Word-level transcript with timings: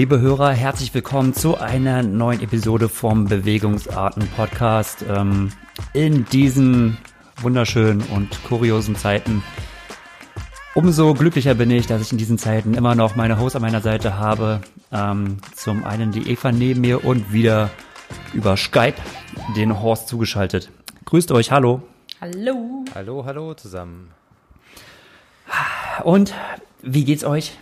Liebe 0.00 0.18
Hörer, 0.18 0.52
herzlich 0.52 0.94
willkommen 0.94 1.34
zu 1.34 1.58
einer 1.58 2.02
neuen 2.02 2.40
Episode 2.40 2.88
vom 2.88 3.26
Bewegungsarten 3.26 4.26
Podcast. 4.28 5.04
Ähm, 5.06 5.52
in 5.92 6.24
diesen 6.24 6.96
wunderschönen 7.42 8.00
und 8.04 8.42
kuriosen 8.44 8.96
Zeiten. 8.96 9.42
Umso 10.74 11.12
glücklicher 11.12 11.54
bin 11.54 11.70
ich, 11.70 11.86
dass 11.86 12.00
ich 12.00 12.12
in 12.12 12.16
diesen 12.16 12.38
Zeiten 12.38 12.72
immer 12.72 12.94
noch 12.94 13.14
meine 13.14 13.38
Host 13.38 13.56
an 13.56 13.60
meiner 13.60 13.82
Seite 13.82 14.16
habe. 14.16 14.62
Ähm, 14.90 15.36
zum 15.54 15.84
einen 15.84 16.12
die 16.12 16.30
Eva 16.30 16.50
neben 16.50 16.80
mir 16.80 17.04
und 17.04 17.34
wieder 17.34 17.68
über 18.32 18.56
Skype 18.56 18.96
den 19.54 19.82
Horst 19.82 20.08
zugeschaltet. 20.08 20.70
Grüßt 21.04 21.30
euch, 21.30 21.50
hallo. 21.50 21.82
Hallo. 22.22 22.86
Hallo, 22.94 23.26
hallo 23.26 23.52
zusammen. 23.52 24.12
Und 26.04 26.32
wie 26.80 27.04
geht's 27.04 27.22
euch? 27.22 27.58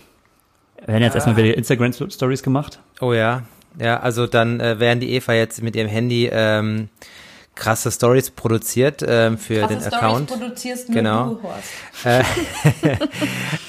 Wir 0.89 0.95
haben 0.95 1.03
jetzt 1.03 1.15
erstmal 1.17 1.37
wieder 1.37 1.55
Instagram 1.55 1.93
Stories 1.93 2.43
gemacht. 2.43 2.79
Oh 3.03 3.13
ja, 3.13 3.43
ja, 3.79 4.01
also 4.01 4.27
dann 4.27 4.59
äh, 4.59 4.81
werden 4.81 5.01
die 5.01 5.13
Eva 5.13 5.35
jetzt 5.35 5.63
mit 5.63 5.77
ihrem 5.77 5.87
Handy 5.89 6.31
ähm, 6.33 6.89
krasse 7.55 7.91
Stories 7.91 8.31
produziert 8.31 9.05
ähm, 9.07 9.37
für 9.37 9.59
krasse 9.61 9.75
den 9.75 9.81
Storys 9.83 9.95
Account. 9.95 10.31
produzierst 10.31 10.89
nur 10.89 10.95
Genau. 10.97 11.35
du, 11.35 11.43
Horst. 11.43 12.05
Äh, 12.07 12.23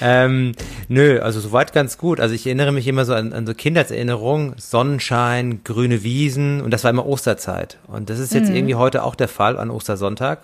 ähm, 0.00 0.52
nö, 0.88 1.20
also 1.20 1.40
soweit 1.40 1.72
ganz 1.74 1.98
gut. 1.98 2.20
Also 2.20 2.34
ich 2.34 2.46
erinnere 2.46 2.72
mich 2.72 2.86
immer 2.86 3.04
so 3.04 3.12
an, 3.14 3.34
an 3.34 3.46
so 3.46 3.52
Kindheitserinnerungen, 3.52 4.54
Sonnenschein, 4.56 5.62
grüne 5.64 6.02
Wiesen 6.02 6.62
und 6.62 6.70
das 6.70 6.84
war 6.84 6.90
immer 6.90 7.04
Osterzeit. 7.06 7.78
Und 7.86 8.08
das 8.10 8.18
ist 8.18 8.32
jetzt 8.32 8.48
Mhm. 8.48 8.56
irgendwie 8.56 8.74
heute 8.76 9.02
auch 9.02 9.14
der 9.14 9.28
Fall 9.28 9.58
an 9.58 9.70
Ostersonntag. 9.70 10.40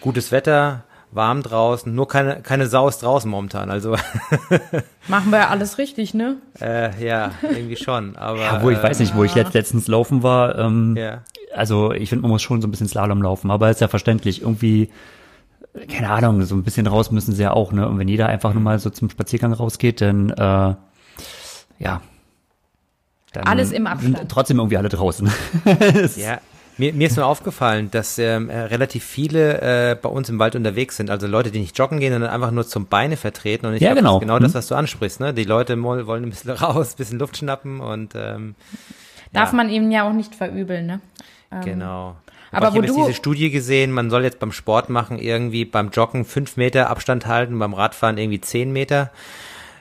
Gutes 0.00 0.32
Wetter, 0.32 0.82
warm 1.10 1.42
draußen, 1.42 1.94
nur 1.94 2.06
keine, 2.06 2.42
keine 2.42 2.66
Sau 2.66 2.88
ist 2.88 3.02
draußen 3.02 3.30
momentan. 3.30 3.70
Also 3.70 3.96
Machen 5.08 5.30
wir 5.30 5.38
ja 5.38 5.48
alles 5.48 5.78
richtig, 5.78 6.14
ne? 6.14 6.36
äh, 6.60 7.04
ja, 7.04 7.30
irgendwie 7.42 7.76
schon. 7.76 8.16
Aber 8.16 8.40
Ja, 8.40 8.62
wo 8.62 8.70
ich 8.70 8.78
äh, 8.78 8.82
weiß 8.82 8.98
nicht, 9.00 9.14
wo 9.14 9.24
ich 9.24 9.34
letzt, 9.34 9.54
letztens 9.54 9.88
laufen 9.88 10.22
war. 10.22 10.58
Ähm, 10.58 10.96
Ja. 10.96 11.22
Also 11.54 11.92
ich 11.92 12.10
finde, 12.10 12.22
man 12.22 12.32
muss 12.32 12.42
schon 12.42 12.60
so 12.60 12.68
ein 12.68 12.70
bisschen 12.70 12.88
Slalom 12.88 13.22
laufen, 13.22 13.50
aber 13.50 13.70
ist 13.70 13.80
ja 13.80 13.88
verständlich. 13.88 14.42
Irgendwie, 14.42 14.90
keine 15.88 16.10
Ahnung, 16.10 16.42
so 16.42 16.54
ein 16.54 16.62
bisschen 16.62 16.86
raus 16.86 17.10
müssen 17.10 17.34
sie 17.34 17.42
ja 17.42 17.52
auch, 17.52 17.72
ne? 17.72 17.88
Und 17.88 17.98
wenn 17.98 18.06
jeder 18.06 18.26
einfach 18.26 18.52
nur 18.52 18.62
mal 18.62 18.78
so 18.78 18.90
zum 18.90 19.08
Spaziergang 19.08 19.54
rausgeht, 19.54 20.02
dann 20.02 20.28
äh, 20.30 20.74
ja. 21.78 22.02
Dann 23.32 23.44
Alles 23.46 23.72
im 23.72 23.86
Abstand. 23.86 24.18
Sind 24.18 24.30
trotzdem 24.30 24.58
irgendwie 24.58 24.76
alle 24.76 24.88
draußen. 24.88 25.30
Ja, 26.16 26.38
mir, 26.78 26.92
mir 26.92 27.06
ist 27.08 27.16
nur 27.16 27.26
aufgefallen, 27.26 27.90
dass 27.90 28.18
ähm, 28.18 28.48
äh, 28.50 28.58
relativ 28.60 29.04
viele 29.04 29.60
äh, 29.60 29.94
bei 30.00 30.08
uns 30.08 30.28
im 30.28 30.38
Wald 30.38 30.56
unterwegs 30.56 30.96
sind. 30.96 31.10
Also 31.10 31.26
Leute, 31.26 31.50
die 31.50 31.58
nicht 31.60 31.76
joggen 31.78 32.00
gehen, 32.00 32.12
sondern 32.12 32.30
einfach 32.30 32.50
nur 32.50 32.66
zum 32.66 32.86
Beine 32.86 33.16
vertreten. 33.16 33.66
Und 33.66 33.74
ich 33.74 33.82
Ja, 33.82 33.94
glaub, 33.94 33.98
genau. 34.00 34.10
Das 34.10 34.20
ist 34.20 34.20
genau 34.22 34.38
das, 34.38 34.52
Hm. 34.52 34.58
was 34.58 34.66
du 34.68 34.74
ansprichst. 34.76 35.20
Ne? 35.20 35.34
Die 35.34 35.44
Leute 35.44 35.80
wollen 35.82 36.24
ein 36.24 36.30
bisschen 36.30 36.50
raus, 36.52 36.94
ein 36.94 36.96
bisschen 36.96 37.18
Luft 37.18 37.36
schnappen 37.36 37.80
und 37.80 38.14
ähm, 38.14 38.54
Darf 39.32 39.50
ja, 39.52 39.56
man 39.56 39.68
ihm 39.68 39.90
ja 39.90 40.08
auch 40.08 40.12
nicht 40.14 40.34
verübeln, 40.34 40.86
ne? 40.86 41.00
Genau. 41.64 42.16
aber 42.50 42.66
Aber 42.66 42.66
ich 42.68 42.72
wo 42.72 42.76
habe 42.76 42.86
jetzt 42.86 42.96
du- 42.96 43.00
diese 43.06 43.14
Studie 43.14 43.50
gesehen, 43.50 43.90
man 43.92 44.08
soll 44.10 44.22
jetzt 44.24 44.38
beim 44.38 44.52
Sport 44.52 44.88
machen 44.90 45.18
irgendwie 45.18 45.64
beim 45.64 45.90
Joggen 45.90 46.24
fünf 46.24 46.56
Meter 46.56 46.88
Abstand 46.90 47.26
halten, 47.26 47.58
beim 47.58 47.74
Radfahren 47.74 48.16
irgendwie 48.18 48.40
zehn 48.40 48.72
Meter. 48.72 49.10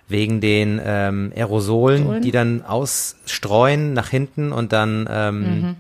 Wegen 0.10 0.40
den 0.40 0.80
ähm, 0.86 1.34
Aerosolen, 1.36 1.98
Aerosolen? 2.04 2.22
die 2.24 2.32
dann 2.32 2.62
ausstreuen 2.66 3.94
nach 3.94 4.08
hinten 4.10 4.54
und 4.54 4.72
dann, 4.72 5.06
ähm, 5.12 5.76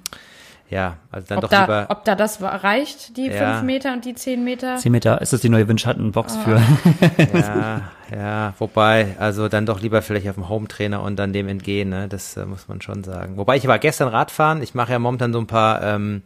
ja, 0.69 0.97
also 1.11 1.27
dann. 1.27 1.37
Ob 1.37 1.41
doch 1.43 1.49
da, 1.49 1.61
lieber. 1.61 1.85
ob 1.89 2.03
da 2.05 2.15
das 2.15 2.41
reicht, 2.41 3.15
die 3.17 3.27
Ja. 3.27 3.53
fünf 3.53 3.63
Meter 3.63 3.93
und 3.93 4.03
die 4.05 4.15
zehn 4.15 4.43
Meter? 4.43 4.75
Zehn 4.77 4.91
Meter, 4.91 5.21
ist 5.21 5.33
das 5.33 5.41
die 5.41 5.49
neue 5.49 5.67
Windschattenbox 5.67 6.35
Ah. 6.37 6.39
für? 6.43 7.37
Ja, 7.37 7.81
ja, 8.15 8.53
wobei, 8.59 9.15
also 9.19 9.47
dann 9.49 9.65
doch 9.65 9.81
lieber 9.81 10.01
vielleicht 10.01 10.27
auf 10.29 10.35
dem 10.35 10.49
Home-Trainer 10.49 11.01
und 11.01 11.17
dann 11.17 11.33
dem 11.33 11.47
entgehen, 11.47 11.89
ne? 11.89 12.07
Das 12.07 12.37
äh, 12.37 12.45
muss 12.45 12.67
man 12.67 12.81
schon 12.81 13.03
sagen. 13.03 13.37
Wobei 13.37 13.57
ich 13.57 13.67
war 13.67 13.79
gestern 13.79 14.07
Radfahren, 14.07 14.61
ich 14.61 14.73
mache 14.75 14.91
ja 14.93 14.99
momentan 14.99 15.33
so 15.33 15.39
ein 15.39 15.47
paar, 15.47 15.81
ähm, 15.83 16.21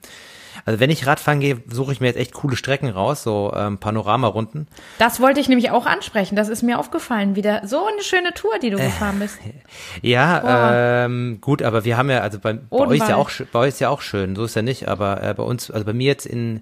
also 0.65 0.79
wenn 0.79 0.89
ich 0.89 1.05
Radfahren 1.07 1.39
gehe, 1.39 1.61
suche 1.69 1.91
ich 1.93 2.01
mir 2.01 2.07
jetzt 2.07 2.17
echt 2.17 2.33
coole 2.33 2.55
Strecken 2.55 2.89
raus, 2.89 3.23
so 3.23 3.53
ähm, 3.55 3.77
Panoramarunden. 3.77 4.67
Das 4.99 5.19
wollte 5.19 5.39
ich 5.39 5.49
nämlich 5.49 5.71
auch 5.71 5.85
ansprechen. 5.85 6.35
Das 6.35 6.49
ist 6.49 6.61
mir 6.61 6.79
aufgefallen. 6.79 7.35
Wieder 7.35 7.61
so 7.67 7.85
eine 7.85 8.01
schöne 8.03 8.33
Tour, 8.33 8.51
die 8.61 8.69
du 8.69 8.77
Äh, 8.77 8.85
gefahren 8.85 9.19
bist. 9.19 9.37
Ja, 10.01 11.05
ähm, 11.05 11.39
gut, 11.41 11.61
aber 11.61 11.85
wir 11.85 11.97
haben 11.97 12.09
ja, 12.09 12.19
also 12.19 12.39
bei, 12.39 12.53
bei 12.53 12.77
euch 12.77 12.99
ist 13.01 13.07
ja 13.09 13.15
auch, 13.15 13.29
bei 13.51 13.59
euch 13.59 13.69
ist 13.69 13.79
ja 13.79 13.89
auch 13.89 14.01
schön, 14.01 14.35
so 14.35 14.43
ist 14.43 14.55
ja 14.55 14.61
nicht, 14.61 14.87
aber 14.87 15.21
äh, 15.23 15.33
bei 15.33 15.43
uns, 15.43 15.69
also 15.71 15.85
bei 15.85 15.93
mir 15.93 16.07
jetzt 16.07 16.25
in 16.25 16.61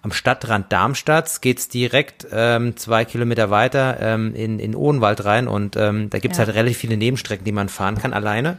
am 0.00 0.12
Stadtrand 0.12 0.72
Darmstadts 0.72 1.40
geht's 1.40 1.68
direkt 1.68 2.24
ähm, 2.32 2.76
zwei 2.76 3.04
Kilometer 3.04 3.50
weiter 3.50 3.98
ähm, 4.00 4.32
in, 4.34 4.60
in 4.60 4.76
Odenwald 4.76 5.24
rein 5.24 5.48
und 5.48 5.76
ähm, 5.76 6.08
da 6.08 6.18
gibt's 6.20 6.38
Ja. 6.38 6.46
halt 6.46 6.54
relativ 6.54 6.78
viele 6.78 6.96
Nebenstrecken, 6.96 7.44
die 7.44 7.50
man 7.52 7.68
fahren 7.68 7.98
kann, 7.98 8.12
alleine. 8.12 8.58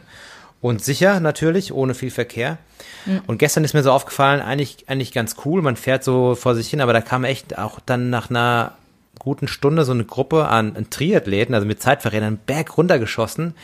Und 0.60 0.84
sicher 0.84 1.20
natürlich, 1.20 1.72
ohne 1.72 1.94
viel 1.94 2.10
Verkehr. 2.10 2.58
Mhm. 3.06 3.22
Und 3.26 3.38
gestern 3.38 3.64
ist 3.64 3.72
mir 3.72 3.82
so 3.82 3.92
aufgefallen, 3.92 4.40
eigentlich, 4.42 4.84
eigentlich 4.88 5.12
ganz 5.12 5.36
cool, 5.44 5.62
man 5.62 5.76
fährt 5.76 6.04
so 6.04 6.34
vor 6.34 6.54
sich 6.54 6.68
hin, 6.68 6.80
aber 6.82 6.92
da 6.92 7.00
kam 7.00 7.24
echt 7.24 7.56
auch 7.58 7.80
dann 7.80 8.10
nach 8.10 8.28
einer 8.30 8.72
guten 9.18 9.48
Stunde 9.48 9.84
so 9.84 9.92
eine 9.92 10.04
Gruppe 10.04 10.48
an, 10.48 10.76
an 10.76 10.90
Triathleten, 10.90 11.54
also 11.54 11.66
mit 11.66 11.80
Zeitverrätern, 11.82 12.26
einen 12.26 12.36
Berg 12.38 12.76
runtergeschossen. 12.76 13.54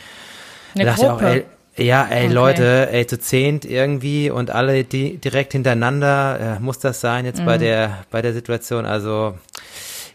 Eine 0.75 0.85
Da 0.85 0.91
dachte 0.91 1.01
ich 1.05 1.09
auch, 1.11 1.19
Gruppe. 1.19 1.45
ey, 1.75 1.85
ja, 1.85 2.03
ey, 2.09 2.25
Okay. 2.25 2.33
Leute, 2.33 2.89
ey, 2.91 3.05
zu 3.05 3.19
zehnt 3.19 3.63
irgendwie 3.65 4.29
und 4.31 4.49
alle 4.49 4.83
die 4.83 5.17
direkt 5.17 5.51
hintereinander, 5.53 6.57
äh, 6.57 6.59
muss 6.59 6.79
das 6.79 6.99
sein 7.01 7.25
jetzt 7.25 7.41
Mhm. 7.41 7.45
bei 7.45 7.57
der, 7.59 8.05
bei 8.09 8.21
der 8.23 8.33
Situation, 8.33 8.85
also, 8.87 9.35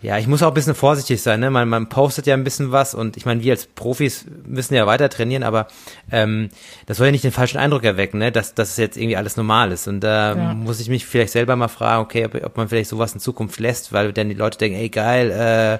ja, 0.03 0.19
ich 0.19 0.27
muss 0.27 0.43
auch 0.43 0.49
ein 0.49 0.55
bisschen 0.55 0.75
vorsichtig 0.75 1.23
sein, 1.23 1.41
ne, 1.41 1.51
man, 1.51 1.69
man 1.69 1.89
postet 1.89 2.27
ja 2.27 2.35
ein 2.35 2.45
bisschen 2.45 2.73
was 2.73 2.95
und 2.95 3.17
ich 3.17 3.25
meine, 3.25 3.43
wir 3.43 3.53
als 3.53 3.67
Profis 3.67 4.27
müssen 4.45 4.75
ja 4.75 4.87
weiter 4.87 5.09
trainieren, 5.09 5.43
aber, 5.45 5.69
ähm, 6.11 6.49
das 6.87 6.97
soll 6.99 7.07
ja 7.07 7.13
nicht 7.13 7.25
den 7.25 7.33
falschen 7.33 7.59
Eindruck 7.59 7.85
erwecken, 7.85 8.19
ne, 8.19 8.33
dass, 8.33 8.53
es 8.57 8.77
jetzt 8.77 8.97
irgendwie 8.97 9.17
alles 9.17 9.37
normal 9.37 9.73
ist 9.73 9.87
und 9.89 10.01
da 10.01 10.35
Ja. 10.35 10.55
muss 10.55 10.81
ich 10.81 10.89
mich 10.89 11.07
vielleicht 11.07 11.33
selber 11.33 11.55
mal 11.57 11.69
fragen, 11.69 12.03
okay, 12.03 12.27
ob, 12.27 12.35
ob 12.45 12.57
man 12.57 12.69
vielleicht 12.69 12.91
sowas 12.91 13.15
in 13.15 13.21
Zukunft 13.21 13.61
lässt, 13.61 13.93
weil 13.93 14.13
dann 14.13 14.29
die 14.29 14.35
Leute 14.35 14.59
denken, 14.59 14.79
ey, 14.79 14.89
geil, 14.89 15.31
äh, 15.31 15.79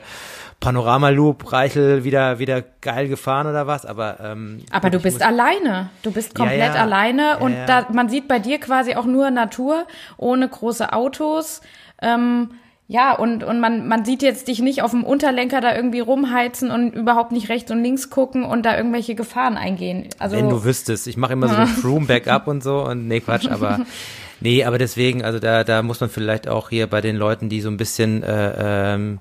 Panorama-Loop, 0.61 1.53
Reichel 1.53 2.05
wieder, 2.05 2.39
wieder 2.39 2.63
geil 2.81 3.09
gefahren 3.09 3.49
oder 3.49 3.67
was, 3.67 3.85
aber, 3.85 4.19
ähm, 4.23 4.61
Aber 4.71 4.91
du 4.91 5.01
bist 5.01 5.21
alleine. 5.21 5.91
Du 6.03 6.13
bist 6.13 6.39
Ja, 6.39 6.45
komplett 6.45 6.75
ja. 6.77 6.81
alleine 6.83 7.39
und 7.41 7.53
Ja, 7.53 7.59
ja. 7.59 7.67
da 7.83 7.87
man 7.93 8.09
sieht 8.09 8.29
bei 8.29 8.39
dir 8.39 8.61
quasi 8.61 8.95
auch 8.95 9.05
nur 9.05 9.31
Natur 9.33 9.87
ohne 10.19 10.49
große 10.49 10.93
Autos. 10.93 11.63
Ähm, 12.01 12.53
ja, 12.89 13.15
und, 13.15 13.43
und 13.43 13.61
man, 13.61 13.89
man 13.89 14.05
sieht 14.05 14.23
jetzt 14.23 14.49
dich 14.49 14.61
nicht 14.61 14.83
auf 14.83 14.91
dem 14.91 15.05
Unterlenker 15.05 15.61
da 15.61 15.75
irgendwie 15.75 16.01
rumheizen 16.01 16.71
und 16.71 16.91
überhaupt 16.91 17.33
nicht 17.33 17.49
rechts 17.49 17.71
und 17.71 17.83
links 17.83 18.11
gucken 18.11 18.45
und 18.45 18.67
da 18.67 18.77
irgendwelche 18.77 19.15
Gefahren 19.15 19.57
eingehen. 19.57 20.09
Also 20.19 20.37
Wenn 20.37 20.51
du 20.51 20.65
wüsstest, 20.65 21.07
ich 21.07 21.17
mache 21.17 21.33
immer 21.33 21.49
so 21.49 21.55
ein 21.55 21.67
Froome-Backup 21.69 22.49
und 22.49 22.63
so 22.63 22.85
und 22.85 23.09
nee, 23.09 23.21
Quatsch, 23.21 23.49
aber 23.49 23.81
nee, 24.41 24.65
aber 24.65 24.79
deswegen, 24.79 25.25
also 25.25 25.39
da, 25.39 25.65
da 25.65 25.83
muss 25.83 26.01
man 26.01 26.11
vielleicht 26.11 26.49
auch 26.49 26.69
hier 26.69 26.87
bei 26.87 27.01
den 27.01 27.17
Leuten, 27.17 27.49
die 27.49 27.61
so 27.61 27.71
ein 27.71 27.77
bisschen 27.77 28.23
äh, 28.23 28.95
ähm, 28.95 29.21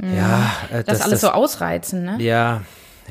ja, 0.00 0.50
äh, 0.72 0.84
das, 0.84 1.02
alles 1.02 1.20
so 1.20 1.30
ausreizen, 1.30 2.04
ne? 2.04 2.16
ja, 2.18 2.62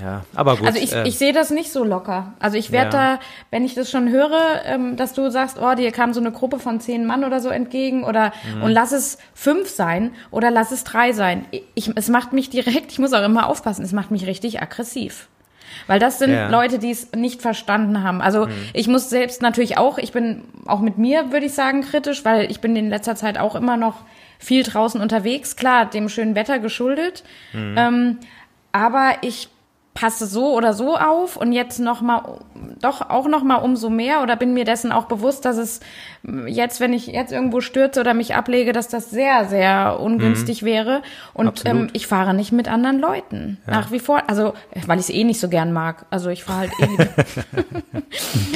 ja, 0.02 0.24
aber 0.35 0.58
gut. 0.58 0.68
Also 0.68 0.80
ich, 0.80 0.94
äh, 0.94 1.08
ich 1.08 1.18
sehe 1.18 1.34
das 1.34 1.50
nicht 1.50 1.72
so 1.72 1.84
locker. 1.84 2.34
Also 2.40 2.58
ich 2.58 2.72
werde 2.72 2.96
Ja. 2.97 3.16
da, 3.16 3.19
wenn 3.52 3.66
ich 3.66 3.74
das 3.75 3.90
schon 3.90 4.09
höre, 4.09 4.62
ähm, 4.66 4.96
dass 4.96 5.13
du 5.13 5.30
sagst, 5.31 5.58
oh, 5.62 5.75
dir 5.75 5.91
kam 5.91 6.13
so 6.13 6.19
eine 6.19 6.31
Gruppe 6.31 6.59
von 6.59 6.80
zehn 6.80 7.06
Mann 7.06 7.24
oder 7.24 7.39
so 7.39 7.50
entgegen 7.50 8.04
oder 8.04 8.31
Mhm. 8.56 8.63
und 8.63 8.72
lass 8.72 8.92
es 8.92 9.18
fünf 9.33 9.69
sein 9.69 10.12
oder 10.31 10.51
lass 10.51 10.72
es 10.72 10.83
drei 10.83 11.12
sein. 11.13 11.45
Ich, 11.74 11.92
es 11.95 12.10
macht 12.10 12.33
mich 12.33 12.50
direkt, 12.50 12.92
ich 12.92 13.00
muss 13.00 13.13
auch 13.13 13.24
immer 13.24 13.48
aufpassen, 13.48 13.83
es 13.83 13.92
macht 13.94 14.12
mich 14.12 14.27
richtig 14.27 14.62
aggressiv. 14.62 15.27
Weil 15.86 16.00
das 16.00 16.18
sind 16.19 16.31
Ja. 16.31 16.50
Leute, 16.50 16.80
die 16.80 16.92
es 16.92 17.12
nicht 17.13 17.42
verstanden 17.42 18.04
haben. 18.04 18.22
Also 18.22 18.48
ich 18.74 18.88
muss 18.88 19.10
selbst 19.10 19.42
natürlich 19.42 19.77
auch, 19.77 19.98
ich 19.98 20.12
bin 20.12 20.44
auch 20.66 20.80
mit 20.80 20.98
mir, 20.98 21.31
würde 21.31 21.45
ich 21.45 21.54
sagen, 21.54 21.81
kritisch, 21.81 22.25
weil 22.25 22.50
ich 22.51 22.62
bin 22.62 22.75
in 22.75 22.89
letzter 22.89 23.16
Zeit 23.16 23.38
auch 23.38 23.56
immer 23.56 23.77
noch 23.77 23.95
viel 24.39 24.63
draußen 24.63 25.00
unterwegs, 25.01 25.56
klar, 25.56 25.86
dem 25.86 26.10
schönen 26.10 26.36
Wetter 26.36 26.60
geschuldet. 26.60 27.24
Ähm, 27.54 28.18
aber 28.72 29.12
ich 29.22 29.50
passe 29.98 30.28
so 30.28 30.56
oder 30.56 30.74
so 30.74 30.96
auf 30.96 31.38
und 31.38 31.54
jetzt 31.54 31.80
noch 31.80 32.02
mal 32.02 32.38
doch 32.80 33.10
auch 33.10 33.28
noch 33.28 33.42
mal 33.42 33.56
umso 33.56 33.90
mehr 33.90 34.22
oder 34.22 34.36
bin 34.36 34.54
mir 34.54 34.64
dessen 34.64 34.92
auch 34.92 35.06
bewusst, 35.06 35.44
dass 35.44 35.58
es 35.58 35.80
jetzt, 36.46 36.80
wenn 36.80 36.94
ich 36.94 37.08
jetzt 37.08 37.32
irgendwo 37.32 37.62
stürze 37.62 38.02
oder 38.02 38.14
mich 38.14 38.36
ablege, 38.36 38.74
dass 38.74 38.90
das 38.90 39.10
sehr 39.10 39.46
sehr 39.46 40.00
ungünstig 40.00 40.62
wäre 40.62 41.02
und 41.34 41.64
ähm, 41.66 41.88
ich 41.94 42.06
fahre 42.06 42.36
nicht 42.36 42.52
mit 42.52 42.68
anderen 42.68 43.00
Leuten 43.00 43.58
nach 43.66 43.90
wie 43.92 43.98
vor, 43.98 44.22
also 44.28 44.54
weil 44.86 45.00
ich 45.00 45.06
es 45.06 45.10
eh 45.10 45.24
nicht 45.24 45.40
so 45.40 45.50
gern 45.50 45.74
mag. 45.74 46.06
Also 46.12 46.30
ich 46.30 46.44
fahre 46.44 46.60
halt 46.60 46.72
eh 46.80 46.86
lieber, 46.86 47.08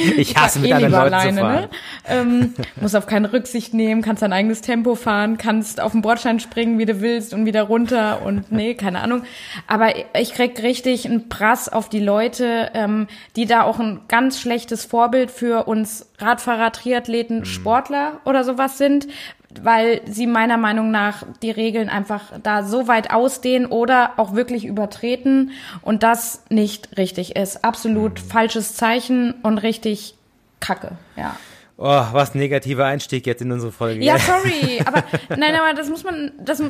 ich 0.16 0.36
hasse 0.36 0.60
mit 0.60 0.70
eh 0.70 0.74
anderen 0.74 0.92
Leuten 0.92 1.14
alleine, 1.14 1.36
zu 1.36 1.40
fahren. 1.42 1.60
ne? 1.60 1.68
Ähm, 2.06 2.54
muss 2.80 2.94
auf 2.94 3.06
keine 3.06 3.32
Rücksicht 3.32 3.74
nehmen, 3.74 4.02
kannst 4.02 4.22
dein 4.22 4.32
eigenes 4.32 4.60
Tempo 4.60 4.94
fahren, 4.94 5.38
kannst 5.38 5.80
auf 5.80 5.90
den 5.90 6.02
Bordstein 6.02 6.38
springen, 6.38 6.78
wie 6.78 6.86
du 6.86 7.00
willst 7.00 7.34
und 7.34 7.46
wieder 7.46 7.64
runter 7.64 8.22
und 8.24 8.52
nee, 8.52 8.74
keine 8.74 9.00
Ahnung. 9.00 9.24
Aber 9.66 9.92
ich 10.16 10.34
krieg 10.34 10.62
richtig 10.62 11.06
einen 11.06 11.31
Prass 11.32 11.70
auf 11.70 11.88
die 11.88 11.98
Leute, 11.98 12.70
ähm, 12.74 13.06
die 13.36 13.46
da 13.46 13.62
auch 13.62 13.78
ein 13.78 14.02
ganz 14.06 14.38
schlechtes 14.38 14.84
Vorbild 14.84 15.30
für 15.30 15.66
uns 15.66 16.10
Radfahrer, 16.18 16.72
Triathleten, 16.72 17.46
Sportler 17.46 18.20
oder 18.26 18.44
sowas 18.44 18.76
sind, 18.76 19.08
weil 19.62 20.02
sie 20.04 20.26
meiner 20.26 20.58
Meinung 20.58 20.90
nach 20.90 21.24
die 21.42 21.50
Regeln 21.50 21.88
einfach 21.88 22.32
da 22.42 22.64
so 22.64 22.86
weit 22.86 23.12
ausdehnen 23.12 23.64
oder 23.64 24.12
auch 24.18 24.34
wirklich 24.34 24.66
übertreten 24.66 25.52
und 25.80 26.02
das 26.02 26.44
nicht 26.50 26.98
richtig 26.98 27.34
ist. 27.34 27.64
Absolut 27.64 28.22
mhm. 28.22 28.28
falsches 28.28 28.76
Zeichen 28.76 29.32
und 29.42 29.56
richtig 29.56 30.14
Kacke, 30.60 30.98
ja. 31.16 31.34
Oh, 31.78 32.04
was 32.12 32.34
ein 32.34 32.38
negativer 32.38 32.84
Einstieg 32.84 33.26
jetzt 33.26 33.40
in 33.40 33.50
unsere 33.50 33.72
Folge. 33.72 34.04
Ja, 34.04 34.18
sorry, 34.18 34.80
aber 34.84 35.02
nein, 35.30 35.54
aber 35.54 35.74
das 35.74 35.88
muss 35.88 36.04
man, 36.04 36.30
das, 36.38 36.62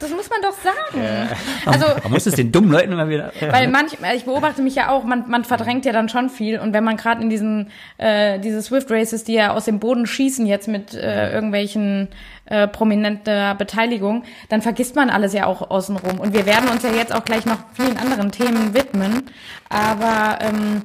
das 0.00 0.10
muss 0.10 0.30
man 0.30 0.40
doch 0.42 0.54
sagen. 0.54 1.04
Ja. 1.04 1.28
Also, 1.66 1.86
man 2.02 2.12
muss 2.12 2.26
es 2.26 2.34
den 2.34 2.50
dummen 2.50 2.72
Leuten 2.72 2.92
immer 2.92 3.08
wieder. 3.08 3.32
Weil 3.38 3.68
manchmal, 3.68 4.16
ich 4.16 4.24
beobachte 4.24 4.62
mich 4.62 4.74
ja 4.74 4.88
auch, 4.88 5.04
man, 5.04 5.28
man 5.28 5.44
verdrängt 5.44 5.84
ja 5.84 5.92
dann 5.92 6.08
schon 6.08 6.30
viel. 6.30 6.58
Und 6.58 6.72
wenn 6.72 6.82
man 6.82 6.96
gerade 6.96 7.22
in 7.22 7.28
diesen 7.28 7.70
äh, 7.98 8.38
diese 8.38 8.62
Swift 8.62 8.90
Races, 8.90 9.24
die 9.24 9.34
ja 9.34 9.52
aus 9.52 9.66
dem 9.66 9.78
Boden 9.78 10.06
schießen 10.06 10.46
jetzt 10.46 10.68
mit 10.68 10.94
äh, 10.94 11.32
irgendwelchen 11.32 12.08
äh, 12.46 12.66
prominenter 12.66 13.54
Beteiligung, 13.54 14.24
dann 14.48 14.62
vergisst 14.62 14.96
man 14.96 15.10
alles 15.10 15.34
ja 15.34 15.44
auch 15.44 15.70
außenrum. 15.70 16.18
Und 16.18 16.32
wir 16.32 16.46
werden 16.46 16.70
uns 16.70 16.82
ja 16.82 16.90
jetzt 16.90 17.14
auch 17.14 17.24
gleich 17.24 17.44
noch 17.44 17.58
vielen 17.74 17.98
anderen 17.98 18.32
Themen 18.32 18.72
widmen. 18.72 19.24
Aber 19.68 20.38
ähm, 20.40 20.82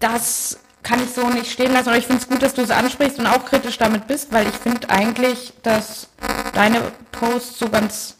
das 0.00 0.58
kann 0.82 1.02
ich 1.02 1.10
so 1.10 1.28
nicht 1.28 1.50
stehen 1.50 1.72
lassen. 1.72 1.88
Aber 1.88 1.98
ich 1.98 2.06
finde 2.06 2.22
es 2.22 2.28
gut, 2.28 2.42
dass 2.42 2.54
du 2.54 2.62
es 2.62 2.70
ansprichst 2.70 3.18
und 3.18 3.26
auch 3.26 3.44
kritisch 3.44 3.76
damit 3.76 4.06
bist, 4.06 4.32
weil 4.32 4.46
ich 4.46 4.54
finde 4.54 4.88
eigentlich, 4.90 5.52
dass 5.62 6.08
deine 6.54 6.80
Posts 7.12 7.58
so 7.58 7.68
ganz 7.68 8.16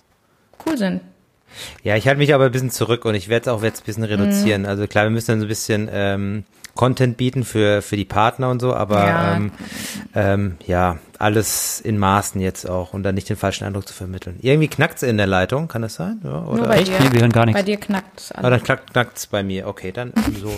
cool 0.66 0.76
sind. 0.76 1.00
Ja, 1.82 1.96
ich 1.96 2.06
halte 2.06 2.18
mich 2.18 2.34
aber 2.34 2.46
ein 2.46 2.52
bisschen 2.52 2.70
zurück 2.70 3.04
und 3.04 3.14
ich 3.14 3.28
werde 3.28 3.42
es 3.42 3.48
auch 3.48 3.62
jetzt 3.62 3.82
ein 3.82 3.86
bisschen 3.86 4.04
reduzieren. 4.04 4.62
Mhm. 4.62 4.68
Also 4.68 4.86
klar, 4.86 5.04
wir 5.04 5.10
müssen 5.10 5.32
dann 5.32 5.40
so 5.40 5.46
ein 5.46 5.48
bisschen 5.48 5.88
ähm, 5.92 6.44
Content 6.74 7.16
bieten 7.16 7.44
für, 7.44 7.82
für 7.82 7.96
die 7.96 8.04
Partner 8.04 8.50
und 8.50 8.60
so, 8.60 8.74
aber 8.74 9.06
ja. 9.06 9.36
Ähm, 9.36 9.52
ähm, 10.14 10.56
ja, 10.66 10.98
alles 11.18 11.80
in 11.80 11.98
Maßen 11.98 12.40
jetzt 12.40 12.68
auch 12.68 12.92
und 12.92 13.04
dann 13.04 13.14
nicht 13.14 13.28
den 13.28 13.36
falschen 13.36 13.64
Eindruck 13.64 13.86
zu 13.86 13.94
vermitteln. 13.94 14.38
Irgendwie 14.42 14.68
knackt 14.68 14.96
es 14.96 15.02
in 15.04 15.16
der 15.16 15.28
Leitung, 15.28 15.68
kann 15.68 15.82
das 15.82 15.94
sein? 15.94 16.20
Ja, 16.24 16.42
oder? 16.42 16.58
Nur 16.58 16.68
bei 16.68 16.78
Echt? 16.78 16.88
Dir. 16.88 17.00
Nee, 17.00 17.12
wir 17.12 17.20
hören 17.20 17.32
gar 17.32 17.46
nichts. 17.46 17.60
Bei 17.60 17.64
dir 17.64 17.76
knackt 17.76 18.20
es. 18.20 18.32
Ah, 18.32 18.50
dann 18.50 18.62
knackt 18.62 19.18
es 19.18 19.26
bei 19.28 19.42
mir. 19.42 19.68
Okay, 19.68 19.92
dann 19.92 20.12
so. 20.40 20.52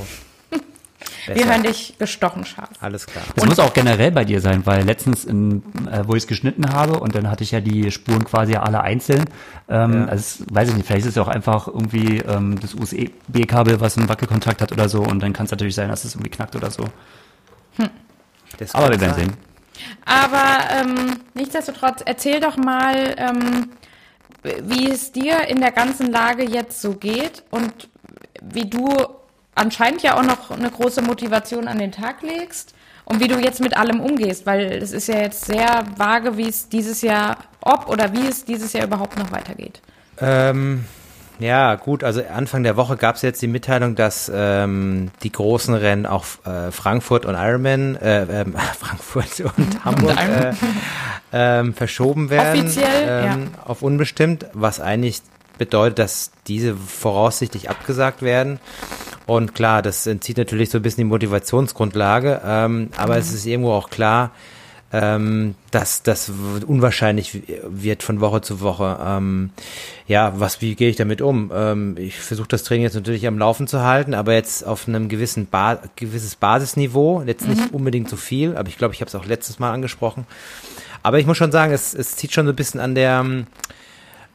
Besser. 1.27 1.39
Wir 1.39 1.51
hören 1.51 1.63
dich 1.65 1.97
gestochen 1.99 2.45
scharf. 2.45 2.71
Alles 2.81 3.07
klar. 3.07 3.25
Das 3.35 3.43
und 3.43 3.49
muss 3.49 3.59
auch 3.59 3.75
generell 3.75 4.13
bei 4.13 4.25
dir 4.25 4.41
sein, 4.41 4.65
weil 4.65 4.85
letztens, 4.85 5.25
in, 5.25 5.63
äh, 5.91 6.03
wo 6.07 6.15
ich 6.15 6.23
es 6.23 6.27
geschnitten 6.27 6.73
habe 6.73 7.01
und 7.01 7.15
dann 7.15 7.29
hatte 7.29 7.43
ich 7.43 7.51
ja 7.51 7.61
die 7.61 7.91
Spuren 7.91 8.25
quasi 8.25 8.55
alle 8.55 8.81
einzeln. 8.81 9.25
Ähm, 9.69 9.93
ja. 9.93 10.05
Also 10.07 10.45
weiß 10.51 10.69
ich 10.69 10.77
nicht, 10.77 10.87
vielleicht 10.87 11.03
ist 11.03 11.11
es 11.11 11.15
ja 11.17 11.23
auch 11.23 11.29
einfach 11.29 11.67
irgendwie 11.67 12.19
ähm, 12.19 12.61
das 12.61 12.75
USB-Kabel, 12.75 13.81
was 13.81 13.99
einen 13.99 14.09
Wackelkontakt 14.09 14.63
hat 14.63 14.71
oder 14.73 14.89
so 14.89 15.03
und 15.03 15.21
dann 15.21 15.33
kann 15.33 15.47
es 15.47 15.51
natürlich 15.51 15.75
sein, 15.75 15.89
dass 15.89 16.05
es 16.05 16.15
irgendwie 16.15 16.31
knackt 16.31 16.55
oder 16.55 16.71
so. 16.71 16.85
Hm. 17.77 17.91
Aber 18.73 18.91
wir 18.91 19.01
werden 19.01 19.15
sehen. 19.15 19.33
Aber 20.05 20.59
ähm, 20.71 21.17
nichtsdestotrotz, 21.35 22.03
erzähl 22.05 22.41
doch 22.41 22.57
mal, 22.57 23.15
ähm, 23.19 23.71
wie 24.63 24.89
es 24.89 25.13
dir 25.13 25.49
in 25.49 25.61
der 25.61 25.73
ganzen 25.73 26.13
Lage 26.13 26.45
jetzt 26.45 26.81
so 26.81 26.95
geht 26.95 27.43
und 27.51 27.89
wie 28.43 28.69
du 28.69 28.89
anscheinend 29.57 30.03
ja 30.03 30.17
auch 30.17 30.23
noch 30.23 30.53
eine 30.53 30.71
große 30.71 31.03
Motivation 31.03 31.67
an 31.67 31.79
den 31.79 31.91
Tag 31.91 32.23
legst 32.23 32.75
und 33.05 33.21
wie 33.21 33.29
du 33.29 33.39
jetzt 33.39 33.61
mit 33.61 33.77
allem 33.77 34.01
umgehst, 34.01 34.47
weil 34.47 34.73
es 34.73 34.93
ist 34.93 35.09
ja 35.09 35.19
jetzt 35.19 35.45
sehr 35.45 35.85
vage, 35.97 36.37
wie 36.37 36.49
es 36.49 36.69
dieses 36.69 37.03
Jahr, 37.03 37.39
ob 37.61 37.89
oder 37.89 38.13
wie 38.13 38.29
es 38.29 38.45
dieses 38.45 38.73
Jahr 38.73 38.85
überhaupt 38.87 39.19
noch 39.19 39.33
weitergeht. 39.33 39.81
Ähm, 40.21 40.85
ja, 41.39 41.75
gut, 41.75 42.03
also 42.03 42.23
Anfang 42.35 42.63
der 42.63 42.77
Woche 42.77 42.97
gab 42.97 43.17
es 43.17 43.23
jetzt 43.23 43.43
die 43.43 43.47
Mitteilung, 43.47 43.95
dass 43.95 44.31
ähm, 44.35 45.11
die 45.23 45.31
großen 45.31 45.75
Rennen 45.75 46.07
auch 46.07 46.25
äh, 46.45 46.73
Frankfurt 46.73 47.27
und 47.27 47.35
Ironman, 47.35 47.97
äh, 47.97 48.23
äh, 48.23 48.45
Frankfurt 48.79 49.41
und 49.41 49.85
Hamburg 49.85 50.19
äh, 50.19 50.53
ähm, 51.33 51.75
verschoben 51.75 52.31
werden. 52.31 52.61
Offiziell, 52.61 53.07
ähm, 53.07 53.51
ja. 53.55 53.65
Auf 53.65 53.83
unbestimmt, 53.83 54.47
was 54.55 54.81
eigentlich 54.81 55.23
bedeutet, 55.59 55.99
dass 55.99 56.31
diese 56.47 56.75
voraussichtlich 56.75 57.71
abgesagt 57.71 58.23
werden. 58.23 58.59
Und 59.27 59.55
klar, 59.55 59.83
das 59.83 60.07
entzieht 60.07 60.39
natürlich 60.39 60.71
so 60.71 60.79
ein 60.79 60.83
bisschen 60.83 61.05
die 61.05 61.11
Motivationsgrundlage, 61.11 62.41
ähm, 62.45 62.91
aber 62.97 63.15
mhm. 63.15 63.21
es 63.21 63.33
ist 63.33 63.45
irgendwo 63.45 63.73
auch 63.73 63.91
klar, 63.91 64.31
ähm, 64.93 65.57
dass 65.73 66.05
das 66.05 66.31
unwahrscheinlich 66.65 67.43
wird 67.69 68.05
von 68.05 68.21
Woche 68.21 68.41
zu 68.41 68.61
Woche. 68.61 68.99
Ähm, 69.05 69.51
ja, 70.07 70.39
was, 70.39 70.61
wie 70.61 70.77
gehe 70.77 70.89
ich 70.89 70.97
damit 70.97 71.21
um? 71.21 71.51
Ähm, 71.53 71.97
ich 71.99 72.17
versuche 72.17 72.47
das 72.49 72.63
Training 72.63 72.85
jetzt 72.85 72.95
natürlich 72.95 73.27
am 73.27 73.39
Laufen 73.39 73.67
zu 73.67 73.83
halten, 73.83 74.15
aber 74.15 74.35
jetzt 74.35 74.65
auf 74.65 74.87
einem 74.87 75.09
gewissen 75.09 75.49
ba 75.49 75.81
gewisses 75.97 76.37
Basisniveau, 76.37 77.23
jetzt 77.27 77.49
nicht 77.49 77.73
mhm. 77.73 77.77
unbedingt 77.77 78.09
so 78.09 78.17
viel, 78.17 78.57
aber 78.57 78.69
ich 78.69 78.79
glaube, 78.79 78.95
ich 78.95 79.01
habe 79.01 79.09
es 79.09 79.15
auch 79.17 79.27
letztes 79.27 79.59
Mal 79.59 79.73
angesprochen. 79.73 80.25
Aber 81.03 81.19
ich 81.19 81.27
muss 81.27 81.37
schon 81.37 81.53
sagen, 81.53 81.73
es, 81.73 81.93
es 81.93 82.15
zieht 82.17 82.33
schon 82.33 82.47
so 82.47 82.53
ein 82.53 82.57
bisschen 82.57 82.81
an 82.81 82.95
der 82.95 83.25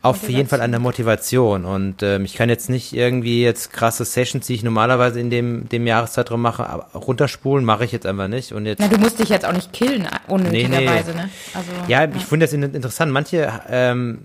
auf 0.03 0.27
jeden 0.27 0.49
Fall 0.49 0.61
an 0.61 0.71
der 0.71 0.79
Motivation. 0.79 1.63
Und 1.65 2.01
ähm, 2.01 2.25
ich 2.25 2.33
kann 2.33 2.49
jetzt 2.49 2.69
nicht 2.69 2.93
irgendwie 2.93 3.43
jetzt 3.43 3.71
krasse 3.71 4.03
Sessions, 4.03 4.47
die 4.47 4.55
ich 4.55 4.63
normalerweise 4.63 5.19
in 5.19 5.29
dem, 5.29 5.69
dem 5.69 5.85
Jahreszeitraum 5.85 6.41
mache, 6.41 6.63
runterspulen, 6.95 7.63
mache 7.63 7.85
ich 7.85 7.91
jetzt 7.91 8.07
einfach 8.07 8.27
nicht. 8.27 8.51
Und 8.51 8.65
jetzt, 8.65 8.79
Na, 8.79 8.87
du 8.87 8.97
musst 8.97 9.19
dich 9.19 9.29
jetzt 9.29 9.45
auch 9.45 9.53
nicht 9.53 9.73
killen, 9.73 10.07
unnötigerweise, 10.27 11.11
nee, 11.11 11.17
nee. 11.17 11.23
ne? 11.23 11.29
Also, 11.53 11.69
ja, 11.87 12.03
ja, 12.03 12.11
ich 12.15 12.25
finde 12.25 12.45
das 12.47 12.53
interessant. 12.53 13.11
Manche 13.11 13.61
ähm, 13.69 14.21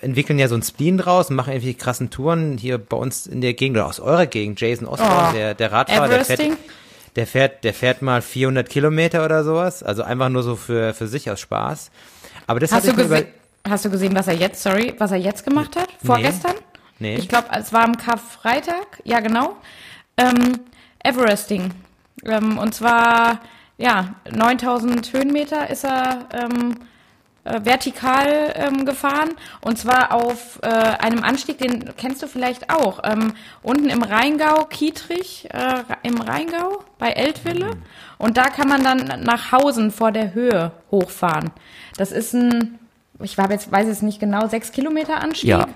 entwickeln 0.00 0.38
ja 0.38 0.48
so 0.48 0.54
ein 0.54 0.62
Spleen 0.62 0.96
draus 0.96 1.28
und 1.28 1.36
machen 1.36 1.52
irgendwie 1.52 1.74
krassen 1.74 2.08
Touren 2.08 2.56
hier 2.56 2.78
bei 2.78 2.96
uns 2.96 3.26
in 3.26 3.42
der 3.42 3.52
Gegend 3.52 3.76
oder 3.76 3.86
aus 3.86 4.00
eurer 4.00 4.26
Gegend. 4.26 4.58
Jason 4.58 4.86
Osborne, 4.86 5.28
oh, 5.30 5.32
der, 5.34 5.54
der 5.54 5.70
Radfahrer, 5.70 6.08
der 6.08 6.24
fährt, 6.24 6.40
der 7.16 7.26
fährt, 7.26 7.64
der 7.64 7.74
fährt 7.74 8.00
mal 8.00 8.22
400 8.22 8.70
Kilometer 8.70 9.22
oder 9.22 9.44
sowas. 9.44 9.82
Also 9.82 10.02
einfach 10.02 10.30
nur 10.30 10.42
so 10.42 10.56
für, 10.56 10.94
für 10.94 11.08
sich 11.08 11.30
aus 11.30 11.40
Spaß. 11.40 11.90
Aber 12.46 12.60
das 12.60 12.72
Hast 12.72 12.88
du 12.88 12.94
gesehen? 12.94 13.26
Hast 13.68 13.84
du 13.84 13.90
gesehen, 13.90 14.14
was 14.14 14.28
er 14.28 14.34
jetzt, 14.34 14.62
sorry, 14.62 14.94
was 14.98 15.10
er 15.10 15.16
jetzt 15.16 15.44
gemacht 15.44 15.74
hat? 15.76 15.88
Vorgestern? 16.04 16.54
Nee. 16.98 17.16
Ich 17.16 17.28
glaube, 17.28 17.48
es 17.52 17.72
war 17.72 17.84
am 17.84 17.96
Karfreitag. 17.96 19.00
Ja, 19.04 19.20
genau. 19.20 19.56
Ähm, 20.18 20.60
Everesting. 21.02 21.70
Ähm, 22.26 22.58
und 22.58 22.74
zwar, 22.74 23.40
ja, 23.78 24.16
9000 24.30 25.12
Höhenmeter 25.12 25.70
ist 25.70 25.84
er 25.84 26.28
ähm, 26.32 26.74
äh, 27.44 27.64
vertikal 27.64 28.52
ähm, 28.54 28.84
gefahren. 28.84 29.30
Und 29.62 29.78
zwar 29.78 30.12
auf 30.12 30.60
äh, 30.62 30.68
einem 30.68 31.24
Anstieg, 31.24 31.58
den 31.58 31.96
kennst 31.96 32.22
du 32.22 32.26
vielleicht 32.26 32.70
auch. 32.70 33.00
Ähm, 33.02 33.32
unten 33.62 33.88
im 33.88 34.02
Rheingau, 34.02 34.66
Kietrich, 34.66 35.48
äh, 35.52 35.84
im 36.02 36.20
Rheingau, 36.20 36.84
bei 36.98 37.08
Eltville. 37.08 37.74
Mhm. 37.74 37.82
Und 38.18 38.36
da 38.36 38.44
kann 38.44 38.68
man 38.68 38.84
dann 38.84 39.22
nach 39.24 39.52
Hausen 39.52 39.90
vor 39.90 40.12
der 40.12 40.34
Höhe 40.34 40.72
hochfahren. 40.90 41.50
Das 41.96 42.12
ist 42.12 42.34
ein 42.34 42.78
ich 43.20 43.38
war 43.38 43.50
jetzt, 43.50 43.70
weiß 43.70 43.88
es 43.88 44.02
nicht 44.02 44.20
genau, 44.20 44.48
sechs 44.48 44.72
Kilometer 44.72 45.20
Anstieg? 45.20 45.50
Ja, 45.50 45.68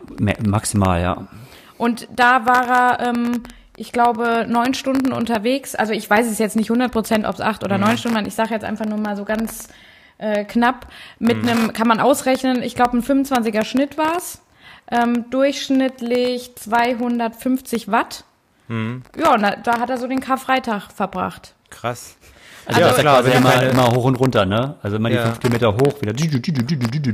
maximal, 0.44 1.00
ja. 1.00 1.28
Und 1.76 2.08
da 2.14 2.44
war 2.46 2.68
er, 2.68 3.08
ähm, 3.08 3.42
ich 3.76 3.92
glaube, 3.92 4.46
neun 4.48 4.74
Stunden 4.74 5.12
unterwegs. 5.12 5.74
Also 5.74 5.92
ich 5.92 6.08
weiß 6.10 6.26
es 6.26 6.38
jetzt 6.38 6.56
nicht 6.56 6.70
100 6.70 6.90
Prozent, 6.90 7.24
ob 7.24 7.34
es 7.34 7.40
acht 7.40 7.64
oder 7.64 7.78
mhm. 7.78 7.84
neun 7.84 7.98
Stunden 7.98 8.16
waren. 8.16 8.26
Ich 8.26 8.34
sage 8.34 8.50
jetzt 8.50 8.64
einfach 8.64 8.86
nur 8.86 8.98
mal 8.98 9.16
so 9.16 9.24
ganz 9.24 9.68
äh, 10.18 10.44
knapp. 10.44 10.88
Mit 11.20 11.42
mhm. 11.42 11.48
einem, 11.48 11.72
kann 11.72 11.86
man 11.86 12.00
ausrechnen, 12.00 12.62
ich 12.62 12.74
glaube, 12.74 12.96
ein 12.96 13.02
25er 13.02 13.64
Schnitt 13.64 13.96
war's. 13.96 14.42
Ähm, 14.90 15.26
durchschnittlich 15.30 16.56
250 16.56 17.90
Watt. 17.90 18.24
Mhm. 18.66 19.02
Ja, 19.16 19.34
und 19.34 19.42
da, 19.42 19.56
da 19.56 19.78
hat 19.78 19.90
er 19.90 19.98
so 19.98 20.08
den 20.08 20.20
Karfreitag 20.20 20.90
verbracht. 20.90 21.54
Krass. 21.70 22.16
Also, 22.68 22.80
ja, 22.82 22.92
klar, 22.92 23.22
quasi 23.22 23.36
immer, 23.38 23.62
immer 23.62 23.86
hoch 23.94 24.04
und 24.04 24.16
runter, 24.16 24.44
ne? 24.44 24.74
Also 24.82 24.96
immer 24.96 25.08
die 25.08 25.14
ja. 25.14 25.24
fünf 25.24 25.40
Kilometer 25.40 25.72
hoch, 25.72 25.94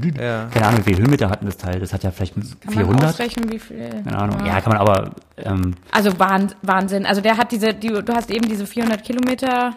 wieder. 0.03 0.21
Ja. 0.21 0.47
Keine 0.53 0.67
Ahnung, 0.67 0.81
wie 0.81 0.91
viele 0.91 0.99
Höhenmeter 1.03 1.31
hat 1.31 1.45
das 1.45 1.57
Teil? 1.57 1.79
Das 1.79 1.93
hat 1.93 2.03
ja 2.03 2.11
vielleicht 2.11 2.35
kann 2.35 2.73
400. 2.73 3.01
Man 3.01 3.09
ausrechnen, 3.09 3.53
wie 3.53 3.61
viel. 3.61 3.89
Keine 4.05 4.19
Ahnung. 4.19 4.45
Ja, 4.45 4.61
kann 4.61 4.73
man 4.73 4.81
aber. 4.81 5.11
Ähm, 5.37 5.77
also 5.93 6.11
Wahnsinn. 6.19 7.07
Also 7.07 7.21
der 7.21 7.37
hat 7.37 7.53
diese, 7.53 7.73
die, 7.73 7.89
du 7.89 8.13
hast 8.13 8.33
eben 8.33 8.49
diese 8.49 8.67
400 8.67 9.05
Kilometer 9.05 9.75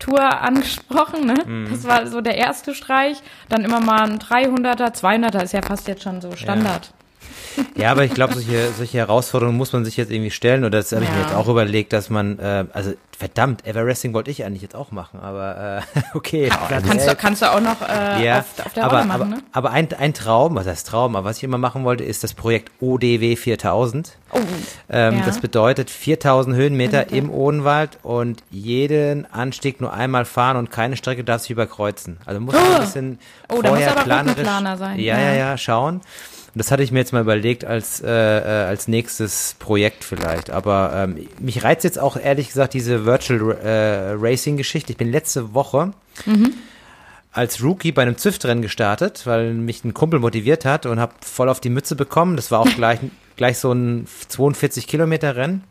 Tour 0.00 0.20
angesprochen, 0.20 1.26
ne? 1.26 1.44
Mhm. 1.46 1.68
Das 1.70 1.84
war 1.84 2.08
so 2.08 2.20
der 2.20 2.36
erste 2.36 2.74
Streich. 2.74 3.18
Dann 3.48 3.64
immer 3.64 3.80
mal 3.80 4.10
ein 4.10 4.18
300er, 4.18 4.92
200er 4.94 5.44
ist 5.44 5.52
ja 5.52 5.62
fast 5.62 5.86
jetzt 5.86 6.02
schon 6.02 6.20
so 6.20 6.34
Standard. 6.34 6.86
Ja, 6.86 6.92
aber 7.84 8.04
ich 8.04 8.14
glaube, 8.14 8.34
solche, 8.34 8.70
solche 8.76 8.98
Herausforderungen 8.98 9.56
muss 9.56 9.72
man 9.72 9.84
sich 9.84 9.96
jetzt 9.96 10.10
irgendwie 10.10 10.30
stellen. 10.30 10.64
Oder 10.64 10.78
das 10.78 10.92
habe 10.92 11.04
ich 11.04 11.10
mir 11.10 11.20
jetzt 11.20 11.34
auch 11.34 11.48
überlegt, 11.48 11.92
dass 11.92 12.10
man, 12.10 12.38
äh, 12.38 12.64
also 12.72 12.92
verdammt, 13.20 13.66
Everesting 13.66 14.14
wollte 14.14 14.30
ich 14.30 14.44
eigentlich 14.44 14.62
jetzt 14.62 14.74
auch 14.74 14.92
machen, 14.92 15.20
aber 15.20 15.82
äh, 15.94 16.00
okay. 16.14 16.48
Kann, 16.48 16.82
kannst, 16.82 17.06
du, 17.06 17.14
kannst 17.14 17.42
du 17.42 17.52
auch 17.52 17.60
noch 17.60 17.82
äh, 17.82 18.24
ja, 18.24 18.38
auf, 18.38 18.66
auf 18.66 18.72
der 18.72 18.84
aber, 18.84 19.04
machen, 19.04 19.10
aber, 19.10 19.24
ne? 19.26 19.42
aber 19.52 19.70
ein, 19.72 19.92
ein 19.92 20.14
Traum, 20.14 20.54
was 20.54 20.66
heißt 20.66 20.86
Traum, 20.86 21.14
aber 21.14 21.28
was 21.28 21.36
ich 21.36 21.44
immer 21.44 21.58
machen 21.58 21.84
wollte, 21.84 22.02
ist 22.02 22.24
das 22.24 22.32
Projekt 22.32 22.72
ODW 22.80 23.36
4000. 23.36 24.16
Oh, 24.32 24.38
ähm, 24.88 25.18
ja. 25.18 25.26
Das 25.26 25.40
bedeutet 25.40 25.90
4000 25.90 26.56
Höhenmeter 26.56 27.02
okay. 27.02 27.18
im 27.18 27.30
Odenwald 27.30 27.98
und 28.02 28.42
jeden 28.50 29.30
Anstieg 29.32 29.82
nur 29.82 29.92
einmal 29.92 30.24
fahren 30.24 30.56
und 30.56 30.70
keine 30.70 30.96
Strecke 30.96 31.22
darf 31.22 31.42
sich 31.42 31.50
überkreuzen. 31.50 32.18
Also 32.24 32.40
muss 32.40 32.54
oh. 32.54 32.74
ein 32.74 32.80
bisschen 32.80 33.18
oh, 33.50 33.56
vorher 33.56 33.70
da 33.70 33.70
muss 33.70 33.96
aber 33.96 34.04
planerisch, 34.04 34.42
Planer 34.42 34.76
sein. 34.78 34.98
Ja, 34.98 35.18
ja, 35.18 35.24
ja, 35.24 35.34
ja, 35.34 35.58
schauen. 35.58 36.00
Und 36.54 36.58
das 36.58 36.72
hatte 36.72 36.82
ich 36.82 36.90
mir 36.90 36.98
jetzt 36.98 37.12
mal 37.12 37.20
überlegt 37.22 37.64
als, 37.64 38.00
äh, 38.00 38.08
äh, 38.08 38.66
als 38.66 38.88
nächstes 38.88 39.54
Projekt 39.58 40.02
vielleicht. 40.02 40.50
Aber 40.50 40.92
ähm, 40.94 41.28
mich 41.38 41.62
reizt 41.62 41.84
jetzt 41.84 41.98
auch 41.98 42.16
ehrlich 42.16 42.48
gesagt 42.48 42.74
diese 42.74 43.04
Virtual 43.04 43.56
äh, 43.56 44.12
Racing 44.18 44.56
Geschichte. 44.56 44.92
Ich 44.92 44.98
bin 44.98 45.12
letzte 45.12 45.54
Woche 45.54 45.92
mhm. 46.26 46.54
als 47.30 47.62
Rookie 47.62 47.92
bei 47.92 48.02
einem 48.02 48.16
Zwift-Rennen 48.16 48.62
gestartet, 48.62 49.22
weil 49.26 49.54
mich 49.54 49.84
ein 49.84 49.94
Kumpel 49.94 50.18
motiviert 50.18 50.64
hat 50.64 50.86
und 50.86 50.98
habe 50.98 51.14
voll 51.24 51.48
auf 51.48 51.60
die 51.60 51.70
Mütze 51.70 51.94
bekommen. 51.94 52.34
Das 52.34 52.50
war 52.50 52.58
auch 52.58 52.74
gleich, 52.74 52.98
gleich 53.36 53.58
so 53.58 53.72
ein 53.72 54.08
42 54.28 54.88
Kilometer 54.88 55.36
Rennen. 55.36 55.62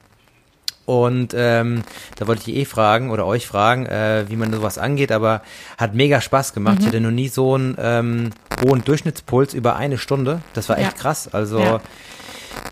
Und 0.89 1.36
ähm, 1.38 1.84
da 2.15 2.25
wollte 2.25 2.50
ich 2.50 2.58
eh 2.58 2.65
fragen 2.65 3.12
oder 3.12 3.27
euch 3.27 3.46
fragen, 3.46 3.86
äh, 3.86 4.25
wie 4.27 4.36
man 4.36 4.51
sowas 4.51 4.79
angeht, 4.79 5.12
aber 5.12 5.43
hat 5.77 5.93
mega 5.93 6.19
Spaß 6.19 6.51
gemacht. 6.51 6.77
Mhm. 6.77 6.81
Ich 6.81 6.88
hatte 6.88 7.00
noch 7.00 7.12
nie 7.12 7.27
so 7.27 7.53
einen 7.53 7.77
ähm, 7.79 8.31
hohen 8.65 8.84
Durchschnittspuls 8.84 9.53
über 9.53 9.75
eine 9.75 10.00
Stunde. 10.00 10.41
Das 10.55 10.67
war 10.67 10.79
echt 10.79 10.93
ja. 10.93 10.98
krass. 10.98 11.29
Also 11.31 11.60
ja. 11.60 11.79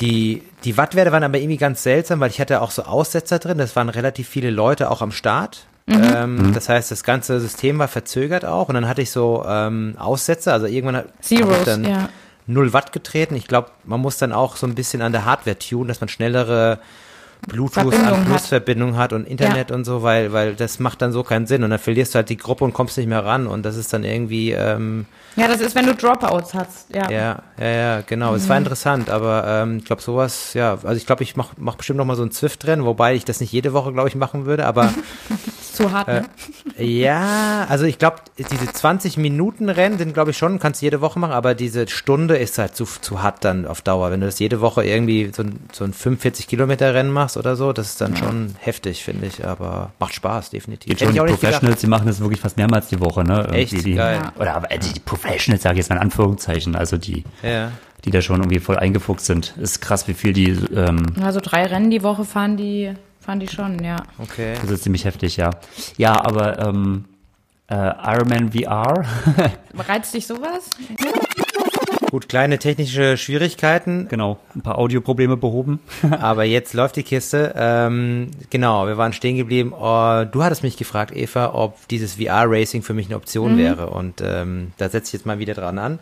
die, 0.01 0.41
die 0.63 0.77
Wattwerte 0.77 1.11
waren 1.11 1.21
aber 1.21 1.37
irgendwie 1.37 1.57
ganz 1.57 1.83
seltsam, 1.83 2.19
weil 2.19 2.31
ich 2.31 2.41
hatte 2.41 2.63
auch 2.63 2.71
so 2.71 2.85
Aussetzer 2.85 3.37
drin. 3.37 3.59
Das 3.59 3.75
waren 3.75 3.89
relativ 3.89 4.27
viele 4.27 4.49
Leute 4.49 4.89
auch 4.89 5.03
am 5.03 5.11
Start. 5.11 5.67
Mhm. 5.85 6.01
Ähm, 6.15 6.35
mhm. 6.37 6.53
Das 6.53 6.69
heißt, 6.69 6.89
das 6.89 7.03
ganze 7.03 7.39
System 7.39 7.77
war 7.77 7.87
verzögert 7.87 8.45
auch 8.45 8.67
und 8.67 8.73
dann 8.73 8.87
hatte 8.87 9.03
ich 9.03 9.11
so 9.11 9.45
ähm, 9.47 9.93
Aussätze. 9.99 10.51
Also 10.51 10.65
irgendwann 10.65 10.95
hat 10.95 11.09
Zeros, 11.21 11.65
dann 11.65 11.85
ja. 11.85 12.09
0 12.47 12.73
Watt 12.73 12.93
getreten. 12.93 13.35
Ich 13.35 13.47
glaube, 13.47 13.69
man 13.83 14.01
muss 14.01 14.17
dann 14.17 14.33
auch 14.33 14.55
so 14.55 14.65
ein 14.65 14.73
bisschen 14.73 15.03
an 15.03 15.11
der 15.11 15.25
Hardware 15.25 15.59
tun, 15.59 15.87
dass 15.87 16.01
man 16.01 16.09
schnellere 16.09 16.79
Bluetooth-Anschlussverbindung 17.47 18.95
hat. 18.95 19.11
hat. 19.11 19.13
und 19.13 19.27
Internet 19.27 19.69
ja. 19.69 19.75
und 19.75 19.85
so, 19.85 20.03
weil, 20.03 20.33
weil 20.33 20.55
das 20.55 20.79
macht 20.79 21.01
dann 21.01 21.11
so 21.11 21.23
keinen 21.23 21.47
Sinn 21.47 21.63
und 21.63 21.69
dann 21.69 21.79
verlierst 21.79 22.13
du 22.13 22.17
halt 22.17 22.29
die 22.29 22.37
Gruppe 22.37 22.63
und 22.63 22.73
kommst 22.73 22.97
nicht 22.97 23.07
mehr 23.07 23.23
ran 23.23 23.47
und 23.47 23.63
das 23.63 23.75
ist 23.75 23.93
dann 23.93 24.03
irgendwie. 24.03 24.51
Ähm, 24.51 25.05
ja, 25.35 25.47
das 25.47 25.61
ist, 25.61 25.75
wenn 25.75 25.85
du 25.85 25.93
Dropouts 25.93 26.53
hast, 26.53 26.93
ja. 26.93 27.09
Ja, 27.09 27.43
ja, 27.59 27.67
ja, 27.67 28.01
genau. 28.01 28.31
Mhm. 28.31 28.37
Es 28.37 28.49
war 28.49 28.57
interessant, 28.57 29.09
aber 29.09 29.45
ähm, 29.47 29.77
ich 29.77 29.85
glaube 29.85 30.01
sowas, 30.01 30.53
ja, 30.53 30.73
also 30.73 30.93
ich 30.95 31.05
glaube, 31.05 31.23
ich 31.23 31.35
mache 31.35 31.55
mach 31.57 31.75
bestimmt 31.75 31.97
noch 31.97 32.05
mal 32.05 32.15
so 32.15 32.23
ein 32.23 32.31
Zwift-Rennen, 32.31 32.85
wobei 32.85 33.15
ich 33.15 33.23
das 33.23 33.39
nicht 33.39 33.51
jede 33.51 33.73
Woche, 33.73 33.93
glaube 33.93 34.09
ich, 34.09 34.15
machen 34.15 34.45
würde, 34.45 34.65
aber 34.65 34.93
zu 35.77 35.91
hart, 35.91 36.07
ne? 36.07 36.25
Äh, 36.77 36.85
ja, 36.85 37.65
also 37.69 37.85
ich 37.85 37.97
glaube, 37.97 38.17
diese 38.37 38.71
20 38.71 39.17
Minuten 39.17 39.69
Rennen 39.69 39.97
sind, 39.97 40.13
glaube 40.13 40.31
ich, 40.31 40.37
schon, 40.37 40.59
kannst 40.59 40.81
du 40.81 40.85
jede 40.85 41.01
Woche 41.01 41.19
machen, 41.19 41.31
aber 41.31 41.55
diese 41.55 41.87
Stunde 41.87 42.37
ist 42.37 42.57
halt 42.57 42.75
zu, 42.75 42.85
zu 42.85 43.21
hart 43.21 43.43
dann 43.43 43.65
auf 43.65 43.81
Dauer. 43.81 44.11
Wenn 44.11 44.19
du 44.19 44.25
das 44.25 44.39
jede 44.39 44.61
Woche 44.61 44.83
irgendwie 44.83 45.31
so, 45.33 45.43
so 45.71 45.83
ein 45.85 45.93
45 45.93 46.47
Kilometer 46.47 46.93
Rennen 46.93 47.11
machst 47.11 47.37
oder 47.37 47.55
so, 47.55 47.73
das 47.73 47.91
ist 47.91 48.01
dann 48.01 48.13
ja. 48.13 48.19
schon 48.19 48.55
heftig, 48.59 49.03
finde 49.03 49.27
ich, 49.27 49.45
aber 49.45 49.91
macht 49.99 50.13
Spaß, 50.13 50.49
definitiv. 50.49 50.97
Schon 50.99 51.13
die 51.13 51.19
Professionals, 51.19 51.81
die 51.81 51.87
machen 51.87 52.07
das 52.07 52.19
wirklich 52.19 52.41
fast 52.41 52.57
mehrmals 52.57 52.87
die 52.87 52.99
Woche, 52.99 53.23
ne? 53.23 53.47
Irgendwie 53.51 53.61
Echt? 53.61 53.85
Die, 53.85 53.93
Geil. 53.93 54.21
Oder 54.39 54.55
aber 54.55 54.67
die, 54.67 54.93
die 54.93 54.99
Professionals, 54.99 55.63
sage 55.63 55.75
ich 55.75 55.79
jetzt 55.79 55.89
mal 55.89 55.95
in 55.95 56.01
Anführungszeichen, 56.01 56.75
also 56.75 56.97
die, 56.97 57.23
ja. 57.43 57.71
die 58.05 58.11
da 58.11 58.21
schon 58.21 58.37
irgendwie 58.37 58.59
voll 58.59 58.77
eingefuchst 58.77 59.25
sind. 59.25 59.55
Ist 59.57 59.81
krass, 59.81 60.07
wie 60.07 60.13
viel 60.13 60.33
die, 60.33 60.49
ähm, 60.75 61.05
Also 61.21 61.39
drei 61.41 61.65
Rennen 61.65 61.89
die 61.89 62.03
Woche 62.03 62.25
fahren 62.25 62.57
die 62.57 62.93
Fand 63.27 63.43
ich 63.43 63.51
schon, 63.51 63.83
ja. 63.83 63.97
Okay. 64.19 64.55
Das 64.61 64.71
ist 64.71 64.83
ziemlich 64.83 65.03
heftig, 65.03 65.35
ja. 65.35 65.49
Ja, 65.97 66.13
aber 66.13 66.59
ähm, 66.59 67.03
äh, 67.69 67.75
Ironman 67.75 68.53
VR. 68.53 69.03
Reizt 69.75 70.13
dich 70.13 70.25
sowas? 70.25 70.69
Gut, 72.09 72.29
kleine 72.29 72.57
technische 72.57 73.17
Schwierigkeiten. 73.17 74.07
Genau, 74.07 74.39
ein 74.55 74.61
paar 74.61 74.77
Audioprobleme 74.77 75.35
behoben. 75.35 75.79
Aber 76.21 76.45
jetzt 76.45 76.73
läuft 76.73 76.95
die 76.95 77.03
Kiste. 77.03 77.53
Ähm, 77.57 78.31
genau, 78.49 78.87
wir 78.87 78.97
waren 78.97 79.11
stehen 79.11 79.35
geblieben. 79.35 79.73
Oh, 79.73 80.23
du 80.23 80.41
hattest 80.41 80.63
mich 80.63 80.77
gefragt, 80.77 81.13
Eva, 81.13 81.53
ob 81.53 81.85
dieses 81.89 82.15
VR-Racing 82.15 82.81
für 82.81 82.93
mich 82.93 83.07
eine 83.07 83.17
Option 83.17 83.55
mhm. 83.55 83.57
wäre. 83.57 83.89
Und 83.89 84.21
ähm, 84.23 84.71
da 84.77 84.87
setze 84.87 85.07
ich 85.07 85.13
jetzt 85.13 85.25
mal 85.25 85.39
wieder 85.39 85.53
dran 85.53 85.79
an. 85.79 85.99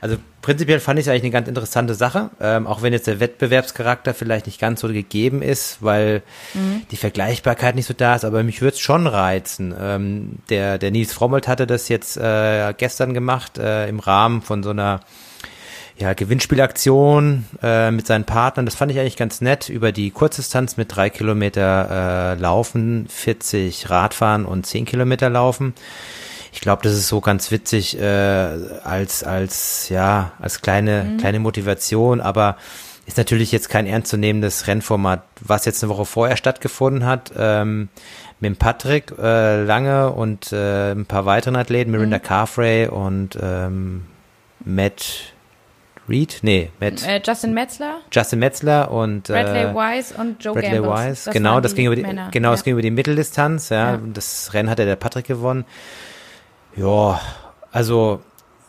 Also 0.00 0.16
prinzipiell 0.40 0.80
fand 0.80 0.98
ich 0.98 1.04
es 1.04 1.10
eigentlich 1.10 1.24
eine 1.24 1.32
ganz 1.32 1.48
interessante 1.48 1.94
Sache, 1.94 2.30
ähm, 2.40 2.66
auch 2.66 2.80
wenn 2.80 2.94
jetzt 2.94 3.06
der 3.06 3.20
Wettbewerbscharakter 3.20 4.14
vielleicht 4.14 4.46
nicht 4.46 4.58
ganz 4.58 4.80
so 4.80 4.88
gegeben 4.88 5.42
ist, 5.42 5.78
weil 5.82 6.22
mhm. 6.54 6.82
die 6.90 6.96
Vergleichbarkeit 6.96 7.74
nicht 7.74 7.86
so 7.86 7.94
da 7.94 8.14
ist, 8.14 8.24
aber 8.24 8.42
mich 8.42 8.62
würde 8.62 8.74
es 8.74 8.80
schon 8.80 9.06
reizen. 9.06 9.74
Ähm, 9.78 10.38
der, 10.48 10.78
der 10.78 10.90
Nils 10.90 11.12
Frommelt 11.12 11.46
hatte 11.46 11.66
das 11.66 11.90
jetzt 11.90 12.16
äh, 12.16 12.72
gestern 12.76 13.12
gemacht 13.12 13.58
äh, 13.58 13.86
im 13.88 14.00
Rahmen 14.00 14.40
von 14.40 14.62
so 14.62 14.70
einer 14.70 15.00
ja, 16.02 16.14
Gewinnspielaktion 16.14 17.44
äh, 17.62 17.90
mit 17.90 18.06
seinen 18.06 18.24
Partnern. 18.24 18.66
Das 18.66 18.74
fand 18.74 18.90
ich 18.90 18.98
eigentlich 18.98 19.16
ganz 19.16 19.40
nett. 19.40 19.68
Über 19.68 19.92
die 19.92 20.10
Kurzdistanz 20.10 20.76
mit 20.76 20.94
drei 20.94 21.10
Kilometer 21.10 22.34
äh, 22.36 22.40
Laufen, 22.40 23.06
40 23.08 23.88
Radfahren 23.88 24.44
und 24.44 24.66
zehn 24.66 24.84
Kilometer 24.84 25.30
Laufen 25.30 25.74
ich 26.52 26.60
glaube, 26.60 26.82
das 26.82 26.92
ist 26.92 27.08
so 27.08 27.20
ganz 27.20 27.50
witzig 27.50 27.98
äh, 27.98 28.04
als 28.84 29.24
als 29.24 29.88
ja 29.88 30.32
als 30.38 30.60
kleine 30.60 31.04
mhm. 31.04 31.16
kleine 31.16 31.38
Motivation, 31.38 32.20
aber 32.20 32.56
ist 33.06 33.16
natürlich 33.16 33.50
jetzt 33.52 33.68
kein 33.68 33.86
ernstzunehmendes 33.86 34.66
Rennformat, 34.66 35.24
was 35.40 35.64
jetzt 35.64 35.82
eine 35.82 35.90
Woche 35.90 36.04
vorher 36.04 36.36
stattgefunden 36.36 37.06
hat. 37.06 37.32
Ähm, 37.36 37.88
mit 38.38 38.58
Patrick 38.58 39.12
äh, 39.18 39.62
Lange 39.64 40.10
und 40.10 40.52
äh, 40.52 40.92
ein 40.92 41.06
paar 41.06 41.24
weiteren 41.24 41.56
Athleten, 41.56 41.90
Mirinda 41.90 42.18
mhm. 42.18 42.22
Carfrey 42.22 42.86
und 42.88 43.38
ähm, 43.40 44.02
Matt 44.64 45.31
Reed, 46.08 46.40
nee, 46.42 46.70
Matt, 46.80 47.06
äh, 47.06 47.20
Justin 47.24 47.54
Metzler, 47.54 48.00
Justin 48.10 48.40
Metzler 48.40 48.90
und 48.90 49.30
äh, 49.30 49.32
Bradley 49.32 49.74
Wise 49.74 50.14
und 50.18 50.42
Joe 50.42 50.52
Bradley 50.54 50.80
Gambles. 50.80 51.10
Wise, 51.10 51.24
das 51.26 51.34
genau, 51.34 51.60
das 51.60 51.74
ging 51.74 51.86
über 51.86 51.96
die, 51.96 52.02
Männer. 52.02 52.28
genau, 52.32 52.48
ja. 52.48 52.52
das 52.52 52.64
ging 52.64 52.72
über 52.72 52.82
die 52.82 52.90
Mitteldistanz, 52.90 53.68
ja. 53.68 53.92
ja. 53.92 54.00
Das 54.12 54.52
Rennen 54.52 54.68
hatte 54.68 54.84
der 54.84 54.96
Patrick 54.96 55.26
gewonnen. 55.26 55.64
Ja, 56.76 57.20
also 57.70 58.20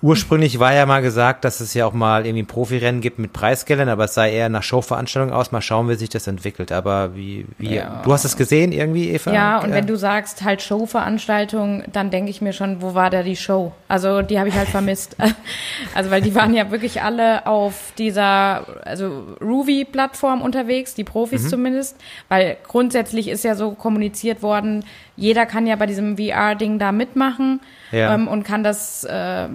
ursprünglich 0.03 0.59
war 0.59 0.73
ja 0.73 0.85
mal 0.85 1.01
gesagt, 1.01 1.45
dass 1.45 1.61
es 1.61 1.73
ja 1.73 1.85
auch 1.85 1.93
mal 1.93 2.25
irgendwie 2.25 2.43
ein 2.43 2.47
Profirennen 2.47 2.99
gibt 2.99 3.19
mit 3.19 3.31
Preisgeldern, 3.31 3.87
aber 3.87 4.03
es 4.03 4.13
sei 4.13 4.33
eher 4.33 4.49
nach 4.49 4.61
Showveranstaltung 4.61 5.33
aus. 5.33 5.53
Mal 5.53 5.61
schauen, 5.61 5.87
wie 5.87 5.95
sich 5.95 6.09
das 6.09 6.27
entwickelt. 6.27 6.73
Aber 6.73 7.15
wie, 7.15 7.45
wie, 7.57 7.75
ja. 7.75 8.01
du 8.03 8.11
hast 8.11 8.25
es 8.25 8.35
gesehen 8.35 8.73
irgendwie, 8.73 9.11
Eva? 9.11 9.31
Ja, 9.33 9.59
und 9.59 9.71
wenn 9.71 9.87
du 9.87 9.95
sagst 9.95 10.43
halt 10.43 10.61
Showveranstaltung, 10.61 11.83
dann 11.91 12.11
denke 12.11 12.29
ich 12.29 12.41
mir 12.41 12.51
schon, 12.51 12.81
wo 12.81 12.93
war 12.93 13.09
da 13.09 13.23
die 13.23 13.37
Show? 13.37 13.71
Also 13.87 14.21
die 14.21 14.37
habe 14.37 14.49
ich 14.49 14.55
halt 14.55 14.67
vermisst. 14.67 15.15
also 15.95 16.11
weil 16.11 16.21
die 16.21 16.35
waren 16.35 16.53
ja 16.53 16.69
wirklich 16.69 17.01
alle 17.01 17.47
auf 17.47 17.93
dieser, 17.97 18.65
also 18.85 19.37
Ruby-Plattform 19.39 20.41
unterwegs, 20.41 20.95
die 20.95 21.05
Profis 21.05 21.43
mhm. 21.43 21.47
zumindest, 21.47 21.95
weil 22.27 22.57
grundsätzlich 22.67 23.29
ist 23.29 23.45
ja 23.45 23.55
so 23.55 23.71
kommuniziert 23.71 24.41
worden, 24.41 24.83
jeder 25.15 25.45
kann 25.45 25.67
ja 25.67 25.75
bei 25.75 25.85
diesem 25.85 26.17
VR-Ding 26.17 26.79
da 26.79 26.91
mitmachen 26.91 27.59
ja. 27.91 28.15
ähm, 28.15 28.27
und 28.27 28.43
kann 28.43 28.63
das 28.63 29.03
äh, 29.03 29.47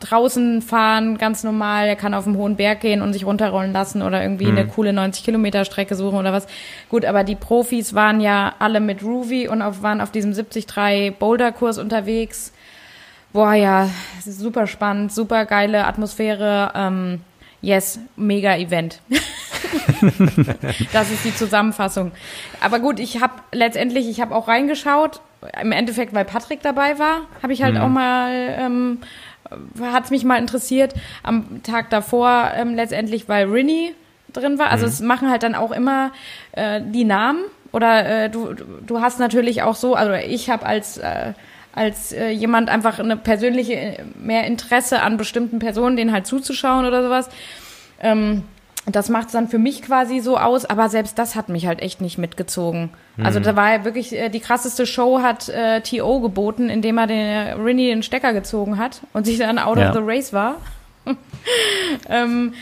draußen 0.00 0.62
fahren, 0.62 1.18
ganz 1.18 1.42
normal. 1.42 1.88
Er 1.88 1.96
kann 1.96 2.14
auf 2.14 2.24
den 2.24 2.36
hohen 2.36 2.56
Berg 2.56 2.80
gehen 2.80 3.02
und 3.02 3.12
sich 3.12 3.26
runterrollen 3.26 3.72
lassen 3.72 4.02
oder 4.02 4.22
irgendwie 4.22 4.46
mhm. 4.46 4.58
eine 4.58 4.68
coole 4.68 4.90
90-Kilometer-Strecke 4.90 5.96
suchen 5.96 6.16
oder 6.16 6.32
was. 6.32 6.46
Gut, 6.88 7.04
aber 7.04 7.24
die 7.24 7.34
Profis 7.34 7.94
waren 7.94 8.20
ja 8.20 8.54
alle 8.60 8.78
mit 8.78 9.02
Ruby 9.02 9.48
und 9.48 9.62
auf, 9.62 9.82
waren 9.82 10.00
auf 10.00 10.12
diesem 10.12 10.32
73 10.32 11.16
Boulder-Kurs 11.18 11.78
unterwegs. 11.78 12.52
Boah, 13.32 13.54
ja, 13.54 13.90
super 14.24 14.66
spannend, 14.68 15.12
super 15.12 15.44
geile 15.44 15.86
Atmosphäre. 15.86 16.72
Ähm, 16.74 17.20
yes, 17.60 18.00
mega 18.16 18.56
Event. 18.56 19.00
das 20.92 21.10
ist 21.10 21.24
die 21.24 21.34
Zusammenfassung. 21.34 22.12
Aber 22.60 22.78
gut, 22.78 23.00
ich 23.00 23.20
habe 23.20 23.34
letztendlich, 23.52 24.08
ich 24.08 24.20
habe 24.20 24.34
auch 24.34 24.48
reingeschaut. 24.48 25.20
Im 25.60 25.72
Endeffekt, 25.72 26.14
weil 26.14 26.24
Patrick 26.24 26.62
dabei 26.62 26.98
war, 26.98 27.20
habe 27.42 27.52
ich 27.52 27.62
halt 27.62 27.74
mhm. 27.74 27.80
auch 27.80 27.88
mal, 27.88 28.56
ähm, 28.58 28.98
hat 29.80 30.04
es 30.04 30.10
mich 30.10 30.24
mal 30.24 30.36
interessiert. 30.36 30.94
Am 31.22 31.62
Tag 31.62 31.90
davor 31.90 32.50
ähm, 32.56 32.74
letztendlich, 32.74 33.28
weil 33.28 33.48
Rinny 33.48 33.94
drin 34.32 34.58
war. 34.58 34.70
Also 34.70 34.86
mhm. 34.86 34.92
es 34.92 35.00
machen 35.00 35.30
halt 35.30 35.42
dann 35.42 35.54
auch 35.54 35.70
immer 35.70 36.12
äh, 36.52 36.80
die 36.84 37.04
Namen. 37.04 37.44
Oder 37.72 38.24
äh, 38.24 38.30
du, 38.30 38.54
du 38.54 39.00
hast 39.00 39.20
natürlich 39.20 39.62
auch 39.62 39.74
so, 39.74 39.94
also 39.94 40.12
ich 40.14 40.50
habe 40.50 40.64
als 40.64 40.98
äh, 40.98 41.34
als 41.72 42.12
äh, 42.12 42.30
jemand 42.30 42.68
einfach 42.68 42.98
eine 42.98 43.16
persönliche 43.16 43.74
äh, 43.74 44.04
mehr 44.18 44.46
Interesse 44.46 45.02
an 45.02 45.16
bestimmten 45.16 45.58
Personen, 45.58 45.96
denen 45.96 46.12
halt 46.12 46.26
zuzuschauen 46.26 46.86
oder 46.86 47.02
sowas. 47.02 47.28
Ähm, 48.00 48.44
das 48.90 49.08
macht 49.08 49.26
es 49.26 49.32
dann 49.32 49.48
für 49.48 49.58
mich 49.58 49.82
quasi 49.82 50.20
so 50.20 50.38
aus, 50.38 50.64
aber 50.64 50.88
selbst 50.88 51.18
das 51.18 51.34
hat 51.34 51.48
mich 51.48 51.66
halt 51.66 51.80
echt 51.80 52.00
nicht 52.00 52.18
mitgezogen. 52.18 52.90
Mhm. 53.16 53.26
Also 53.26 53.40
da 53.40 53.54
war 53.56 53.70
ja 53.72 53.84
wirklich 53.84 54.16
äh, 54.16 54.28
die 54.28 54.40
krasseste 54.40 54.86
Show 54.86 55.20
hat 55.20 55.48
äh, 55.48 55.80
T.O. 55.80 56.20
geboten, 56.20 56.70
indem 56.70 56.98
er 56.98 57.06
den 57.06 57.18
äh, 57.18 57.52
Rinny 57.52 57.88
den 57.88 58.02
Stecker 58.02 58.32
gezogen 58.32 58.78
hat 58.78 59.02
und 59.12 59.26
sich 59.26 59.38
dann 59.38 59.58
out 59.58 59.78
ja. 59.78 59.90
of 59.90 59.94
the 59.94 60.02
race 60.02 60.32
war. 60.32 60.56
ähm, 62.08 62.54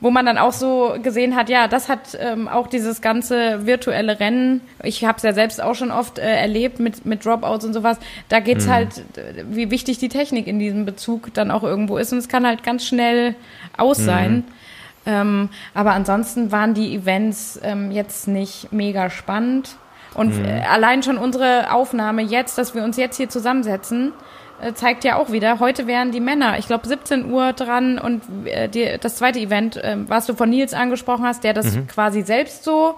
wo 0.00 0.10
man 0.10 0.26
dann 0.26 0.38
auch 0.38 0.52
so 0.52 0.96
gesehen 1.02 1.36
hat, 1.36 1.48
ja, 1.48 1.68
das 1.68 1.88
hat 1.88 2.16
ähm, 2.18 2.48
auch 2.48 2.66
dieses 2.66 3.00
ganze 3.00 3.66
virtuelle 3.66 4.20
Rennen, 4.20 4.60
ich 4.82 5.04
habe 5.04 5.16
es 5.16 5.22
ja 5.22 5.32
selbst 5.32 5.62
auch 5.62 5.74
schon 5.74 5.90
oft 5.90 6.18
äh, 6.18 6.36
erlebt 6.36 6.80
mit, 6.80 7.06
mit 7.06 7.24
Dropouts 7.24 7.64
und 7.64 7.72
sowas, 7.72 7.98
da 8.28 8.40
geht's 8.40 8.66
mhm. 8.66 8.70
halt, 8.70 9.02
wie 9.50 9.70
wichtig 9.70 9.98
die 9.98 10.08
Technik 10.08 10.46
in 10.46 10.58
diesem 10.58 10.84
Bezug 10.84 11.32
dann 11.34 11.50
auch 11.50 11.62
irgendwo 11.62 11.96
ist 11.96 12.12
und 12.12 12.18
es 12.18 12.28
kann 12.28 12.46
halt 12.46 12.62
ganz 12.62 12.86
schnell 12.86 13.34
aus 13.76 13.98
mhm. 13.98 14.04
sein. 14.04 14.34
Mhm. 14.34 14.44
Ähm, 15.06 15.48
aber 15.74 15.92
ansonsten 15.92 16.50
waren 16.50 16.74
die 16.74 16.94
Events 16.94 17.60
ähm, 17.62 17.90
jetzt 17.90 18.26
nicht 18.26 18.72
mega 18.72 19.10
spannend. 19.10 19.76
Und 20.14 20.38
mhm. 20.38 20.44
Äh, 20.44 20.62
allein 20.62 21.02
schon 21.02 21.18
unsere 21.18 21.72
Aufnahme 21.72 22.22
jetzt, 22.22 22.56
dass 22.56 22.74
wir 22.74 22.84
uns 22.84 22.96
jetzt 22.96 23.16
hier 23.16 23.28
zusammensetzen, 23.28 24.08
äh, 24.08 24.12
zeigt 24.72 25.04
ja 25.04 25.16
auch 25.16 25.30
wieder, 25.30 25.60
heute 25.60 25.86
wären 25.86 26.12
die 26.12 26.20
Männer, 26.20 26.58
ich 26.58 26.66
glaube 26.66 26.88
17 26.88 27.30
Uhr 27.30 27.52
dran 27.52 27.98
und 27.98 28.22
äh, 28.46 28.68
die, 28.68 28.96
das 29.00 29.16
zweite 29.16 29.38
Event, 29.38 29.76
äh, 29.76 29.96
was 30.08 30.26
du 30.26 30.34
von 30.34 30.48
Nils 30.48 30.72
angesprochen 30.72 31.24
hast, 31.24 31.44
der 31.44 31.52
das 31.52 31.76
mhm. 31.76 31.86
quasi 31.86 32.22
selbst 32.22 32.64
so 32.64 32.96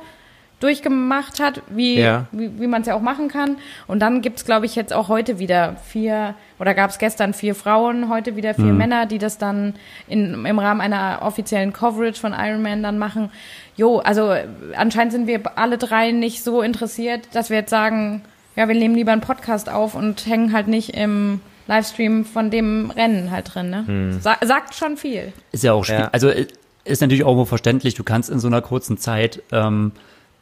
durchgemacht 0.60 1.38
hat, 1.38 1.60
wie, 1.68 2.00
Ja. 2.00 2.26
wie, 2.32 2.60
wie 2.60 2.66
man 2.66 2.80
es 2.80 2.88
ja 2.88 2.94
auch 2.94 3.02
machen 3.02 3.28
kann. 3.28 3.58
Und 3.86 4.00
dann 4.00 4.22
gibt's 4.22 4.44
glaube 4.44 4.64
ich, 4.64 4.74
jetzt 4.74 4.92
auch 4.92 5.08
heute 5.08 5.38
wieder 5.38 5.76
vier, 5.84 6.34
oder 6.58 6.72
gab 6.72 6.90
es 6.90 6.98
gestern 6.98 7.34
vier 7.34 7.54
Frauen, 7.54 8.08
heute 8.08 8.36
wieder 8.36 8.54
vier 8.54 8.72
Männer, 8.72 9.04
die 9.04 9.18
das 9.18 9.36
dann 9.36 9.74
in, 10.08 10.46
im 10.46 10.58
Rahmen 10.58 10.80
einer 10.80 11.18
offiziellen 11.22 11.74
Coverage 11.74 12.18
von 12.18 12.32
Ironman 12.32 12.82
dann 12.82 12.96
machen. 12.96 13.30
Jo, 13.76 13.98
also 13.98 14.30
äh, 14.30 14.46
anscheinend 14.76 15.12
sind 15.12 15.26
wir 15.26 15.40
alle 15.58 15.76
drei 15.76 16.12
nicht 16.12 16.42
so 16.42 16.62
interessiert, 16.62 17.28
dass 17.34 17.50
wir 17.50 17.58
jetzt 17.58 17.70
sagen, 17.70 18.22
ja, 18.56 18.66
wir 18.66 18.74
nehmen 18.74 18.94
lieber 18.94 19.12
einen 19.12 19.20
Podcast 19.20 19.68
auf 19.68 19.94
und 19.94 20.26
hängen 20.26 20.54
halt 20.54 20.68
nicht 20.68 20.96
im 20.96 21.40
Livestream 21.66 22.24
von 22.24 22.50
dem 22.50 22.90
Rennen 22.90 23.30
halt 23.30 23.54
drin. 23.54 23.70
Ne? 23.70 24.18
Sa 24.20 24.36
sagt 24.44 24.74
schon 24.74 24.96
viel. 24.96 25.32
Ist 25.52 25.64
ja 25.64 25.72
auch 25.72 25.84
schwierig. 25.84 26.02
Ja. 26.02 26.10
Also 26.12 26.28
äh, 26.28 26.46
ist 26.84 27.00
natürlich 27.00 27.24
auch 27.24 27.30
irgendwo 27.30 27.46
verständlich, 27.46 27.94
du 27.94 28.04
kannst 28.04 28.30
in 28.30 28.38
so 28.38 28.46
einer 28.46 28.62
kurzen 28.62 28.96
Zeit 28.96 29.42
ähm, 29.50 29.92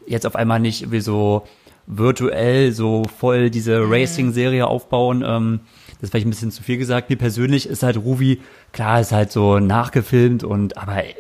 jetzt 0.07 0.27
auf 0.27 0.37
einmal 0.37 0.61
nicht 0.61 0.91
wie 0.91 1.01
so 1.01 1.47
virtuell 1.87 2.73
so 2.73 3.05
voll 3.05 3.51
diese 3.51 3.81
Racing-Serie 3.89 4.67
aufbauen. 4.67 5.25
Ähm, 5.27 5.61
das 5.95 6.05
ist 6.05 6.11
vielleicht 6.11 6.27
ein 6.27 6.31
bisschen 6.31 6.51
zu 6.51 6.63
viel 6.63 6.77
gesagt. 6.77 7.11
Mir 7.11 7.17
persönlich 7.17 7.69
ist 7.69 7.83
halt 7.83 7.97
Ruvi, 7.97 8.41
klar, 8.73 9.01
ist 9.01 9.13
halt 9.13 9.33
so 9.33 9.59
nachgefilmt 9.59 10.45
und 10.45 10.77
aber 10.77 11.05
äh, 11.05 11.15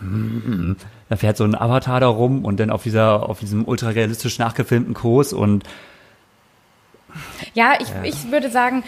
mm, 0.00 0.76
da 1.08 1.16
fährt 1.16 1.36
so 1.36 1.44
ein 1.44 1.54
Avatar 1.54 2.00
da 2.00 2.08
rum 2.08 2.44
und 2.44 2.60
dann 2.60 2.70
auf 2.70 2.82
dieser, 2.82 3.28
auf 3.28 3.40
diesem 3.40 3.66
ultra 3.66 3.90
realistisch 3.90 4.38
nachgefilmten 4.38 4.94
Kurs 4.94 5.32
und 5.32 5.64
Ja, 7.54 7.74
ich, 7.80 7.88
ich 8.04 8.30
würde 8.30 8.50
sagen, 8.50 8.84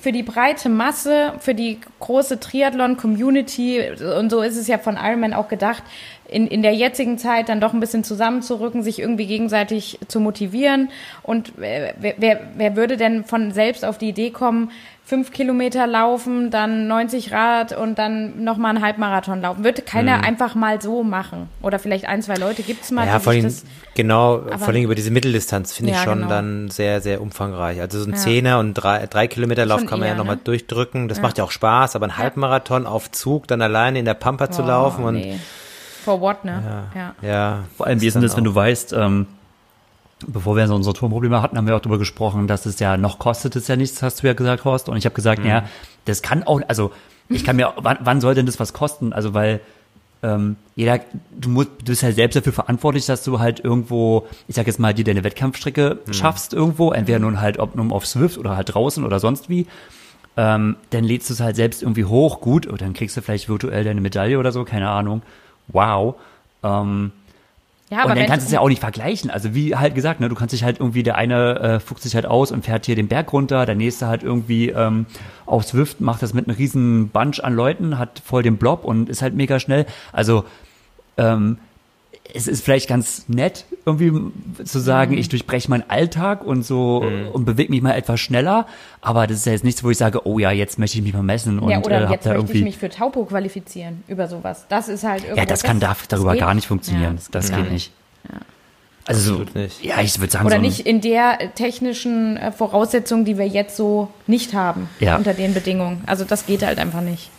für 0.00 0.12
die 0.12 0.22
breite 0.22 0.68
Masse, 0.68 1.34
für 1.40 1.54
die 1.54 1.78
große 2.00 2.40
Triathlon-Community, 2.40 3.90
und 4.18 4.30
so 4.30 4.42
ist 4.42 4.56
es 4.56 4.66
ja 4.66 4.78
von 4.78 4.96
Ironman 4.96 5.34
auch 5.34 5.48
gedacht, 5.48 5.82
in, 6.28 6.46
in 6.46 6.62
der 6.62 6.74
jetzigen 6.74 7.16
Zeit 7.18 7.48
dann 7.48 7.60
doch 7.60 7.72
ein 7.72 7.80
bisschen 7.80 8.04
zusammenzurücken, 8.04 8.82
sich 8.82 8.98
irgendwie 9.00 9.26
gegenseitig 9.26 9.98
zu 10.08 10.20
motivieren. 10.20 10.90
Und 11.22 11.52
wer, 11.56 11.94
wer, 11.98 12.40
wer 12.56 12.76
würde 12.76 12.96
denn 12.96 13.24
von 13.24 13.50
selbst 13.52 13.84
auf 13.84 13.96
die 13.98 14.08
Idee 14.10 14.30
kommen, 14.30 14.70
fünf 15.04 15.32
Kilometer 15.32 15.86
laufen, 15.86 16.50
dann 16.50 16.86
90 16.86 17.32
Rad 17.32 17.74
und 17.74 17.98
dann 17.98 18.44
nochmal 18.44 18.76
einen 18.76 18.84
Halbmarathon 18.84 19.40
laufen? 19.40 19.64
Würde 19.64 19.80
keiner 19.80 20.22
einfach 20.22 20.54
mal 20.54 20.82
so 20.82 21.02
machen. 21.02 21.48
Oder 21.62 21.78
vielleicht 21.78 22.04
ein, 22.06 22.20
zwei 22.20 22.34
Leute 22.34 22.62
gibt's 22.62 22.90
mal, 22.90 23.06
Ja, 23.06 23.18
vor 23.18 23.32
allem, 23.32 23.44
das 23.44 23.64
genau, 23.94 24.34
aber- 24.34 24.58
vor 24.58 24.68
allem 24.68 24.82
über 24.82 24.94
diese 24.94 25.10
Mitteldistanz 25.10 25.72
finde 25.72 25.92
ich 25.92 25.96
Ja, 25.96 26.04
schon 26.04 26.18
genau. 26.18 26.28
dann 26.28 26.68
sehr, 26.70 27.00
sehr 27.00 27.22
umfangreich. 27.22 27.80
Also 27.80 28.00
so 28.00 28.04
ein 28.06 28.12
Ja. 28.12 28.18
Zehner 28.18 28.58
und 28.58 28.74
drei, 28.74 29.06
drei 29.06 29.28
Kilometer 29.28 29.64
Lauf 29.64 29.86
kann 29.86 29.98
man 29.98 30.08
ja 30.08 30.12
eher, 30.12 30.18
nochmal 30.18 30.36
ne? 30.36 30.42
durchdrücken. 30.44 31.08
Das 31.08 31.22
macht 31.22 31.38
ja 31.38 31.44
auch 31.44 31.52
Spaß, 31.52 31.96
aber 31.96 32.04
ein 32.06 32.18
Halbmarathon 32.18 32.86
auf 32.86 33.10
Zug, 33.10 33.48
dann 33.48 33.62
alleine 33.62 33.98
in 33.98 34.04
der 34.04 34.12
Pampa 34.12 34.50
zu 34.50 34.60
laufen 34.60 35.04
Oh, 35.04 35.08
und 35.08 35.14
nee. 35.14 35.38
For 36.08 36.22
what, 36.22 36.42
ne? 36.42 36.86
ja. 36.94 37.14
ja. 37.20 37.64
Vor 37.76 37.86
allem, 37.86 38.00
wie 38.00 38.06
ist 38.06 38.14
denn 38.14 38.22
das, 38.22 38.34
wenn 38.34 38.44
du 38.44 38.54
weißt, 38.54 38.94
ähm, 38.94 39.26
bevor 40.26 40.56
wir 40.56 40.66
so 40.66 40.74
unsere 40.74 40.94
Turmprobleme 40.94 41.42
hatten, 41.42 41.58
haben 41.58 41.66
wir 41.66 41.76
auch 41.76 41.80
darüber 41.80 41.98
gesprochen, 41.98 42.46
dass 42.46 42.64
es 42.64 42.80
ja 42.80 42.96
noch 42.96 43.18
kostet 43.18 43.56
es 43.56 43.68
ja 43.68 43.76
nichts, 43.76 44.02
hast 44.02 44.22
du 44.22 44.26
ja 44.26 44.32
gesagt, 44.32 44.64
Horst. 44.64 44.88
Und 44.88 44.96
ich 44.96 45.04
habe 45.04 45.14
gesagt, 45.14 45.44
ja, 45.44 45.64
das 46.06 46.22
kann 46.22 46.44
auch, 46.44 46.62
also 46.66 46.92
ich 47.28 47.44
kann 47.44 47.56
mir, 47.56 47.74
wann, 47.76 47.98
wann 48.00 48.22
soll 48.22 48.34
denn 48.34 48.46
das 48.46 48.58
was 48.58 48.72
kosten? 48.72 49.12
Also 49.12 49.34
weil 49.34 49.60
ähm, 50.22 50.56
jeder, 50.76 51.00
du 51.38 51.50
musst, 51.50 51.72
du 51.80 51.84
bist 51.84 52.02
halt 52.02 52.14
selbst 52.14 52.36
dafür 52.36 52.54
verantwortlich, 52.54 53.04
dass 53.04 53.22
du 53.22 53.38
halt 53.38 53.60
irgendwo, 53.60 54.26
ich 54.48 54.56
sag 54.56 54.66
jetzt 54.66 54.80
mal, 54.80 54.94
dir 54.94 55.04
deine 55.04 55.24
Wettkampfstrecke 55.24 55.98
schaffst 56.10 56.54
irgendwo, 56.54 56.90
entweder 56.90 57.18
nun 57.18 57.38
halt, 57.40 57.58
ob 57.58 57.76
nun 57.76 57.92
auf 57.92 58.06
Swift 58.06 58.38
oder 58.38 58.56
halt 58.56 58.74
draußen 58.74 59.04
oder 59.04 59.20
sonst 59.20 59.50
wie. 59.50 59.66
Ähm, 60.38 60.76
dann 60.90 61.04
lädst 61.04 61.28
du 61.28 61.34
es 61.34 61.40
halt 61.40 61.56
selbst 61.56 61.82
irgendwie 61.82 62.06
hoch, 62.06 62.40
gut, 62.40 62.66
oder 62.66 62.78
dann 62.78 62.94
kriegst 62.94 63.16
du 63.16 63.20
vielleicht 63.20 63.48
virtuell 63.48 63.84
deine 63.84 64.00
Medaille 64.00 64.38
oder 64.38 64.52
so, 64.52 64.64
keine 64.64 64.88
Ahnung. 64.88 65.22
Wow. 65.68 66.16
Ähm, 66.62 67.12
Ja, 67.90 68.04
und 68.04 68.16
dann 68.16 68.26
kannst 68.26 68.44
du 68.44 68.48
es 68.48 68.52
ja 68.52 68.60
auch 68.60 68.68
nicht 68.68 68.80
vergleichen. 68.80 69.30
Also 69.30 69.54
wie 69.54 69.74
halt 69.74 69.94
gesagt, 69.94 70.20
ne, 70.20 70.28
du 70.28 70.34
kannst 70.34 70.52
dich 70.52 70.62
halt 70.64 70.78
irgendwie, 70.80 71.02
der 71.02 71.16
eine 71.16 71.58
äh, 71.60 71.80
fuchst 71.80 72.02
sich 72.04 72.14
halt 72.14 72.26
aus 72.26 72.52
und 72.52 72.64
fährt 72.64 72.84
hier 72.86 72.96
den 72.96 73.08
Berg 73.08 73.32
runter, 73.32 73.64
der 73.64 73.74
nächste 73.74 74.08
halt 74.08 74.22
irgendwie 74.22 74.68
ähm, 74.70 75.06
auf 75.46 75.64
Swift, 75.64 76.00
macht 76.00 76.22
das 76.22 76.34
mit 76.34 76.46
einem 76.48 76.56
riesen 76.56 77.08
Bunch 77.08 77.40
an 77.42 77.54
Leuten, 77.54 77.98
hat 77.98 78.20
voll 78.24 78.42
den 78.42 78.58
Blob 78.58 78.84
und 78.84 79.08
ist 79.08 79.22
halt 79.22 79.34
mega 79.34 79.58
schnell. 79.58 79.86
Also 80.12 80.44
ähm, 81.16 81.58
es 82.34 82.46
ist 82.46 82.64
vielleicht 82.64 82.88
ganz 82.88 83.24
nett, 83.28 83.64
irgendwie 83.86 84.12
zu 84.64 84.78
sagen, 84.80 85.12
Mhm. 85.12 85.18
ich 85.18 85.28
durchbreche 85.28 85.70
meinen 85.70 85.88
Alltag 85.88 86.44
und 86.44 86.62
so 86.64 87.02
und 87.32 87.44
bewege 87.44 87.70
mich 87.70 87.80
mal 87.82 87.94
etwas 87.94 88.20
schneller. 88.20 88.66
Aber 89.00 89.26
das 89.26 89.38
ist 89.38 89.46
ja 89.46 89.52
jetzt 89.52 89.64
nichts, 89.64 89.82
wo 89.82 89.90
ich 89.90 89.96
sage, 89.98 90.26
oh 90.26 90.38
ja, 90.38 90.50
jetzt 90.50 90.78
möchte 90.78 90.98
ich 90.98 91.04
mich 91.04 91.14
mal 91.14 91.22
messen 91.22 91.58
und 91.58 91.70
ja, 91.70 91.78
oder 91.78 92.08
äh, 92.08 92.12
jetzt 92.12 92.26
da 92.26 92.30
möchte 92.30 92.34
irgendwie. 92.34 92.58
ich 92.58 92.64
mich 92.64 92.78
für 92.78 92.88
Taupo 92.90 93.24
qualifizieren 93.24 94.02
über 94.08 94.28
sowas. 94.28 94.66
Das 94.68 94.88
ist 94.88 95.04
halt 95.04 95.22
irgendwo. 95.22 95.40
ja, 95.40 95.46
das 95.46 95.62
kann 95.62 95.80
da, 95.80 95.96
darüber 96.08 96.32
geht- 96.32 96.40
gar 96.40 96.54
nicht 96.54 96.66
funktionieren. 96.66 97.16
Ja, 97.16 97.22
das 97.30 97.50
gar 97.50 97.62
geht 97.62 97.72
nicht. 97.72 97.92
Also 99.06 99.20
so, 99.22 99.30
Absolut 99.40 99.54
nicht. 99.54 99.82
ja, 99.82 100.02
ich 100.02 100.20
würde 100.20 100.30
sagen, 100.30 100.44
Oder 100.44 100.56
so 100.56 100.60
nicht 100.60 100.80
in 100.86 101.00
der 101.00 101.38
technischen 101.54 102.36
äh, 102.36 102.52
Voraussetzung, 102.52 103.24
die 103.24 103.38
wir 103.38 103.46
jetzt 103.48 103.74
so 103.74 104.08
nicht 104.26 104.52
haben, 104.52 104.90
Ja. 105.00 105.16
unter 105.16 105.32
den 105.32 105.54
Bedingungen. 105.54 106.02
Also 106.06 106.24
das 106.26 106.44
geht 106.44 106.62
halt 106.62 106.78
einfach 106.78 107.00
nicht. 107.00 107.30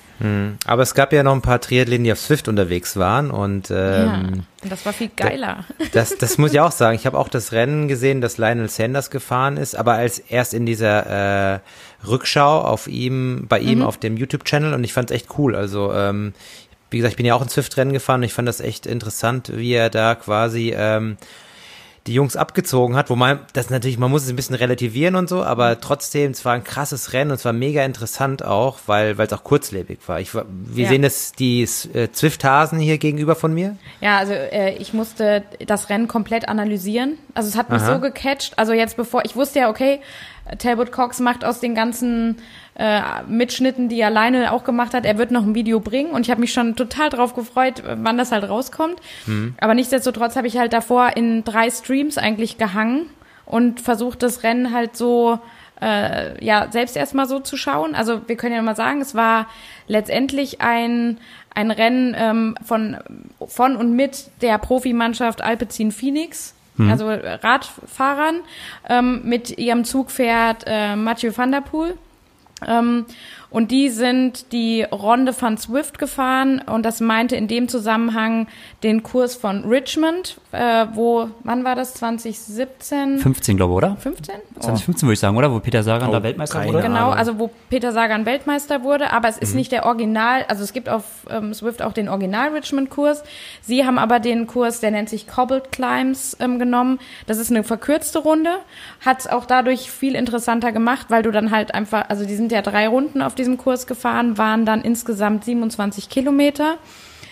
Aber 0.66 0.82
es 0.82 0.94
gab 0.94 1.14
ja 1.14 1.24
noch 1.24 1.34
ein 1.34 1.42
paar 1.42 1.62
Triathleten, 1.62 2.04
die 2.04 2.12
auf 2.12 2.20
Swift 2.20 2.48
unterwegs 2.48 2.98
waren 2.98 3.32
und 3.32 3.70
ja. 3.70 4.04
ähm, 4.04 4.44
Und 4.62 4.72
das 4.72 4.86
war 4.86 4.94
viel 4.94 5.10
geiler. 5.16 5.66
Das, 5.94 6.18
das 6.18 6.38
muss 6.38 6.54
ich 6.54 6.60
auch 6.60 6.72
sagen. 6.72 6.96
Ich 6.96 7.06
habe 7.06 7.18
auch 7.18 7.30
das 7.30 7.52
Rennen 7.52 7.88
gesehen, 7.88 8.22
das 8.22 8.38
Lionel 8.38 8.70
Sanders 8.70 9.10
gefahren 9.10 9.58
ist, 9.58 9.76
aber 9.76 9.94
als 9.94 10.20
erst 10.20 10.54
in 10.54 10.66
dieser 10.66 11.56
äh, 11.56 11.60
Rückschau 12.06 12.62
auf 12.62 12.88
ihm, 12.88 13.46
bei 13.48 13.60
ihm 13.60 13.82
auf 13.82 13.98
dem 13.98 14.18
YouTube-Channel 14.18 14.74
und 14.74 14.84
ich 14.84 14.94
fand 14.94 15.10
es 15.10 15.16
echt 15.16 15.28
cool. 15.38 15.56
Also 15.56 15.94
ähm, 15.94 16.34
wie 16.90 16.98
gesagt, 16.98 17.14
ich 17.14 17.18
bin 17.18 17.26
ja 17.26 17.36
auch 17.36 17.42
ein 17.42 17.50
Swift-Rennen 17.50 17.94
gefahren 17.94 18.22
und 18.22 18.26
ich 18.26 18.34
fand 18.34 18.48
das 18.48 18.60
echt 18.60 18.86
interessant, 18.86 19.52
wie 19.56 19.74
er 19.74 19.90
da 19.90 20.16
quasi 20.16 20.74
ähm, 20.76 21.18
die 22.10 22.16
Jungs 22.16 22.36
abgezogen 22.36 22.96
hat, 22.96 23.10
wo 23.12 23.16
man 23.16 23.40
das 23.54 23.70
natürlich, 23.70 24.00
man 24.00 24.10
muss 24.10 24.24
es 24.24 24.30
ein 24.30 24.36
bisschen 24.36 24.56
relativieren 24.56 25.16
und 25.16 25.30
so, 25.30 25.44
aber 25.44 25.80
trotzdem, 25.80 26.32
es 26.32 26.44
war 26.44 26.54
ein 26.54 26.64
krasses 26.64 27.14
Rennen 27.14 27.30
und 27.32 27.38
es 27.38 27.46
war 27.46 27.54
mega 27.54 27.86
interessant 27.86 28.44
auch, 28.44 28.80
weil 28.88 29.18
weil 29.20 29.28
es 29.28 29.34
auch 29.34 29.44
kurzlebig 29.44 30.00
war. 30.08 30.20
Ich, 30.20 30.34
wir 30.34 30.44
Ja. 30.84 30.90
sehen 30.90 31.04
das 31.04 31.32
die 31.34 31.62
äh, 31.62 32.10
Zwift-Hasen 32.12 32.80
hier 32.80 32.98
gegenüber 32.98 33.36
von 33.36 33.54
mir. 33.54 33.78
Ja, 34.02 34.18
also 34.18 34.34
äh, 34.34 34.74
ich 34.78 34.94
musste 34.94 35.44
das 35.66 35.90
Rennen 35.90 36.08
komplett 36.08 36.50
analysieren. 36.50 37.18
Also 37.36 37.48
es 37.50 37.56
hat 37.56 37.70
mich 37.70 37.82
Aha. 37.82 37.96
so 37.96 38.02
gecatcht. 38.02 38.58
Also 38.58 38.74
jetzt 38.74 38.98
bevor, 38.98 39.24
ich 39.26 39.36
wusste 39.36 39.60
ja, 39.60 39.70
okay, 39.70 40.00
Talbot 40.58 40.92
Cox 40.92 41.20
macht 41.20 41.46
aus 41.46 41.60
den 41.60 41.76
ganzen 41.76 42.38
äh, 42.80 43.02
Mitschnitten, 43.28 43.90
die 43.90 44.00
er 44.00 44.08
alleine 44.08 44.54
auch 44.54 44.64
gemacht 44.64 44.94
hat, 44.94 45.06
er 45.06 45.18
wird 45.18 45.32
noch 45.32 45.44
ein 45.44 45.54
Video 45.54 45.82
bringen 45.82 46.12
und 46.12 46.22
ich 46.22 46.32
habe 46.32 46.40
mich 46.40 46.54
schon 46.54 46.78
total 46.78 47.10
drauf 47.10 47.36
gefreut, 47.36 47.84
wann 47.86 48.18
das 48.18 48.32
halt 48.32 48.48
rauskommt. 48.48 49.02
Aber 49.60 49.74
nichtsdestotrotz 49.74 50.38
habe 50.38 50.48
ich 50.48 50.58
halt 50.58 50.72
davor 50.72 51.18
in 51.18 51.44
drei 51.44 51.70
Streams 51.70 52.18
eigentlich 52.18 52.58
gehangen 52.58 53.08
und 53.46 53.82
versucht, 53.82 54.24
das 54.24 54.44
Rennen 54.44 54.74
halt 54.74 54.96
so 54.96 55.40
äh, 55.82 56.44
ja 56.44 56.68
selbst 56.72 56.96
erstmal 56.96 57.28
so 57.28 57.40
zu 57.40 57.58
schauen. 57.58 57.96
Also 57.96 58.22
wir 58.28 58.38
können 58.38 58.56
ja 58.56 58.62
mal 58.62 58.78
sagen, 58.78 59.02
es 59.02 59.14
war 59.14 59.48
letztendlich 59.88 60.62
ein 60.62 61.18
ein 61.54 61.72
Rennen 61.72 62.16
ähm, 62.18 62.56
von 62.64 62.98
von 63.46 63.76
und 63.76 63.94
mit 63.94 64.30
der 64.42 64.58
Profimannschaft 64.58 65.42
Alpecin 65.42 65.92
Phoenix. 65.92 66.56
Also 66.90 67.10
Radfahrern. 67.10 68.40
Ähm, 68.88 69.20
mit 69.26 69.58
ihrem 69.58 69.84
Zug 69.84 70.12
fährt 70.12 70.64
äh, 70.66 70.96
Mathieu 70.96 71.34
van 71.36 71.52
der 71.52 71.60
Poel. 71.60 71.98
Ähm, 72.68 73.06
und 73.52 73.72
die 73.72 73.90
sind 73.90 74.52
die 74.52 74.84
Ronde 74.84 75.34
van 75.40 75.58
Swift 75.58 75.98
gefahren 75.98 76.62
und 76.66 76.84
das 76.86 77.00
meinte 77.00 77.36
in 77.36 77.48
dem 77.48 77.68
Zusammenhang 77.68 78.48
den 78.84 79.02
Kurs 79.02 79.36
von 79.36 79.66
Richmond, 79.66 80.40
äh, 80.52 80.86
wo, 80.94 81.30
wann 81.44 81.64
war 81.64 81.76
das? 81.76 81.96
2017? 81.96 83.20
15, 83.20 83.58
glaube 83.58 83.74
ich, 83.74 83.78
oder? 83.78 83.96
15? 83.98 84.36
Oh. 84.56 84.60
2015 84.62 85.08
würde 85.08 85.14
ich 85.14 85.20
sagen, 85.20 85.38
oder? 85.38 85.52
Wo 85.52 85.60
Peter 85.60 85.84
Sagan 85.84 86.10
Oh, 86.10 86.12
da 86.12 86.24
Weltmeister 86.24 86.60
wurde? 86.66 86.80
Ahnung. 86.80 86.82
Genau, 86.94 87.10
also 87.10 87.40
wo 87.40 87.50
Peter 87.70 87.92
Sagan 87.92 88.26
Weltmeister 88.26 88.84
wurde, 88.84 89.12
aber 89.12 89.28
es 89.28 89.38
ist 89.38 89.56
nicht 89.56 89.72
der 89.72 89.86
Original, 89.86 90.46
also 90.48 90.64
es 90.64 90.74
gibt 90.74 90.88
auf 90.88 91.04
ähm, 91.30 91.54
Swift 91.54 91.82
auch 91.82 91.94
den 91.94 92.08
Original 92.08 92.50
Richmond 92.50 92.90
Kurs. 92.90 93.24
Sie 93.62 93.86
haben 93.86 93.98
aber 93.98 94.20
den 94.20 94.48
Kurs, 94.48 94.80
der 94.80 94.92
nennt 94.92 95.10
sich 95.10 95.28
Cobbled 95.28 95.72
Climbs 95.72 96.38
ähm, 96.40 96.60
genommen. 96.60 97.00
Das 97.26 97.38
ist 97.40 97.50
eine 97.50 97.64
verkürzte 97.64 98.20
Runde, 98.20 98.52
hat 99.04 99.20
es 99.22 99.28
auch 99.28 99.46
dadurch 99.46 99.92
viel 99.92 100.16
interessanter 100.16 100.72
gemacht, 100.72 101.08
weil 101.10 101.24
du 101.24 101.32
dann 101.32 101.52
halt 101.52 101.74
einfach, 101.74 102.10
also 102.10 102.26
die 102.26 102.36
sind 102.36 102.52
ja 102.52 102.62
drei 102.62 102.88
Runden 102.88 103.22
auf 103.22 103.36
diesem 103.40 103.58
Kurs 103.58 103.88
gefahren, 103.88 104.38
waren 104.38 104.66
dann 104.66 104.82
insgesamt 104.82 105.46
27 105.46 106.10
Kilometer 106.10 106.78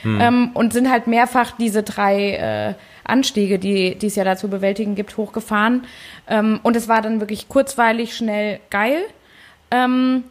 ähm, 0.06 0.52
und 0.54 0.74
sind 0.74 0.89
halt 0.89 1.08
mehrfach 1.08 1.52
diese 1.58 1.84
drei 1.84 2.32
äh, 2.32 2.74
Anstiege, 3.04 3.60
die, 3.60 3.96
die 3.96 4.08
es 4.08 4.15
ja 4.15 4.24
da 4.24 4.36
zu 4.36 4.50
bewältigen 4.50 4.96
gibt, 4.96 5.17
hochgefahren. 5.17 5.86
Ähm, 6.28 6.60
und 6.63 6.76
es 6.76 6.88
war 6.88 7.02
dann 7.02 7.20
wirklich 7.20 7.48
kurzweilig, 7.48 8.15
schnell, 8.15 8.60
geil. 8.70 9.02
Ähm, 9.72 10.24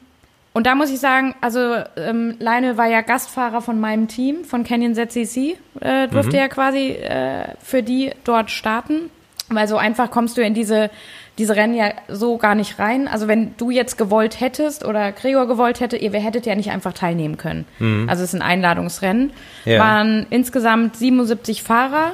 und 0.52 0.66
da 0.66 0.74
muss 0.74 0.90
ich 0.90 1.00
sagen, 1.00 1.34
also 1.40 1.76
ähm, 1.96 2.36
Leine 2.38 2.78
war 2.78 2.86
ja 2.86 3.02
Gastfahrer 3.02 3.60
von 3.60 3.78
meinem 3.78 4.08
Team, 4.08 4.44
von 4.44 4.64
Canyon 4.64 4.94
ZCC, 4.94 5.58
äh, 5.80 6.08
durfte 6.08 6.38
ja 6.38 6.48
quasi 6.48 6.92
äh, 6.92 7.48
für 7.62 7.82
die 7.82 8.12
dort 8.24 8.50
starten. 8.50 9.10
Weil 9.48 9.68
so 9.68 9.76
einfach 9.76 10.10
kommst 10.10 10.36
du 10.38 10.42
in 10.42 10.54
diese, 10.54 10.90
diese 11.38 11.54
Rennen 11.54 11.74
ja 11.74 11.90
so 12.08 12.38
gar 12.38 12.54
nicht 12.54 12.78
rein. 12.78 13.08
Also 13.08 13.28
wenn 13.28 13.54
du 13.56 13.70
jetzt 13.70 13.98
gewollt 13.98 14.40
hättest 14.40 14.84
oder 14.84 15.12
Gregor 15.12 15.46
gewollt 15.46 15.80
hätte, 15.80 15.96
ihr 15.96 16.12
hättet 16.12 16.46
ja 16.46 16.54
nicht 16.54 16.70
einfach 16.70 16.92
teilnehmen 16.94 17.36
können. 17.36 17.66
Also 18.08 18.22
es 18.22 18.32
ist 18.32 18.40
ein 18.40 18.42
Einladungsrennen. 18.42 19.32
Ja. 19.64 19.80
Waren 19.80 20.26
insgesamt 20.30 20.96
77 20.96 21.62
Fahrer 21.62 22.12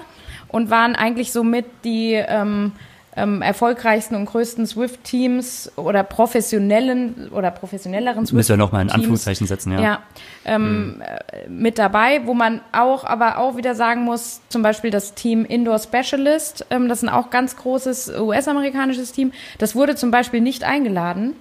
und 0.49 0.71
waren 0.71 0.97
eigentlich 0.97 1.33
somit 1.33 1.67
die 1.85 2.15
ähm, 2.15 2.73
ähm, 3.15 3.43
erfolgreichsten 3.43 4.15
und 4.15 4.25
größten 4.25 4.67
Swift-Teams 4.67 5.73
oder 5.77 6.03
professionellen 6.03 7.31
oder 7.31 7.51
professionelleren 7.51 8.25
Swift-Teams. 8.27 8.33
Müssen 8.33 8.49
wir 8.51 8.57
nochmal 8.57 8.83
in 8.83 8.91
Anführungszeichen 8.91 9.47
setzen, 9.47 9.73
ja. 9.73 9.81
Ja, 9.81 10.03
ähm, 10.47 11.03
mhm. 11.49 11.61
mit 11.61 11.79
dabei, 11.79 12.23
wo 12.25 12.33
man 12.33 12.63
auch, 12.73 13.05
aber 13.05 13.39
auch 13.39 13.57
wieder 13.57 13.75
sagen 13.75 14.05
muss, 14.05 14.41
zum 14.49 14.63
Beispiel 14.63 14.91
das 14.91 15.15
Team 15.15 15.45
Indoor 15.45 15.79
Specialist, 15.79 16.67
ähm, 16.71 16.89
das 16.89 16.99
ist 16.99 17.09
ein 17.09 17.15
auch 17.15 17.29
ganz 17.29 17.57
großes 17.57 18.19
US-amerikanisches 18.19 19.13
Team, 19.13 19.33
das 19.59 19.75
wurde 19.75 19.95
zum 19.95 20.11
Beispiel 20.11 20.41
nicht 20.41 20.65
eingeladen. 20.65 21.35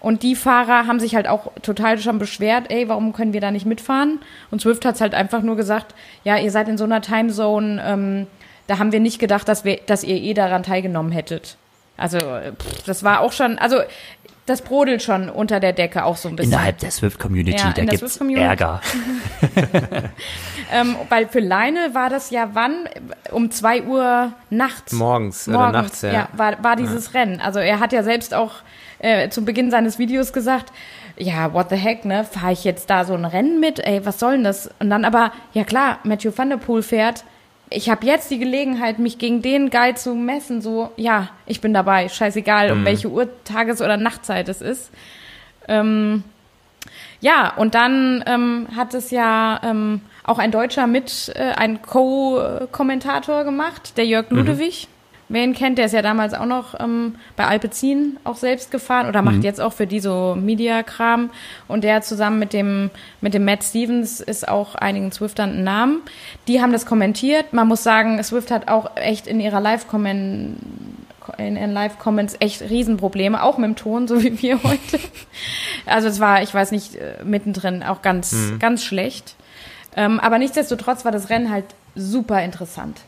Und 0.00 0.22
die 0.22 0.36
Fahrer 0.36 0.86
haben 0.86 1.00
sich 1.00 1.16
halt 1.16 1.26
auch 1.26 1.52
total 1.60 1.98
schon 1.98 2.18
beschwert, 2.20 2.70
ey, 2.70 2.88
warum 2.88 3.12
können 3.12 3.32
wir 3.32 3.40
da 3.40 3.50
nicht 3.50 3.66
mitfahren? 3.66 4.20
Und 4.50 4.60
Swift 4.60 4.84
hat 4.84 5.00
halt 5.00 5.12
einfach 5.12 5.42
nur 5.42 5.56
gesagt, 5.56 5.94
ja, 6.22 6.38
ihr 6.38 6.52
seid 6.52 6.68
in 6.68 6.78
so 6.78 6.84
einer 6.84 7.02
Timezone, 7.02 7.82
ähm, 7.84 8.26
da 8.68 8.78
haben 8.78 8.92
wir 8.92 9.00
nicht 9.00 9.18
gedacht, 9.18 9.48
dass 9.48 9.64
wir, 9.64 9.80
dass 9.86 10.04
ihr 10.04 10.16
eh 10.16 10.34
daran 10.34 10.62
teilgenommen 10.62 11.10
hättet. 11.10 11.56
Also, 11.96 12.18
pff, 12.18 12.84
das 12.86 13.02
war 13.02 13.20
auch 13.20 13.32
schon, 13.32 13.58
also 13.58 13.80
das 14.46 14.62
brodelt 14.62 15.02
schon 15.02 15.28
unter 15.28 15.60
der 15.60 15.72
Decke 15.72 16.04
auch 16.04 16.16
so 16.16 16.28
ein 16.28 16.36
bisschen. 16.36 16.52
Innerhalb 16.52 16.78
der 16.78 16.90
Swift-Community, 16.90 17.58
ja, 17.58 17.72
da 17.72 17.84
gibt's 17.84 18.16
Ärger. 18.16 18.80
ähm, 20.72 20.96
weil 21.08 21.28
für 21.28 21.40
Leine 21.40 21.90
war 21.92 22.08
das 22.08 22.30
ja 22.30 22.50
wann? 22.54 22.88
Um 23.30 23.50
zwei 23.50 23.82
Uhr 23.82 24.32
nachts. 24.48 24.92
Morgens, 24.92 25.46
Morgens 25.46 25.68
oder 25.68 25.82
nachts, 25.82 26.02
ja. 26.02 26.12
ja 26.12 26.28
war, 26.34 26.62
war 26.62 26.76
dieses 26.76 27.12
ja. 27.12 27.20
Rennen. 27.20 27.40
Also 27.40 27.58
er 27.58 27.80
hat 27.80 27.92
ja 27.92 28.02
selbst 28.02 28.32
auch 28.32 28.52
äh, 29.00 29.28
zu 29.28 29.44
Beginn 29.44 29.70
seines 29.70 29.98
Videos 29.98 30.32
gesagt, 30.32 30.72
ja, 31.18 31.52
what 31.52 31.68
the 31.70 31.76
heck, 31.76 32.04
ne? 32.04 32.24
Fahre 32.24 32.52
ich 32.52 32.64
jetzt 32.64 32.88
da 32.90 33.04
so 33.04 33.14
ein 33.14 33.24
Rennen 33.24 33.60
mit? 33.60 33.80
Ey, 33.80 34.06
was 34.06 34.18
soll 34.18 34.32
denn 34.32 34.44
das? 34.44 34.70
Und 34.78 34.88
dann 34.88 35.04
aber, 35.04 35.32
ja 35.52 35.64
klar, 35.64 35.98
Matthew 36.04 36.32
Van 36.34 36.48
Der 36.48 36.56
Poel 36.58 36.82
fährt 36.82 37.24
ich 37.70 37.90
habe 37.90 38.06
jetzt 38.06 38.30
die 38.30 38.38
Gelegenheit, 38.38 38.98
mich 38.98 39.18
gegen 39.18 39.42
den 39.42 39.70
Guy 39.70 39.94
zu 39.94 40.14
messen, 40.14 40.62
so, 40.62 40.90
ja, 40.96 41.28
ich 41.46 41.60
bin 41.60 41.74
dabei, 41.74 42.08
scheißegal, 42.08 42.72
um 42.72 42.80
mhm. 42.80 42.84
welche 42.84 43.08
Uhr, 43.08 43.28
Tages- 43.44 43.82
oder 43.82 43.96
Nachtzeit 43.96 44.48
es 44.48 44.62
ist. 44.62 44.90
Ähm, 45.66 46.24
ja, 47.20 47.52
und 47.56 47.74
dann 47.74 48.24
ähm, 48.26 48.68
hat 48.74 48.94
es 48.94 49.10
ja 49.10 49.60
ähm, 49.62 50.00
auch 50.24 50.38
ein 50.38 50.50
Deutscher 50.50 50.86
mit, 50.86 51.32
äh, 51.34 51.52
ein 51.56 51.82
Co-Kommentator 51.82 53.44
gemacht, 53.44 53.96
der 53.96 54.06
Jörg 54.06 54.30
mhm. 54.30 54.38
Ludewig. 54.38 54.88
Mhm. 54.88 54.97
Wer 55.28 55.44
ihn 55.44 55.54
kennt, 55.54 55.76
der 55.78 55.86
ist 55.86 55.92
ja 55.92 56.00
damals 56.00 56.32
auch 56.32 56.46
noch 56.46 56.78
ähm, 56.80 57.16
bei 57.36 57.46
Alpecin 57.46 58.16
auch 58.24 58.36
selbst 58.36 58.70
gefahren 58.70 59.08
oder 59.08 59.20
macht 59.20 59.36
mhm. 59.36 59.42
jetzt 59.42 59.60
auch 59.60 59.74
für 59.74 59.86
die 59.86 60.00
so 60.00 60.36
Media-Kram. 60.40 61.30
Und 61.66 61.84
der 61.84 62.00
zusammen 62.00 62.38
mit 62.38 62.52
dem, 62.52 62.90
mit 63.20 63.34
dem 63.34 63.44
Matt 63.44 63.62
Stevens 63.62 64.20
ist 64.20 64.48
auch 64.48 64.74
einigen 64.74 65.12
Swiftern 65.12 65.50
ein 65.50 65.64
Namen. 65.64 66.02
Die 66.46 66.62
haben 66.62 66.72
das 66.72 66.86
kommentiert. 66.86 67.52
Man 67.52 67.68
muss 67.68 67.82
sagen, 67.82 68.22
Swift 68.22 68.50
hat 68.50 68.68
auch 68.68 68.96
echt 68.96 69.26
in 69.26 69.40
ihrer 69.40 69.60
Live-Comment 69.60 70.56
in 71.36 71.56
ihren 71.56 71.72
Live-Comments 71.72 72.36
echt 72.40 72.62
Riesenprobleme, 72.62 73.42
auch 73.42 73.58
mit 73.58 73.66
dem 73.66 73.76
Ton, 73.76 74.08
so 74.08 74.22
wie 74.22 74.40
wir 74.40 74.62
heute. 74.62 74.98
Also 75.84 76.08
es 76.08 76.20
war, 76.20 76.42
ich 76.42 76.54
weiß 76.54 76.70
nicht, 76.70 76.96
äh, 76.96 77.22
mittendrin 77.24 77.82
auch 77.82 78.00
ganz, 78.00 78.32
mhm. 78.32 78.58
ganz 78.58 78.82
schlecht. 78.82 79.36
Ähm, 79.94 80.20
aber 80.20 80.38
nichtsdestotrotz 80.38 81.04
war 81.04 81.12
das 81.12 81.28
Rennen 81.28 81.50
halt 81.50 81.66
super 81.94 82.42
interessant. 82.42 83.00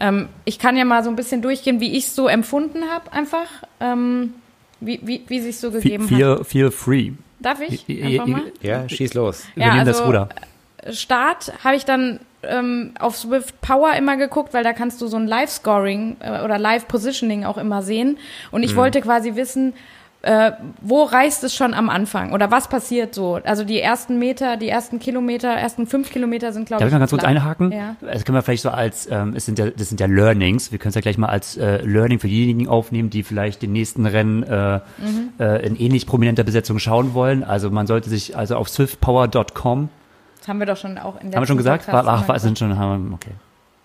Ähm, 0.00 0.28
ich 0.44 0.58
kann 0.58 0.76
ja 0.76 0.84
mal 0.84 1.04
so 1.04 1.10
ein 1.10 1.16
bisschen 1.16 1.42
durchgehen, 1.42 1.80
wie 1.80 1.96
ich 1.96 2.06
es 2.06 2.16
so 2.16 2.26
empfunden 2.26 2.84
habe, 2.90 3.12
einfach. 3.12 3.46
Ähm, 3.80 4.34
wie 4.80 4.98
wie, 5.02 5.22
wie 5.28 5.40
sich 5.40 5.58
so 5.58 5.70
gegeben 5.70 6.08
feel, 6.08 6.38
hat. 6.38 6.46
Feel 6.46 6.70
free. 6.70 7.12
Darf 7.38 7.60
ich? 7.60 7.86
Einfach 8.02 8.26
mal? 8.26 8.42
Ja, 8.62 8.88
schieß 8.88 9.14
los. 9.14 9.44
Ja, 9.56 9.72
also, 9.72 9.84
das 9.84 10.04
Ruder. 10.04 10.28
Start 10.90 11.52
habe 11.62 11.76
ich 11.76 11.84
dann 11.84 12.20
ähm, 12.42 12.92
auf 12.98 13.16
Swift 13.16 13.60
Power 13.60 13.94
immer 13.94 14.16
geguckt, 14.16 14.54
weil 14.54 14.64
da 14.64 14.72
kannst 14.72 15.00
du 15.02 15.06
so 15.06 15.16
ein 15.16 15.26
Live-Scoring 15.26 16.16
äh, 16.20 16.42
oder 16.42 16.58
Live-Positioning 16.58 17.44
auch 17.44 17.58
immer 17.58 17.82
sehen. 17.82 18.18
Und 18.50 18.62
ich 18.62 18.72
mhm. 18.72 18.78
wollte 18.78 19.00
quasi 19.00 19.36
wissen, 19.36 19.74
äh, 20.22 20.52
wo 20.82 21.04
reißt 21.04 21.44
es 21.44 21.54
schon 21.54 21.72
am 21.72 21.88
Anfang 21.88 22.32
oder 22.32 22.50
was 22.50 22.68
passiert 22.68 23.14
so? 23.14 23.40
Also 23.44 23.64
die 23.64 23.80
ersten 23.80 24.18
Meter, 24.18 24.58
die 24.58 24.68
ersten 24.68 24.98
Kilometer, 24.98 25.48
ersten 25.48 25.86
fünf 25.86 26.10
Kilometer 26.10 26.52
sind 26.52 26.66
glaube 26.66 26.80
ich. 26.80 26.84
Darf 26.84 26.88
ich 26.88 26.92
mal 26.92 26.98
ganz 26.98 27.10
kurz 27.10 27.24
einhaken? 27.24 27.72
Ja. 27.72 27.96
Das 28.00 28.24
können 28.24 28.36
wir 28.36 28.42
vielleicht 28.42 28.62
so 28.62 28.70
als, 28.70 29.08
ähm, 29.10 29.34
es 29.34 29.46
sind 29.46 29.58
ja, 29.58 29.70
das 29.70 29.88
sind 29.88 29.98
ja 29.98 30.06
Learnings. 30.06 30.72
Wir 30.72 30.78
können 30.78 30.90
es 30.90 30.94
ja 30.94 31.00
gleich 31.00 31.16
mal 31.16 31.28
als 31.28 31.56
äh, 31.56 31.82
Learning 31.82 32.18
für 32.18 32.28
diejenigen 32.28 32.68
aufnehmen, 32.68 33.08
die 33.08 33.22
vielleicht 33.22 33.62
den 33.62 33.72
nächsten 33.72 34.04
Rennen 34.04 34.42
äh, 34.42 34.80
mhm. 34.98 35.32
äh, 35.38 35.66
in 35.66 35.76
ähnlich 35.76 36.06
prominenter 36.06 36.44
Besetzung 36.44 36.78
schauen 36.78 37.14
wollen. 37.14 37.42
Also 37.42 37.70
man 37.70 37.86
sollte 37.86 38.10
sich 38.10 38.36
also 38.36 38.56
auf 38.56 38.68
swiftpower.com. 38.68 39.88
Das 40.38 40.48
haben 40.48 40.58
wir 40.58 40.66
doch 40.66 40.76
schon 40.76 40.98
auch 40.98 41.18
in 41.20 41.30
der 41.30 41.36
Haben 41.36 41.42
wir 41.42 41.46
schon 41.46 41.56
gesagt? 41.56 41.88
War, 41.88 42.06
ach, 42.06 42.28
war, 42.28 42.38
sind 42.38 42.58
schon, 42.58 42.78
haben, 42.78 43.14
okay. 43.14 43.32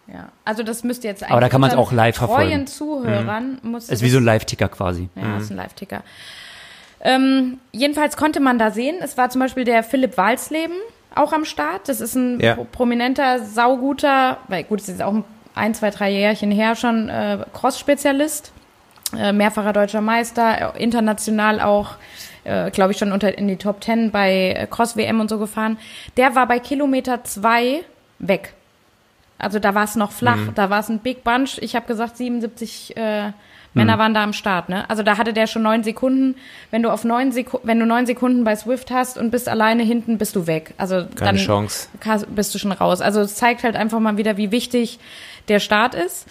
Ja, 0.08 0.30
also 0.44 0.64
das 0.64 0.84
müsste 0.84 1.08
jetzt 1.08 1.24
eigentlich. 1.24 1.32
Aber 1.32 1.42
da 1.42 1.50
kann 1.50 1.62
man 1.62 1.72
es 1.72 1.76
auch 1.76 1.92
live 1.92 2.16
verfolgen. 2.16 2.50
Treuen 2.50 2.68
Zuhörern 2.68 3.60
mhm. 3.62 3.72
muss. 3.72 3.86
Es 3.86 3.92
ist 3.92 4.02
wie 4.04 4.10
so 4.10 4.18
ein 4.18 4.24
Live-Ticker 4.24 4.70
quasi. 4.70 5.10
Ja, 5.16 5.24
mhm. 5.24 5.38
ist 5.42 5.50
ein 5.50 5.58
Live-Ticker. 5.58 6.04
Ähm, 7.02 7.60
jedenfalls 7.72 8.18
konnte 8.18 8.40
man 8.40 8.58
da 8.60 8.72
sehen, 8.72 8.98
es 9.02 9.18
war 9.18 9.30
zum 9.30 9.42
Beispiel 9.42 9.64
der 9.64 9.84
Philipp 9.84 10.18
Walsleben 10.18 10.76
auch 11.14 11.34
am 11.34 11.46
Start. 11.46 11.88
Das 11.88 12.02
ist 12.02 12.16
ein 12.16 12.40
ja. 12.40 12.56
prominenter, 12.72 13.44
sauguter, 13.44 14.38
weil 14.48 14.64
gut, 14.64 14.82
es 14.82 14.90
ist 14.90 15.02
auch 15.02 15.16
ein, 15.54 15.74
zwei, 15.74 15.90
drei 15.90 16.12
Jährchen 16.12 16.52
her 16.52 16.76
schon 16.76 17.10
äh, 17.10 17.40
Cross-Spezialist, 17.54 18.52
äh, 19.18 19.32
mehrfacher 19.32 19.74
deutscher 19.74 20.02
Meister, 20.02 20.76
äh, 20.76 20.84
international 20.84 21.62
auch 21.62 21.96
äh, 22.46 22.72
glaube 22.72 22.92
ich, 22.92 22.98
schon 22.98 23.12
unter 23.12 23.38
in 23.38 23.48
die 23.48 23.58
Top 23.58 23.82
Ten 23.82 24.12
bei 24.12 24.52
äh, 24.52 24.68
Cross 24.68 24.96
WM 24.96 25.20
und 25.20 25.30
so 25.30 25.38
gefahren. 25.38 25.78
Der 26.16 26.36
war 26.36 26.48
bei 26.48 26.60
Kilometer 26.60 27.24
zwei 27.24 27.82
weg. 28.20 28.54
Also 29.38 29.60
da 29.60 29.76
war 29.76 29.84
es 29.84 29.96
noch 29.96 30.12
flach, 30.12 30.38
mhm. 30.38 30.56
da 30.56 30.70
war 30.70 30.80
es 30.80 30.90
ein 30.90 31.00
Big 31.00 31.24
Bunch. 31.24 31.58
Ich 31.60 31.76
habe 31.76 31.88
gesagt 31.88 32.18
77 32.18 32.96
äh, 32.96 33.32
Männer 33.74 33.96
mhm. 33.96 34.00
waren 34.00 34.14
da 34.14 34.24
am 34.24 34.34
Start, 34.34 34.70
ne? 34.70 34.90
Also 34.90 35.04
da 35.04 35.18
hatte 35.18 35.34
der 35.34 35.48
schon 35.48 35.62
neun 35.64 35.84
Sekunden. 35.84 36.36
Wenn 36.72 36.82
du 36.82 36.90
auf 36.90 37.04
neun 37.04 37.34
Sekunden, 37.34 37.68
wenn 37.68 37.80
du 37.80 37.86
neun 37.86 38.06
Sekunden 38.06 38.46
bei 38.46 38.56
Swift 38.56 38.90
hast 38.90 39.18
und 39.18 39.32
bist 39.32 39.50
alleine 39.50 39.84
hinten, 39.84 40.18
bist 40.18 40.36
du 40.36 40.48
weg. 40.48 40.74
Also 40.78 41.06
Keine 41.16 41.16
dann 41.20 41.36
Chance. 41.36 41.90
bist 42.30 42.56
du 42.56 42.60
schon 42.60 42.72
raus. 42.72 43.02
Also 43.02 43.20
es 43.20 43.36
zeigt 43.36 43.64
halt 43.64 43.76
einfach 43.76 44.00
mal 44.00 44.16
wieder, 44.18 44.38
wie 44.38 44.52
wichtig 44.52 45.00
der 45.50 45.60
Start 45.60 45.94
ist. 45.94 46.26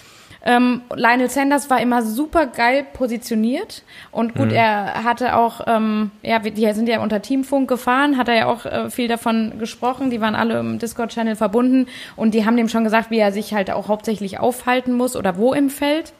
Ähm, 0.46 0.82
Lionel 0.94 1.30
Sanders 1.30 1.70
war 1.70 1.80
immer 1.80 2.02
super 2.02 2.46
geil 2.46 2.86
positioniert 2.92 3.82
und 4.10 4.34
gut, 4.34 4.48
mhm. 4.48 4.54
er 4.54 5.04
hatte 5.04 5.36
auch, 5.36 5.62
ähm, 5.66 6.10
ja, 6.22 6.38
die 6.38 6.72
sind 6.74 6.86
ja 6.86 7.00
unter 7.00 7.22
Teamfunk 7.22 7.68
gefahren, 7.68 8.18
hat 8.18 8.28
er 8.28 8.34
ja 8.34 8.46
auch 8.46 8.66
äh, 8.66 8.90
viel 8.90 9.08
davon 9.08 9.58
gesprochen, 9.58 10.10
die 10.10 10.20
waren 10.20 10.34
alle 10.34 10.60
im 10.60 10.78
Discord-Channel 10.78 11.36
verbunden 11.36 11.86
und 12.14 12.34
die 12.34 12.44
haben 12.44 12.58
dem 12.58 12.68
schon 12.68 12.84
gesagt, 12.84 13.10
wie 13.10 13.18
er 13.18 13.32
sich 13.32 13.54
halt 13.54 13.70
auch 13.70 13.88
hauptsächlich 13.88 14.38
aufhalten 14.38 14.92
muss 14.92 15.16
oder 15.16 15.38
wo 15.38 15.54
im 15.54 15.70
Feld. 15.70 16.12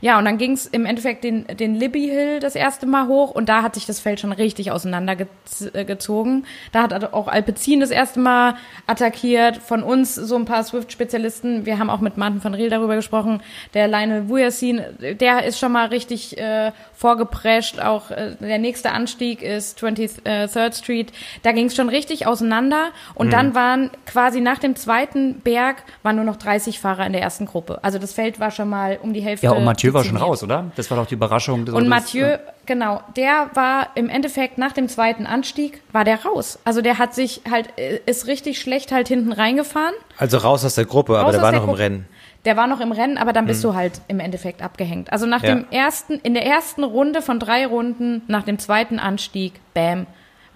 Ja, 0.00 0.18
und 0.18 0.24
dann 0.24 0.38
ging 0.38 0.52
es 0.52 0.66
im 0.66 0.86
Endeffekt 0.86 1.24
den, 1.24 1.46
den 1.46 1.74
Libby 1.74 2.08
Hill 2.08 2.40
das 2.40 2.54
erste 2.54 2.86
Mal 2.86 3.06
hoch 3.06 3.30
und 3.30 3.48
da 3.48 3.62
hat 3.62 3.74
sich 3.74 3.86
das 3.86 4.00
Feld 4.00 4.20
schon 4.20 4.32
richtig 4.32 4.70
auseinandergezogen. 4.70 6.46
Da 6.72 6.82
hat 6.82 7.12
auch 7.12 7.28
Alpecin 7.28 7.80
das 7.80 7.90
erste 7.90 8.20
Mal 8.20 8.54
attackiert. 8.86 9.58
Von 9.58 9.82
uns 9.82 10.14
so 10.14 10.36
ein 10.36 10.44
paar 10.44 10.64
Swift-Spezialisten. 10.64 11.66
Wir 11.66 11.78
haben 11.78 11.90
auch 11.90 12.00
mit 12.00 12.16
Martin 12.16 12.42
van 12.42 12.54
Riel 12.54 12.70
darüber 12.70 12.96
gesprochen. 12.96 13.42
Der 13.74 13.88
Lionel 13.88 14.28
Vujasin, 14.28 14.82
der 14.98 15.44
ist 15.44 15.58
schon 15.58 15.72
mal 15.72 15.86
richtig 15.86 16.38
äh, 16.38 16.72
vorgeprescht. 16.94 17.80
Auch 17.80 18.10
äh, 18.10 18.36
der 18.40 18.58
nächste 18.58 18.92
Anstieg 18.92 19.42
ist 19.42 19.82
23rd 19.82 20.76
Street. 20.76 21.12
Da 21.42 21.52
ging 21.52 21.66
es 21.66 21.76
schon 21.76 21.88
richtig 21.88 22.26
auseinander. 22.26 22.90
Und 23.14 23.28
mhm. 23.28 23.32
dann 23.32 23.54
waren 23.54 23.90
quasi 24.06 24.40
nach 24.40 24.58
dem 24.58 24.76
zweiten 24.76 25.40
Berg 25.40 25.82
waren 26.02 26.16
nur 26.16 26.24
noch 26.24 26.36
30 26.36 26.80
Fahrer 26.80 27.06
in 27.06 27.12
der 27.12 27.22
ersten 27.22 27.46
Gruppe. 27.46 27.80
Also 27.82 27.98
das 27.98 28.12
Feld 28.12 28.40
war 28.40 28.50
schon 28.50 28.68
mal 28.68 28.98
um 29.02 29.12
die 29.12 29.20
Hälfte. 29.20 29.46
Ja, 29.46 29.49
und 29.56 29.64
Mathieu 29.64 29.92
war 29.92 30.04
schon 30.04 30.16
raus, 30.16 30.42
oder? 30.42 30.70
Das 30.76 30.90
war 30.90 30.98
doch 30.98 31.06
die 31.06 31.14
Überraschung. 31.14 31.66
Und 31.68 31.88
Mathieu, 31.88 32.26
ja. 32.26 32.38
genau, 32.66 33.00
der 33.16 33.50
war 33.54 33.88
im 33.94 34.08
Endeffekt 34.08 34.58
nach 34.58 34.72
dem 34.72 34.88
zweiten 34.88 35.26
Anstieg, 35.26 35.82
war 35.92 36.04
der 36.04 36.24
raus. 36.24 36.58
Also 36.64 36.82
der 36.82 36.98
hat 36.98 37.14
sich 37.14 37.42
halt, 37.50 37.68
äh, 37.78 38.00
ist 38.06 38.26
richtig 38.26 38.60
schlecht 38.60 38.92
halt 38.92 39.08
hinten 39.08 39.32
reingefahren. 39.32 39.94
Also 40.16 40.38
raus 40.38 40.64
aus 40.64 40.74
der 40.74 40.84
Gruppe, 40.84 41.14
raus 41.14 41.22
aber 41.22 41.32
der 41.32 41.42
war 41.42 41.52
noch 41.52 41.64
der 41.64 41.68
im 41.68 41.74
Rennen. 41.74 42.08
Der 42.44 42.56
war 42.56 42.66
noch 42.66 42.80
im 42.80 42.92
Rennen, 42.92 43.18
aber 43.18 43.32
dann 43.32 43.46
bist 43.46 43.62
hm. 43.62 43.70
du 43.70 43.76
halt 43.76 44.00
im 44.08 44.18
Endeffekt 44.18 44.62
abgehängt. 44.62 45.12
Also 45.12 45.26
nach 45.26 45.42
ja. 45.42 45.54
dem 45.54 45.66
ersten, 45.70 46.14
in 46.14 46.34
der 46.34 46.46
ersten 46.46 46.84
Runde 46.84 47.20
von 47.20 47.38
drei 47.38 47.66
Runden, 47.66 48.22
nach 48.28 48.44
dem 48.44 48.58
zweiten 48.58 48.98
Anstieg, 48.98 49.60
bam, 49.74 50.06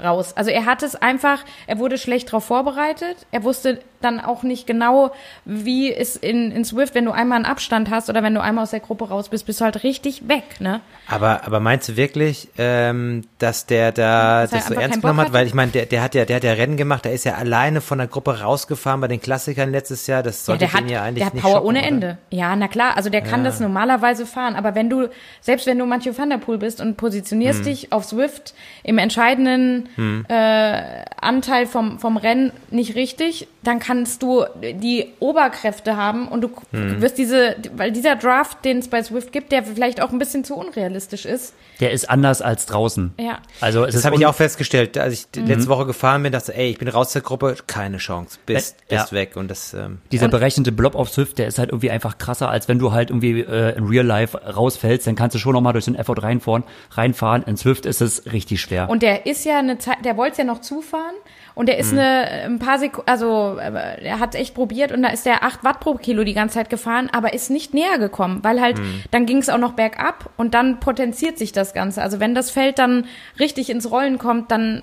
raus. 0.02 0.32
Also 0.36 0.50
er 0.50 0.64
hat 0.66 0.82
es 0.82 0.96
einfach, 0.96 1.44
er 1.66 1.78
wurde 1.78 1.98
schlecht 1.98 2.28
darauf 2.28 2.44
vorbereitet. 2.44 3.26
Er 3.30 3.44
wusste 3.44 3.80
dann 4.04 4.20
auch 4.20 4.42
nicht 4.42 4.66
genau, 4.66 5.12
wie 5.44 5.92
es 5.92 6.16
in, 6.16 6.52
in 6.52 6.64
Swift, 6.64 6.94
wenn 6.94 7.04
du 7.04 7.12
einmal 7.12 7.36
einen 7.36 7.46
Abstand 7.46 7.90
hast 7.90 8.08
oder 8.08 8.22
wenn 8.22 8.34
du 8.34 8.42
einmal 8.42 8.64
aus 8.64 8.70
der 8.70 8.80
Gruppe 8.80 9.08
raus 9.08 9.28
bist, 9.28 9.46
bist 9.46 9.60
du 9.60 9.64
halt 9.64 9.82
richtig 9.82 10.28
weg, 10.28 10.60
ne? 10.60 10.80
Aber, 11.06 11.44
aber 11.44 11.60
meinst 11.60 11.88
du 11.88 11.96
wirklich, 11.96 12.48
ähm, 12.56 13.24
dass 13.38 13.66
der 13.66 13.92
da 13.92 14.42
dass 14.42 14.50
das 14.50 14.66
so 14.66 14.74
ernst 14.74 15.00
genommen 15.00 15.20
hat? 15.20 15.32
Weil 15.32 15.46
ich 15.46 15.54
meine, 15.54 15.70
der, 15.70 15.86
der 15.86 16.02
hat 16.02 16.14
ja, 16.14 16.24
der 16.24 16.36
hat 16.36 16.44
ja 16.44 16.52
Rennen 16.52 16.76
gemacht, 16.76 17.04
der 17.04 17.12
ist 17.12 17.24
ja 17.24 17.34
alleine 17.34 17.80
von 17.80 17.98
der 17.98 18.06
Gruppe 18.06 18.40
rausgefahren 18.40 19.00
bei 19.00 19.08
den 19.08 19.20
Klassikern 19.20 19.70
letztes 19.70 20.06
Jahr. 20.06 20.22
Das 20.22 20.44
sollte 20.46 20.64
ja, 20.64 20.70
der 20.70 20.80
hat, 20.80 20.90
ja 20.90 21.02
eigentlich 21.02 21.24
der 21.24 21.26
hat 21.26 21.42
Power 21.42 21.52
schocken, 21.52 21.68
ohne 21.68 21.86
Ende. 21.86 22.06
Oder? 22.06 22.18
Ja, 22.30 22.56
na 22.56 22.68
klar, 22.68 22.96
also 22.96 23.10
der 23.10 23.22
kann 23.22 23.40
ja. 23.40 23.50
das 23.50 23.60
normalerweise 23.60 24.26
fahren, 24.26 24.56
aber 24.56 24.74
wenn 24.74 24.88
du, 24.88 25.08
selbst 25.40 25.66
wenn 25.66 25.78
du 25.78 25.86
Mathieu 25.86 26.12
van 26.16 26.30
der 26.30 26.38
Poel 26.38 26.58
bist 26.58 26.80
und 26.80 26.96
positionierst 26.96 27.60
hm. 27.60 27.64
dich 27.64 27.92
auf 27.92 28.04
Swift 28.04 28.54
im 28.82 28.98
entscheidenden 28.98 29.88
hm. 29.96 30.26
äh, 30.28 31.04
Anteil 31.20 31.66
vom, 31.66 31.98
vom 31.98 32.16
Rennen 32.16 32.52
nicht 32.70 32.94
richtig, 32.94 33.48
dann 33.62 33.78
kannst 33.94 34.22
du 34.22 34.44
die 34.60 35.12
Oberkräfte 35.20 35.96
haben 35.96 36.26
und 36.28 36.40
du 36.40 36.50
Hm. 36.72 37.00
wirst 37.00 37.16
diese, 37.18 37.56
weil 37.76 37.92
dieser 37.92 38.16
Draft, 38.16 38.64
den 38.64 38.78
es 38.78 38.88
bei 38.88 39.02
Swift 39.02 39.30
gibt, 39.32 39.52
der 39.52 39.62
vielleicht 39.62 40.02
auch 40.02 40.10
ein 40.10 40.18
bisschen 40.18 40.42
zu 40.44 40.54
unrealistisch 40.56 41.24
ist. 41.24 41.54
Der 41.80 41.90
ist 41.92 42.08
anders 42.10 42.42
als 42.42 42.66
draußen. 42.66 43.12
Ja. 43.18 43.38
Also 43.60 43.84
es 43.84 43.94
Das 43.94 44.04
habe 44.04 44.16
ich 44.16 44.26
auch 44.26 44.34
festgestellt, 44.34 44.96
als 44.98 45.14
ich 45.34 45.40
Mhm. 45.40 45.46
letzte 45.48 45.68
Woche 45.68 45.86
gefahren 45.86 46.22
bin, 46.22 46.32
dachte, 46.32 46.54
ey, 46.54 46.70
ich 46.70 46.78
bin 46.78 46.88
raus 46.88 47.12
der 47.12 47.22
Gruppe, 47.22 47.56
keine 47.66 47.98
Chance, 47.98 48.38
bist, 48.46 48.76
Äh, 48.88 48.94
ja. 48.96 49.00
bist 49.02 49.12
weg. 49.12 49.36
Und 49.36 49.48
das, 49.50 49.74
ähm, 49.74 49.98
Dieser 50.12 50.28
berechnete 50.28 50.72
Blob 50.72 50.94
auf 50.94 51.08
Swift, 51.10 51.38
der 51.38 51.46
ist 51.46 51.58
halt 51.58 51.70
irgendwie 51.70 51.90
einfach 51.90 52.18
krasser, 52.18 52.48
als 52.48 52.68
wenn 52.68 52.78
du 52.78 52.92
halt 52.92 53.10
irgendwie 53.10 53.40
äh, 53.40 53.76
in 53.76 53.84
Real 53.84 54.04
Life 54.06 54.36
rausfällst, 54.38 55.06
dann 55.06 55.14
kannst 55.16 55.34
du 55.34 55.38
schon 55.38 55.52
nochmal 55.52 55.72
durch 55.72 55.84
den 55.86 55.94
Effort 55.94 56.22
reinfahren. 56.22 56.64
reinfahren. 56.92 57.42
In 57.44 57.56
Swift 57.56 57.86
ist 57.86 58.00
es 58.00 58.32
richtig 58.32 58.60
schwer. 58.60 58.88
Und 58.88 59.02
der 59.02 59.26
ist 59.26 59.44
ja 59.44 59.58
eine 59.58 59.78
Zeit, 59.78 60.04
der 60.04 60.16
wollte 60.16 60.32
es 60.32 60.38
ja 60.38 60.44
noch 60.44 60.60
zufahren 60.60 61.14
und 61.54 61.68
der 61.68 61.78
ist 61.78 61.92
eine, 61.92 62.26
ein 62.44 62.58
paar 62.58 62.78
Sekunden, 62.78 63.08
also 63.08 63.58
äh, 63.58 64.04
er 64.04 64.18
hat 64.18 64.34
echt 64.34 64.54
probiert 64.54 64.90
und 64.90 65.02
da 65.02 65.08
ist 65.08 65.24
der 65.24 65.44
8 65.44 65.62
Watt 65.62 65.80
pro 65.80 65.94
Kilo 65.94 66.24
die 66.24 66.34
ganze 66.34 66.54
Zeit 66.54 66.68
gefahren, 66.68 67.08
aber 67.12 67.32
ist 67.32 67.50
nicht 67.50 67.74
näher 67.74 67.98
gekommen, 67.98 68.40
weil 68.42 68.60
halt, 68.60 68.80
dann 69.12 69.24
ging 69.24 69.38
es 69.38 69.48
auch 69.48 69.58
noch 69.58 69.74
bergab 69.74 70.30
und 70.36 70.54
dann 70.54 70.80
potenziert 70.80 71.38
sich 71.38 71.52
das 71.52 71.72
Ganze. 71.72 72.02
Also 72.02 72.18
wenn 72.18 72.34
das 72.34 72.50
Feld 72.50 72.78
dann 72.78 73.06
richtig 73.38 73.70
ins 73.70 73.90
Rollen 73.90 74.18
kommt, 74.18 74.50
dann 74.50 74.82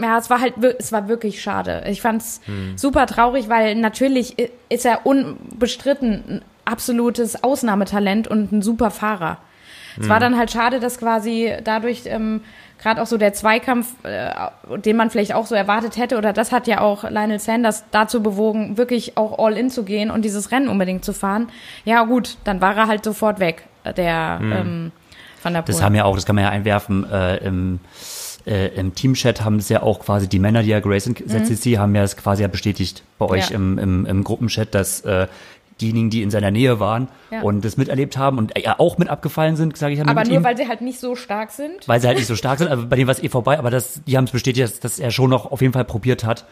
ja, 0.00 0.16
es 0.16 0.30
war 0.30 0.40
halt, 0.40 0.54
es 0.78 0.92
war 0.92 1.08
wirklich 1.08 1.42
schade. 1.42 1.82
Ich 1.88 2.00
fand's 2.00 2.40
super 2.76 3.06
traurig, 3.06 3.48
weil 3.48 3.74
natürlich 3.74 4.36
ist 4.68 4.86
er 4.86 5.04
unbestritten 5.04 6.12
ein 6.28 6.42
absolutes 6.64 7.42
Ausnahmetalent 7.42 8.28
und 8.28 8.52
ein 8.52 8.62
super 8.62 8.92
Fahrer. 8.92 9.38
Es 10.00 10.08
war 10.08 10.20
dann 10.20 10.38
halt 10.38 10.50
schade, 10.50 10.80
dass 10.80 10.98
quasi 10.98 11.52
dadurch 11.64 12.02
ähm, 12.06 12.42
gerade 12.82 13.00
auch 13.00 13.06
so 13.06 13.16
der 13.16 13.32
Zweikampf, 13.32 13.94
äh, 14.04 14.30
den 14.78 14.96
man 14.96 15.10
vielleicht 15.10 15.34
auch 15.34 15.46
so 15.46 15.54
erwartet 15.54 15.96
hätte, 15.96 16.18
oder 16.18 16.32
das 16.32 16.52
hat 16.52 16.66
ja 16.66 16.80
auch 16.80 17.04
Lionel 17.08 17.38
Sanders 17.38 17.84
dazu 17.90 18.22
bewogen, 18.22 18.76
wirklich 18.76 19.16
auch 19.16 19.38
all 19.38 19.56
in 19.56 19.70
zu 19.70 19.84
gehen 19.84 20.10
und 20.10 20.24
dieses 20.24 20.50
Rennen 20.50 20.68
unbedingt 20.68 21.04
zu 21.04 21.12
fahren. 21.12 21.48
Ja 21.84 22.04
gut, 22.04 22.36
dann 22.44 22.60
war 22.60 22.76
er 22.76 22.88
halt 22.88 23.04
sofort 23.04 23.40
weg, 23.40 23.64
äh, 23.84 23.94
der 23.94 24.38
ähm, 24.42 24.92
Van 25.42 25.54
der 25.54 25.62
Poel. 25.62 25.74
Das 25.74 25.82
haben 25.82 25.94
ja 25.94 26.04
auch, 26.04 26.14
das 26.16 26.26
kann 26.26 26.34
man 26.34 26.44
ja 26.44 26.50
einwerfen, 26.50 27.08
äh, 27.10 27.36
im, 27.38 27.80
äh, 28.46 28.68
im 28.74 28.94
Teamchat 28.94 29.44
haben 29.44 29.56
es 29.56 29.68
ja 29.68 29.82
auch 29.82 30.00
quasi 30.00 30.28
die 30.28 30.38
Männer, 30.38 30.62
die 30.62 30.70
ja 30.70 30.80
Grace 30.80 31.06
und 31.06 31.18
ZCC 31.18 31.78
haben 31.78 31.94
ja 31.94 32.02
es 32.02 32.16
quasi 32.16 32.42
ja 32.42 32.48
bestätigt 32.48 33.04
bei 33.18 33.26
euch 33.26 33.50
Ja. 33.50 33.56
im, 33.56 33.78
im, 33.78 34.06
im 34.06 34.24
Gruppenchat, 34.24 34.74
dass 34.74 35.00
äh, 35.02 35.28
diejenigen, 35.80 36.10
die 36.10 36.22
in 36.22 36.30
seiner 36.30 36.50
Nähe 36.50 36.78
waren 36.80 37.08
Ja. 37.30 37.42
und 37.42 37.64
das 37.64 37.76
miterlebt 37.76 38.16
haben 38.16 38.38
und 38.38 38.52
ja 38.58 38.76
auch 38.78 38.98
mit 38.98 39.08
abgefallen 39.08 39.56
sind, 39.56 39.76
sage 39.76 39.94
ich 39.94 39.98
mit 40.00 40.08
aber 40.08 40.24
ihm. 40.24 40.34
nur, 40.34 40.44
weil 40.44 40.56
sie 40.56 40.68
halt 40.68 40.80
nicht 40.80 41.00
so 41.00 41.16
stark 41.16 41.50
sind. 41.50 41.86
weil 41.88 42.00
sie 42.00 42.06
halt 42.06 42.18
nicht 42.18 42.26
so 42.28 42.36
stark 42.36 42.58
sind. 42.58 42.68
Also 42.68 42.86
bei 42.86 42.96
denen 42.96 43.06
war 43.08 43.14
es 43.14 43.22
eh 43.22 43.28
vorbei, 43.28 43.58
aber 43.58 43.70
das, 43.70 44.02
die 44.06 44.16
haben 44.16 44.24
es 44.24 44.30
bestätigt, 44.30 44.62
dass, 44.64 44.80
dass 44.80 44.98
er 44.98 45.10
schon 45.10 45.30
noch 45.30 45.50
auf 45.50 45.60
jeden 45.60 45.72
Fall 45.72 45.84
probiert 45.84 46.24
hat, 46.24 46.44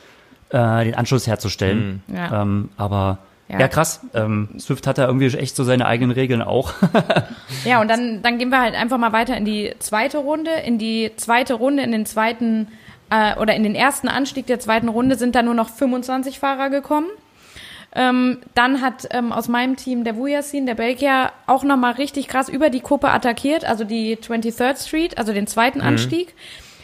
äh, 0.51 0.85
den 0.85 0.95
Anschluss 0.95 1.27
herzustellen. 1.27 2.03
Ja. 2.13 2.43
Ähm, 2.43 2.71
aber 2.77 3.19
ja, 3.49 3.59
Ja. 3.61 3.69
krass. 3.69 4.01
Ähm, 4.15 4.49
Swift 4.59 4.87
hat 4.87 4.99
da 4.99 5.07
irgendwie 5.07 5.27
echt 5.37 5.55
so 5.57 5.65
seine 5.65 5.87
eigenen 5.87 6.13
Regeln 6.13 6.43
auch. 6.43 6.73
Ja, 7.65 7.81
und 7.81 7.89
dann, 7.89 8.23
dann 8.23 8.39
gehen 8.39 8.49
wir 8.51 8.61
halt 8.61 8.75
einfach 8.75 8.97
mal 8.97 9.13
weiter 9.13 9.37
in 9.37 9.45
die 9.45 9.75
zweite 9.81 10.19
Runde. 10.19 10.51
In 10.65 10.79
die 10.79 11.11
zweite 11.17 11.55
Runde, 11.55 11.83
in 11.83 11.93
den 11.93 12.07
zweiten 12.07 12.69
äh, 13.11 13.37
oder 13.39 13.55
in 13.55 13.65
den 13.65 13.75
ersten 13.75 14.09
Anstieg 14.09 14.47
der 14.47 14.61
zweiten 14.61 14.89
Runde 14.89 15.17
sind 15.17 15.35
da 15.35 15.43
nur 15.43 15.55
noch 15.55 15.69
25 15.69 16.39
Fahrer 16.39 16.71
gekommen. 16.71 17.09
Ähm, 17.93 18.39
dann 18.55 18.81
hat 18.81 19.09
ähm, 19.11 19.33
aus 19.33 19.49
meinem 19.49 19.77
Team 19.77 20.05
der 20.05 20.17
Vujasin, 20.17 20.65
der 20.67 20.77
Belgier, 20.77 21.33
auch 21.47 21.65
nochmal 21.65 21.95
richtig 21.95 22.29
krass 22.29 22.49
über 22.49 22.71
die 22.71 22.81
Kuppe 22.81 23.11
attackiert, 23.11 23.65
also 23.65 23.85
die 23.85 24.17
23rd 24.17 24.87
Street, 24.87 25.19
also 25.19 25.33
den 25.33 25.47
zweiten 25.47 25.81
Anstieg. 25.81 26.35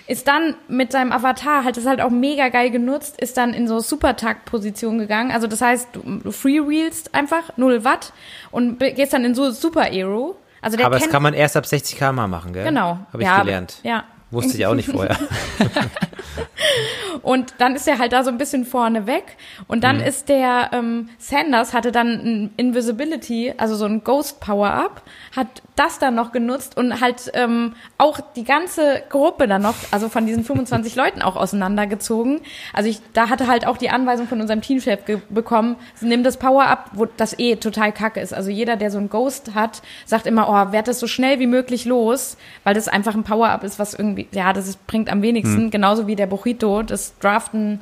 Ist 0.08 0.28
dann 0.28 0.54
mit 0.68 0.92
seinem 0.92 1.10
Avatar, 1.10 1.64
halt 1.64 1.76
das 1.76 1.84
halt 1.84 2.00
auch 2.00 2.10
mega 2.10 2.48
geil 2.48 2.70
genutzt, 2.70 3.20
ist 3.20 3.36
dann 3.36 3.54
in 3.54 3.66
so 3.66 3.80
Supertakt-Position 3.80 4.98
gegangen. 4.98 5.32
Also 5.32 5.48
das 5.48 5.60
heißt, 5.60 5.88
du, 5.94 6.30
freewheelst 6.30 7.12
einfach 7.12 7.56
0 7.56 7.82
Watt 7.82 8.12
und 8.52 8.78
gehst 8.78 9.12
dann 9.12 9.24
in 9.24 9.34
so 9.34 9.50
Super 9.50 9.82
Aero. 9.82 10.36
Also 10.60 10.76
der 10.76 10.86
aber 10.86 10.98
das 10.98 11.10
kann 11.10 11.22
man 11.22 11.34
erst 11.34 11.56
ab 11.56 11.66
60 11.66 11.98
km 11.98 12.28
machen, 12.28 12.52
gell? 12.52 12.64
Genau. 12.64 12.98
Habe 13.12 13.22
ich 13.22 13.28
ja, 13.28 13.40
gelernt. 13.40 13.80
Ja. 13.82 14.04
Wusste 14.30 14.56
ich 14.56 14.66
auch 14.66 14.74
nicht 14.74 14.88
vorher. 14.88 15.16
Und 17.22 17.54
dann 17.58 17.74
ist 17.74 17.88
er 17.88 17.98
halt 17.98 18.12
da 18.12 18.22
so 18.24 18.30
ein 18.30 18.38
bisschen 18.38 18.64
vorne 18.64 19.06
weg. 19.06 19.36
Und 19.68 19.78
Mhm. 19.78 19.82
dann 19.82 20.00
ist 20.00 20.28
der 20.28 20.70
ähm, 20.72 21.08
Sanders 21.18 21.72
hatte 21.74 21.92
dann 21.92 22.08
ein 22.08 22.50
Invisibility, 22.56 23.54
also 23.56 23.74
so 23.76 23.84
ein 23.86 24.04
Ghost 24.04 24.40
Power-Up, 24.40 25.02
hat 25.34 25.46
das 25.76 25.98
dann 25.98 26.14
noch 26.14 26.32
genutzt 26.32 26.76
und 26.76 27.00
halt 27.00 27.30
ähm, 27.34 27.74
auch 27.98 28.20
die 28.34 28.44
ganze 28.44 29.02
Gruppe 29.10 29.46
dann 29.46 29.62
noch, 29.62 29.74
also 29.90 30.08
von 30.08 30.26
diesen 30.26 30.44
25 30.44 30.94
Leuten 30.96 31.22
auch 31.22 31.36
auseinandergezogen. 31.36 32.40
Also 32.72 32.88
ich, 32.88 33.00
da 33.12 33.28
hatte 33.28 33.46
halt 33.46 33.66
auch 33.66 33.76
die 33.76 33.90
Anweisung 33.90 34.26
von 34.26 34.40
unserem 34.40 34.62
Teamchef 34.62 35.00
bekommen, 35.28 35.76
nimm 36.00 36.22
das 36.22 36.36
Power-Up, 36.38 36.90
wo 36.94 37.06
das 37.06 37.38
eh 37.38 37.56
total 37.56 37.92
kacke 37.92 38.20
ist. 38.20 38.32
Also 38.32 38.50
jeder, 38.50 38.76
der 38.76 38.90
so 38.90 38.98
ein 38.98 39.08
Ghost 39.10 39.54
hat, 39.54 39.82
sagt 40.06 40.26
immer, 40.26 40.48
oh, 40.48 40.72
werd 40.72 40.88
das 40.88 40.98
so 41.00 41.06
schnell 41.06 41.38
wie 41.40 41.46
möglich 41.46 41.84
los, 41.84 42.36
weil 42.64 42.74
das 42.74 42.88
einfach 42.88 43.14
ein 43.14 43.24
Power-Up 43.24 43.64
ist, 43.64 43.78
was 43.78 43.94
irgendwie, 43.94 44.28
ja, 44.32 44.52
das 44.52 44.68
ist, 44.68 44.86
bringt 44.86 45.10
am 45.10 45.22
wenigsten, 45.22 45.70
genauso 45.70 46.05
wie 46.06 46.16
der 46.16 46.26
Burrito, 46.26 46.82
das 46.82 47.18
Draften, 47.18 47.80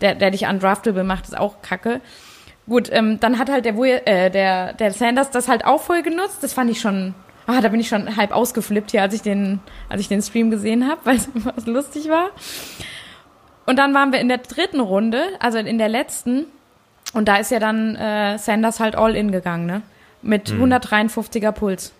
der, 0.00 0.14
der 0.14 0.30
dich 0.30 0.46
undraftable 0.46 1.04
macht, 1.04 1.24
ist 1.24 1.36
auch 1.36 1.62
kacke. 1.62 2.00
Gut, 2.66 2.88
ähm, 2.90 3.20
dann 3.20 3.38
hat 3.38 3.50
halt 3.50 3.64
der, 3.66 3.76
äh, 4.06 4.30
der, 4.30 4.72
der 4.72 4.92
Sanders 4.92 5.30
das 5.30 5.48
halt 5.48 5.64
auch 5.64 5.82
voll 5.82 6.02
genutzt. 6.02 6.38
Das 6.42 6.52
fand 6.52 6.70
ich 6.70 6.80
schon, 6.80 7.14
ah, 7.46 7.60
da 7.60 7.68
bin 7.68 7.80
ich 7.80 7.88
schon 7.88 8.16
halb 8.16 8.32
ausgeflippt 8.32 8.92
hier, 8.92 9.02
als 9.02 9.14
ich 9.14 9.22
den, 9.22 9.60
als 9.88 10.00
ich 10.00 10.08
den 10.08 10.22
Stream 10.22 10.50
gesehen 10.50 10.88
habe, 10.88 11.00
weil 11.04 11.16
es 11.16 11.28
was 11.34 11.66
lustig 11.66 12.08
war. 12.08 12.30
Und 13.66 13.78
dann 13.78 13.94
waren 13.94 14.12
wir 14.12 14.20
in 14.20 14.28
der 14.28 14.38
dritten 14.38 14.80
Runde, 14.80 15.22
also 15.40 15.58
in 15.58 15.78
der 15.78 15.88
letzten, 15.88 16.46
und 17.12 17.28
da 17.28 17.36
ist 17.36 17.50
ja 17.50 17.58
dann 17.58 17.96
äh, 17.96 18.38
Sanders 18.38 18.80
halt 18.80 18.96
all 18.96 19.14
in 19.14 19.30
gegangen, 19.30 19.66
ne? 19.66 19.82
Mit 20.22 20.50
153er 20.50 21.52
Puls. 21.52 21.92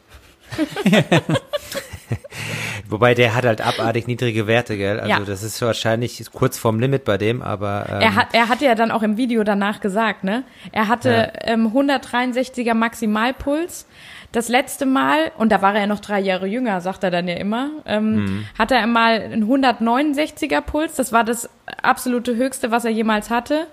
Wobei 2.89 3.15
der 3.15 3.35
hat 3.35 3.45
halt 3.45 3.61
abartig 3.61 4.07
niedrige 4.07 4.47
Werte, 4.47 4.77
gell? 4.77 4.99
Also 5.01 5.11
Ja. 5.11 5.21
das 5.21 5.43
ist 5.43 5.61
wahrscheinlich 5.63 6.23
kurz 6.33 6.59
vorm 6.59 6.79
Limit 6.81 7.05
bei 7.05 7.19
dem, 7.19 7.43
aber 7.43 7.87
ähm, 7.91 8.01
Er 8.01 8.15
hat, 8.15 8.29
er 8.33 8.49
hatte 8.49 8.65
ja 8.65 8.75
dann 8.75 8.91
auch 8.91 9.03
im 9.03 9.17
Video 9.17 9.45
danach 9.45 9.81
gesagt, 9.81 10.25
ne? 10.25 10.45
Er 10.73 10.89
hatte 10.89 11.33
ähm, 11.43 11.73
163er 11.75 12.75
Maximalpuls. 12.75 13.87
Das 14.33 14.49
letzte 14.49 14.85
Mal, 14.85 15.31
und 15.39 15.53
da 15.53 15.63
war 15.63 15.75
er 15.75 15.83
ja 15.83 15.87
noch 15.87 16.01
drei 16.01 16.19
Jahre 16.19 16.49
jünger, 16.49 16.81
sagt 16.81 17.05
er 17.05 17.13
dann 17.13 17.29
ja 17.29 17.37
immer, 17.37 17.71
ähm, 17.87 18.45
hatte 18.59 18.75
er 18.75 18.87
mal 18.89 19.21
einen 19.23 19.45
169er 19.49 20.61
Puls. 20.61 20.97
Das 20.97 21.13
war 21.13 21.23
das 21.23 21.49
absolute 21.81 22.35
Höchste, 22.35 22.73
was 22.73 22.85
er 22.85 22.91
jemals 22.91 23.31
hatte. 23.31 23.69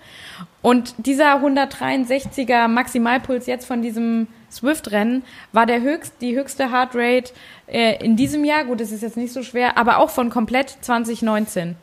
Und 0.62 0.94
dieser 1.00 1.38
163er 1.44 2.67
Maximalpuls 2.67 3.48
jetzt 3.48 3.65
von 3.65 3.82
diesem 3.82 4.28
Swift-Rennen 4.52 5.24
war 5.54 5.66
der 5.66 5.82
höchst, 5.82 6.14
die 6.22 6.36
höchste 6.38 6.72
Heartrate 6.72 7.32
äh, 7.68 8.04
in 8.04 8.16
diesem 8.16 8.44
Jahr. 8.44 8.66
Gut, 8.66 8.82
das 8.82 8.92
ist 8.92 9.02
jetzt 9.02 9.18
nicht 9.18 9.32
so 9.34 9.44
schwer, 9.44 9.78
aber 9.78 9.98
auch 10.00 10.10
von 10.10 10.30
komplett 10.30 10.76
2019. 10.82 11.76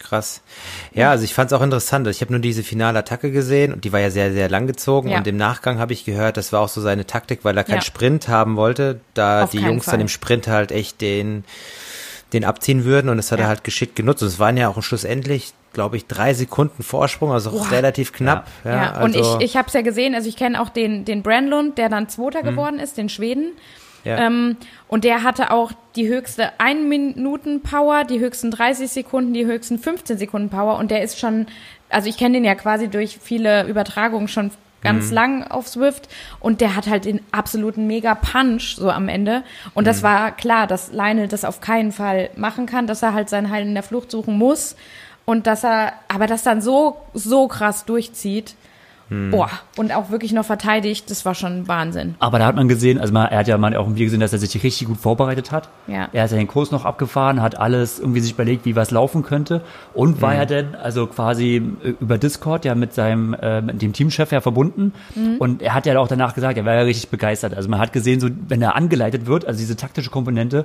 krass. 0.00 0.40
Ja, 0.92 1.10
also 1.10 1.24
ich 1.24 1.32
fand 1.34 1.52
es 1.52 1.56
auch 1.56 1.62
interessant. 1.62 2.06
Ich 2.08 2.20
habe 2.20 2.32
nur 2.32 2.40
diese 2.40 2.62
finale 2.64 2.98
Attacke 2.98 3.30
gesehen 3.30 3.72
und 3.72 3.84
die 3.84 3.92
war 3.92 4.00
ja 4.00 4.10
sehr, 4.10 4.32
sehr 4.32 4.48
lang 4.48 4.66
gezogen. 4.66 5.08
Ja. 5.10 5.18
Und 5.18 5.26
im 5.28 5.36
Nachgang 5.36 5.78
habe 5.78 5.92
ich 5.92 6.04
gehört, 6.04 6.36
das 6.36 6.52
war 6.52 6.60
auch 6.60 6.68
so 6.68 6.80
seine 6.80 7.06
Taktik, 7.06 7.44
weil 7.44 7.56
er 7.56 7.62
keinen 7.64 7.76
Ja. 7.76 7.82
Sprint 7.82 8.26
haben 8.28 8.56
wollte, 8.56 9.00
da 9.14 9.44
Auf 9.44 9.50
die 9.50 9.58
Jungs 9.58 9.84
dann 9.86 9.92
Fall. 9.94 10.00
im 10.00 10.08
Sprint 10.08 10.48
halt 10.48 10.72
echt 10.72 11.00
den, 11.00 11.44
den 12.32 12.44
abziehen 12.44 12.84
würden 12.84 13.08
und 13.10 13.16
das 13.16 13.30
hat 13.30 13.38
Ja. 13.38 13.44
er 13.44 13.48
halt 13.48 13.62
geschickt 13.64 13.94
genutzt. 13.94 14.22
Und 14.22 14.28
es 14.28 14.38
waren 14.40 14.56
ja 14.56 14.68
auch 14.68 14.82
schlussendlich, 14.82 15.52
glaube 15.72 15.96
ich, 15.96 16.06
drei 16.06 16.34
Sekunden 16.34 16.82
Vorsprung, 16.82 17.32
also 17.32 17.50
Boah. 17.50 17.70
relativ 17.70 18.12
knapp. 18.12 18.48
Ja, 18.64 18.70
Ja, 18.70 18.92
also, 18.92 19.04
und 19.04 19.40
ich, 19.40 19.50
ich 19.50 19.56
habe 19.56 19.68
es 19.68 19.74
ja 19.74 19.82
gesehen, 19.82 20.14
also 20.14 20.28
ich 20.28 20.36
kenne 20.36 20.60
auch 20.60 20.68
den, 20.68 21.04
den 21.04 21.22
Brandlund, 21.22 21.78
der 21.78 21.88
dann 21.88 22.08
Zweiter 22.08 22.42
geworden 22.42 22.78
ist, 22.78 22.98
den 22.98 23.08
Schweden. 23.08 23.52
ja. 24.04 24.26
Ähm, 24.26 24.56
und 24.88 25.04
der 25.04 25.22
hatte 25.22 25.50
auch 25.50 25.72
die 25.96 26.08
höchste 26.08 26.58
1 26.58 26.88
Minuten 26.88 27.62
Power, 27.62 28.04
die 28.04 28.20
höchsten 28.20 28.50
30 28.50 28.90
Sekunden, 28.90 29.32
die 29.32 29.46
höchsten 29.46 29.78
15 29.78 30.18
Sekunden 30.18 30.50
Power. 30.50 30.78
Und 30.78 30.90
der 30.90 31.02
ist 31.02 31.18
schon, 31.18 31.46
also 31.88 32.08
ich 32.08 32.16
kenne 32.16 32.34
den 32.34 32.44
ja 32.44 32.54
quasi 32.54 32.88
durch 32.88 33.18
viele 33.22 33.66
Übertragungen 33.66 34.28
schon 34.28 34.50
ganz 34.82 35.10
lang 35.10 35.44
auf 35.44 35.68
Swift 35.68 36.08
und 36.40 36.60
der 36.60 36.76
hat 36.76 36.88
halt 36.88 37.04
den 37.04 37.20
absoluten 37.30 37.86
mega 37.86 38.14
Punch 38.14 38.74
so 38.76 38.90
am 38.90 39.08
Ende 39.08 39.44
und 39.74 39.86
das 39.86 40.02
war 40.02 40.32
klar, 40.32 40.66
dass 40.66 40.92
Lionel 40.92 41.28
das 41.28 41.44
auf 41.44 41.60
keinen 41.60 41.92
Fall 41.92 42.30
machen 42.36 42.66
kann, 42.66 42.86
dass 42.86 43.02
er 43.02 43.14
halt 43.14 43.28
sein 43.28 43.50
Heil 43.50 43.62
in 43.62 43.74
der 43.74 43.84
Flucht 43.84 44.10
suchen 44.10 44.36
muss 44.36 44.76
und 45.24 45.46
dass 45.46 45.64
er 45.64 45.92
aber 46.08 46.26
das 46.26 46.42
dann 46.42 46.60
so 46.62 46.96
so 47.14 47.48
krass 47.48 47.84
durchzieht. 47.84 48.54
Boah, 49.30 49.50
und 49.76 49.92
auch 49.94 50.08
wirklich 50.08 50.32
noch 50.32 50.46
verteidigt, 50.46 51.10
das 51.10 51.26
war 51.26 51.34
schon 51.34 51.68
Wahnsinn. 51.68 52.14
Aber 52.18 52.38
da 52.38 52.46
hat 52.46 52.56
man 52.56 52.66
gesehen, 52.66 52.98
also 52.98 53.12
man, 53.12 53.28
er 53.28 53.40
hat 53.40 53.46
ja 53.48 53.58
mal 53.58 53.76
auch 53.76 53.86
im 53.86 53.94
Video 53.94 54.06
gesehen, 54.06 54.20
dass 54.20 54.32
er 54.32 54.38
sich 54.38 54.54
richtig 54.62 54.86
gut 54.88 54.96
vorbereitet 54.96 55.52
hat. 55.52 55.68
Ja. 55.86 56.08
Er 56.14 56.22
hat 56.22 56.30
ja 56.30 56.38
den 56.38 56.46
Kurs 56.46 56.70
noch 56.70 56.86
abgefahren, 56.86 57.42
hat 57.42 57.58
alles 57.58 57.98
irgendwie 57.98 58.20
sich 58.20 58.32
überlegt, 58.32 58.64
wie 58.64 58.74
was 58.74 58.90
laufen 58.90 59.22
könnte 59.22 59.60
und 59.92 60.22
war 60.22 60.34
ja 60.34 60.46
dann 60.46 60.76
also 60.76 61.06
quasi 61.08 61.56
äh, 61.84 61.88
über 62.00 62.16
Discord 62.16 62.64
ja 62.64 62.74
mit 62.74 62.94
seinem 62.94 63.34
äh, 63.34 63.60
mit 63.60 63.82
dem 63.82 63.92
Teamchef 63.92 64.32
ja 64.32 64.40
verbunden 64.40 64.94
und 65.38 65.60
er 65.60 65.74
hat 65.74 65.84
ja 65.84 65.98
auch 65.98 66.08
danach 66.08 66.34
gesagt, 66.34 66.56
er 66.56 66.64
war 66.64 66.72
ja 66.76 66.80
richtig 66.82 67.10
begeistert. 67.10 67.52
Also 67.52 67.68
man 67.68 67.80
hat 67.80 67.92
gesehen, 67.92 68.18
so 68.18 68.28
wenn 68.48 68.62
er 68.62 68.76
angeleitet 68.76 69.26
wird, 69.26 69.44
also 69.44 69.58
diese 69.58 69.76
taktische 69.76 70.08
Komponente, 70.08 70.64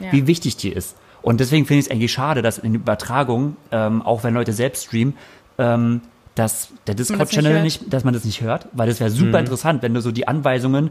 Ja. 0.00 0.10
wie 0.12 0.26
wichtig 0.26 0.56
die 0.56 0.70
ist. 0.72 0.96
Und 1.22 1.40
deswegen 1.40 1.66
finde 1.66 1.80
ich 1.80 1.86
es 1.86 1.90
eigentlich 1.90 2.12
schade, 2.12 2.42
dass 2.42 2.58
in 2.58 2.74
Übertragung, 2.74 3.56
ähm, 3.70 4.02
auch 4.02 4.24
wenn 4.24 4.34
Leute 4.34 4.52
selbst 4.52 4.84
streamen, 4.84 5.14
ähm, 5.58 6.02
dass 6.34 6.68
der 6.86 6.94
Discord-Channel 6.94 7.62
nicht, 7.62 7.82
nicht, 7.82 7.92
dass 7.92 8.04
man 8.04 8.14
das 8.14 8.24
nicht 8.24 8.40
hört, 8.40 8.66
weil 8.72 8.88
das 8.88 9.00
wäre 9.00 9.10
super 9.10 9.38
mhm. 9.38 9.44
interessant, 9.44 9.82
wenn 9.82 9.94
du 9.94 10.00
so 10.00 10.10
die 10.10 10.26
Anweisungen 10.26 10.90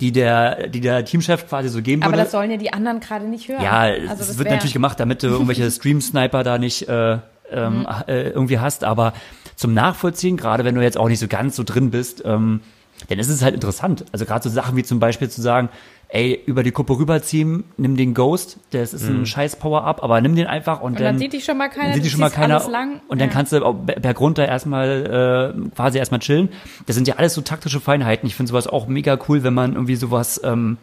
die 0.00 0.12
der, 0.12 0.68
die 0.68 0.80
der 0.80 1.04
Teamchef 1.04 1.48
quasi 1.48 1.68
so 1.68 1.80
geben 1.80 2.02
würde. 2.02 2.12
Aber 2.12 2.22
das 2.22 2.30
sollen 2.30 2.50
ja 2.50 2.56
die 2.56 2.72
anderen 2.72 3.00
gerade 3.00 3.26
nicht 3.26 3.48
hören. 3.48 3.62
Ja, 3.62 3.80
also 3.80 4.22
es 4.22 4.38
wird 4.38 4.50
natürlich 4.50 4.74
gemacht, 4.74 5.00
damit 5.00 5.22
du 5.22 5.28
irgendwelche 5.28 5.70
Stream-Sniper 5.70 6.42
da 6.42 6.58
nicht 6.58 6.88
äh, 6.88 7.18
ähm, 7.50 7.80
mhm. 7.80 7.86
äh, 8.06 8.28
irgendwie 8.28 8.58
hast, 8.58 8.84
aber 8.84 9.14
zum 9.54 9.72
Nachvollziehen, 9.72 10.36
gerade 10.36 10.64
wenn 10.64 10.74
du 10.74 10.82
jetzt 10.82 10.98
auch 10.98 11.08
nicht 11.08 11.18
so 11.18 11.28
ganz 11.28 11.56
so 11.56 11.64
drin 11.64 11.90
bist, 11.90 12.22
ähm, 12.26 12.60
dann 13.08 13.18
ist 13.18 13.28
es 13.28 13.42
halt 13.42 13.54
interessant. 13.54 14.04
Also 14.12 14.26
gerade 14.26 14.46
so 14.46 14.50
Sachen 14.50 14.76
wie 14.76 14.84
zum 14.84 15.00
Beispiel 15.00 15.30
zu 15.30 15.40
sagen, 15.40 15.70
ey, 16.08 16.40
über 16.46 16.62
die 16.62 16.70
Kuppe 16.70 16.98
rüberziehen, 16.98 17.64
nimm 17.76 17.96
den 17.96 18.14
Ghost, 18.14 18.58
das 18.70 18.94
ist 18.94 19.08
ein 19.08 19.20
mhm. 19.20 19.26
scheiß 19.26 19.56
Power-Up, 19.56 20.02
aber 20.02 20.20
nimm 20.20 20.36
den 20.36 20.46
einfach 20.46 20.80
und, 20.80 20.92
und 20.92 20.94
dann, 21.00 21.04
dann 21.04 21.18
sieht 21.18 21.32
dich 21.32 21.44
schon 21.44 21.58
mal 21.58 21.68
keiner, 21.68 21.94
sieht 21.94 22.04
dich 22.04 22.12
schon 22.12 22.20
mal 22.20 22.30
keiner 22.30 22.60
lang. 22.68 23.00
und 23.08 23.20
dann 23.20 23.28
ja. 23.28 23.34
kannst 23.34 23.52
du 23.52 23.72
bergunter 23.74 24.46
erstmal 24.46 25.54
äh, 25.56 25.70
quasi 25.74 25.98
erstmal 25.98 26.20
chillen. 26.20 26.50
Das 26.86 26.94
sind 26.94 27.08
ja 27.08 27.16
alles 27.16 27.34
so 27.34 27.40
taktische 27.40 27.80
Feinheiten. 27.80 28.26
Ich 28.26 28.36
finde 28.36 28.50
sowas 28.50 28.66
auch 28.68 28.86
mega 28.86 29.18
cool, 29.28 29.42
wenn 29.42 29.54
man 29.54 29.72
irgendwie 29.72 29.96
sowas 29.96 30.40
ähm, 30.44 30.78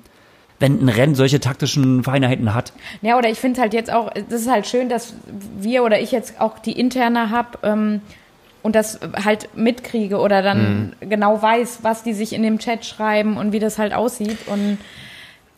wenn 0.59 0.81
ein 0.81 0.89
Rennen 0.89 1.15
solche 1.15 1.39
taktischen 1.39 2.03
Feinheiten 2.03 2.53
hat. 2.53 2.73
Ja, 3.01 3.17
oder 3.17 3.29
ich 3.29 3.39
finde 3.39 3.59
halt 3.59 3.73
jetzt 3.73 3.91
auch, 3.91 4.11
das 4.29 4.41
ist 4.41 4.51
halt 4.51 4.67
schön, 4.67 4.87
dass 4.87 5.13
wir 5.59 5.83
oder 5.83 5.99
ich 5.99 6.11
jetzt 6.11 6.39
auch 6.39 6.59
die 6.59 6.79
interne 6.79 7.31
habe, 7.31 7.57
ähm, 7.63 8.01
und 8.63 8.75
das 8.75 8.99
halt 9.23 9.55
mitkriege 9.55 10.19
oder 10.19 10.41
dann 10.41 10.93
mhm. 11.01 11.09
genau 11.09 11.41
weiß, 11.41 11.79
was 11.81 12.03
die 12.03 12.13
sich 12.13 12.33
in 12.33 12.41
dem 12.41 12.59
Chat 12.59 12.85
schreiben 12.85 13.37
und 13.37 13.51
wie 13.51 13.59
das 13.59 13.77
halt 13.77 13.93
aussieht 13.93 14.37
und 14.47 14.77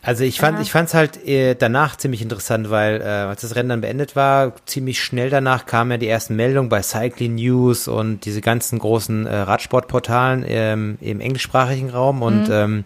also 0.06 0.22
ich 0.22 0.38
fand, 0.38 0.54
Aha. 0.54 0.62
ich 0.62 0.70
fand's 0.70 0.94
halt 0.94 1.26
äh, 1.26 1.56
danach 1.56 1.96
ziemlich 1.96 2.22
interessant, 2.22 2.70
weil 2.70 3.00
äh, 3.00 3.04
als 3.04 3.40
das 3.40 3.56
Rennen 3.56 3.70
dann 3.70 3.80
beendet 3.80 4.14
war, 4.14 4.54
ziemlich 4.64 5.02
schnell 5.02 5.30
danach 5.30 5.66
kamen 5.66 5.90
ja 5.90 5.96
die 5.96 6.06
ersten 6.06 6.36
Meldungen 6.36 6.68
bei 6.68 6.80
Cycling 6.80 7.34
News 7.34 7.88
und 7.88 8.24
diese 8.24 8.40
ganzen 8.40 8.78
großen 8.78 9.26
äh, 9.26 9.34
Radsportportalen 9.34 10.44
ähm, 10.46 10.96
im 11.00 11.20
englischsprachigen 11.20 11.90
Raum 11.90 12.22
und 12.22 12.46
mhm. 12.46 12.54
ähm, 12.54 12.84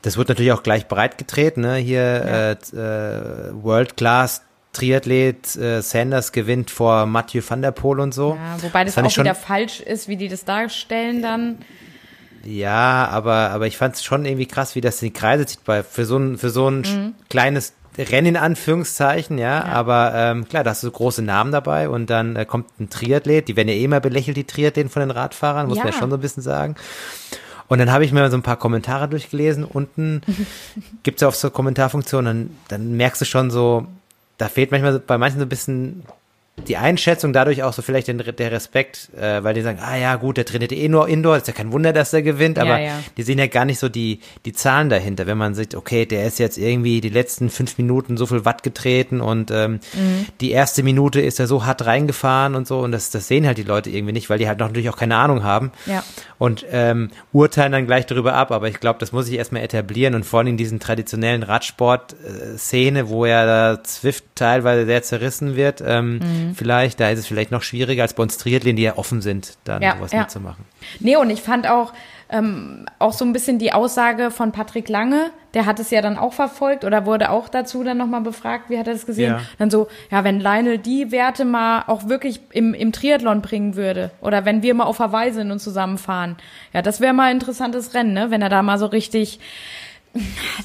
das 0.00 0.16
wird 0.16 0.30
natürlich 0.30 0.52
auch 0.52 0.62
gleich 0.62 0.88
breitgetreten. 0.88 1.62
Ne? 1.62 1.76
Hier 1.76 2.00
ja. 2.00 2.50
äh, 2.52 3.48
äh, 3.50 3.52
World 3.62 3.98
Class 3.98 4.40
Triathlet 4.72 5.56
äh, 5.56 5.82
Sanders 5.82 6.32
gewinnt 6.32 6.70
vor 6.70 7.06
Mathieu 7.06 7.42
van 7.46 7.62
der 7.62 7.70
Poel 7.70 8.00
und 8.00 8.12
so. 8.12 8.34
Ja, 8.34 8.62
wobei 8.62 8.84
das, 8.84 8.94
das 8.94 9.04
auch 9.04 9.18
wieder 9.18 9.34
falsch 9.34 9.80
ist, 9.80 10.08
wie 10.08 10.16
die 10.16 10.28
das 10.28 10.44
darstellen 10.46 11.22
dann. 11.22 11.58
Ja, 12.44 13.08
aber, 13.08 13.50
aber 13.50 13.66
ich 13.66 13.76
fand 13.76 13.94
es 13.94 14.04
schon 14.04 14.24
irgendwie 14.24 14.46
krass, 14.46 14.74
wie 14.74 14.80
das 14.80 15.00
in 15.02 15.08
die 15.08 15.12
Kreise 15.12 15.46
zieht, 15.46 15.64
bei, 15.64 15.82
für 15.82 16.04
so 16.04 16.18
ein, 16.18 16.38
für 16.38 16.50
so 16.50 16.68
ein 16.68 16.78
mhm. 16.78 17.14
kleines 17.28 17.72
Rennen 17.96 18.28
in 18.28 18.36
Anführungszeichen, 18.36 19.38
ja, 19.38 19.60
ja. 19.60 19.64
aber 19.66 20.12
ähm, 20.14 20.48
klar, 20.48 20.64
da 20.64 20.70
hast 20.70 20.82
du 20.82 20.90
große 20.90 21.22
Namen 21.22 21.52
dabei 21.52 21.88
und 21.88 22.10
dann 22.10 22.34
äh, 22.34 22.44
kommt 22.44 22.66
ein 22.80 22.90
Triathlet, 22.90 23.46
die 23.46 23.56
werden 23.56 23.68
ja 23.68 23.74
eh 23.74 23.84
immer 23.84 24.00
belächelt, 24.00 24.36
die 24.36 24.44
Triathleten 24.44 24.90
von 24.90 25.00
den 25.00 25.10
Radfahrern, 25.10 25.68
muss 25.68 25.78
ja. 25.78 25.84
man 25.84 25.92
ja 25.92 25.98
schon 25.98 26.10
so 26.10 26.16
ein 26.16 26.20
bisschen 26.20 26.42
sagen. 26.42 26.74
Und 27.68 27.78
dann 27.78 27.90
habe 27.90 28.04
ich 28.04 28.12
mir 28.12 28.28
so 28.30 28.36
ein 28.36 28.42
paar 28.42 28.58
Kommentare 28.58 29.08
durchgelesen. 29.08 29.64
Unten 29.64 30.22
gibt's 31.02 31.22
ja 31.22 31.28
auch 31.28 31.34
so 31.34 31.50
Kommentarfunktionen, 31.50 32.50
dann, 32.68 32.80
dann 32.82 32.96
merkst 32.96 33.20
du 33.20 33.24
schon 33.24 33.50
so, 33.50 33.86
da 34.38 34.48
fehlt 34.48 34.70
manchmal 34.70 34.98
bei 34.98 35.16
manchen 35.16 35.38
so 35.38 35.46
ein 35.46 35.48
bisschen 35.48 36.02
die 36.56 36.76
Einschätzung, 36.76 37.32
dadurch 37.32 37.62
auch 37.62 37.72
so 37.72 37.82
vielleicht 37.82 38.08
den, 38.08 38.18
der 38.18 38.52
Respekt, 38.52 39.10
äh, 39.18 39.42
weil 39.42 39.54
die 39.54 39.62
sagen, 39.62 39.80
ah 39.82 39.96
ja, 39.96 40.14
gut, 40.16 40.36
der 40.36 40.46
trainiert 40.46 40.72
eh 40.72 40.88
nur 40.88 41.08
Indoor, 41.08 41.36
ist 41.36 41.48
ja 41.48 41.52
kein 41.52 41.72
Wunder, 41.72 41.92
dass 41.92 42.12
er 42.12 42.22
gewinnt, 42.22 42.58
aber 42.58 42.78
ja, 42.78 42.86
ja. 42.86 43.00
die 43.16 43.22
sehen 43.22 43.38
ja 43.38 43.48
gar 43.48 43.64
nicht 43.64 43.78
so 43.78 43.88
die, 43.88 44.20
die 44.44 44.52
Zahlen 44.52 44.88
dahinter, 44.88 45.26
wenn 45.26 45.36
man 45.36 45.54
sieht, 45.54 45.74
okay, 45.74 46.06
der 46.06 46.26
ist 46.26 46.38
jetzt 46.38 46.56
irgendwie 46.56 47.00
die 47.00 47.08
letzten 47.08 47.50
fünf 47.50 47.76
Minuten 47.76 48.16
so 48.16 48.26
viel 48.26 48.44
Watt 48.44 48.62
getreten 48.62 49.20
und 49.20 49.50
ähm, 49.50 49.80
mhm. 49.94 50.26
die 50.40 50.52
erste 50.52 50.82
Minute 50.82 51.20
ist 51.20 51.40
er 51.40 51.48
so 51.48 51.66
hart 51.66 51.84
reingefahren 51.86 52.54
und 52.54 52.66
so 52.66 52.78
und 52.80 52.92
das, 52.92 53.10
das 53.10 53.26
sehen 53.26 53.46
halt 53.46 53.58
die 53.58 53.64
Leute 53.64 53.90
irgendwie 53.90 54.12
nicht, 54.12 54.30
weil 54.30 54.38
die 54.38 54.48
halt 54.48 54.60
noch 54.60 54.68
natürlich 54.68 54.90
auch 54.90 54.96
keine 54.96 55.16
Ahnung 55.16 55.42
haben 55.42 55.72
ja. 55.86 56.04
Und 56.44 56.66
ähm, 56.70 57.10
urteilen 57.32 57.72
dann 57.72 57.86
gleich 57.86 58.04
darüber 58.04 58.34
ab, 58.34 58.50
aber 58.50 58.68
ich 58.68 58.78
glaube, 58.78 58.98
das 58.98 59.12
muss 59.12 59.28
ich 59.28 59.38
erstmal 59.38 59.62
etablieren 59.62 60.14
und 60.14 60.24
vor 60.24 60.40
allem 60.40 60.48
in 60.48 60.56
diesen 60.58 60.78
traditionellen 60.78 61.42
Radsport-Szene, 61.42 63.08
wo 63.08 63.24
ja 63.24 63.46
da 63.46 63.82
Zwift 63.82 64.24
teilweise 64.34 64.84
sehr 64.84 65.02
zerrissen 65.02 65.56
wird, 65.56 65.82
ähm, 65.86 66.18
mhm. 66.18 66.54
vielleicht, 66.54 67.00
da 67.00 67.08
ist 67.08 67.20
es 67.20 67.26
vielleicht 67.26 67.50
noch 67.50 67.62
schwieriger 67.62 68.02
als 68.02 68.12
bei 68.12 68.22
uns 68.22 68.36
Triathleten, 68.36 68.76
die 68.76 68.82
ja 68.82 68.98
offen 68.98 69.22
sind, 69.22 69.56
dann 69.64 69.80
ja, 69.80 69.96
sowas 69.96 70.12
ja. 70.12 70.20
mitzumachen. 70.20 70.66
Nee, 71.00 71.16
und 71.16 71.30
ich 71.30 71.40
fand 71.40 71.66
auch, 71.66 71.94
ähm, 72.34 72.86
auch 72.98 73.12
so 73.12 73.24
ein 73.24 73.32
bisschen 73.32 73.60
die 73.60 73.72
Aussage 73.72 74.32
von 74.32 74.50
Patrick 74.50 74.88
Lange, 74.88 75.30
der 75.54 75.66
hat 75.66 75.78
es 75.78 75.90
ja 75.90 76.02
dann 76.02 76.18
auch 76.18 76.32
verfolgt 76.32 76.84
oder 76.84 77.06
wurde 77.06 77.30
auch 77.30 77.48
dazu 77.48 77.84
dann 77.84 77.96
nochmal 77.96 78.22
befragt, 78.22 78.70
wie 78.70 78.78
hat 78.78 78.88
er 78.88 78.94
das 78.94 79.06
gesehen? 79.06 79.34
Ja. 79.34 79.40
Dann 79.58 79.70
so, 79.70 79.86
ja, 80.10 80.24
wenn 80.24 80.40
Lionel 80.40 80.78
die 80.78 81.12
Werte 81.12 81.44
mal 81.44 81.84
auch 81.86 82.08
wirklich 82.08 82.40
im, 82.50 82.74
im 82.74 82.90
Triathlon 82.90 83.40
bringen 83.40 83.76
würde 83.76 84.10
oder 84.20 84.44
wenn 84.44 84.64
wir 84.64 84.74
mal 84.74 84.84
auf 84.84 84.98
Hawaii 84.98 85.30
sind 85.30 85.52
und 85.52 85.60
zusammenfahren, 85.60 86.36
ja, 86.72 86.82
das 86.82 87.00
wäre 87.00 87.14
mal 87.14 87.30
ein 87.30 87.36
interessantes 87.36 87.94
Rennen, 87.94 88.14
ne? 88.14 88.32
wenn 88.32 88.42
er 88.42 88.48
da 88.48 88.62
mal 88.62 88.78
so 88.78 88.86
richtig 88.86 89.38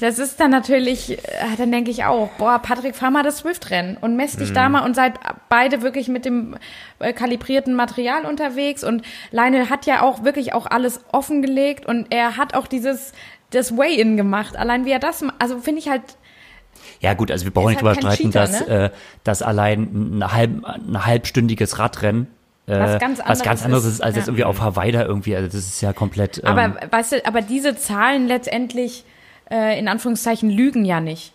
das 0.00 0.18
ist 0.18 0.38
dann 0.38 0.50
natürlich, 0.50 1.18
äh, 1.18 1.56
dann 1.58 1.72
denke 1.72 1.90
ich 1.90 2.04
auch, 2.04 2.28
boah, 2.38 2.60
Patrick, 2.60 2.94
fahr 2.94 3.10
mal 3.10 3.22
das 3.22 3.38
Swift-Rennen 3.38 3.96
und 4.00 4.16
mess 4.16 4.36
dich 4.36 4.50
mhm. 4.50 4.54
da 4.54 4.68
mal 4.68 4.84
und 4.84 4.94
seid 4.94 5.14
beide 5.48 5.82
wirklich 5.82 6.08
mit 6.08 6.24
dem 6.24 6.56
äh, 7.00 7.12
kalibrierten 7.12 7.74
Material 7.74 8.24
unterwegs 8.24 8.84
und 8.84 9.02
Lionel 9.32 9.68
hat 9.68 9.86
ja 9.86 10.02
auch 10.02 10.22
wirklich 10.24 10.52
auch 10.52 10.66
alles 10.66 11.00
offengelegt 11.12 11.86
und 11.86 12.06
er 12.10 12.36
hat 12.36 12.54
auch 12.54 12.66
dieses, 12.66 13.12
das 13.50 13.76
Way-In 13.76 14.16
gemacht. 14.16 14.56
Allein 14.56 14.84
wie 14.84 14.92
er 14.92 15.00
das, 15.00 15.24
also 15.38 15.58
finde 15.58 15.80
ich 15.80 15.88
halt, 15.88 16.02
ja 17.00 17.14
gut, 17.14 17.30
also 17.30 17.44
wir 17.44 17.52
brauchen 17.52 17.70
nicht 17.70 17.82
halt 17.82 17.96
drüber 17.96 18.08
streiten, 18.12 18.30
Cheater, 18.30 18.40
dass, 18.40 18.66
ne? 18.66 18.84
äh, 18.84 18.90
dass 19.24 19.42
allein 19.42 20.18
ein, 20.18 20.32
halb, 20.32 20.64
ein 20.64 21.06
halbstündiges 21.06 21.78
Radrennen 21.78 22.28
äh, 22.66 22.78
was 22.78 23.00
ganz 23.00 23.20
anderes, 23.20 23.38
was 23.38 23.42
ganz 23.42 23.64
anderes 23.64 23.84
ist, 23.84 24.00
als 24.00 24.14
ja. 24.14 24.20
jetzt 24.20 24.28
irgendwie 24.28 24.44
auf 24.44 24.60
Hawaii 24.60 24.92
da 24.92 25.04
irgendwie. 25.04 25.34
Also 25.34 25.48
das 25.48 25.66
ist 25.66 25.80
ja 25.80 25.92
komplett. 25.92 26.38
Ähm, 26.38 26.44
aber 26.44 26.76
weißt 26.90 27.12
du, 27.12 27.26
aber 27.26 27.42
diese 27.42 27.74
Zahlen 27.76 28.28
letztendlich 28.28 29.04
äh, 29.50 29.78
in 29.78 29.88
Anführungszeichen 29.88 30.50
lügen 30.50 30.84
ja 30.84 31.00
nicht. 31.00 31.32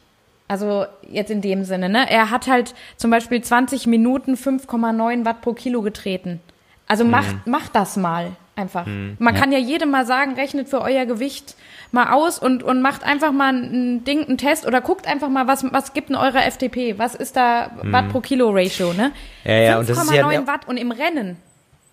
Also 0.48 0.86
jetzt 1.10 1.32
in 1.32 1.42
dem 1.42 1.64
Sinne, 1.64 1.90
ne? 1.90 2.10
Er 2.10 2.30
hat 2.30 2.48
halt 2.48 2.76
zum 2.98 3.10
Beispiel 3.10 3.42
20 3.42 3.88
Minuten 3.88 4.36
5,9 4.36 5.26
Watt 5.26 5.42
pro 5.42 5.54
Kilo 5.54 5.82
getreten. 5.82 6.40
Also 6.88 7.04
macht, 7.04 7.46
mhm. 7.46 7.52
macht 7.52 7.76
das 7.76 7.98
mal 7.98 8.34
einfach. 8.56 8.86
Mhm. 8.86 9.18
Man 9.18 9.34
ja. 9.34 9.42
kann 9.42 9.52
ja 9.52 9.58
jedem 9.58 9.90
mal 9.90 10.06
sagen, 10.06 10.36
rechnet 10.36 10.70
für 10.70 10.82
euer 10.82 11.06
Gewicht 11.06 11.56
mal 11.92 12.14
aus 12.14 12.38
und, 12.38 12.62
und 12.62 12.82
macht 12.82 13.04
einfach 13.04 13.32
mal 13.32 13.54
ein 13.54 14.04
Ding, 14.04 14.26
einen 14.26 14.38
Test 14.38 14.68
oder 14.68 14.82
guckt 14.82 15.08
einfach 15.08 15.30
mal, 15.30 15.48
was, 15.48 15.66
was 15.72 15.94
gibt 15.94 16.12
in 16.12 16.16
eurer 16.16 16.44
FTP? 16.50 16.98
Was 16.98 17.16
ist 17.16 17.36
da 17.36 17.72
mhm. 17.82 17.92
Watt 17.92 18.10
pro 18.10 18.22
Kilo 18.22 18.52
Ratio, 18.52 18.94
ne? 18.94 19.12
Ja, 19.44 19.54
ja, 19.56 19.80
5,9 19.80 20.32
ja, 20.32 20.48
Watt 20.48 20.68
und 20.68 20.78
im 20.78 20.92
Rennen 20.92 21.38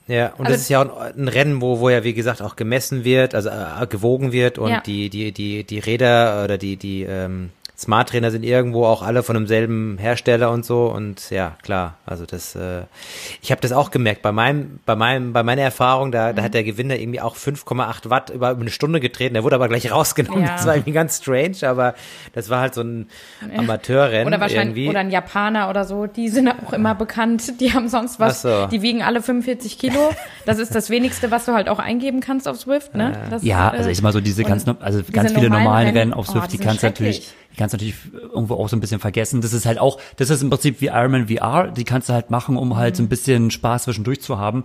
ja, 0.06 0.28
und 0.34 0.46
also, 0.46 0.52
das 0.52 0.62
ist 0.62 0.68
ja 0.68 0.82
auch 0.82 0.96
ein 0.96 1.28
Rennen, 1.28 1.60
wo, 1.60 1.80
wo 1.80 1.88
ja, 1.88 2.04
wie 2.04 2.14
gesagt, 2.14 2.42
auch 2.42 2.56
gemessen 2.56 3.04
wird, 3.04 3.34
also 3.34 3.48
äh, 3.48 3.86
gewogen 3.88 4.32
wird 4.32 4.58
und 4.58 4.70
ja. 4.70 4.80
die, 4.80 5.10
die, 5.10 5.32
die, 5.32 5.64
die 5.64 5.78
Räder 5.78 6.44
oder 6.44 6.58
die, 6.58 6.76
die, 6.76 7.02
ähm, 7.02 7.50
Smart 7.82 8.10
Trainer 8.10 8.30
sind 8.30 8.44
irgendwo 8.44 8.86
auch 8.86 9.02
alle 9.02 9.24
von 9.24 9.34
demselben 9.34 9.98
Hersteller 9.98 10.52
und 10.52 10.64
so. 10.64 10.86
Und 10.86 11.30
ja 11.30 11.56
klar, 11.62 11.96
also 12.06 12.26
das, 12.26 12.54
äh, 12.54 12.82
ich 13.42 13.50
habe 13.50 13.60
das 13.60 13.72
auch 13.72 13.90
gemerkt. 13.90 14.22
Bei 14.22 14.30
meinem, 14.30 14.78
bei 14.86 14.94
meinem, 14.94 15.32
bei 15.32 15.42
meiner 15.42 15.62
Erfahrung, 15.62 16.12
da, 16.12 16.30
mhm. 16.30 16.36
da 16.36 16.42
hat 16.44 16.54
der 16.54 16.62
Gewinner 16.62 16.94
irgendwie 16.96 17.20
auch 17.20 17.34
5,8 17.34 18.08
Watt 18.08 18.30
über, 18.30 18.52
über 18.52 18.60
eine 18.60 18.70
Stunde 18.70 19.00
getreten, 19.00 19.34
der 19.34 19.42
wurde 19.42 19.56
aber 19.56 19.66
gleich 19.68 19.90
rausgenommen, 19.90 20.44
ja. 20.44 20.52
das 20.52 20.64
war 20.64 20.76
irgendwie 20.76 20.92
ganz 20.92 21.18
strange, 21.18 21.56
aber 21.62 21.94
das 22.34 22.50
war 22.50 22.60
halt 22.60 22.74
so 22.74 22.82
ein 22.82 23.08
Amateurrennen 23.56 24.28
oder 24.28 24.40
wahrscheinlich 24.40 24.76
irgendwie. 24.76 24.88
oder 24.88 25.00
ein 25.00 25.10
Japaner 25.10 25.68
oder 25.68 25.84
so, 25.84 26.06
die 26.06 26.28
sind 26.28 26.48
auch 26.48 26.72
immer 26.72 26.94
bekannt, 26.94 27.60
die 27.60 27.72
haben 27.72 27.88
sonst 27.88 28.20
was, 28.20 28.42
so. 28.42 28.66
die 28.66 28.80
wiegen 28.82 29.02
alle 29.02 29.22
45 29.22 29.76
Kilo, 29.76 30.10
das 30.46 30.58
ist 30.60 30.72
das 30.72 30.88
wenigste, 30.88 31.32
was 31.32 31.46
du 31.46 31.52
halt 31.52 31.68
auch 31.68 31.80
eingeben 31.80 32.20
kannst 32.20 32.46
auf 32.46 32.58
Swift, 32.58 32.94
ne? 32.94 33.18
Das, 33.28 33.42
ja, 33.42 33.70
also 33.70 33.90
ich 33.90 33.96
sag 33.96 34.04
mal 34.04 34.12
so 34.12 34.20
diese 34.20 34.44
ganz, 34.44 34.66
also 34.80 35.02
ganz 35.10 35.32
viele 35.32 35.50
normalen 35.50 35.86
Rennen, 35.86 35.96
Rennen 35.96 36.14
auf 36.14 36.28
Swift, 36.28 36.46
oh, 36.46 36.50
die 36.52 36.58
kannst 36.58 36.84
du 36.84 36.86
natürlich 36.86 37.32
die 37.52 37.56
kannst 37.56 37.72
du 37.72 37.76
natürlich 37.76 37.96
irgendwo 38.12 38.54
auch 38.54 38.68
so 38.68 38.76
ein 38.76 38.80
bisschen 38.80 39.00
vergessen. 39.00 39.40
Das 39.40 39.52
ist 39.52 39.66
halt 39.66 39.78
auch, 39.78 40.00
das 40.16 40.30
ist 40.30 40.42
im 40.42 40.50
Prinzip 40.50 40.80
wie 40.80 40.86
Ironman 40.86 41.28
VR, 41.28 41.68
die 41.68 41.84
kannst 41.84 42.08
du 42.08 42.12
halt 42.12 42.30
machen, 42.30 42.56
um 42.56 42.76
halt 42.76 42.96
so 42.96 43.02
ein 43.02 43.08
bisschen 43.08 43.50
Spaß 43.50 43.84
zwischendurch 43.84 44.20
zu 44.20 44.38
haben. 44.38 44.64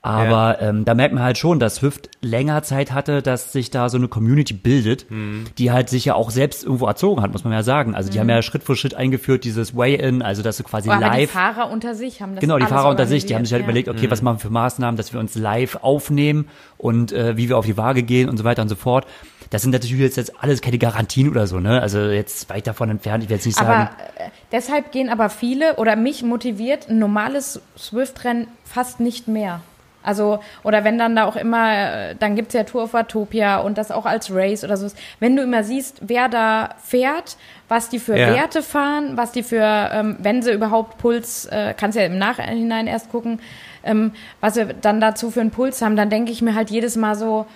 Aber 0.00 0.60
ja. 0.60 0.68
ähm, 0.68 0.84
da 0.84 0.94
merkt 0.94 1.12
man 1.12 1.24
halt 1.24 1.38
schon, 1.38 1.58
dass 1.58 1.82
Hüft 1.82 2.08
länger 2.20 2.62
Zeit 2.62 2.92
hatte, 2.92 3.20
dass 3.20 3.52
sich 3.52 3.70
da 3.70 3.88
so 3.88 3.98
eine 3.98 4.06
Community 4.06 4.54
bildet, 4.54 5.10
mhm. 5.10 5.46
die 5.58 5.72
halt 5.72 5.88
sich 5.88 6.04
ja 6.04 6.14
auch 6.14 6.30
selbst 6.30 6.62
irgendwo 6.62 6.86
erzogen 6.86 7.20
hat, 7.20 7.32
muss 7.32 7.42
man 7.42 7.52
ja 7.52 7.64
sagen. 7.64 7.96
Also 7.96 8.08
die 8.08 8.16
mhm. 8.16 8.20
haben 8.20 8.28
ja 8.28 8.42
Schritt 8.42 8.62
für 8.62 8.76
Schritt 8.76 8.94
eingeführt, 8.94 9.42
dieses 9.42 9.76
Way-In, 9.76 10.22
also 10.22 10.42
dass 10.42 10.56
du 10.56 10.62
quasi 10.62 10.88
Aber 10.88 11.00
live. 11.00 11.18
Die 11.18 11.26
Fahrer 11.26 11.70
unter 11.70 11.96
sich 11.96 12.22
haben 12.22 12.36
das 12.36 12.40
Genau, 12.40 12.58
die 12.58 12.66
Fahrer 12.66 12.90
unter 12.90 13.06
sich, 13.06 13.26
die 13.26 13.34
haben 13.34 13.44
sich 13.44 13.52
halt 13.52 13.62
ja. 13.62 13.66
überlegt, 13.66 13.88
okay, 13.88 14.06
mhm. 14.06 14.10
was 14.12 14.22
machen 14.22 14.36
wir 14.36 14.42
für 14.42 14.50
Maßnahmen, 14.50 14.96
dass 14.96 15.12
wir 15.12 15.18
uns 15.18 15.34
live 15.34 15.78
aufnehmen 15.82 16.46
und 16.76 17.10
äh, 17.10 17.36
wie 17.36 17.48
wir 17.48 17.58
auf 17.58 17.66
die 17.66 17.76
Waage 17.76 18.04
gehen 18.04 18.28
und 18.28 18.36
so 18.36 18.44
weiter 18.44 18.62
und 18.62 18.68
so 18.68 18.76
fort. 18.76 19.04
Das 19.50 19.62
sind 19.62 19.70
natürlich 19.70 19.98
jetzt, 19.98 20.16
jetzt 20.16 20.42
alles 20.42 20.60
keine 20.60 20.78
Garantien 20.78 21.28
oder 21.30 21.46
so, 21.46 21.58
ne? 21.60 21.80
Also 21.80 22.00
jetzt 22.00 22.50
weit 22.50 22.66
davon 22.66 22.90
entfernt, 22.90 23.24
ich 23.24 23.30
werde 23.30 23.38
jetzt 23.38 23.46
nicht 23.46 23.58
sagen. 23.58 23.70
Aber 23.70 23.90
äh, 24.16 24.28
deshalb 24.52 24.92
gehen 24.92 25.08
aber 25.08 25.30
viele 25.30 25.76
oder 25.76 25.96
mich 25.96 26.22
motiviert 26.22 26.88
ein 26.88 26.98
normales 26.98 27.60
Swift-Rennen 27.76 28.48
fast 28.64 29.00
nicht 29.00 29.26
mehr. 29.28 29.60
Also, 30.02 30.38
oder 30.62 30.84
wenn 30.84 30.96
dann 30.96 31.16
da 31.16 31.24
auch 31.24 31.36
immer, 31.36 31.72
äh, 32.10 32.14
dann 32.18 32.36
gibt's 32.36 32.54
ja 32.54 32.62
Tour 32.62 32.84
of 32.84 32.92
Watopia 32.94 33.58
und 33.58 33.76
das 33.76 33.90
auch 33.90 34.06
als 34.06 34.32
Race 34.32 34.64
oder 34.64 34.76
so. 34.76 34.86
Wenn 35.20 35.36
du 35.36 35.42
immer 35.42 35.64
siehst, 35.64 35.98
wer 36.00 36.28
da 36.28 36.76
fährt, 36.82 37.36
was 37.68 37.88
die 37.88 37.98
für 37.98 38.16
Ja. 38.16 38.32
Werte 38.32 38.62
fahren, 38.62 39.16
was 39.16 39.32
die 39.32 39.42
für, 39.42 39.90
ähm, 39.92 40.16
wenn 40.20 40.40
sie 40.40 40.52
überhaupt 40.52 40.98
Puls, 40.98 41.46
äh, 41.46 41.74
kannst 41.76 41.98
ja 41.98 42.04
im 42.06 42.16
Nachhinein 42.16 42.86
erst 42.86 43.10
gucken, 43.10 43.40
ähm, 43.82 44.12
was 44.40 44.54
sie 44.54 44.66
dann 44.80 45.00
dazu 45.00 45.30
für 45.30 45.40
einen 45.40 45.50
Puls 45.50 45.82
haben, 45.82 45.96
dann 45.96 46.10
denke 46.10 46.30
ich 46.32 46.42
mir 46.42 46.54
halt 46.54 46.70
jedes 46.70 46.96
Mal 46.96 47.14
so, 47.14 47.46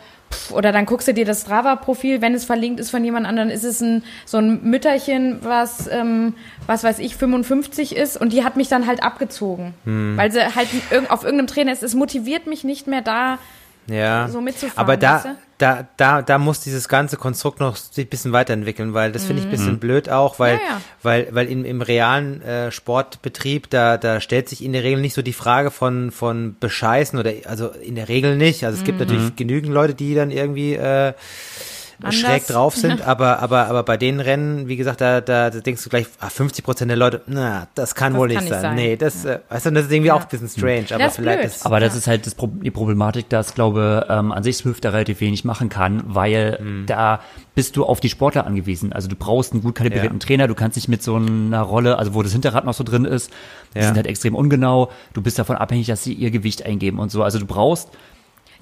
oder 0.50 0.72
dann 0.72 0.86
guckst 0.86 1.08
du 1.08 1.14
dir 1.14 1.24
das 1.24 1.42
Strava-Profil, 1.42 2.20
wenn 2.20 2.34
es 2.34 2.44
verlinkt 2.44 2.80
ist 2.80 2.90
von 2.90 3.04
jemand 3.04 3.26
anderem, 3.26 3.50
ist 3.50 3.64
es 3.64 3.80
ein, 3.80 4.02
so 4.24 4.38
ein 4.38 4.62
Mütterchen, 4.62 5.38
was, 5.42 5.88
ähm, 5.88 6.34
was 6.66 6.84
weiß 6.84 6.98
ich, 6.98 7.16
55 7.16 7.96
ist 7.96 8.16
und 8.16 8.32
die 8.32 8.44
hat 8.44 8.56
mich 8.56 8.68
dann 8.68 8.86
halt 8.86 9.02
abgezogen. 9.02 9.74
Hm. 9.84 10.16
Weil 10.16 10.30
sie 10.32 10.54
halt 10.54 10.68
auf 11.08 11.24
irgendeinem 11.24 11.46
Trainer 11.46 11.72
ist. 11.72 11.82
Es 11.82 11.94
motiviert 11.94 12.46
mich 12.46 12.64
nicht 12.64 12.86
mehr 12.86 13.02
da, 13.02 13.38
Ja. 13.86 14.28
so 14.28 14.40
mitzufahren. 14.40 14.78
Aber 14.78 14.96
da, 14.96 15.16
weißt 15.16 15.24
du? 15.24 15.28
da, 15.58 15.88
da, 15.96 16.22
da 16.22 16.38
muss 16.38 16.60
dieses 16.60 16.88
ganze 16.88 17.16
Konstrukt 17.16 17.60
noch 17.60 17.76
sich 17.76 18.06
ein 18.06 18.08
bisschen 18.10 18.32
weiterentwickeln, 18.32 18.94
weil 18.94 19.12
das 19.12 19.24
finde 19.24 19.40
ich 19.42 19.46
ein 19.48 19.50
bisschen 19.50 19.78
blöd 19.78 20.08
auch, 20.08 20.38
weil, 20.38 20.54
Mhm. 20.56 20.60
Ja, 20.66 20.70
ja. 20.74 20.80
weil, 21.02 21.28
weil 21.32 21.46
in, 21.48 21.64
im 21.64 21.82
realen 21.82 22.42
äh, 22.42 22.70
Sportbetrieb, 22.70 23.70
da, 23.70 23.96
da 23.98 24.20
stellt 24.20 24.48
sich 24.48 24.64
in 24.64 24.72
der 24.72 24.82
Regel 24.84 25.00
nicht 25.00 25.14
so 25.14 25.22
die 25.22 25.32
Frage 25.32 25.70
von, 25.70 26.10
von 26.10 26.56
Bescheißen 26.60 27.18
oder, 27.18 27.32
also 27.46 27.68
in 27.70 27.94
der 27.96 28.08
Regel 28.08 28.36
nicht. 28.36 28.64
Also 28.64 28.76
es 28.76 28.82
Mhm. 28.82 28.86
gibt 28.86 29.00
natürlich 29.00 29.36
genügend 29.36 29.72
Leute, 29.72 29.94
die 29.94 30.14
dann 30.14 30.30
irgendwie, 30.30 30.74
äh, 30.74 31.12
Anders. 32.04 32.16
schräg 32.20 32.46
drauf 32.46 32.74
sind, 32.76 33.02
aber, 33.06 33.38
aber, 33.40 33.66
aber 33.68 33.82
bei 33.82 33.96
den 33.96 34.20
Rennen, 34.20 34.68
wie 34.68 34.76
gesagt, 34.76 35.00
da, 35.00 35.20
da, 35.20 35.50
da 35.50 35.60
denkst 35.60 35.82
du 35.84 35.90
gleich, 35.90 36.06
ah, 36.20 36.28
50 36.28 36.64
Prozent 36.64 36.90
der 36.90 36.96
Leute, 36.98 37.22
na, 37.26 37.68
das 37.74 37.94
kann 37.94 38.12
Das 38.12 38.20
wohl 38.20 38.28
kann 38.28 38.36
nicht 38.36 38.44
nicht 38.44 38.52
sein. 38.52 38.62
sein. 38.62 38.74
Nee, 38.76 38.96
das, 38.96 39.24
äh, 39.24 39.38
weißt 39.48 39.66
du, 39.66 39.70
das 39.72 39.84
ist 39.86 39.92
irgendwie 39.92 40.10
auch 40.12 40.22
ein 40.22 40.28
bisschen 40.28 40.48
strange, 40.48 40.86
aber 40.90 40.98
Das 40.98 41.12
ist 41.12 41.16
vielleicht 41.18 41.38
blöd. 41.40 41.50
ist, 41.52 41.66
Aber 41.66 41.80
das 41.80 41.92
Ja. 41.94 41.98
ist 41.98 42.06
halt 42.06 42.26
das 42.26 42.34
Pro 42.34 42.46
die 42.48 42.70
Problematik, 42.70 43.28
dass, 43.28 43.54
glaube 43.54 44.06
ähm, 44.08 44.32
an 44.32 44.42
sich 44.42 44.56
Swift 44.56 44.84
da 44.84 44.90
relativ 44.90 45.20
wenig 45.20 45.44
machen 45.44 45.68
kann, 45.68 46.02
weil 46.06 46.58
Hm. 46.58 46.84
da 46.86 47.20
bist 47.54 47.76
du 47.76 47.84
auf 47.84 48.00
die 48.00 48.08
Sportler 48.08 48.46
angewiesen. 48.46 48.92
Also 48.92 49.08
du 49.08 49.16
brauchst 49.16 49.52
einen 49.52 49.62
gut 49.62 49.74
kalibrierten 49.74 50.18
Ja. 50.20 50.26
Trainer, 50.26 50.48
du 50.48 50.54
kannst 50.54 50.76
nicht 50.76 50.88
mit 50.88 51.02
so 51.02 51.16
einer 51.16 51.60
Rolle, 51.60 51.98
also 51.98 52.14
wo 52.14 52.22
das 52.22 52.32
Hinterrad 52.32 52.64
noch 52.64 52.74
so 52.74 52.82
drin 52.84 53.04
ist, 53.04 53.30
die 53.74 53.78
Ja. 53.78 53.84
sind 53.86 53.96
halt 53.96 54.06
extrem 54.06 54.34
ungenau, 54.34 54.90
du 55.12 55.20
bist 55.22 55.38
davon 55.38 55.56
abhängig, 55.56 55.86
dass 55.86 56.02
sie 56.02 56.14
ihr 56.14 56.30
Gewicht 56.30 56.64
eingeben 56.64 56.98
und 56.98 57.10
so. 57.10 57.22
Also 57.22 57.38
du 57.38 57.46
brauchst 57.46 57.88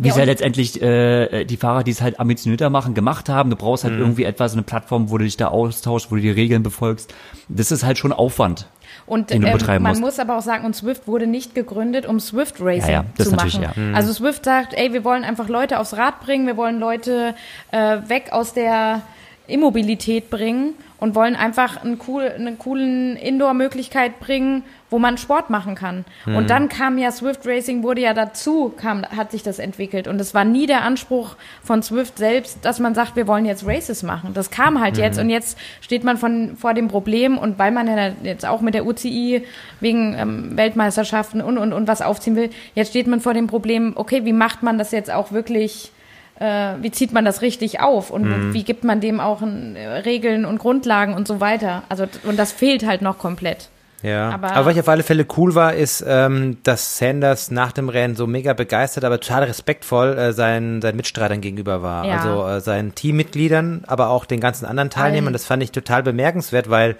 wie 0.03 0.09
Ja, 0.09 0.15
es 0.15 0.19
ja 0.19 0.25
letztendlich 0.25 0.81
äh, 0.81 1.45
die 1.45 1.57
Fahrer, 1.59 1.85
die 1.85 1.91
es 1.91 2.01
halt 2.01 2.19
ambitionierter 2.19 2.71
machen, 2.71 2.95
gemacht 2.95 3.29
haben. 3.29 3.51
Du 3.51 3.57
brauchst 3.57 3.85
Mhm. 3.85 3.89
halt 3.91 4.01
irgendwie 4.01 4.25
etwas, 4.25 4.55
eine 4.55 4.63
Plattform, 4.63 5.11
wo 5.11 5.19
du 5.19 5.25
dich 5.25 5.37
da 5.37 5.49
austauschst, 5.49 6.11
wo 6.11 6.15
du 6.17 6.23
die 6.23 6.31
Regeln 6.31 6.63
befolgst. 6.63 7.13
Das 7.49 7.71
ist 7.71 7.85
halt 7.85 7.99
schon 7.99 8.13
Aufwand. 8.13 8.67
Und 9.07 9.31
den 9.31 9.43
du 9.43 9.49
ähm, 9.49 9.83
man 9.83 9.83
musst. 9.93 10.01
muss 10.01 10.19
aber 10.19 10.39
auch 10.39 10.43
sagen, 10.43 10.65
und 10.65 10.75
Swift 10.75 11.07
wurde 11.07 11.27
nicht 11.27 11.55
gegründet, 11.55 12.07
um 12.07 12.19
Swift 12.19 12.57
Racing 12.61 12.89
Ja, 12.91 13.03
ja, 13.03 13.05
das 13.19 13.29
zu 13.29 13.35
machen. 13.37 13.63
ja. 13.63 13.73
Mhm. 13.77 13.95
Also 13.95 14.13
Swift 14.13 14.45
sagt, 14.45 14.73
ey, 14.75 14.93
wir 14.93 15.05
wollen 15.05 15.23
einfach 15.25 15.49
Leute 15.49 15.79
aufs 15.81 15.95
Rad 15.97 16.21
bringen, 16.21 16.47
wir 16.47 16.57
wollen 16.57 16.79
Leute 16.81 17.35
äh, 17.71 17.99
weg 18.09 18.29
aus 18.33 18.53
der 18.55 19.03
Immobilität 19.47 20.31
bringen 20.31 20.75
und 20.99 21.15
wollen 21.15 21.35
einfach 21.37 21.83
einen 21.83 22.01
cool, 22.07 22.23
eine 22.23 22.55
coolen 22.55 23.17
Indoor-Möglichkeit 23.17 24.21
bringen, 24.21 24.63
wo 24.91 24.99
man 24.99 25.17
Sport 25.19 25.51
machen 25.51 25.77
kann. 25.77 26.05
Mhm. 26.27 26.37
Und 26.37 26.51
dann 26.51 26.69
kam 26.69 26.99
ja 26.99 27.13
Swift 27.13 27.47
Racing, 27.47 27.83
wurde 27.83 28.01
ja 28.01 28.13
dazu, 28.13 28.73
kam, 28.77 29.05
hat 29.05 29.31
sich 29.31 29.43
das 29.43 29.59
entwickelt. 29.59 30.09
Und 30.09 30.21
es 30.21 30.35
war 30.35 30.45
nie 30.45 30.67
der 30.67 30.83
Anspruch 30.83 31.37
von 31.63 31.83
Swift 31.83 32.19
selbst, 32.19 32.59
dass 32.63 32.81
man 32.81 32.95
sagt, 32.95 33.15
wir 33.17 33.27
wollen 33.29 33.45
jetzt 33.47 33.65
Races 33.67 34.03
machen. 34.03 34.35
Das 34.35 34.51
kam 34.51 34.81
halt 34.81 34.99
jetzt 34.99 35.17
Mhm. 35.17 35.25
und 35.25 35.31
jetzt 35.31 35.57
steht 35.81 36.03
man 36.05 36.17
von, 36.17 36.57
vor 36.57 36.75
dem 36.75 36.89
Problem 36.89 37.39
und 37.39 37.59
weil 37.59 37.71
man 37.71 37.87
ja 37.87 38.11
jetzt 38.23 38.45
auch 38.45 38.61
mit 38.61 38.75
der 38.75 38.85
UCI 38.85 39.45
wegen 39.81 40.15
ähm, 40.19 40.57
Weltmeisterschaften 40.57 41.41
und, 41.41 41.57
und, 41.59 41.73
und 41.73 41.87
was 41.89 42.03
aufziehen 42.03 42.35
will, 42.37 42.51
jetzt 42.75 42.89
steht 42.91 43.07
man 43.07 43.21
vor 43.21 43.35
dem 43.35 43.47
Problem, 43.47 43.93
okay, 43.95 44.25
wie 44.25 44.33
macht 44.33 44.63
man 44.63 44.77
das 44.79 44.91
jetzt 44.91 45.11
auch 45.11 45.33
wirklich 45.33 45.93
äh, 46.41 46.73
wie 46.81 46.91
zieht 46.91 47.13
man 47.13 47.25
das 47.27 47.43
richtig 47.43 47.81
auf 47.81 48.11
und 48.11 48.23
Mhm. 48.25 48.55
wie 48.55 48.65
gibt 48.65 48.83
man 48.83 49.01
dem 49.01 49.21
auch 49.21 49.43
äh, 49.43 49.87
Regeln 50.05 50.47
und 50.47 50.59
Grundlagen 50.59 51.13
und 51.15 51.29
so 51.29 51.39
weiter. 51.39 51.83
Also 51.91 52.07
und 52.25 52.39
das 52.39 52.51
fehlt 52.51 52.87
halt 52.87 53.03
noch 53.03 53.19
komplett. 53.19 53.69
Ja, 54.03 54.31
Aber- 54.31 54.53
aber, 54.53 54.67
was 54.67 54.75
ich 54.75 54.81
auf 54.81 54.89
alle 54.89 55.03
Fälle 55.03 55.27
cool 55.37 55.55
war, 55.55 55.75
ist, 55.75 56.03
ähm, 56.07 56.57
dass 56.63 56.97
Sanders 56.97 57.51
nach 57.51 57.73
dem 57.73 57.89
Rennen 57.91 58.17
so 58.17 58.27
mega 58.27 58.55
begeistert, 58.55 59.05
aber 59.05 59.21
total 59.21 59.45
respektvoll 59.45 60.17
äh, 60.17 60.33
seinen, 60.33 60.81
seinen 60.81 60.97
Mitstreitern 60.97 61.41
gegenüber 61.43 61.83
war. 61.83 62.07
Ja. 62.07 62.17
Also 62.19 62.47
äh, 62.49 62.61
seinen 62.61 62.95
Teammitgliedern, 62.95 63.85
aber 63.87 64.09
auch 64.09 64.25
den 64.25 64.41
ganzen 64.41 64.65
anderen 64.65 64.89
Teilnehmern. 64.91 65.33
Das 65.35 65.45
fand 65.45 65.63
ich 65.63 65.71
total 65.73 66.03
bemerkenswert, 66.03 66.71
weil 66.71 66.97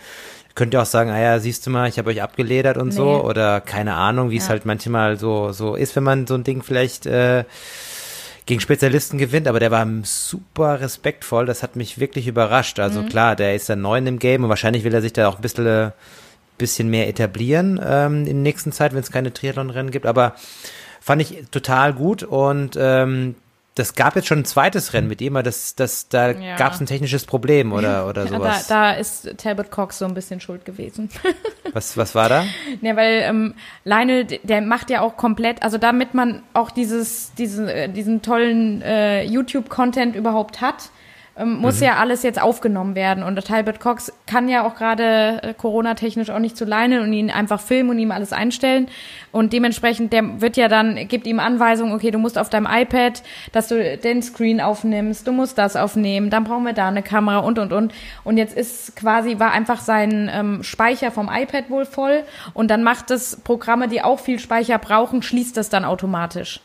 könnt 0.55 0.75
ihr 0.75 0.83
auch 0.83 0.87
sagen, 0.87 1.11
ah 1.11 1.19
ja, 1.21 1.39
siehst 1.39 1.67
du 1.67 1.71
mal, 1.71 1.89
ich 1.89 1.97
habe 1.99 2.11
euch 2.11 2.21
abgeledert 2.23 2.77
und 2.77 2.91
so 2.93 3.05
Nee. 3.17 3.21
oder 3.23 3.61
keine 3.63 3.95
Ahnung, 3.95 4.31
wie 4.31 4.37
es 4.37 4.45
Ja. 4.45 4.51
halt 4.51 4.67
manchmal 4.67 5.17
so 5.17 5.53
so 5.53 5.77
ist, 5.77 5.97
wenn 5.97 6.03
man 6.03 6.27
so 6.27 6.35
ein 6.35 6.45
Ding 6.45 6.63
vielleicht 6.63 7.07
äh, 7.07 7.45
gegen 8.47 8.61
Spezialisten 8.61 9.17
gewinnt, 9.17 9.47
aber 9.47 9.61
der 9.61 9.71
war 9.71 9.87
super 10.03 10.81
respektvoll, 10.81 11.47
das 11.47 11.63
hat 11.63 11.77
mich 11.77 11.99
wirklich 12.01 12.27
überrascht. 12.27 12.79
Mhm. 12.79 12.85
Also 12.85 13.03
klar, 13.05 13.37
der 13.37 13.55
ist 13.55 13.69
dann 13.71 13.81
neu 13.81 13.97
in 13.97 14.05
dem 14.05 14.19
Game 14.19 14.43
und 14.43 14.49
wahrscheinlich 14.51 14.83
will 14.85 14.93
er 14.93 15.01
sich 15.03 15.13
da 15.13 15.29
auch 15.29 15.37
ein 15.37 15.43
bisschen, 15.43 15.67
äh, 15.67 15.91
bisschen 16.61 16.89
mehr 16.89 17.09
etablieren 17.09 17.81
ähm, 17.85 18.19
in 18.21 18.25
der 18.27 18.35
nächsten 18.35 18.71
Zeit, 18.73 18.93
wenn 18.93 19.01
es 19.01 19.11
keine 19.11 19.33
Triathlon-Rennen 19.33 19.91
gibt, 19.91 20.07
aber 20.07 20.35
fand 21.01 21.23
ich 21.23 21.45
total 21.51 21.93
gut 21.93 22.23
und 22.23 22.77
ähm, 22.81 23.35
das 23.77 23.95
gab 23.95 24.17
jetzt 24.17 24.27
schon 24.27 24.41
ein 24.41 24.45
zweites 24.45 24.93
Rennen 24.93 25.07
mit 25.09 25.21
ihm, 25.23 25.37
aber 25.37 25.43
das, 25.45 25.75
das, 25.77 26.09
da 26.09 26.33
Ja. 26.33 26.57
gab 26.57 26.73
es 26.75 26.81
ein 26.81 26.87
technisches 26.87 27.25
Problem 27.25 27.73
oder, 27.73 28.07
oder 28.09 28.25
Ja, 28.25 28.31
da, 28.31 28.37
sowas. 28.37 28.67
da 28.67 28.93
ist 28.93 29.39
Talbot 29.39 29.71
Cox 29.71 29.99
so 29.99 30.05
ein 30.05 30.13
bisschen 30.13 30.41
schuld 30.41 30.65
gewesen. 30.65 31.09
Was, 31.73 31.97
was 31.97 32.17
war 32.17 32.29
da? 32.29 32.45
Ja, 32.81 32.97
weil 32.97 33.23
ähm, 33.23 33.55
Lionel, 33.85 34.25
der 34.43 34.61
macht 34.61 34.91
ja 34.91 35.03
auch 35.03 35.17
komplett, 35.17 35.63
also 35.63 35.79
damit 35.79 36.15
man 36.15 36.43
auch 36.53 36.73
dieses, 36.73 37.33
diesen, 37.35 37.69
äh, 37.69 37.89
diesen 37.89 38.23
tollen 38.23 38.83
äh, 38.83 39.23
YouTube-Content 39.23 40.17
überhaupt 40.17 40.61
hat, 40.61 40.91
ähm, 41.37 41.55
muss 41.59 41.81
Mhm. 41.81 41.87
ja 41.87 41.97
alles 41.97 42.23
jetzt 42.23 42.41
aufgenommen 42.41 42.95
werden. 42.95 43.23
Und 43.23 43.35
der 43.35 43.45
Talbot 43.45 43.81
Cox 43.81 44.13
kann 44.27 44.49
ja 44.49 44.67
auch 44.67 44.75
gerade 44.75 45.41
äh, 45.43 45.55
Corona-technisch 45.55 46.31
auch 46.31 46.39
nicht 46.39 46.57
zu 46.57 46.65
Lionel 46.65 47.01
und 47.01 47.13
ihn 47.13 47.31
einfach 47.31 47.61
filmen 47.61 47.91
und 47.91 47.99
ihm 47.99 48.11
alles 48.11 48.33
einstellen. 48.33 48.89
Und 49.33 49.53
dementsprechend, 49.53 50.13
der 50.13 50.41
wird 50.41 50.57
ja 50.57 50.69
dann, 50.69 51.09
gibt 51.09 51.27
ihm 51.27 51.41
Anweisungen, 51.41 51.95
okay, 51.95 52.11
du 52.11 52.19
musst 52.19 52.39
auf 52.39 52.51
deinem 52.51 52.67
iPad, 52.71 53.23
dass 53.53 53.69
du 53.69 53.97
den 53.97 54.23
Screen 54.23 54.61
aufnimmst, 54.61 55.27
du 55.27 55.33
musst 55.33 55.57
das 55.59 55.77
aufnehmen, 55.77 56.31
dann 56.31 56.45
brauchen 56.45 56.65
wir 56.65 56.73
da 56.73 56.89
eine 56.89 57.03
Kamera 57.03 57.39
und, 57.39 57.59
und, 57.59 57.73
und. 57.73 57.93
Und 58.25 58.37
jetzt 58.37 58.57
ist 58.57 58.97
quasi, 58.97 59.39
war 59.39 59.53
einfach 59.53 59.81
sein 59.81 60.31
ähm, 60.33 60.63
Speicher 60.63 61.11
vom 61.11 61.31
iPad 61.33 61.71
wohl 61.71 61.85
voll 61.87 62.25
und 62.55 62.71
dann 62.71 62.83
macht 62.83 63.11
es 63.11 63.37
Programme, 63.37 63.89
die 63.89 64.03
auch 64.03 64.19
viel 64.19 64.39
Speicher 64.39 64.79
brauchen, 64.79 65.23
schließt 65.23 65.57
das 65.57 65.69
dann 65.69 65.85
automatisch. 65.85 66.61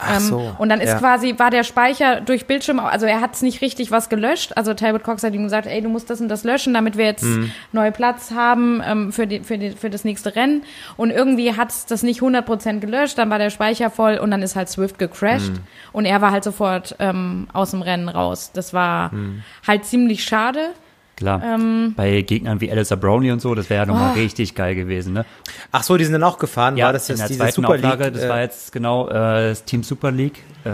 Ach 0.00 0.20
so. 0.20 0.38
Ähm, 0.40 0.50
und 0.58 0.68
dann 0.68 0.80
ist 0.80 0.90
ja. 0.90 0.98
quasi, 0.98 1.34
war 1.38 1.50
der 1.50 1.64
Speicher 1.64 2.20
durch 2.20 2.46
Bildschirm, 2.46 2.78
also 2.78 3.04
er 3.06 3.20
hat 3.20 3.34
es 3.34 3.42
nicht 3.42 3.60
richtig 3.62 3.90
was 3.90 4.08
gelöscht. 4.08 4.52
Also 4.56 4.72
Talbot 4.74 5.02
Cox 5.02 5.22
hat 5.24 5.34
ihm 5.34 5.42
gesagt, 5.42 5.66
ey, 5.66 5.80
du 5.82 5.88
musst 5.88 6.08
das 6.08 6.20
und 6.20 6.28
das 6.28 6.44
löschen, 6.44 6.72
damit 6.74 6.96
wir 6.96 7.04
jetzt 7.04 7.24
Mhm. 7.24 7.50
neue 7.72 7.90
Platz 7.90 8.30
haben 8.30 8.80
ähm, 8.86 9.12
für, 9.12 9.26
die, 9.26 9.40
für, 9.40 9.58
die, 9.58 9.70
für 9.70 9.90
das 9.90 10.04
nächste 10.04 10.36
Rennen. 10.36 10.62
Und 10.96 11.10
irgendwie 11.10 11.56
hat 11.56 11.70
es 11.70 11.86
das 11.86 12.02
nicht 12.04 12.20
100% 12.20 12.78
gelöscht, 12.80 13.18
dann 13.18 13.28
war 13.30 13.38
der 13.38 13.50
Speicher 13.50 13.90
voll 13.90 14.18
und 14.18 14.30
dann 14.30 14.42
ist 14.42 14.54
halt 14.56 14.68
Swift 14.68 14.98
gecrashed. 14.98 15.50
Mhm. 15.54 15.60
Und 15.92 16.04
er 16.04 16.20
war 16.20 16.30
halt 16.30 16.44
sofort 16.44 16.94
ähm, 17.00 17.48
aus 17.52 17.72
dem 17.72 17.82
Rennen 17.82 18.08
raus. 18.08 18.50
Das 18.54 18.72
war 18.72 19.12
Mhm. 19.12 19.42
halt 19.66 19.84
ziemlich 19.84 20.22
schade. 20.24 20.70
Klar. 21.18 21.42
Ähm, 21.44 21.94
Bei 21.96 22.22
Gegnern 22.22 22.60
wie 22.60 22.70
Alistair 22.70 22.96
Brownie 22.96 23.32
und 23.32 23.40
so, 23.40 23.54
das 23.56 23.68
wäre 23.68 23.82
ja 23.82 23.86
nochmal 23.86 24.12
Oh. 24.14 24.18
richtig 24.18 24.54
geil 24.54 24.74
gewesen, 24.76 25.12
ne? 25.14 25.24
Ach 25.72 25.82
so, 25.82 25.96
die 25.96 26.04
sind 26.04 26.12
dann 26.12 26.22
auch 26.22 26.38
gefahren, 26.38 26.76
war 26.76 26.92
das 26.92 27.08
in 27.08 27.14
jetzt 27.16 27.20
der 27.22 27.28
diese 27.28 27.38
zweiten 27.40 27.54
Super 27.54 27.68
Auflage, 27.74 28.04
League? 28.04 28.14
das 28.14 28.22
äh, 28.22 28.28
war 28.28 28.40
jetzt 28.40 28.72
genau 28.72 29.08
äh, 29.08 29.48
das 29.50 29.64
Team 29.64 29.82
Super 29.82 30.12
League. 30.12 30.38
Äh, 30.64 30.70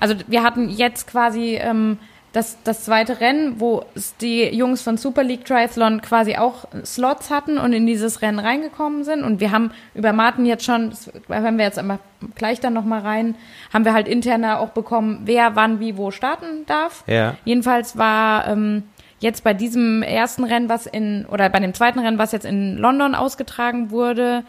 Also 0.00 0.14
wir 0.26 0.42
hatten 0.42 0.68
jetzt 0.70 1.06
quasi 1.06 1.54
ähm, 1.60 1.98
das, 2.32 2.58
das 2.64 2.84
zweite 2.84 3.20
Rennen, 3.20 3.60
wo 3.60 3.84
die 4.20 4.42
Jungs 4.54 4.82
von 4.82 4.96
Super 4.98 5.22
League 5.22 5.44
Triathlon 5.46 6.02
quasi 6.02 6.36
auch 6.36 6.66
Slots 6.84 7.30
hatten 7.30 7.56
und 7.56 7.72
in 7.72 7.86
dieses 7.86 8.20
Rennen 8.20 8.38
reingekommen 8.40 9.04
sind. 9.04 9.22
Und 9.22 9.38
wir 9.40 9.52
haben 9.52 9.70
über 9.94 10.12
Martin 10.12 10.44
jetzt 10.44 10.64
schon, 10.64 10.90
das 10.90 11.10
hören 11.28 11.56
wir 11.56 11.64
jetzt 11.64 11.78
einmal 11.78 11.98
gleich 12.34 12.60
dann 12.60 12.74
nochmal 12.74 13.00
rein, 13.02 13.36
haben 13.72 13.84
wir 13.86 13.94
halt 13.94 14.06
interner 14.08 14.58
auch 14.60 14.70
bekommen, 14.70 15.20
wer 15.24 15.54
wann 15.56 15.80
wie 15.80 15.96
wo 15.96 16.10
starten 16.10 16.66
darf. 16.66 17.04
Ja. 17.06 17.36
Jedenfalls 17.46 17.96
war 17.96 18.48
ähm, 18.48 18.82
jetzt 19.20 19.44
bei 19.44 19.54
diesem 19.54 20.02
ersten 20.02 20.44
Rennen, 20.44 20.68
was 20.68 20.86
in, 20.86 21.26
oder 21.26 21.48
bei 21.48 21.60
dem 21.60 21.74
zweiten 21.74 21.98
Rennen, 21.98 22.18
was 22.18 22.32
jetzt 22.32 22.46
in 22.46 22.76
London 22.76 23.14
ausgetragen 23.14 23.90
wurde, 23.90 24.44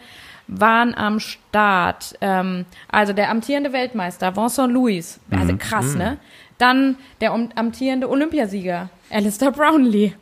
waren 0.46 0.94
am 0.94 1.20
Start, 1.20 2.14
ähm, 2.20 2.64
also 2.88 3.12
der 3.12 3.30
amtierende 3.30 3.72
Weltmeister 3.72 4.34
Vincent 4.34 4.72
Louis, 4.72 5.20
also 5.30 5.56
krass, 5.58 5.94
ne? 5.94 6.16
Dann 6.56 6.96
der 7.20 7.32
amtierende 7.32 8.10
Olympiasieger 8.10 8.88
Alistair 9.10 9.52
Brownlee. 9.52 10.14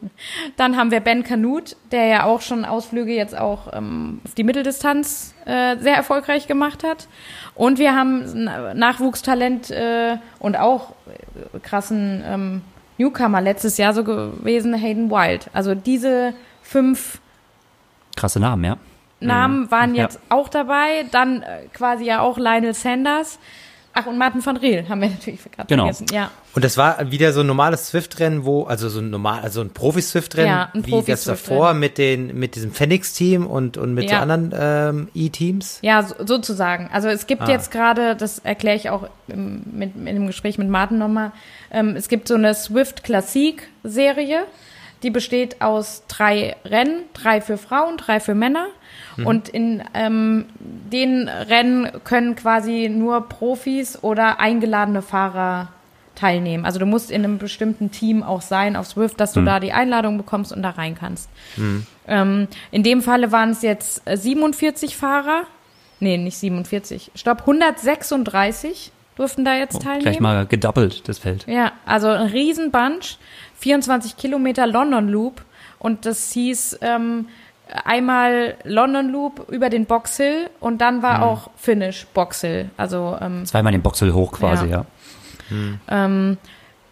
Dann 0.57 0.77
haben 0.77 0.91
wir 0.91 1.01
Ben 1.01 1.25
Canute, 1.25 1.77
der 1.91 2.07
ja 2.07 2.25
auch 2.25 2.43
schon 2.43 2.65
Ausflüge 2.65 3.15
jetzt 3.15 3.37
auch 3.37 3.73
ähm, 3.73 4.21
auf 4.25 4.35
die 4.35 4.45
Mitteldistanz 4.45 5.35
äh, 5.47 5.77
sehr 5.79 5.97
erfolgreich 5.97 6.47
gemacht 6.47 6.85
hat. 6.85 7.09
Und 7.55 7.79
wir 7.79 7.95
haben 7.95 8.45
Nachwuchstalent 8.45 9.71
äh, 9.71 10.19
und 10.39 10.59
auch 10.59 10.91
äh, 11.55 11.59
krassen 11.61 12.23
ähm, 12.27 12.63
Newcomer 12.99 13.41
letztes 13.41 13.77
Jahr 13.79 13.93
so 13.95 14.05
gewesen, 14.05 14.75
Hayden 14.75 15.11
Wild. 15.11 15.49
Also 15.53 15.75
diese 15.75 16.33
fünf 16.63 17.21
krasse 18.17 18.41
Namen, 18.41 18.65
ja. 18.65 18.77
Namen 19.21 19.63
Mhm. 19.63 19.71
waren 19.71 19.95
Ja. 19.95 20.03
jetzt 20.05 20.21
auch 20.29 20.49
dabei, 20.49 21.05
dann 21.11 21.43
äh, 21.43 21.67
quasi 21.73 22.05
ja 22.05 22.21
auch 22.21 22.39
Lionel 22.39 22.75
Sanders. 22.75 23.39
Ach, 23.99 24.05
und 24.07 24.19
Martin 24.19 24.45
van 24.45 24.59
Riel 24.59 24.87
haben 24.91 25.01
wir 25.01 25.09
natürlich 25.09 25.41
gerade 25.51 25.67
Genau. 25.69 25.85
vergessen. 25.85 26.07
Ja, 26.13 26.31
Und 26.55 26.65
das 26.65 26.77
war 26.77 27.11
wieder 27.11 27.33
so 27.33 27.41
ein 27.41 27.47
normales 27.47 27.89
Swift-Rennen, 27.89 28.45
wo, 28.45 28.65
also 28.65 28.91
so 28.91 29.01
ein 29.01 29.09
normal, 29.09 29.41
also 29.43 29.63
ein 29.63 29.71
Profi-Swift-Rennen, 29.71 30.49
Ja, 30.49 30.71
ein 30.75 30.87
wie 30.87 31.03
das 31.03 31.25
davor 31.25 31.73
mit 31.73 31.97
den, 31.97 32.39
mit 32.39 32.57
diesem 32.57 32.73
Phoenix-Team 32.73 33.47
und, 33.47 33.79
und 33.79 33.95
mit 33.95 34.09
so 34.11 34.15
Ja. 34.15 34.21
anderen 34.21 34.55
ähm, 34.59 35.09
E-Teams. 35.15 35.79
ja 35.81 36.03
so, 36.03 36.15
sozusagen. 36.27 36.91
Also 36.93 37.09
es 37.09 37.27
gibt 37.27 37.43
Ah. 37.43 37.49
jetzt 37.51 37.71
gerade, 37.71 38.15
das 38.17 38.39
erkläre 38.41 38.77
ich 38.77 38.91
auch 38.91 39.09
im, 39.29 39.63
mit, 39.73 39.97
in 39.97 40.05
dem 40.05 40.27
Gespräch 40.27 40.59
mit 40.59 40.69
Martin 40.69 40.99
nochmal, 40.99 41.33
ähm, 41.71 41.97
es 41.97 42.09
gibt 42.09 42.29
so 42.29 42.35
eine 42.35 42.55
Swift 42.55 43.03
Klassik-Serie, 43.03 44.45
die 45.03 45.11
besteht 45.11 45.61
aus 45.63 46.03
drei 46.09 46.57
Rennen, 46.65 47.03
drei 47.15 47.41
für 47.41 47.59
Frauen, 47.59 47.97
drei 47.97 48.21
für 48.21 48.35
Männer. 48.35 48.67
Und 49.25 49.49
in 49.49 49.83
ähm, 49.95 50.47
den 50.59 51.29
Rennen 51.29 51.89
können 52.05 52.37
quasi 52.37 52.89
nur 52.89 53.29
Profis 53.29 54.03
oder 54.03 54.41
eingeladene 54.41 55.03
Fahrer 55.03 55.69
teilnehmen. 56.17 56.65
Also 56.65 56.79
du 56.79 56.87
musst 56.87 57.11
in 57.11 57.25
einem 57.25 57.39
bestimmten 57.39 57.91
Team 57.91 58.23
auch 58.23 58.43
sein 58.43 58.75
auf 58.75 58.87
Swift, 58.87 59.21
dass 59.21 59.33
du 59.33 59.43
da 59.43 59.61
die 59.61 59.73
Einladung 59.73 60.17
bekommst 60.17 60.53
und 60.53 60.63
da 60.63 60.71
rein 60.71 60.95
kannst. 60.95 61.29
Ähm, 62.09 62.49
in 62.71 62.83
dem 62.83 63.03
Falle 63.03 63.33
waren 63.33 63.51
es 63.51 63.63
jetzt 63.63 64.03
äh, 64.07 64.17
47 64.17 64.97
Fahrer. 64.97 65.43
Nee, 66.01 66.17
nicht 66.19 66.37
47. 66.39 67.13
Stopp, 67.15 67.41
136 67.41 68.93
durften 69.17 69.45
da 69.45 69.57
jetzt 69.57 69.83
teilnehmen. 69.83 70.03
Gleich 70.03 70.21
mal 70.21 70.47
gedoppelt, 70.47 71.09
das 71.09 71.19
Feld. 71.19 71.47
Ja, 71.47 71.73
also 71.87 72.09
ein 72.09 72.29
Riesenbunch, 72.29 73.19
24 73.59 74.17
Kilometer 74.17 74.67
London 74.67 75.09
Loop 75.09 75.43
und 75.79 76.05
das 76.07 76.33
hieß 76.33 76.79
ähm, 76.83 77.29
einmal 77.85 78.55
London 78.65 79.09
Loop 79.11 79.49
über 79.51 79.71
den 79.71 79.87
Box 79.87 80.17
Hill 80.17 80.51
und 80.61 80.81
dann 80.81 81.03
war 81.03 81.23
auch 81.23 81.51
Finish 81.57 82.07
Box 82.15 82.41
Hill. 82.43 82.71
Also 82.77 83.17
ähm, 83.21 83.45
Zweimal 83.45 83.73
den 83.73 83.83
Boxel 83.83 84.13
hoch 84.13 84.33
quasi, 84.33 84.67
Ja. 84.67 84.85
ja. 85.51 85.57
ähm, 85.89 86.39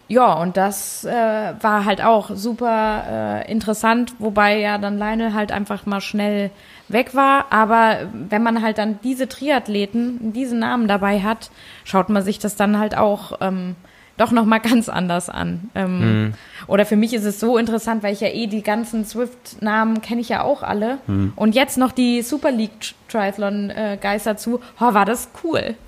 ja, 0.07 0.33
und 0.33 0.55
das 0.55 1.03
äh, 1.03 1.53
war 1.61 1.85
halt 1.85 2.03
auch 2.03 2.29
super 2.31 3.41
äh, 3.43 3.51
interessant, 3.51 4.13
wobei 4.19 4.59
ja 4.59 4.77
dann 4.77 4.99
Lionel 4.99 5.33
halt 5.33 5.51
einfach 5.51 5.87
mal 5.87 5.99
schnell 6.01 6.51
weg 6.87 7.15
war. 7.15 7.45
Aber 7.49 7.97
wenn 8.13 8.43
man 8.43 8.61
halt 8.61 8.77
dann 8.77 8.99
diese 9.03 9.27
Triathleten, 9.27 10.31
diese 10.31 10.55
Namen 10.55 10.87
dabei 10.87 11.21
hat, 11.21 11.49
schaut 11.85 12.09
man 12.09 12.21
sich 12.21 12.37
das 12.37 12.55
dann 12.55 12.77
halt 12.77 12.95
auch 12.95 13.39
ähm, 13.41 13.75
doch 14.17 14.31
nochmal 14.31 14.59
ganz 14.61 14.89
anders 14.89 15.29
an. 15.29 15.69
Ähm, 15.75 16.33
Oder 16.67 16.85
für 16.85 16.95
mich 16.95 17.13
ist 17.13 17.25
es 17.25 17.39
so 17.39 17.57
interessant, 17.57 18.01
weil 18.01 18.13
ich 18.13 18.21
ja 18.21 18.29
eh 18.29 18.47
die 18.47 18.63
ganzen 18.63 19.05
Swift-Namen 19.05 20.01
kenne 20.01 20.21
ich 20.21 20.29
ja 20.29 20.41
auch 20.41 20.63
alle. 20.63 20.99
Und 21.35 21.53
jetzt 21.53 21.77
noch 21.77 21.91
die 21.91 22.21
Super 22.21 22.51
League 22.51 22.93
Triathlon-Guys 23.09 24.23
dazu. 24.23 24.61
Oh, 24.79 24.93
war 24.93 25.05
das 25.05 25.29
cool. 25.43 25.75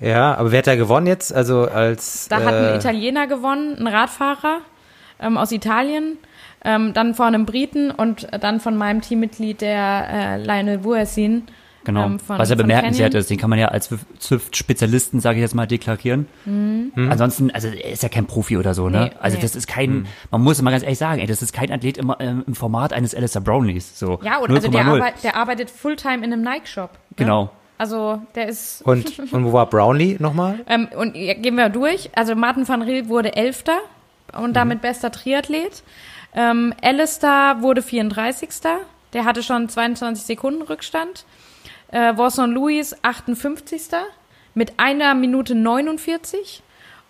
Ja, 0.00 0.34
aber 0.34 0.50
wer 0.50 0.58
hat 0.58 0.66
da 0.66 0.74
gewonnen 0.74 1.06
jetzt? 1.06 1.32
Also 1.32 1.68
als 1.68 2.26
Da 2.28 2.42
hat 2.42 2.54
ein 2.54 2.64
äh, 2.64 2.76
Italiener 2.76 3.28
gewonnen, 3.28 3.76
ein 3.78 3.86
Radfahrer 3.86 4.58
ähm, 5.20 5.38
aus 5.38 5.52
Italien, 5.52 6.18
ähm, 6.64 6.92
dann 6.92 7.14
von 7.14 7.28
einem 7.28 7.46
Briten 7.46 7.92
und 7.92 8.26
dann 8.40 8.58
von 8.58 8.76
meinem 8.76 9.00
Teammitglied, 9.00 9.60
der 9.60 10.08
äh, 10.10 10.42
Lionel 10.42 10.82
Vuessin. 10.82 11.44
Genau. 11.84 12.04
ähm, 12.06 12.18
von- 12.20 12.38
Was 12.38 12.48
ja 12.50 12.54
bemerkenswert 12.54 13.14
ist, 13.14 13.28
den 13.30 13.38
kann 13.38 13.50
man 13.50 13.58
ja 13.58 13.68
als 13.68 13.90
Swift-Spezialisten, 14.20 15.20
sage 15.20 15.38
ich 15.38 15.42
jetzt 15.42 15.54
mal, 15.54 15.66
deklarieren. 15.66 16.26
Ansonsten, 16.96 17.50
also 17.50 17.68
er 17.68 17.92
ist 17.92 18.02
ja 18.02 18.08
kein 18.08 18.26
Profi 18.26 18.56
oder 18.56 18.74
so, 18.74 18.88
ne? 18.88 18.98
Mhm. 18.98 19.04
Nee, 19.04 19.10
also 19.20 19.36
nee. 19.36 19.42
das 19.42 19.56
ist 19.56 19.66
kein, 19.66 20.06
man 20.30 20.40
muss 20.42 20.58
immer 20.58 20.70
ganz 20.70 20.82
ehrlich 20.82 20.98
sagen, 20.98 21.20
ey, 21.20 21.26
das 21.26 21.42
ist 21.42 21.52
kein 21.52 21.70
Athlet 21.72 21.98
im, 21.98 22.14
ähm, 22.18 22.44
im 22.46 22.54
Format 22.54 22.92
eines 22.92 23.14
Alistair 23.14 23.42
Brownies. 23.42 23.98
So 23.98 24.20
Ja, 24.22 24.38
und 24.38 24.50
also 24.50 24.68
der, 24.68 24.82
0,0. 24.84 24.94
arbeit, 24.96 25.14
der 25.24 25.36
arbeitet 25.36 25.70
Fulltime 25.70 26.24
in 26.24 26.32
einem 26.32 26.42
Nike-Shop. 26.42 26.92
Ne? 26.92 26.98
Genau. 27.16 27.50
Also 27.78 28.22
der 28.36 28.48
ist. 28.48 28.82
und, 28.82 29.18
und 29.32 29.44
wo 29.44 29.52
war 29.52 29.66
Brownlee 29.66 30.16
nochmal? 30.20 30.60
Ähm, 30.68 30.88
und 30.96 31.16
ja, 31.16 31.34
gehen 31.34 31.56
wir 31.56 31.68
durch. 31.68 32.10
Also 32.14 32.36
Martin 32.36 32.68
van 32.68 32.82
Riel 32.82 33.08
wurde 33.08 33.34
Elfter 33.34 33.78
und 34.38 34.54
damit 34.54 34.80
bester 34.82 35.10
Triathlet. 35.10 35.82
Ähm, 36.34 36.72
Alistair 36.80 37.56
wurde 37.60 37.82
34. 37.82 38.48
Der 39.12 39.24
hatte 39.24 39.42
schon 39.42 39.68
22 39.68 40.24
Sekunden 40.24 40.62
Rückstand. 40.62 41.24
Äh, 41.92 42.16
Wasson 42.16 42.52
Louis 42.52 42.96
58. 43.02 43.90
mit 44.54 44.72
einer 44.78 45.14
Minute 45.14 45.54
49. 45.54 46.62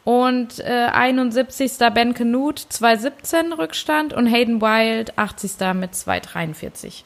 Und 0.04 0.58
äh, 0.58 0.88
71. 0.92 1.78
Ben 1.94 2.12
Canute 2.12 2.64
2,17 2.64 3.56
Rückstand 3.56 4.12
und 4.12 4.26
Hayden 4.26 4.60
Wild 4.60 5.16
80. 5.16 5.52
mit 5.74 5.92
2,43. 5.92 7.04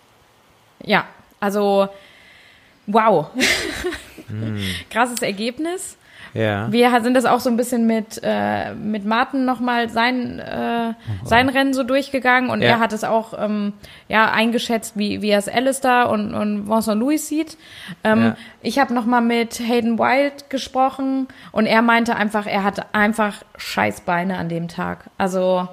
Ja, 0.83 1.07
also 1.39 1.89
wow. 2.87 3.29
Krasses 4.91 5.21
Ergebnis. 5.21 5.99
Ja. 6.37 6.71
Wir 6.71 7.01
sind 7.03 7.15
das 7.15 7.25
auch 7.25 7.41
so 7.41 7.49
ein 7.49 7.57
bisschen 7.57 7.87
mit, 7.87 8.21
äh, 8.23 8.75
mit 8.75 9.05
Martin 9.05 9.45
nochmal 9.45 9.89
sein, 9.89 10.39
äh, 10.39 10.93
sein 11.25 11.49
Rennen 11.49 11.73
so 11.75 11.83
durchgegangen 11.83 12.51
und 12.51 12.61
Ja. 12.63 12.69
er 12.69 12.79
hat 12.81 12.93
es 12.93 13.05
auch 13.05 13.33
ähm, 13.39 13.73
ja, 14.09 14.31
eingeschätzt, 14.31 14.97
wie, 14.97 15.23
wie 15.23 15.31
er 15.31 15.39
es 15.39 15.49
Alistair 15.49 16.11
und, 16.11 16.35
und 16.35 16.69
Vincent 16.69 17.01
Louis 17.01 17.27
sieht. 17.29 17.57
Ähm, 18.05 18.23
Ja. 18.23 18.37
Ich 18.63 18.79
habe 18.79 18.93
nochmal 18.93 19.23
mit 19.23 19.61
Hayden 19.61 19.99
Wild 19.99 20.51
gesprochen 20.51 21.29
und 21.53 21.67
er 21.67 21.83
meinte 21.83 22.17
einfach, 22.17 22.47
er 22.47 22.65
hatte 22.65 22.85
einfach 22.93 23.43
scheiß 23.57 24.03
Beine 24.03 24.37
an 24.39 24.49
dem 24.49 24.69
Tag. 24.69 25.05
Also 25.19 25.69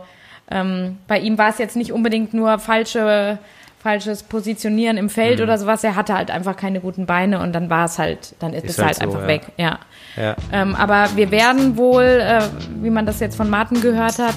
ähm, 0.51 0.97
bei 1.07 1.20
ihm 1.20 1.38
war 1.38 1.49
es 1.49 1.57
jetzt 1.57 1.76
nicht 1.76 1.91
unbedingt 1.91 2.34
nur 2.34 2.59
falsche 2.59 3.39
falsches 3.84 4.24
Positionieren 4.24 4.96
im 4.98 5.10
Feld 5.10 5.38
Mhm. 5.40 5.44
oder 5.44 5.58
sowas. 5.58 5.84
Er 5.84 5.96
hatte 5.98 6.14
halt 6.16 6.32
einfach 6.32 6.56
keine 6.56 6.80
guten 6.80 7.06
Beine 7.06 7.40
und 7.42 7.52
dann 7.54 7.70
war 7.70 7.86
es 7.86 8.00
halt, 8.00 8.34
dann 8.40 8.54
ist, 8.54 8.64
Ist 8.64 8.80
es 8.80 8.86
halt 8.86 9.00
halt, 9.02 9.12
so, 9.12 9.18
einfach 9.18 9.22
ja. 9.22 9.28
weg. 9.28 9.42
Ja. 9.58 9.80
Ja. 10.16 10.36
Ähm, 10.54 10.74
aber 10.76 11.10
wir 11.16 11.32
werden 11.32 11.76
wohl, 11.76 12.04
äh, 12.04 12.42
wie 12.82 12.90
man 12.90 13.06
das 13.06 13.20
jetzt 13.20 13.36
von 13.36 13.50
Martin 13.50 13.82
gehört 13.82 14.20
hat, 14.20 14.36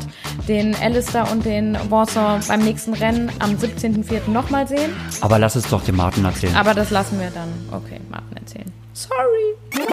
den 0.48 0.74
Alistair 0.74 1.30
und 1.30 1.44
den 1.44 1.74
Vincent 1.88 2.48
beim 2.48 2.60
nächsten 2.60 2.92
Rennen 2.94 3.30
am 3.38 3.52
17.04. 3.56 4.30
nochmal 4.30 4.66
sehen. 4.66 4.90
Aber 5.20 5.38
lass 5.38 5.54
es 5.54 5.68
doch 5.68 5.84
dem 5.84 5.96
Martin 5.96 6.24
erzählen. 6.24 6.56
Aber 6.56 6.74
das 6.74 6.90
lassen 6.90 7.20
wir 7.20 7.30
dann, 7.30 7.48
okay, 7.70 8.00
Martin 8.10 8.36
erzählen. 8.38 8.72
Sorry. 8.94 9.86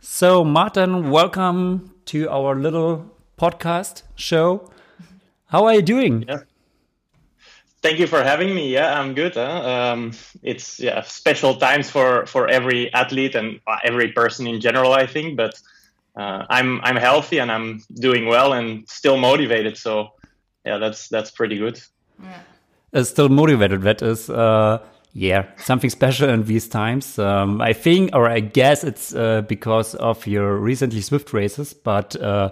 So, 0.00 0.44
Martin, 0.44 1.10
welcome 1.10 1.80
to 2.06 2.28
our 2.30 2.54
little 2.54 3.00
podcast 3.36 4.04
show. 4.14 4.60
How 5.52 5.64
are 5.66 5.74
you 5.74 5.82
doing? 5.82 6.24
Yeah. 6.28 6.40
Thank 7.86 8.00
you 8.00 8.08
for 8.08 8.24
having 8.24 8.52
me. 8.52 8.72
Yeah, 8.72 8.98
I'm 8.98 9.14
good. 9.14 9.34
Huh? 9.34 9.92
Um, 9.92 10.10
it's 10.42 10.80
yeah 10.80 11.02
special 11.02 11.54
times 11.54 11.88
for 11.88 12.26
for 12.26 12.48
every 12.48 12.92
athlete 12.92 13.36
and 13.36 13.60
uh, 13.64 13.76
every 13.84 14.10
person 14.10 14.48
in 14.48 14.60
general, 14.60 14.92
I 14.92 15.06
think. 15.06 15.36
But 15.36 15.54
uh, 16.16 16.46
I'm 16.50 16.80
I'm 16.82 16.96
healthy 16.96 17.38
and 17.38 17.48
I'm 17.48 17.84
doing 17.94 18.26
well 18.26 18.54
and 18.54 18.88
still 18.88 19.18
motivated. 19.18 19.76
So 19.76 20.14
yeah, 20.64 20.78
that's 20.78 21.06
that's 21.06 21.30
pretty 21.30 21.58
good. 21.58 21.80
Uh, 22.92 23.04
still 23.04 23.28
motivated. 23.28 23.82
That 23.82 24.02
is, 24.02 24.30
uh, 24.30 24.78
yeah, 25.12 25.44
something 25.56 25.90
special 25.90 26.28
in 26.28 26.42
these 26.42 26.66
times. 26.66 27.20
Um, 27.20 27.60
I 27.60 27.72
think, 27.72 28.10
or 28.16 28.28
I 28.28 28.40
guess 28.40 28.82
it's 28.82 29.14
uh, 29.14 29.42
because 29.42 29.94
of 29.94 30.26
your 30.26 30.56
recently 30.56 31.02
Swift 31.02 31.32
races, 31.32 31.72
but 31.72 32.16
uh, 32.16 32.50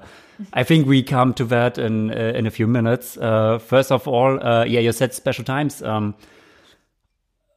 I 0.53 0.65
think 0.65 0.87
we 0.87 1.03
come 1.03 1.35
to 1.35 1.45
that 1.47 1.79
in 1.79 2.11
uh, 2.11 2.39
in 2.39 2.47
a 2.47 2.51
few 2.51 2.67
minutes. 2.67 3.17
Uh, 3.17 3.59
first 3.59 3.93
of 3.93 4.09
all, 4.09 4.45
uh, 4.45 4.65
yeah, 4.65 4.81
you 4.81 4.93
said 4.93 5.15
special 5.15 5.45
times. 5.45 5.83
Um, 5.83 6.15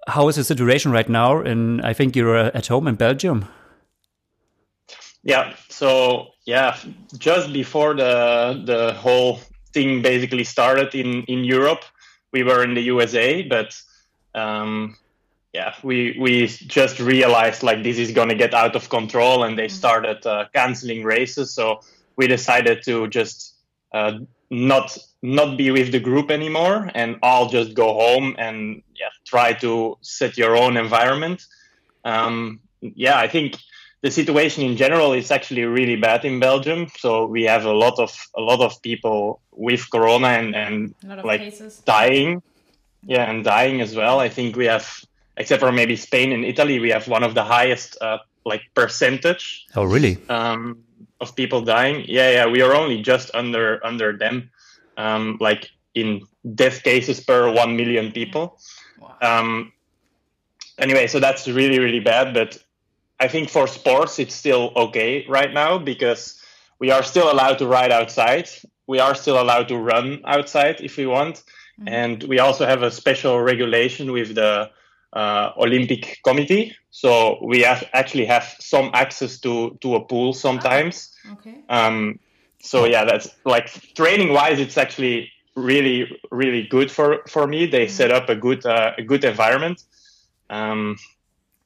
how 0.08 0.28
is 0.30 0.36
the 0.36 0.44
situation 0.44 0.92
right 0.92 1.10
now? 1.10 1.40
And 1.40 1.82
I 1.82 1.94
think 1.94 2.16
you're 2.16 2.38
uh, 2.38 2.52
at 2.54 2.68
home 2.68 2.88
in 2.88 2.96
Belgium. 2.96 3.46
Yeah. 5.24 5.54
So 5.70 6.28
yeah, 6.46 6.78
just 7.18 7.52
before 7.52 7.94
the 7.94 8.62
the 8.66 8.94
whole 8.94 9.40
thing 9.74 10.02
basically 10.02 10.44
started 10.44 10.96
in 10.96 11.24
in 11.24 11.44
Europe, 11.44 11.84
we 12.32 12.44
were 12.44 12.64
in 12.64 12.74
the 12.74 12.82
USA, 12.82 13.44
but 13.44 13.80
um, 14.34 14.96
yeah, 15.54 15.74
we 15.84 16.18
we 16.20 16.48
just 16.48 17.00
realized 17.00 17.64
like 17.64 17.84
this 17.84 17.98
is 17.98 18.12
going 18.12 18.30
to 18.30 18.36
get 18.36 18.54
out 18.54 18.76
of 18.76 18.90
control, 18.90 19.44
and 19.44 19.58
they 19.58 19.68
started 19.68 20.26
uh, 20.26 20.46
canceling 20.54 21.04
races. 21.04 21.54
So 21.54 21.82
we 22.18 22.28
decided 22.28 22.84
to 22.86 23.08
just 23.08 23.56
uh, 23.94 24.20
not 24.50 24.98
not 25.22 25.58
be 25.58 25.72
with 25.72 25.92
the 25.92 26.00
group 26.00 26.30
anymore, 26.32 26.90
and 26.94 27.18
all 27.24 27.48
just 27.50 27.74
go 27.74 27.94
home 27.94 28.36
and 28.38 28.82
yeah, 28.96 29.10
try 29.26 29.54
to 29.54 29.98
set 30.02 30.38
your 30.38 30.56
own 30.58 30.78
environment. 30.78 31.46
Um, 32.04 32.60
yeah, 32.82 33.18
I 33.20 33.28
think 33.28 33.58
the 34.02 34.12
situation 34.12 34.64
in 34.64 34.78
general 34.78 35.14
is 35.14 35.32
actually 35.32 35.66
really 35.66 35.96
bad 35.96 36.24
in 36.26 36.40
Belgium. 36.40 36.88
So 36.98 37.26
we 37.26 37.44
have 37.44 37.66
a 37.66 37.74
lot 37.74 38.00
of 38.00 38.12
a 38.36 38.42
lot 38.42 38.60
of 38.62 38.82
people 38.82 39.42
with 39.52 39.90
corona 39.90 40.28
and, 40.28 40.56
and 40.56 40.94
A 41.04 41.08
lot 41.08 41.20
of 41.20 41.26
like 41.26 41.42
cases. 41.42 41.82
dying. 41.86 42.42
Yeah, 43.04 43.30
and 43.30 43.44
dying 43.44 43.82
as 43.82 43.96
well. 43.96 44.20
I 44.20 44.30
think 44.30 44.56
we 44.56 44.66
have, 44.66 44.86
except 45.38 45.62
for 45.62 45.72
maybe 45.72 45.96
Spain 45.96 46.32
and 46.34 46.44
Italy, 46.44 46.80
we 46.80 46.90
have 46.90 47.08
one 47.08 47.24
of 47.24 47.34
the 47.36 47.44
highest 47.44 47.98
uh, 48.02 48.18
like 48.46 48.62
percentage 48.76 49.66
Oh, 49.76 49.84
really? 49.84 50.18
um, 50.30 50.84
of 51.20 51.36
people 51.36 51.62
dying. 51.62 52.06
Yeah, 52.08 52.32
yeah, 52.32 52.48
we 52.48 52.62
are 52.62 52.74
only 52.74 53.02
just 53.02 53.32
under 53.34 53.86
under 53.86 54.18
them. 54.18 54.52
Um, 54.98 55.38
like 55.40 55.70
in 55.94 56.28
death 56.56 56.84
cases 56.84 57.20
per 57.20 57.52
1 57.52 57.76
million 57.76 58.12
people. 58.12 58.60
Um, 59.22 59.74
anyway, 60.78 61.08
so 61.08 61.20
that's 61.20 61.48
really, 61.48 61.80
really 61.80 62.00
bad. 62.00 62.34
But 62.34 62.58
I 63.20 63.28
think 63.28 63.50
for 63.50 63.68
sports, 63.68 64.20
it's 64.20 64.36
still 64.36 64.72
okay 64.76 65.26
right 65.28 65.54
now 65.54 65.78
because 65.78 66.42
we 66.80 66.92
are 66.92 67.04
still 67.04 67.32
allowed 67.32 67.58
to 67.60 67.68
ride 67.68 67.92
outside. 67.92 68.50
We 68.86 69.00
are 69.00 69.16
still 69.16 69.42
allowed 69.42 69.68
to 69.70 69.78
run 69.78 70.22
outside 70.26 70.82
if 70.82 70.98
we 70.98 71.08
want. 71.08 71.44
Mm-hmm. 71.80 71.88
And 71.88 72.24
we 72.24 72.40
also 72.40 72.66
have 72.66 72.84
a 72.84 72.92
special 72.92 73.42
regulation 73.42 74.12
with 74.12 74.36
the 74.36 74.70
uh, 75.14 75.52
Olympic 75.58 76.20
Committee. 76.24 76.76
So 76.90 77.40
we 77.44 77.62
have, 77.62 77.84
actually 77.94 78.26
have 78.26 78.56
some 78.60 78.92
access 78.94 79.40
to, 79.40 79.78
to 79.82 79.96
a 79.96 80.06
pool 80.06 80.34
sometimes. 80.34 81.14
Ah, 81.26 81.34
okay. 81.34 81.56
Um, 81.70 82.20
so 82.60 82.86
yeah, 82.86 83.06
that's 83.06 83.30
like 83.46 83.68
training 83.96 84.34
wise, 84.34 84.60
it's 84.60 84.78
actually 84.78 85.32
really, 85.56 86.20
really 86.32 86.68
good 86.68 86.92
for, 86.92 87.24
for 87.28 87.48
me. 87.48 87.66
They 87.66 87.86
mm-hmm. 87.86 87.96
set 87.96 88.12
up 88.12 88.30
a 88.30 88.36
good, 88.36 88.66
uh, 88.66 88.94
a 88.98 89.04
good 89.04 89.24
environment. 89.24 89.84
Um, 90.50 90.98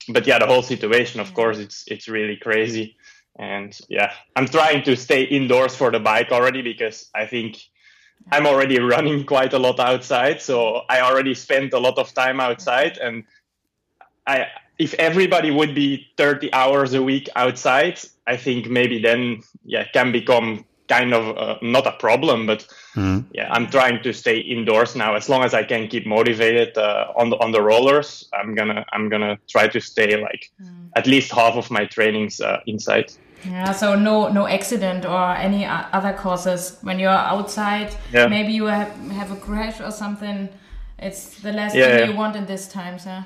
but 0.09 0.25
yeah, 0.25 0.39
the 0.39 0.47
whole 0.47 0.63
situation, 0.63 1.19
of 1.19 1.33
course, 1.33 1.57
it's, 1.57 1.83
it's 1.87 2.07
really 2.07 2.37
crazy. 2.37 2.97
And 3.37 3.77
yeah, 3.89 4.11
I'm 4.35 4.47
trying 4.47 4.83
to 4.83 4.95
stay 4.95 5.23
indoors 5.23 5.75
for 5.75 5.91
the 5.91 5.99
bike 5.99 6.31
already 6.31 6.61
because 6.61 7.09
I 7.15 7.25
think 7.25 7.57
I'm 8.31 8.45
already 8.45 8.79
running 8.93 9.25
quite 9.25 9.53
a 9.53 9.59
lot 9.59 9.79
outside. 9.79 10.41
So 10.41 10.81
I 10.89 11.01
already 11.01 11.33
spent 11.35 11.73
a 11.73 11.79
lot 11.79 11.97
of 11.97 12.13
time 12.13 12.39
outside. 12.39 12.97
And 12.97 13.23
I, 14.27 14.47
if 14.77 14.93
everybody 14.95 15.51
would 15.51 15.75
be 15.75 16.07
30 16.17 16.53
hours 16.53 16.93
a 16.93 17.01
week 17.01 17.29
outside, 17.35 17.99
I 18.27 18.37
think 18.37 18.69
maybe 18.69 19.01
then, 19.01 19.43
yeah, 19.63 19.85
can 19.93 20.11
become 20.11 20.65
kind 20.91 21.13
of 21.13 21.37
uh, 21.37 21.57
not 21.61 21.87
a 21.87 21.93
problem, 21.93 22.45
but 22.45 22.67
mm. 22.95 23.23
yeah, 23.31 23.47
I'm 23.51 23.67
trying 23.67 24.03
to 24.03 24.11
stay 24.13 24.37
indoors 24.39 24.95
now. 24.95 25.15
As 25.15 25.29
long 25.29 25.43
as 25.43 25.53
I 25.53 25.63
can 25.63 25.87
keep 25.87 26.05
motivated 26.05 26.77
uh, 26.77 27.13
on 27.15 27.29
the 27.29 27.37
on 27.37 27.51
the 27.51 27.61
rollers, 27.61 28.27
I'm 28.33 28.55
gonna 28.55 28.85
I'm 28.91 29.07
gonna 29.07 29.37
try 29.47 29.67
to 29.69 29.79
stay 29.79 30.21
like 30.21 30.51
mm. 30.61 30.89
at 30.95 31.07
least 31.07 31.31
half 31.31 31.55
of 31.55 31.71
my 31.71 31.85
trainings 31.85 32.41
uh, 32.41 32.59
inside. 32.67 33.13
Yeah, 33.45 33.71
so 33.71 33.95
no 33.95 34.29
no 34.29 34.47
accident 34.47 35.05
or 35.05 35.35
any 35.35 35.65
other 35.65 36.13
causes 36.13 36.77
when 36.81 36.99
you're 36.99 37.09
outside. 37.09 37.95
Yeah. 38.13 38.27
Maybe 38.27 38.53
you 38.53 38.65
have 38.65 38.89
have 39.11 39.31
a 39.31 39.35
crash 39.35 39.81
or 39.81 39.91
something. 39.91 40.49
It's 40.99 41.41
the 41.41 41.51
last 41.51 41.75
yeah, 41.75 41.87
thing 41.87 41.99
yeah. 41.99 42.05
you 42.09 42.15
want 42.15 42.35
in 42.35 42.45
this 42.45 42.67
times, 42.67 43.05
yeah. 43.05 43.23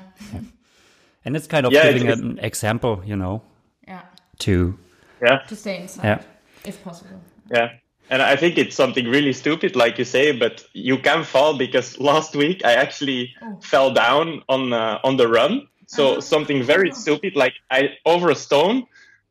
And 1.24 1.36
it's 1.36 1.46
kind 1.46 1.66
of 1.66 1.72
giving 1.72 2.08
it's, 2.08 2.20
an 2.20 2.38
example, 2.38 3.02
you 3.04 3.16
know. 3.16 3.42
Yeah. 3.86 4.02
To 4.38 4.78
yeah 5.22 5.38
to 5.48 5.56
stay 5.56 5.80
inside, 5.82 6.04
yeah. 6.04 6.22
if 6.64 6.82
possible. 6.82 7.20
Yeah. 7.50 7.70
And 8.08 8.22
I 8.22 8.36
think 8.36 8.56
it's 8.56 8.76
something 8.76 9.06
really 9.06 9.32
stupid, 9.32 9.74
like 9.74 9.98
you 9.98 10.04
say, 10.04 10.30
but 10.30 10.64
you 10.72 10.96
can 10.96 11.24
fall 11.24 11.58
because 11.58 11.98
last 12.10 12.36
week 12.36 12.64
I 12.64 12.74
actually 12.74 13.34
oh. 13.42 13.58
fell 13.60 13.92
down 13.92 14.42
on 14.48 14.72
uh, 14.72 14.98
on 15.04 15.16
the 15.16 15.28
run. 15.28 15.68
So 15.86 16.12
uh-huh. 16.12 16.20
something 16.20 16.62
very 16.62 16.90
oh. 16.90 16.94
stupid, 16.94 17.36
like 17.36 17.54
I 17.70 17.96
over 18.04 18.30
a 18.30 18.34
stone, 18.34 18.86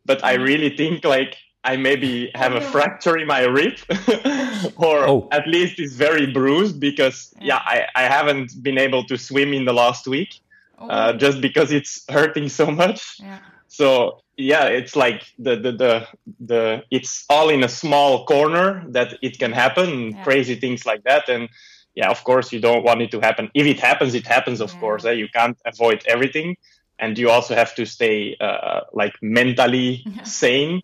but 0.06 0.24
I 0.24 0.36
uh-huh. 0.36 0.44
really 0.44 0.76
think 0.76 1.04
like 1.04 1.38
I 1.64 1.78
maybe 1.78 2.32
have 2.36 2.54
a 2.54 2.62
fracture 2.74 3.18
in 3.18 3.28
my 3.28 3.42
rib, 3.42 3.78
or 4.78 5.08
oh. 5.08 5.28
at 5.32 5.48
least 5.48 5.80
it's 5.80 5.96
very 5.96 6.28
bruised 6.32 6.80
because 6.80 7.34
yeah, 7.42 7.60
I, 7.66 7.88
I 7.96 8.04
haven't 8.04 8.64
been 8.64 8.78
able 8.78 9.04
to 9.06 9.18
swim 9.18 9.54
in 9.54 9.66
the 9.66 9.74
last 9.74 10.08
week, 10.08 10.40
oh. 10.78 10.88
uh, 10.88 11.14
just 11.14 11.42
because 11.42 11.72
it's 11.72 12.06
hurting 12.10 12.50
so 12.50 12.68
much. 12.68 13.18
Yeah. 13.20 13.40
So 13.68 14.22
yeah, 14.38 14.66
it's 14.66 14.96
like 14.96 15.24
the, 15.40 15.56
the 15.56 15.72
the 15.72 16.08
the 16.40 16.84
it's 16.92 17.26
all 17.30 17.50
in 17.50 17.64
a 17.64 17.70
small 17.70 18.26
corner 18.26 18.86
that 18.90 19.18
it 19.22 19.40
can 19.40 19.52
happen, 19.52 20.12
yeah. 20.12 20.24
crazy 20.24 20.56
things 20.56 20.86
like 20.86 21.04
that, 21.04 21.28
and 21.30 21.50
yeah, 21.96 22.10
of 22.10 22.24
course 22.24 22.52
you 22.52 22.60
don't 22.60 22.84
want 22.84 23.02
it 23.02 23.12
to 23.12 23.20
happen. 23.22 23.50
If 23.54 23.66
it 23.66 23.80
happens, 23.80 24.14
it 24.14 24.28
happens. 24.28 24.62
Of 24.62 24.74
yeah. 24.74 24.80
course, 24.80 25.06
eh? 25.06 25.12
you 25.12 25.30
can't 25.30 25.58
avoid 25.66 26.04
everything, 26.08 26.58
and 27.00 27.18
you 27.18 27.30
also 27.30 27.56
have 27.56 27.76
to 27.76 27.86
stay 27.86 28.38
uh, 28.40 28.82
like 28.94 29.14
mentally 29.22 30.04
yeah. 30.06 30.24
sane. 30.42 30.82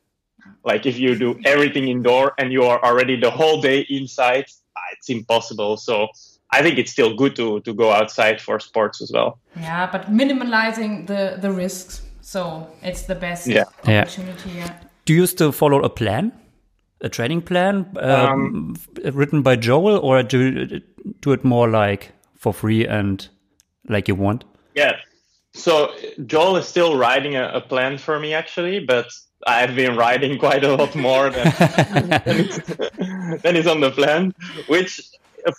Like 0.64 0.86
if 0.86 0.98
you 0.98 1.16
do 1.16 1.40
everything 1.46 1.88
indoor 1.88 2.34
and 2.38 2.52
you 2.52 2.64
are 2.64 2.84
already 2.84 3.20
the 3.20 3.32
whole 3.32 3.62
day 3.62 3.86
inside, 3.90 4.46
ah, 4.76 4.82
it's 4.94 5.10
impossible. 5.10 5.78
So 5.78 6.08
I 6.52 6.62
think 6.62 6.78
it's 6.78 6.92
still 6.92 7.16
good 7.16 7.36
to 7.36 7.62
to 7.62 7.74
go 7.74 7.92
outside 7.92 8.42
for 8.42 8.60
sports 8.60 9.02
as 9.02 9.12
well. 9.12 9.40
Yeah, 9.56 9.90
but 9.92 10.12
minimalizing 10.12 11.08
the 11.08 11.38
the 11.40 11.52
risks 11.52 12.02
so 12.22 12.68
it's 12.82 13.04
the 13.04 13.16
best 13.16 13.48
yeah. 13.48 13.66
opportunity. 13.84 14.52
Yeah. 14.52 14.78
Do 15.06 15.14
you 15.14 15.26
still 15.26 15.52
follow 15.52 15.82
a 15.82 15.90
plan, 15.90 16.32
a 17.02 17.10
training 17.10 17.42
plan 17.42 17.92
um, 18.00 18.76
um, 19.06 19.14
written 19.14 19.42
by 19.42 19.56
Joel, 19.56 19.98
or 19.98 20.24
do 20.24 20.80
do 21.22 21.32
it 21.32 21.44
more 21.44 21.68
like 21.68 22.14
for 22.38 22.54
free 22.54 22.88
and 22.88 23.28
like 23.90 24.08
you 24.08 24.16
want? 24.16 24.46
Yeah. 24.76 24.98
So 25.54 25.94
Joel 26.26 26.58
is 26.58 26.68
still 26.68 26.98
writing 26.98 27.36
a, 27.36 27.50
a 27.50 27.62
plan 27.62 27.98
for 27.98 28.20
me 28.20 28.34
actually, 28.34 28.80
but 28.80 29.08
I've 29.46 29.76
been 29.76 29.96
writing 29.96 30.38
quite 30.38 30.64
a 30.64 30.76
lot 30.76 30.96
more 30.96 31.30
than, 31.30 31.46
than, 33.44 33.56
is, 33.56 33.68
on 33.68 33.82
the 33.82 33.92
plan, 33.92 34.34
which 34.68 35.02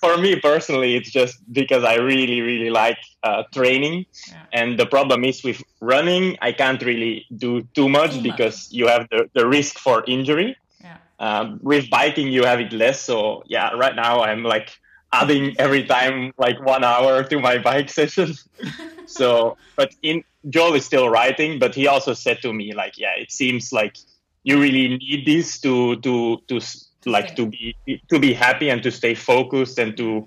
for 0.00 0.16
me 0.16 0.36
personally, 0.36 0.94
it's 0.96 1.10
just 1.10 1.36
because 1.52 1.84
I 1.84 1.96
really, 1.96 2.40
really 2.40 2.70
like 2.70 2.98
uh, 3.22 3.42
training. 3.52 4.06
Yeah. 4.28 4.42
And 4.52 4.78
the 4.78 4.86
problem 4.86 5.24
is 5.24 5.42
with 5.42 5.62
running, 5.80 6.36
I 6.40 6.52
can't 6.52 6.80
really 6.82 7.26
do 7.36 7.62
too 7.74 7.88
much 7.88 8.14
too 8.14 8.22
because 8.22 8.68
much. 8.68 8.72
you 8.72 8.86
have 8.88 9.08
the, 9.10 9.28
the 9.34 9.46
risk 9.46 9.78
for 9.78 10.04
injury. 10.06 10.56
Yeah. 10.80 10.96
Um, 11.18 11.60
with 11.62 11.90
biking, 11.90 12.28
you 12.28 12.44
have 12.44 12.60
it 12.60 12.72
less. 12.72 13.00
So, 13.00 13.42
yeah, 13.46 13.70
right 13.70 13.96
now 13.96 14.22
I'm 14.22 14.44
like 14.44 14.70
adding 15.12 15.54
every 15.58 15.84
time 15.84 16.32
like 16.38 16.60
one 16.64 16.84
hour 16.84 17.22
to 17.24 17.40
my 17.40 17.58
bike 17.58 17.90
session. 18.00 18.34
so, 19.06 19.56
but 19.76 19.94
in 20.02 20.24
Joel 20.48 20.74
is 20.74 20.84
still 20.84 21.08
writing, 21.08 21.58
but 21.58 21.74
he 21.74 21.86
also 21.86 22.14
said 22.14 22.42
to 22.42 22.52
me, 22.52 22.74
like, 22.74 22.98
yeah, 22.98 23.12
it 23.16 23.30
seems 23.30 23.72
like 23.72 23.96
you 24.42 24.60
really 24.60 24.98
need 24.98 25.24
this 25.24 25.60
to, 25.60 25.96
to, 26.00 26.38
to, 26.48 26.60
like 27.04 27.34
to 27.36 27.46
be 27.46 27.74
to 28.08 28.18
be 28.18 28.32
happy 28.32 28.70
and 28.70 28.82
to 28.82 28.90
stay 28.90 29.14
focused 29.14 29.78
and 29.78 29.96
to 29.96 30.26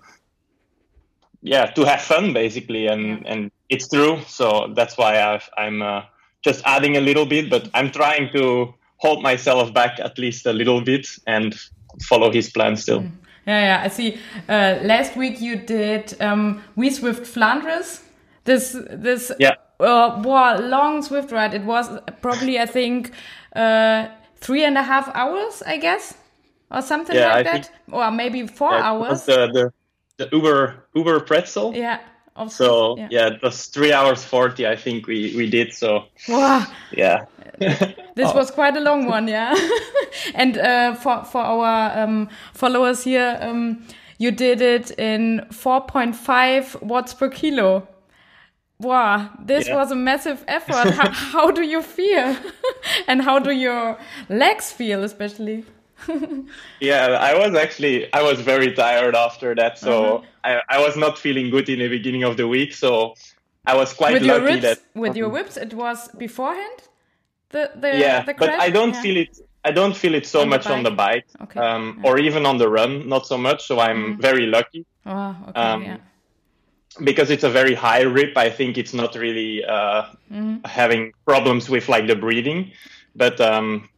yeah 1.42 1.66
to 1.68 1.86
have 1.86 2.02
fun 2.02 2.34
basically 2.34 2.88
and 2.88 3.06
yeah. 3.08 3.32
and 3.32 3.52
it's 3.70 3.88
true 3.88 4.20
so 4.28 4.74
that's 4.76 4.98
why 4.98 5.18
i 5.18 5.66
am 5.66 5.82
uh, 5.82 6.02
just 6.44 6.62
adding 6.66 6.98
a 6.98 7.02
little 7.02 7.26
bit 7.26 7.50
but 7.50 7.70
i'm 7.74 7.92
trying 7.92 8.32
to 8.34 8.74
hold 8.98 9.22
myself 9.24 9.74
back 9.74 10.00
at 10.00 10.18
least 10.18 10.46
a 10.46 10.54
little 10.54 10.82
bit 10.82 11.08
and 11.28 11.56
follow 12.04 12.32
his 12.32 12.50
plan 12.50 12.76
still 12.76 13.02
mm. 13.02 13.12
Yeah 13.46 13.62
yeah 13.62 13.82
i 13.84 13.88
see 13.88 14.18
uh, 14.50 14.80
last 14.84 15.16
week 15.16 15.42
you 15.42 15.56
did 15.56 16.20
um 16.22 16.62
we 16.76 16.90
swift 16.90 17.26
flanders 17.26 18.02
this 18.44 18.76
this 18.90 19.32
yeah 19.40 19.56
uh, 19.80 20.22
wow, 20.24 20.58
long 20.60 21.02
swift 21.02 21.32
ride 21.32 21.54
it 21.54 21.64
was 21.64 21.90
probably 22.22 22.60
i 22.60 22.66
think 22.66 23.12
uh 23.56 24.08
three 24.38 24.64
and 24.64 24.78
a 24.78 24.84
half 24.84 25.10
hours 25.16 25.62
i 25.66 25.78
guess 25.78 26.14
or 26.72 26.82
something 26.82 27.16
yeah, 27.16 27.28
like 27.28 27.48
I 27.48 27.52
that, 27.52 27.66
think, 27.66 27.96
or 27.96 28.12
maybe 28.12 28.48
four 28.48 28.72
yeah, 28.72 28.84
hours. 28.84 29.24
The, 29.24 29.48
the, 29.48 29.74
the 30.18 30.36
Uber 30.36 30.88
Uber 30.96 31.20
pretzel. 31.22 31.76
Yeah. 31.76 32.00
So 32.50 32.98
yeah. 32.98 33.08
yeah, 33.10 33.28
it 33.28 33.42
was 33.42 33.68
three 33.68 33.94
hours 33.94 34.24
forty. 34.24 34.68
I 34.68 34.76
think 34.76 35.08
we 35.08 35.34
we 35.38 35.50
did 35.50 35.74
so. 35.74 36.06
Wow. 36.28 36.66
Yeah. 36.92 37.26
this 37.60 38.32
oh. 38.32 38.36
was 38.36 38.52
quite 38.52 38.76
a 38.76 38.82
long 38.82 39.06
one, 39.06 39.30
yeah. 39.30 39.56
and 40.36 40.58
uh, 40.58 40.96
for 40.96 41.24
for 41.24 41.42
our 41.42 41.98
um, 41.98 42.28
followers 42.54 43.04
here, 43.04 43.38
um, 43.42 43.88
you 44.18 44.32
did 44.32 44.62
it 44.62 44.92
in 45.00 45.46
four 45.52 45.82
point 45.82 46.16
five 46.16 46.76
watts 46.82 47.14
per 47.14 47.30
kilo. 47.30 47.88
Wow, 48.80 49.30
this 49.40 49.68
yeah. 49.68 49.76
was 49.78 49.92
a 49.92 49.96
massive 49.96 50.44
effort. 50.50 50.92
how, 50.92 51.10
how 51.12 51.52
do 51.52 51.62
you 51.62 51.82
feel? 51.82 52.36
and 53.08 53.22
how 53.22 53.40
do 53.40 53.52
your 53.52 53.98
legs 54.28 54.74
feel, 54.74 55.06
especially? 55.06 55.64
Yeah, 56.80 57.18
I 57.20 57.38
was 57.38 57.56
actually 57.56 58.12
I 58.14 58.22
was 58.22 58.42
very 58.42 58.74
tired 58.74 59.16
after 59.16 59.56
that, 59.56 59.78
so 59.78 60.18
uh-huh. 60.18 60.62
I, 60.70 60.78
I 60.78 60.80
was 60.80 60.98
not 60.98 61.18
feeling 61.18 61.50
good 61.50 61.70
in 61.70 61.80
the 61.80 61.88
beginning 61.88 62.24
of 62.24 62.38
the 62.38 62.48
week. 62.48 62.74
So 62.74 63.16
I 63.66 63.76
was 63.76 63.94
quite 63.94 64.14
with 64.14 64.24
lucky 64.24 64.40
your 64.40 64.46
ribs, 64.46 64.62
that 64.62 64.80
with 64.94 65.16
your 65.16 65.30
whips 65.30 65.58
it 65.58 65.74
was 65.74 66.10
beforehand. 66.10 66.80
The 67.50 67.72
the 67.76 67.98
yeah, 67.98 68.24
the 68.24 68.34
but 68.34 68.50
I 68.50 68.70
don't 68.70 68.94
yeah. 68.94 69.02
feel 69.02 69.18
it. 69.18 69.40
I 69.64 69.72
don't 69.72 69.96
feel 69.96 70.14
it 70.14 70.28
so 70.28 70.42
on 70.42 70.50
much 70.50 70.68
on 70.68 70.84
the 70.84 70.92
bike, 70.92 71.26
okay. 71.42 71.60
um, 71.60 72.00
yeah. 72.04 72.10
or 72.10 72.20
even 72.20 72.46
on 72.46 72.58
the 72.58 72.70
run, 72.70 73.10
not 73.10 73.26
so 73.26 73.38
much. 73.38 73.66
So 73.66 73.80
I'm 73.80 74.18
mm. 74.18 74.22
very 74.22 74.46
lucky. 74.46 74.86
Oh, 75.06 75.36
okay, 75.50 75.60
um, 75.60 75.84
yeah. 75.84 75.98
Because 77.04 77.32
it's 77.32 77.44
a 77.44 77.50
very 77.50 77.74
high 77.74 78.02
rip, 78.02 78.38
I 78.38 78.50
think 78.50 78.78
it's 78.78 78.94
not 78.94 79.16
really 79.16 79.66
uh, 79.66 80.04
mm. 80.32 80.66
having 80.66 81.14
problems 81.26 81.68
with 81.68 81.90
like 81.90 82.06
the 82.08 82.16
breathing. 82.16 82.72
But 83.16 83.42
um, 83.42 83.90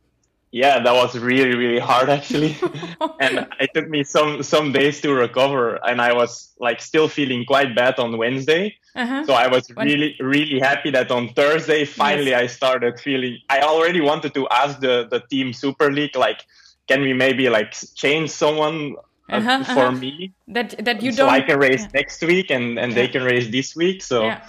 yeah, 0.58 0.80
that 0.80 0.94
was 0.94 1.18
really 1.18 1.56
really 1.56 1.80
hard 1.80 2.10
actually, 2.10 2.58
and 3.20 3.48
it 3.60 3.70
took 3.74 3.88
me 3.88 4.04
some 4.04 4.42
some 4.42 4.72
days 4.72 5.00
to 5.02 5.14
recover, 5.14 5.76
and 5.88 6.02
I 6.02 6.14
was 6.14 6.54
like 6.60 6.82
still 6.82 7.08
feeling 7.08 7.46
quite 7.46 7.76
bad 7.76 8.00
on 8.00 8.18
Wednesday. 8.18 8.76
Uh-huh. 8.96 9.26
So 9.28 9.34
I 9.34 9.48
was 9.48 9.70
really 9.78 10.16
really 10.20 10.60
happy 10.60 10.90
that 10.92 11.12
on 11.12 11.30
Thursday 11.30 11.86
finally 11.86 12.32
yes. 12.32 12.42
I 12.42 12.48
started 12.48 13.00
feeling. 13.00 13.38
I 13.50 13.60
already 13.62 14.02
wanted 14.02 14.34
to 14.34 14.48
ask 14.50 14.80
the 14.80 15.08
the 15.10 15.22
team 15.30 15.54
Super 15.54 15.92
League 15.92 16.16
like, 16.16 16.42
can 16.88 17.02
we 17.02 17.14
maybe 17.14 17.50
like 17.50 17.72
change 17.96 18.32
someone 18.32 18.96
uh, 19.30 19.36
uh-huh, 19.36 19.64
for 19.64 19.88
uh-huh. 19.88 19.92
me. 19.92 20.34
That 20.48 20.84
that 20.84 21.04
you 21.04 21.12
so 21.12 21.26
don't. 21.26 21.34
I 21.34 21.42
can 21.42 21.60
race 21.60 21.84
yeah. 21.84 22.00
next 22.00 22.24
week, 22.24 22.50
and 22.50 22.80
and 22.80 22.92
yeah. 22.92 22.96
they 23.00 23.08
can 23.08 23.24
race 23.24 23.48
this 23.48 23.76
week. 23.76 24.02
So. 24.02 24.24
Yeah. 24.24 24.42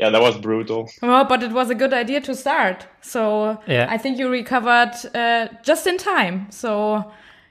Yeah, 0.00 0.08
that 0.08 0.22
was 0.22 0.38
brutal. 0.38 0.90
Well, 1.02 1.24
but 1.26 1.42
it 1.42 1.52
was 1.52 1.68
a 1.68 1.74
good 1.74 1.92
idea 1.92 2.22
to 2.22 2.34
start. 2.34 2.86
So 3.02 3.58
yeah. 3.66 3.86
I 3.90 3.98
think 3.98 4.18
you 4.18 4.30
recovered 4.30 4.92
uh, 5.14 5.48
just 5.62 5.86
in 5.86 5.98
time. 5.98 6.46
So 6.50 7.04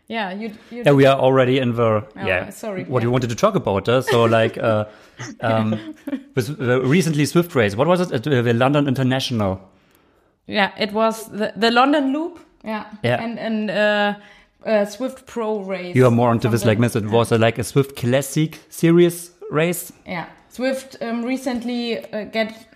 yeah, 0.07 0.31
you. 0.33 0.53
you 0.71 0.81
yeah, 0.83 0.93
we 0.93 1.05
are 1.05 1.19
already 1.19 1.59
in 1.59 1.75
the. 1.75 1.83
Oh, 1.83 2.05
yeah. 2.15 2.49
Sorry. 2.49 2.85
What 2.85 3.03
yeah. 3.03 3.05
you 3.05 3.11
wanted 3.11 3.29
to 3.29 3.35
talk 3.35 3.53
about? 3.53 3.87
Uh, 3.87 4.01
so 4.01 4.23
like, 4.39 4.57
uh, 4.57 4.85
um, 5.41 5.95
with 6.33 6.57
the 6.57 6.81
recently 6.81 7.27
Swift 7.27 7.53
race. 7.53 7.75
What 7.75 7.87
was 7.87 8.01
it? 8.01 8.11
At 8.11 8.23
the 8.23 8.53
London 8.53 8.87
International. 8.87 9.61
Yeah, 10.47 10.71
it 10.79 10.91
was 10.91 11.29
the 11.29 11.53
the 11.55 11.69
London 11.69 12.13
Loop. 12.13 12.39
Yeah. 12.63 12.85
Yeah. 13.03 13.23
And 13.23 13.37
and 13.37 13.69
uh, 13.69 14.15
uh, 14.65 14.85
Zwift 14.85 15.27
Pro 15.27 15.59
race. 15.59 15.95
You 15.95 16.07
are 16.07 16.11
more 16.11 16.31
into 16.31 16.49
this, 16.49 16.65
like, 16.65 16.79
miss. 16.79 16.95
It 16.95 17.05
was 17.05 17.31
a, 17.31 17.37
like 17.37 17.59
a 17.59 17.63
Swift 17.63 17.95
Classic 17.95 18.57
series 18.69 19.31
race. 19.51 19.93
Yeah. 20.07 20.25
Zwift 20.51 21.01
um, 21.01 21.23
recently 21.23 21.99
uh, 22.11 22.23
get 22.25 22.67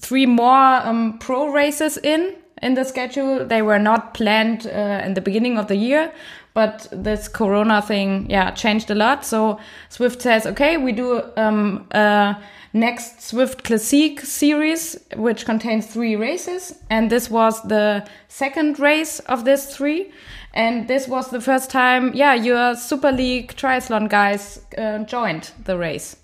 three 0.00 0.26
more 0.26 0.86
um, 0.86 1.18
pro 1.18 1.52
races 1.52 1.96
in 1.98 2.34
in 2.62 2.74
the 2.74 2.84
schedule. 2.84 3.46
They 3.46 3.62
were 3.62 3.78
not 3.78 4.14
planned 4.14 4.66
uh, 4.66 5.02
in 5.04 5.14
the 5.14 5.20
beginning 5.20 5.58
of 5.58 5.68
the 5.68 5.76
year, 5.76 6.12
but 6.52 6.88
this 6.92 7.28
Corona 7.28 7.80
thing, 7.80 8.28
yeah, 8.28 8.50
changed 8.50 8.90
a 8.90 8.94
lot. 8.94 9.24
So 9.24 9.58
Swift 9.88 10.20
says, 10.20 10.46
okay, 10.46 10.76
we 10.76 10.92
do 10.92 11.22
um, 11.36 11.86
next 12.72 13.22
Swift 13.22 13.64
Classic 13.64 14.20
series, 14.20 14.98
which 15.16 15.46
contains 15.46 15.86
three 15.86 16.16
races, 16.16 16.74
and 16.90 17.10
this 17.10 17.30
was 17.30 17.62
the 17.62 18.06
second 18.28 18.78
race 18.78 19.20
of 19.20 19.44
this 19.44 19.74
three. 19.74 20.12
And 20.52 20.88
this 20.88 21.06
was 21.06 21.30
the 21.30 21.40
first 21.40 21.70
time, 21.70 22.12
yeah, 22.12 22.34
your 22.34 22.74
Super 22.74 23.12
League 23.12 23.54
triathlon 23.54 24.08
guys 24.08 24.60
uh, 24.76 24.98
joined 25.04 25.52
the 25.64 25.78
race 25.78 26.16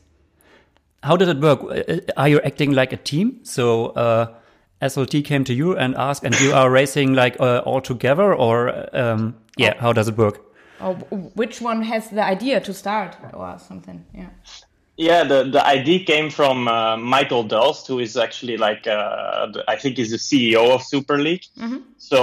how 1.06 1.16
did 1.16 1.28
it 1.28 1.38
work? 1.38 1.60
Uh, 1.62 2.00
are 2.16 2.28
you 2.28 2.40
acting 2.40 2.72
like 2.72 2.92
a 2.92 2.96
team? 2.96 3.40
So 3.42 3.86
uh, 3.86 4.34
SLT 4.82 5.24
came 5.24 5.44
to 5.44 5.54
you 5.54 5.76
and 5.76 5.94
asked, 5.96 6.24
and 6.24 6.38
you 6.40 6.52
are 6.52 6.70
racing 6.70 7.14
like 7.14 7.40
uh, 7.40 7.62
all 7.64 7.80
together, 7.80 8.34
or 8.34 8.56
um, 8.92 9.36
yeah, 9.56 9.74
oh. 9.76 9.80
how 9.80 9.92
does 9.92 10.08
it 10.08 10.18
work? 10.18 10.40
Oh, 10.80 10.94
which 11.34 11.60
one 11.60 11.82
has 11.82 12.10
the 12.10 12.22
idea 12.22 12.60
to 12.60 12.74
start 12.74 13.16
or 13.32 13.58
something? 13.58 14.04
Yeah. 14.14 14.30
Yeah, 14.98 15.24
the, 15.24 15.44
the 15.44 15.64
idea 15.64 16.04
came 16.04 16.30
from 16.30 16.68
uh, 16.68 16.96
Michael 16.96 17.44
Dulst, 17.44 17.86
who 17.86 17.98
is 17.98 18.16
actually 18.16 18.56
like 18.56 18.86
uh, 18.86 19.48
I 19.68 19.76
think 19.76 19.98
he's 19.98 20.10
the 20.10 20.16
CEO 20.16 20.70
of 20.74 20.82
Super 20.82 21.18
League. 21.18 21.44
Mm 21.56 21.68
-hmm. 21.70 21.80
So 21.98 22.18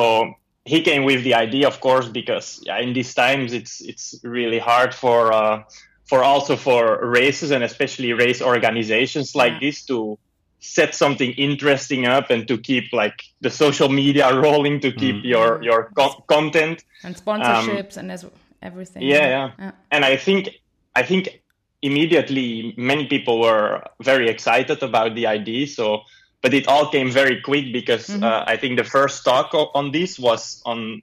he 0.65 0.81
came 0.81 1.03
with 1.05 1.23
the 1.23 1.35
idea, 1.35 1.67
of 1.67 1.79
course, 1.79 2.09
because 2.11 2.61
in 2.81 2.93
these 2.93 3.13
times 3.13 3.53
it's 3.53 3.81
it's 3.81 4.19
really 4.23 4.59
hard 4.59 4.93
for 4.93 5.33
uh, 5.33 5.63
for 6.05 6.23
also 6.23 6.55
for 6.55 7.05
races 7.05 7.51
and 7.51 7.63
especially 7.63 8.13
race 8.13 8.41
organizations 8.41 9.35
like 9.35 9.53
yeah. 9.53 9.59
this 9.61 9.85
to 9.85 10.17
set 10.59 10.95
something 10.95 11.31
interesting 11.31 12.05
up 12.05 12.29
and 12.29 12.47
to 12.47 12.57
keep 12.57 12.93
like 12.93 13.23
the 13.41 13.49
social 13.49 13.89
media 13.89 14.33
rolling 14.41 14.79
to 14.79 14.91
keep 14.91 15.15
mm. 15.15 15.23
your 15.25 15.61
your 15.61 15.91
co- 15.95 16.23
content 16.27 16.83
and 17.03 17.15
sponsorships 17.15 17.97
um, 17.97 18.01
and 18.01 18.11
as 18.11 18.25
everything 18.61 19.01
yeah, 19.01 19.27
yeah, 19.27 19.51
yeah 19.59 19.71
and 19.91 20.05
i 20.05 20.15
think 20.15 20.49
i 20.95 21.03
think 21.03 21.41
immediately 21.81 22.73
many 22.77 23.07
people 23.07 23.41
were 23.41 23.83
very 24.01 24.29
excited 24.29 24.81
about 24.81 25.15
the 25.15 25.27
idea 25.27 25.67
so 25.67 26.01
but 26.41 26.53
it 26.53 26.65
all 26.67 26.89
came 26.89 27.11
very 27.11 27.41
quick 27.41 27.73
because 27.73 28.07
mm-hmm. 28.07 28.23
uh, 28.23 28.43
i 28.47 28.55
think 28.55 28.77
the 28.77 28.85
first 28.85 29.25
talk 29.25 29.49
on 29.53 29.91
this 29.91 30.17
was 30.17 30.61
on 30.65 31.01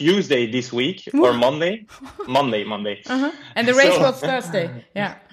Tuesday 0.00 0.50
this 0.50 0.72
week 0.72 1.06
or 1.12 1.34
Monday, 1.34 1.86
Monday, 2.26 2.64
Monday. 2.64 3.02
Uh-huh. 3.06 3.30
And 3.54 3.68
the 3.68 3.74
race 3.74 3.94
so, 3.94 4.00
was 4.00 4.20
Thursday. 4.20 4.66
Yeah. 4.96 5.16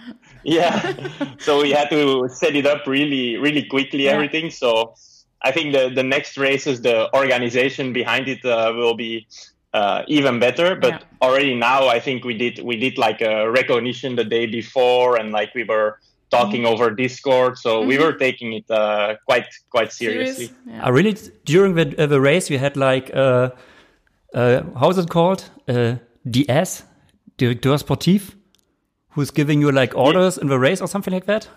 Yeah. 0.43 0.95
so 1.39 1.61
we 1.61 1.71
had 1.71 1.89
to 1.89 2.29
set 2.29 2.55
it 2.55 2.65
up 2.65 2.87
really, 2.87 3.35
really 3.35 3.63
quickly. 3.63 4.03
Yeah. 4.05 4.15
Everything. 4.15 4.49
So 4.51 4.93
I 5.41 5.51
think 5.51 5.73
the 5.75 5.83
the 5.99 6.03
next 6.03 6.37
races, 6.37 6.81
the 6.81 6.97
organization 7.13 7.91
behind 7.91 8.27
it 8.27 8.41
uh, 8.45 8.71
will 8.79 8.95
be 8.95 9.27
uh, 9.73 10.03
even 10.07 10.39
better. 10.39 10.75
But 10.75 10.93
yeah. 10.93 11.25
already 11.27 11.53
now, 11.55 11.87
I 11.87 11.99
think 11.99 12.23
we 12.23 12.35
did 12.43 12.55
we 12.63 12.75
did 12.85 12.97
like 12.97 13.19
a 13.21 13.49
recognition 13.59 14.15
the 14.15 14.27
day 14.37 14.45
before, 14.45 15.17
and 15.19 15.27
like 15.39 15.51
we 15.59 15.63
were 15.63 15.99
talking 16.29 16.63
mm-hmm. 16.63 16.81
over 16.81 16.91
Discord. 16.91 17.57
So 17.57 17.79
mm-hmm. 17.79 17.89
we 17.89 17.97
were 18.03 18.13
taking 18.13 18.53
it 18.53 18.67
uh, 18.71 19.15
quite 19.25 19.47
quite 19.69 19.91
seriously. 19.91 20.47
Serious? 20.47 20.63
Yeah. 20.65 20.85
Uh, 20.85 20.91
really, 20.91 21.15
during 21.45 21.75
the, 21.75 21.85
uh, 22.03 22.07
the 22.07 22.21
race, 22.21 22.49
we 22.49 22.57
had 22.57 22.77
like 22.77 23.11
uh, 23.13 23.49
uh, 24.33 24.63
how's 24.79 24.97
it 24.97 25.09
called? 25.09 25.49
Uh, 25.67 25.95
DS, 26.29 26.83
Directeur 27.37 27.77
Sportif, 27.77 28.35
who's 29.09 29.31
giving 29.31 29.61
you 29.61 29.71
like 29.71 29.95
orders 29.95 30.37
in 30.37 30.47
the 30.47 30.59
race 30.59 30.81
or 30.81 30.87
something 30.87 31.13
like 31.13 31.25
that? 31.25 31.47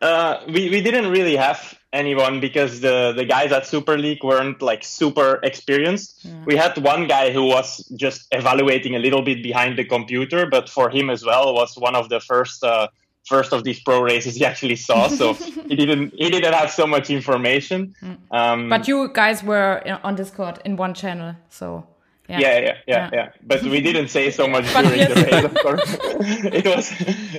Uh, 0.00 0.40
we, 0.48 0.68
we 0.68 0.82
didn't 0.82 1.10
really 1.10 1.36
have 1.36 1.78
anyone 1.92 2.40
because 2.40 2.80
the, 2.80 3.12
the 3.16 3.24
guys 3.24 3.52
at 3.52 3.66
Super 3.66 3.96
League 3.96 4.24
weren't 4.24 4.60
like 4.60 4.82
super 4.82 5.38
experienced. 5.44 6.24
Yeah. 6.24 6.44
We 6.44 6.56
had 6.56 6.76
one 6.78 7.06
guy 7.06 7.30
who 7.30 7.44
was 7.44 7.86
just 7.96 8.26
evaluating 8.32 8.96
a 8.96 8.98
little 8.98 9.22
bit 9.22 9.42
behind 9.42 9.78
the 9.78 9.84
computer, 9.84 10.46
but 10.46 10.68
for 10.68 10.90
him 10.90 11.08
as 11.08 11.24
well 11.24 11.54
was 11.54 11.76
one 11.76 11.94
of 11.94 12.08
the 12.08 12.18
first 12.18 12.64
uh, 12.64 12.88
first 13.26 13.52
of 13.52 13.64
these 13.64 13.80
pro 13.80 14.02
races 14.02 14.34
he 14.36 14.44
actually 14.44 14.76
saw. 14.76 15.08
So 15.08 15.34
he 15.68 15.76
didn't 15.76 16.14
he 16.14 16.30
didn't 16.30 16.54
have 16.54 16.70
so 16.70 16.86
much 16.86 17.10
information. 17.10 17.94
Mm. 18.02 18.18
Um, 18.30 18.68
but 18.68 18.88
you 18.88 19.08
guys 19.12 19.42
were 19.42 19.82
on 20.02 20.14
Discord 20.14 20.60
in 20.64 20.76
one 20.76 20.94
channel, 20.94 21.36
so. 21.48 21.86
Yeah. 22.28 22.38
Yeah, 22.38 22.58
yeah, 22.58 22.76
yeah, 22.86 23.10
yeah, 23.12 23.28
But 23.42 23.62
we 23.64 23.80
didn't 23.88 24.08
say 24.08 24.30
so 24.30 24.46
much 24.46 24.64
during 24.72 24.96
yes. 24.96 25.12
the 25.12 25.22
race, 25.22 25.44
of 25.44 25.54
course. 25.54 25.98
it 26.60 26.64
was 26.64 26.92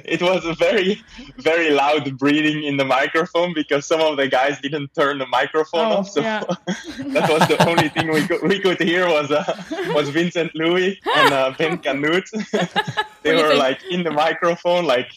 it 0.05 0.21
was 0.21 0.45
a 0.45 0.53
very 0.53 1.01
very 1.37 1.71
loud 1.71 2.15
breathing 2.17 2.63
in 2.65 2.75
the 2.75 2.83
microphone 2.83 3.53
because 3.53 3.87
some 3.87 4.01
of 4.01 4.17
the 4.17 4.27
guys 4.27 4.59
didn't 4.59 4.93
turn 4.93 5.19
the 5.19 5.25
microphone 5.25 5.85
oh, 5.85 5.97
off. 5.99 6.09
So 6.09 6.19
yeah. 6.19 6.43
that 7.15 7.29
was 7.29 7.47
the 7.47 7.65
only 7.67 7.89
thing 7.89 8.11
we 8.11 8.27
could 8.27 8.43
we 8.43 8.59
could 8.59 8.79
hear 8.79 9.07
was 9.07 9.31
uh, 9.31 9.45
was 9.95 10.09
Vincent 10.09 10.53
Louis 10.53 10.99
and 11.15 11.33
uh, 11.33 11.53
Ben 11.57 11.77
Canute. 11.77 12.29
they 13.23 13.41
were 13.41 13.55
like 13.55 13.79
in 13.89 14.03
the 14.03 14.11
microphone, 14.11 14.85
like 14.85 15.09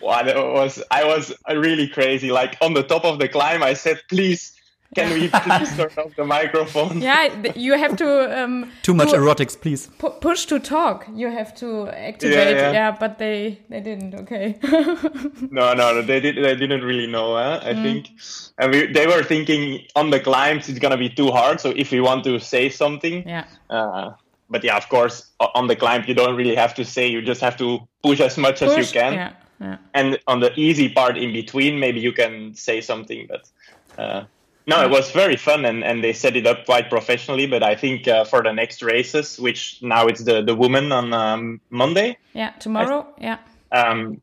Wow, 0.00 0.26
it 0.26 0.36
was 0.36 0.82
I 0.90 1.04
was 1.04 1.32
really 1.50 1.88
crazy. 1.88 2.30
Like 2.30 2.56
on 2.60 2.74
the 2.74 2.82
top 2.82 3.04
of 3.04 3.18
the 3.18 3.28
climb, 3.28 3.62
I 3.62 3.74
said, 3.74 4.00
"Please, 4.08 4.52
can 4.94 5.12
we 5.12 5.28
please 5.44 5.76
turn 5.76 5.90
off 5.98 6.14
the 6.16 6.24
microphone?" 6.24 7.00
Yeah, 7.00 7.52
you 7.56 7.72
have 7.76 7.96
to. 7.96 8.42
Um, 8.42 8.70
Too 8.82 8.94
much 8.94 9.08
erotics, 9.08 9.60
please. 9.60 9.88
Pu 9.98 10.10
push 10.10 10.46
to 10.46 10.60
talk. 10.60 11.06
You 11.12 11.30
have 11.30 11.54
to 11.56 11.88
activate. 11.88 12.56
Yeah, 12.56 12.62
yeah. 12.62 12.72
yeah 12.72 12.90
but 12.98 13.18
they 13.18 13.58
they 13.68 13.80
didn't. 13.80 14.14
Okay. 14.14 14.58
no, 15.50 15.74
no, 15.74 16.00
they 16.02 16.20
did. 16.20 16.36
They 16.36 16.54
didn't 16.54 16.84
really 16.84 17.08
know. 17.08 17.34
Huh? 17.34 17.60
I 17.62 17.72
mm. 17.72 17.82
think, 17.82 18.10
and 18.58 18.70
we, 18.72 18.86
they 18.86 19.06
were 19.08 19.24
thinking 19.24 19.80
on 19.96 20.10
the 20.10 20.20
climbs 20.20 20.68
it's 20.68 20.78
gonna 20.78 20.96
be 20.96 21.10
too 21.10 21.30
hard. 21.32 21.60
So 21.60 21.70
if 21.70 21.90
we 21.90 22.00
want 22.00 22.22
to 22.24 22.38
say 22.38 22.68
something, 22.68 23.28
yeah. 23.28 23.46
Uh, 23.68 24.12
but 24.48 24.62
yeah, 24.62 24.76
of 24.76 24.88
course, 24.88 25.32
on 25.40 25.66
the 25.66 25.74
climb 25.74 26.04
you 26.06 26.14
don't 26.14 26.36
really 26.36 26.54
have 26.54 26.74
to 26.74 26.84
say. 26.84 27.08
You 27.08 27.20
just 27.20 27.40
have 27.40 27.56
to 27.56 27.80
push 28.02 28.20
as 28.20 28.38
much 28.38 28.60
push, 28.60 28.78
as 28.78 28.94
you 28.94 29.00
can. 29.00 29.14
Yeah 29.14 29.32
yeah. 29.62 29.76
And 29.94 30.18
on 30.26 30.40
the 30.40 30.52
easy 30.58 30.88
part 30.88 31.16
in 31.16 31.32
between, 31.32 31.78
maybe 31.78 32.00
you 32.00 32.12
can 32.12 32.54
say 32.54 32.80
something. 32.80 33.28
But 33.28 33.48
uh, 33.96 34.24
no, 34.66 34.82
it 34.82 34.90
was 34.90 35.12
very 35.12 35.36
fun, 35.36 35.64
and, 35.64 35.84
and 35.84 36.02
they 36.02 36.12
set 36.12 36.36
it 36.36 36.46
up 36.46 36.64
quite 36.64 36.90
professionally. 36.90 37.46
But 37.46 37.62
I 37.62 37.76
think 37.76 38.08
uh, 38.08 38.24
for 38.24 38.42
the 38.42 38.52
next 38.52 38.82
races, 38.82 39.38
which 39.38 39.78
now 39.80 40.06
it's 40.08 40.24
the 40.24 40.42
the 40.42 40.56
woman 40.56 40.90
on 40.90 41.12
um, 41.12 41.60
Monday. 41.70 42.18
Yeah, 42.34 42.50
tomorrow. 42.58 43.06
I, 43.18 43.22
yeah. 43.22 43.38
Um, 43.70 44.20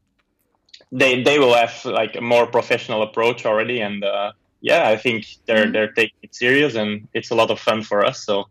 they 0.92 1.24
they 1.24 1.40
will 1.40 1.54
have 1.54 1.86
like 1.86 2.18
a 2.18 2.22
more 2.22 2.46
professional 2.46 3.02
approach 3.02 3.46
already, 3.46 3.80
and 3.80 4.04
uh, 4.04 4.34
yeah, 4.60 4.90
I 4.90 4.98
think 4.98 5.26
they're 5.46 5.64
mm-hmm. 5.64 5.72
they're 5.72 5.94
taking 5.94 6.20
it 6.22 6.36
serious, 6.36 6.76
and 6.76 7.08
it's 7.14 7.32
a 7.32 7.36
lot 7.36 7.50
of 7.50 7.60
fun 7.60 7.84
for 7.84 8.06
us. 8.06 8.26
So. 8.26 8.50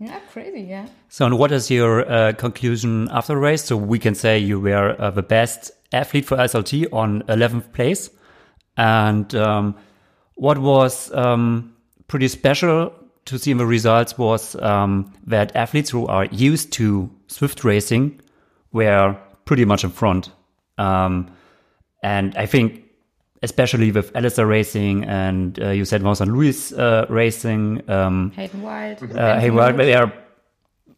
Yeah, 0.00 0.20
crazy. 0.30 0.60
Yeah. 0.60 0.86
So, 1.08 1.26
and 1.26 1.38
what 1.40 1.50
is 1.50 1.72
your 1.72 2.08
uh, 2.08 2.32
conclusion 2.34 3.08
after 3.10 3.34
the 3.34 3.40
race? 3.40 3.64
So 3.64 3.76
we 3.76 3.98
can 3.98 4.14
say 4.14 4.38
you 4.38 4.60
were 4.60 4.94
uh, 4.96 5.10
the 5.10 5.24
best 5.24 5.72
athlete 5.92 6.24
for 6.24 6.36
SLT 6.36 6.92
on 6.92 7.22
11th 7.22 7.72
place. 7.72 8.10
And 8.76 9.34
um, 9.34 9.76
what 10.34 10.58
was 10.58 11.12
um, 11.12 11.74
pretty 12.06 12.28
special 12.28 12.92
to 13.24 13.38
see 13.38 13.50
in 13.50 13.58
the 13.58 13.66
results 13.66 14.16
was 14.16 14.56
um, 14.56 15.12
that 15.26 15.54
athletes 15.54 15.90
who 15.90 16.06
are 16.06 16.26
used 16.26 16.72
to 16.72 17.10
Swift 17.26 17.64
racing 17.64 18.20
were 18.72 19.16
pretty 19.44 19.64
much 19.64 19.84
in 19.84 19.90
front. 19.90 20.30
Um, 20.78 21.30
and 22.02 22.36
I 22.36 22.46
think, 22.46 22.84
especially 23.42 23.90
with 23.90 24.14
Alistair 24.16 24.46
Racing 24.46 25.04
and 25.04 25.60
uh, 25.60 25.70
you 25.70 25.84
said 25.84 26.02
Vincent 26.02 26.32
Louis 26.32 26.72
uh, 26.72 27.06
Racing, 27.08 27.88
um, 27.90 28.30
Hayden 28.32 28.62
Wild, 28.62 29.02
uh, 29.16 29.40
Hayden 29.40 29.56
Wild, 29.56 29.76
they 29.76 29.94
are 29.94 30.12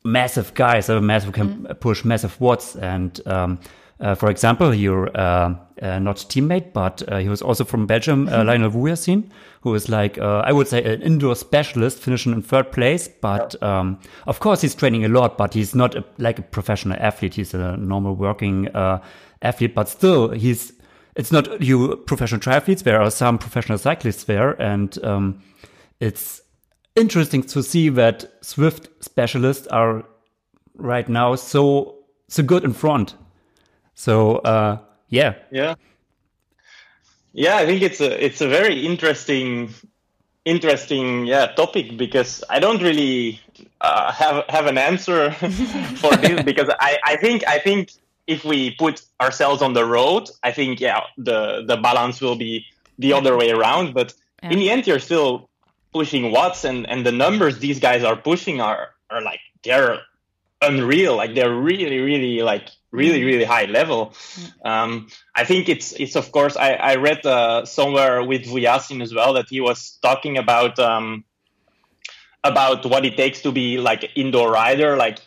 massive 0.05 0.55
guys, 0.55 0.87
so 0.87 1.01
massive 1.01 1.33
can 1.33 1.65
mm. 1.65 1.81
push 1.81 2.05
massive 2.05 2.41
watts 2.41 2.77
and 2.77 3.21
um, 3.27 3.59
uh, 4.01 4.15
for 4.15 4.31
example, 4.31 4.75
your 4.75 5.15
uh, 5.17 5.55
uh, 5.83 5.99
not 5.99 6.17
teammate, 6.17 6.73
but 6.73 7.03
uh, 7.09 7.19
he 7.19 7.29
was 7.29 7.43
also 7.43 7.65
from 7.65 7.87
Belgium, 7.87 8.29
uh, 8.29 8.45
Lionel 8.47 8.71
Vujasin, 8.71 9.31
who 9.61 9.75
is 9.75 9.89
like 9.89 10.17
uh, 10.19 10.43
I 10.45 10.53
would 10.53 10.69
say 10.69 10.83
an 10.83 11.03
indoor 11.03 11.35
specialist, 11.35 11.99
finishing 11.99 12.33
in 12.33 12.43
third 12.43 12.73
place. 12.73 13.09
But 13.09 13.61
um, 13.63 13.99
of 14.27 14.41
course, 14.41 14.63
he's 14.63 14.75
training 14.75 15.05
a 15.05 15.09
lot, 15.09 15.37
but 15.37 15.53
he's 15.53 15.75
not 15.75 15.95
a, 15.95 16.05
like 16.19 16.39
a 16.39 16.43
professional 16.43 16.97
athlete. 17.01 17.35
He's 17.35 17.53
a 17.53 17.77
normal 17.77 18.15
working 18.15 18.69
athlete, 19.43 19.75
but 19.75 19.89
still, 19.89 20.31
he's 20.31 20.73
it's 21.17 21.33
not 21.33 21.61
you 21.61 21.97
professional 22.07 22.41
triathletes. 22.41 22.83
There 22.83 23.01
are 23.01 23.11
some 23.11 23.37
professional 23.39 23.79
cyclists 23.79 24.25
there, 24.25 24.53
and 24.61 24.99
um, 25.05 25.43
it's 26.01 26.41
interesting 26.97 27.43
to 27.43 27.63
see 27.63 27.91
that 27.91 28.25
Swift 28.43 28.89
specialists 29.01 29.67
are 29.69 30.05
right 30.77 31.09
now 31.09 31.35
so 31.35 31.97
so 32.29 32.43
good 32.43 32.65
in 32.65 32.73
front. 32.73 33.15
So 34.01 34.37
uh, 34.37 34.79
yeah, 35.11 35.35
yeah, 35.51 35.75
yeah. 37.35 37.57
I 37.59 37.67
think 37.67 37.83
it's 37.83 38.01
a 38.01 38.25
it's 38.25 38.41
a 38.41 38.49
very 38.49 38.87
interesting 38.87 39.75
interesting 40.47 41.27
yeah 41.27 41.49
topic 41.49 41.99
because 41.99 42.43
I 42.49 42.61
don't 42.61 42.81
really 42.81 43.43
uh, 43.83 44.11
have 44.11 44.47
have 44.49 44.65
an 44.65 44.79
answer 44.79 45.33
for 46.01 46.17
this 46.17 46.43
because 46.45 46.71
I 46.81 46.99
I 47.05 47.17
think 47.17 47.47
I 47.47 47.59
think 47.59 47.93
if 48.27 48.43
we 48.43 48.75
put 48.79 49.03
ourselves 49.21 49.61
on 49.61 49.75
the 49.75 49.85
road, 49.85 50.31
I 50.43 50.53
think 50.53 50.81
yeah 50.81 51.01
the 51.19 51.63
the 51.67 51.77
balance 51.77 52.23
will 52.23 52.37
be 52.37 52.65
the 52.99 53.13
other 53.13 53.37
way 53.37 53.51
around. 53.51 53.93
But 53.93 54.15
yeah. 54.43 54.53
in 54.53 54.59
the 54.61 54.71
end, 54.71 54.87
you're 54.87 55.05
still 55.11 55.51
pushing 55.93 56.33
watts, 56.33 56.65
and 56.65 56.89
and 56.89 57.05
the 57.05 57.13
numbers 57.13 57.59
these 57.59 57.79
guys 57.79 58.03
are 58.03 58.17
pushing 58.17 58.63
are 58.63 58.95
are 59.11 59.21
like 59.21 59.41
they're 59.63 60.01
unreal. 60.63 61.17
Like 61.17 61.35
they're 61.35 61.55
really 61.55 61.99
really 61.99 62.41
like 62.41 62.71
really 62.93 63.25
really 63.25 63.45
high 63.45 63.67
level. 63.67 64.15
Um, 64.65 65.09
I 65.35 65.45
think 65.45 65.69
it's 65.69 65.93
it's 65.93 66.17
of 66.17 66.33
course 66.33 66.57
I 66.57 66.73
I 66.75 66.97
read 66.97 67.25
uh, 67.25 67.65
somewhere 67.65 68.23
with 68.25 68.45
Vujasin 68.45 69.03
as 69.03 69.15
well 69.15 69.35
that 69.35 69.49
he 69.49 69.61
was 69.61 69.99
talking 70.03 70.39
about. 70.39 70.79
Um, 70.79 71.25
about 72.43 72.87
what 72.87 73.05
it 73.05 73.19
takes 73.19 73.43
to 73.43 73.53
be 73.53 73.77
like 73.77 74.13
indoor 74.17 74.51
rider 74.51 74.97
like 74.97 75.19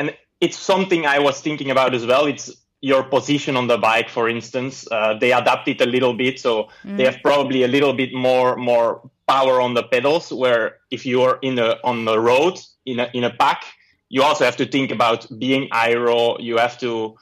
and 0.00 0.12
it's 0.40 0.58
something 0.58 1.06
I 1.06 1.18
was 1.18 1.40
thinking 1.40 1.70
about 1.70 1.94
as 1.94 2.04
well. 2.06 2.26
It's 2.26 2.50
your 2.80 3.02
position 3.04 3.56
on 3.56 3.66
the 3.66 3.78
bike, 3.78 4.08
for 4.08 4.28
instance. 4.28 4.86
Uh, 4.90 5.14
they 5.18 5.32
adapt 5.32 5.68
it 5.68 5.80
a 5.80 5.86
little 5.86 6.14
bit, 6.14 6.38
so 6.38 6.68
mm. 6.84 6.96
they 6.96 7.04
have 7.04 7.18
probably 7.22 7.62
a 7.64 7.68
little 7.68 7.94
bit 7.94 8.12
more 8.12 8.56
more 8.56 9.10
power 9.26 9.60
on 9.60 9.74
the 9.74 9.82
pedals. 9.82 10.32
Where 10.32 10.78
if 10.90 11.06
you're 11.06 11.38
in 11.42 11.58
a 11.58 11.78
on 11.82 12.04
the 12.04 12.18
road 12.20 12.60
in 12.84 13.00
a 13.00 13.10
in 13.14 13.24
a 13.24 13.30
pack, 13.30 13.64
you 14.08 14.22
also 14.22 14.44
have 14.44 14.56
to 14.56 14.66
think 14.66 14.90
about 14.90 15.26
being 15.38 15.68
aero. 15.72 16.38
You 16.38 16.58
have 16.58 16.78
to 16.78 17.16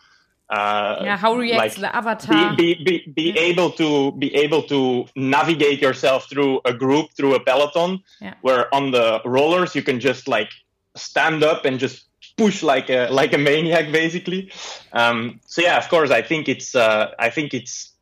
uh, 0.50 1.00
yeah, 1.02 1.16
how 1.16 1.34
reacts 1.34 1.78
like, 1.78 1.92
the 1.92 1.96
avatar? 1.96 2.54
Be 2.56 2.74
be, 2.74 2.84
be, 2.84 3.12
be 3.14 3.22
yeah. 3.34 3.40
able 3.40 3.70
to 3.72 4.12
be 4.12 4.34
able 4.34 4.62
to 4.64 5.06
navigate 5.16 5.80
yourself 5.80 6.28
through 6.28 6.60
a 6.64 6.74
group 6.74 7.12
through 7.16 7.34
a 7.34 7.40
peloton. 7.40 8.02
Yeah. 8.20 8.34
Where 8.42 8.72
on 8.74 8.90
the 8.90 9.20
rollers 9.24 9.74
you 9.74 9.82
can 9.82 10.00
just 10.00 10.28
like 10.28 10.50
stand 10.96 11.42
up 11.42 11.64
and 11.64 11.78
just 11.78 12.04
push 12.36 12.62
like 12.62 12.90
a 12.90 13.08
like 13.10 13.32
a 13.32 13.38
maniac 13.38 13.92
basically 13.92 14.50
um, 14.92 15.40
so 15.46 15.62
yeah 15.62 15.76
of 15.76 15.88
course 15.88 16.10
i 16.10 16.22
think 16.22 16.48
it's 16.48 16.74
uh, 16.74 17.12
i 17.18 17.30
think 17.30 17.54
it's 17.54 17.92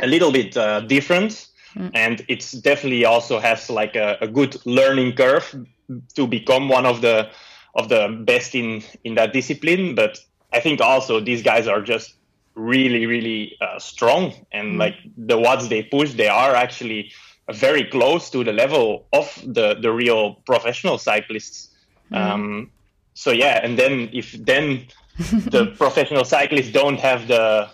a 0.00 0.06
little 0.06 0.30
bit 0.30 0.56
uh, 0.56 0.80
different 0.80 1.48
mm. 1.74 1.90
and 1.94 2.24
it's 2.28 2.52
definitely 2.52 3.04
also 3.04 3.40
has 3.40 3.68
like 3.68 3.96
a, 3.96 4.16
a, 4.20 4.28
good 4.28 4.56
learning 4.64 5.12
curve 5.12 5.66
to 6.14 6.26
become 6.26 6.68
one 6.68 6.86
of 6.86 7.00
the 7.00 7.28
of 7.74 7.88
the 7.88 8.22
best 8.24 8.54
in 8.54 8.82
in 9.04 9.14
that 9.14 9.32
discipline 9.32 9.94
but 9.94 10.18
i 10.52 10.60
think 10.60 10.80
also 10.80 11.20
these 11.20 11.42
guys 11.42 11.66
are 11.66 11.82
just 11.82 12.14
really 12.54 13.06
really 13.06 13.56
uh, 13.60 13.78
strong 13.78 14.32
and 14.52 14.74
mm. 14.74 14.78
like 14.78 14.96
the 15.16 15.38
watts 15.38 15.68
they 15.68 15.82
push 15.82 16.12
they 16.14 16.28
are 16.28 16.54
actually 16.54 17.12
very 17.52 17.84
close 17.84 18.30
to 18.30 18.42
the 18.44 18.52
level 18.52 19.06
of 19.12 19.26
the 19.46 19.74
the 19.80 19.92
real 19.92 20.34
professional 20.44 20.98
cyclists 20.98 21.70
mm. 22.10 22.16
um, 22.16 22.70
so 23.18 23.32
yeah, 23.32 23.58
and 23.64 23.76
then 23.76 24.10
if 24.12 24.30
then 24.32 24.86
the 25.18 25.74
professional 25.76 26.24
cyclists 26.24 26.70
don't 26.70 27.00
have 27.00 27.26
the 27.26 27.68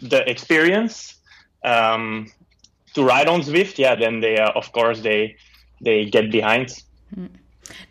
the 0.00 0.20
experience 0.30 1.16
um, 1.64 2.30
to 2.94 3.02
ride 3.02 3.26
on 3.26 3.40
Zwift, 3.40 3.78
yeah, 3.78 3.96
then 3.96 4.20
they 4.20 4.38
uh, 4.38 4.52
of 4.54 4.70
course 4.70 5.00
they 5.00 5.34
they 5.80 6.04
get 6.04 6.30
behind. 6.30 6.80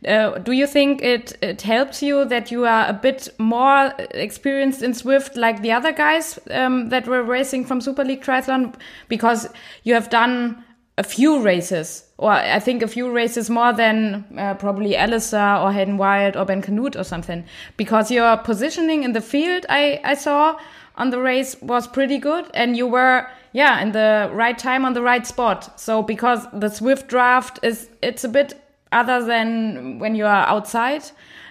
Uh, 0.07 0.38
do 0.39 0.51
you 0.51 0.67
think 0.67 1.01
it, 1.01 1.38
it 1.41 1.61
helps 1.61 2.01
you 2.01 2.25
that 2.25 2.51
you 2.51 2.65
are 2.65 2.88
a 2.88 2.93
bit 2.93 3.30
more 3.38 3.93
experienced 4.11 4.82
in 4.82 4.93
Swift 4.93 5.36
like 5.36 5.61
the 5.61 5.71
other 5.71 5.91
guys 5.91 6.39
um, 6.51 6.89
that 6.89 7.07
were 7.07 7.23
racing 7.23 7.65
from 7.65 7.82
Super 7.82 8.03
League 8.03 8.21
Triathlon? 8.21 8.75
Because 9.07 9.47
you 9.84 9.93
have 9.93 10.09
done 10.09 10.63
a 10.97 11.03
few 11.03 11.41
races, 11.41 12.05
or 12.17 12.32
I 12.32 12.59
think 12.59 12.82
a 12.82 12.88
few 12.88 13.11
races 13.11 13.49
more 13.49 13.71
than 13.71 14.25
uh, 14.38 14.55
probably 14.55 14.95
Alistair 14.95 15.57
or 15.57 15.71
Hayden 15.71 15.97
Wild 15.97 16.36
or 16.36 16.45
Ben 16.45 16.61
Canute 16.61 16.95
or 16.95 17.03
something. 17.03 17.45
Because 17.78 18.09
your 18.09 18.38
positioning 18.38 19.03
in 19.03 19.13
the 19.13 19.21
field, 19.21 19.65
I, 19.69 20.01
I 20.03 20.15
saw 20.15 20.59
on 20.95 21.11
the 21.11 21.19
race 21.19 21.55
was 21.61 21.88
pretty 21.88 22.17
good, 22.17 22.49
and 22.55 22.75
you 22.75 22.88
were 22.88 23.28
yeah 23.53 23.80
in 23.82 23.91
the 23.91 24.30
right 24.34 24.57
time 24.57 24.86
on 24.86 24.93
the 24.93 25.01
right 25.01 25.28
spot. 25.28 25.80
So 25.80 26.01
because 26.01 26.47
the 26.51 26.69
swift 26.69 27.07
draft 27.07 27.59
is 27.61 27.89
it's 28.01 28.23
a 28.23 28.30
bit 28.30 28.59
other 28.97 29.25
than 29.25 29.99
when 29.99 30.15
you 30.15 30.25
are 30.25 30.47
outside, 30.47 31.03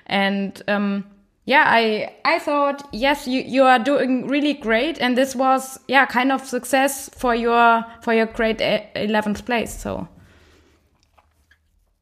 and 0.07 0.63
um, 0.69 1.05
yeah, 1.45 1.65
I 1.67 2.13
I 2.25 2.39
thought 2.39 2.89
yes, 2.93 3.27
you 3.27 3.41
you 3.43 3.63
are 3.63 3.79
doing 3.79 4.27
really 4.27 4.55
great, 4.55 4.99
and 5.01 5.17
this 5.17 5.35
was 5.35 5.79
yeah 5.89 6.07
kind 6.07 6.33
of 6.33 6.45
success 6.45 7.09
for 7.17 7.35
your 7.35 7.85
for 8.03 8.13
your 8.13 8.27
great 8.27 8.61
eleventh 8.95 9.45
place. 9.47 9.73
So. 9.73 10.09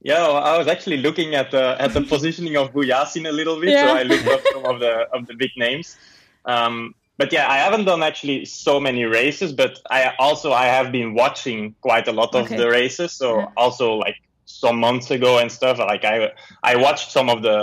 Yeah, 0.01 0.21
well, 0.29 0.37
I 0.37 0.59
was 0.59 0.67
actually 0.67 0.99
looking 0.99 1.35
at 1.35 1.51
the 1.51 1.77
at 1.79 1.95
the 1.95 2.03
positioning 2.15 2.57
of 2.57 2.73
Vujasin 2.73 3.27
a 3.27 3.33
little 3.33 3.59
bit, 3.59 3.71
yeah. 3.71 3.87
so 3.87 3.97
I 3.97 4.03
looked 4.03 4.27
up 4.27 4.41
some 4.53 4.65
of 4.67 4.81
the 4.81 5.09
of 5.13 5.27
the 5.27 5.35
big 5.35 5.51
names. 5.57 5.97
Um, 6.45 6.95
but 7.17 7.33
yeah, 7.33 7.49
I 7.49 7.59
haven't 7.59 7.85
done 7.85 8.03
actually 8.03 8.45
so 8.45 8.81
many 8.81 9.05
races, 9.05 9.53
but 9.53 9.79
I 9.91 10.15
also 10.19 10.53
I 10.53 10.67
have 10.67 10.91
been 10.91 11.15
watching 11.15 11.75
quite 11.81 12.09
a 12.09 12.13
lot 12.13 12.35
of 12.35 12.47
okay. 12.47 12.57
the 12.57 12.69
races. 12.69 13.13
So 13.13 13.39
yeah. 13.39 13.47
also 13.57 13.95
like 13.95 14.17
some 14.65 14.79
months 14.81 15.11
ago 15.11 15.39
and 15.39 15.51
stuff, 15.53 15.79
like 15.79 16.05
I 16.05 16.33
I 16.63 16.77
watched 16.77 17.09
some 17.17 17.29
of 17.35 17.43
the 17.43 17.59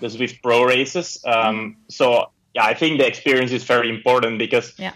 the 0.00 0.08
Zwift 0.08 0.36
Pro 0.42 0.64
races. 0.64 1.06
Um, 1.24 1.34
mm-hmm. 1.34 1.70
So 1.88 2.06
yeah, 2.54 2.64
I 2.72 2.74
think 2.74 2.98
the 3.00 3.06
experience 3.06 3.52
is 3.58 3.64
very 3.64 3.88
important 3.96 4.38
because 4.38 4.68
yeah. 4.78 4.94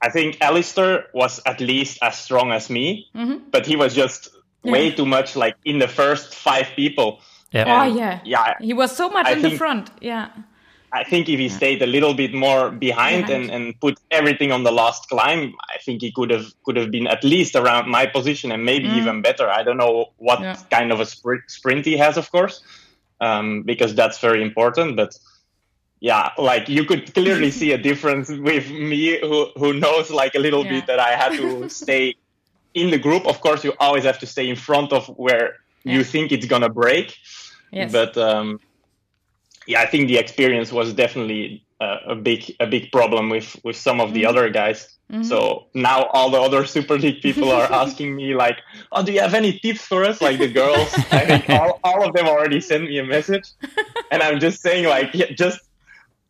I 0.00 0.08
think 0.10 0.38
Alistair 0.40 1.06
was 1.12 1.40
at 1.44 1.60
least 1.60 1.98
as 2.02 2.14
strong 2.18 2.52
as 2.52 2.70
me, 2.70 3.08
mm-hmm. 3.14 3.38
but 3.50 3.66
he 3.66 3.76
was 3.76 3.94
just 3.94 4.28
yeah. 4.62 4.72
way 4.72 4.90
too 4.90 5.06
much 5.06 5.36
like 5.36 5.56
in 5.64 5.78
the 5.78 5.88
first 5.88 6.34
five 6.34 6.68
people. 6.76 7.20
Yeah. 7.52 7.82
oh 7.82 7.86
yeah. 8.00 8.20
Yeah. 8.24 8.54
He 8.60 8.74
was 8.74 8.90
so 8.96 9.08
much 9.08 9.26
I 9.26 9.32
in 9.32 9.40
think, 9.42 9.52
the 9.54 9.58
front. 9.58 9.90
Yeah. 10.00 10.28
I 10.92 11.04
think 11.04 11.28
if 11.28 11.38
he 11.38 11.48
stayed 11.48 11.82
a 11.82 11.86
little 11.86 12.14
bit 12.14 12.32
more 12.32 12.70
behind, 12.70 13.28
And, 13.30 13.50
and 13.50 13.80
put 13.80 13.98
everything 14.10 14.52
on 14.52 14.62
the 14.62 14.70
last 14.70 15.08
climb, 15.08 15.54
I 15.68 15.78
think 15.78 16.00
he 16.00 16.12
could 16.12 16.30
have 16.30 16.46
could 16.64 16.76
have 16.76 16.90
been 16.90 17.06
at 17.06 17.24
least 17.24 17.56
around 17.56 17.90
my 17.90 18.06
position 18.06 18.52
and 18.52 18.64
maybe 18.64 18.88
mm. 18.88 18.96
even 18.96 19.22
better. 19.22 19.48
I 19.48 19.62
don't 19.62 19.76
know 19.76 20.12
what 20.18 20.40
yeah. 20.40 20.56
kind 20.70 20.92
of 20.92 21.00
a 21.00 21.06
sprint, 21.06 21.42
sprint 21.48 21.84
he 21.84 21.96
has, 21.96 22.16
of 22.16 22.30
course, 22.30 22.62
um, 23.20 23.62
because 23.62 23.94
that's 23.94 24.18
very 24.20 24.42
important. 24.42 24.96
But 24.96 25.18
yeah, 26.00 26.30
like 26.38 26.68
you 26.68 26.84
could 26.84 27.12
clearly 27.14 27.50
see 27.60 27.72
a 27.72 27.78
difference 27.78 28.28
with 28.28 28.70
me, 28.70 29.18
who 29.20 29.46
who 29.56 29.72
knows 29.72 30.10
like 30.10 30.34
a 30.34 30.40
little 30.40 30.64
yeah. 30.64 30.72
bit 30.72 30.86
that 30.86 31.00
I 31.00 31.12
had 31.12 31.32
to 31.32 31.68
stay 31.68 32.14
in 32.74 32.90
the 32.90 32.98
group. 32.98 33.26
Of 33.26 33.40
course, 33.40 33.64
you 33.64 33.72
always 33.80 34.04
have 34.04 34.18
to 34.20 34.26
stay 34.26 34.48
in 34.48 34.56
front 34.56 34.92
of 34.92 35.08
where 35.08 35.56
yeah. 35.84 35.94
you 35.94 36.04
think 36.04 36.32
it's 36.32 36.46
gonna 36.46 36.68
break. 36.68 37.16
Yes. 37.72 37.92
But 37.92 38.16
um, 38.16 38.60
yeah, 39.66 39.80
I 39.80 39.86
think 39.86 40.08
the 40.08 40.18
experience 40.18 40.72
was 40.72 40.92
definitely 40.92 41.64
uh, 41.80 41.98
a 42.06 42.14
big 42.14 42.54
a 42.60 42.66
big 42.66 42.90
problem 42.90 43.28
with 43.28 43.56
with 43.64 43.76
some 43.76 44.00
of 44.00 44.14
the 44.14 44.22
mm-hmm. 44.22 44.30
other 44.30 44.50
guys. 44.50 44.96
Mm-hmm. 45.12 45.22
So 45.22 45.66
now 45.74 46.04
all 46.12 46.30
the 46.30 46.40
other 46.40 46.64
Super 46.74 46.98
League 46.98 47.20
people 47.22 47.50
are 47.50 47.70
asking 47.82 48.16
me 48.16 48.34
like, 48.34 48.58
"Oh, 48.92 49.02
do 49.02 49.12
you 49.12 49.20
have 49.20 49.34
any 49.34 49.58
tips 49.58 49.82
for 49.82 50.04
us?" 50.04 50.20
Like 50.20 50.38
the 50.38 50.52
girls, 50.52 50.92
I 51.10 51.24
think 51.26 51.50
all, 51.60 51.80
all 51.84 52.06
of 52.06 52.14
them 52.14 52.26
already 52.26 52.60
sent 52.60 52.84
me 52.84 52.98
a 52.98 53.04
message, 53.04 53.48
and 54.10 54.22
I'm 54.22 54.40
just 54.40 54.62
saying 54.62 54.86
like, 54.86 55.10
yeah, 55.14 55.32
just 55.32 55.60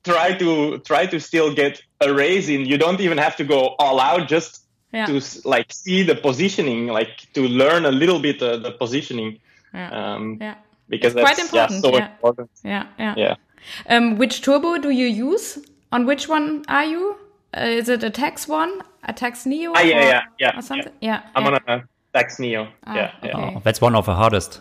try 0.05 0.37
to 0.39 0.79
try 0.79 1.07
to 1.07 1.21
still 1.21 1.55
get 1.55 1.83
a 2.01 2.13
raise 2.13 2.49
in. 2.49 2.65
You 2.65 2.79
don't 2.79 3.01
even 3.01 3.19
have 3.19 3.37
to 3.37 3.45
go 3.45 3.77
all 3.79 4.01
out. 4.01 4.29
Just 4.29 4.65
yeah. 4.93 5.07
to 5.07 5.21
like 5.45 5.73
see 5.73 6.03
the 6.03 6.15
positioning, 6.15 6.87
like 6.87 7.33
to 7.35 7.43
learn 7.43 7.85
a 7.85 7.93
little 7.93 8.21
bit 8.21 8.43
uh, 8.43 8.57
the 8.57 8.73
positioning. 8.73 9.39
Yeah. 9.75 9.91
Um, 9.91 10.39
yeah. 10.41 10.55
Because 10.89 11.15
it's 11.15 11.23
that's 11.23 11.35
quite 11.35 11.39
important. 11.39 11.85
Yeah, 11.85 11.91
so 11.91 11.97
yeah. 11.97 12.11
important. 12.13 12.51
Yeah. 12.65 12.87
Yeah. 12.99 13.15
Yeah. 13.17 13.35
Um, 13.89 14.17
which 14.17 14.43
turbo 14.43 14.79
do 14.79 14.91
you 14.91 15.07
use? 15.07 15.59
On 15.93 16.07
which 16.07 16.29
one 16.29 16.65
are 16.69 16.85
you? 16.85 17.17
Uh, 17.57 17.61
is 17.61 17.89
it 17.89 18.03
a 18.05 18.11
Tacx 18.11 18.49
one, 18.49 18.83
a 19.05 19.13
Tacx 19.13 19.47
Neo? 19.47 19.73
Ah, 19.75 19.81
yeah, 19.81 20.01
yeah, 20.01 20.23
yeah, 20.39 20.59
or 20.59 20.63
something? 20.63 20.93
Yeah, 21.01 21.23
yeah 21.23 21.31
I'm 21.35 21.45
yeah. 21.45 21.59
on 21.67 21.81
a 21.81 21.85
Tacx 22.15 22.39
Neo. 22.39 22.69
Ah, 22.85 22.95
yeah, 22.95 23.13
okay. 23.19 23.29
yeah. 23.29 23.53
Oh, 23.57 23.63
that's 23.65 23.81
one 23.81 23.95
of 23.95 24.07
the 24.07 24.15
hardest. 24.15 24.61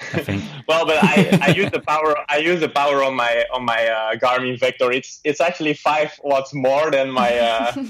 I 0.00 0.20
think. 0.20 0.42
well, 0.68 0.84
but 0.84 0.98
I, 1.02 1.38
I 1.42 1.48
use 1.50 1.70
the 1.70 1.80
power. 1.80 2.16
I 2.28 2.38
use 2.38 2.60
the 2.60 2.68
power 2.68 3.02
on 3.02 3.14
my 3.14 3.44
on 3.52 3.64
my 3.64 3.86
uh, 3.86 4.16
Garmin 4.16 4.58
Vector. 4.58 4.92
It's 4.92 5.20
it's 5.24 5.40
actually 5.40 5.74
five 5.74 6.12
watts 6.22 6.52
more 6.52 6.90
than 6.90 7.10
my. 7.10 7.38
Uh, 7.38 7.72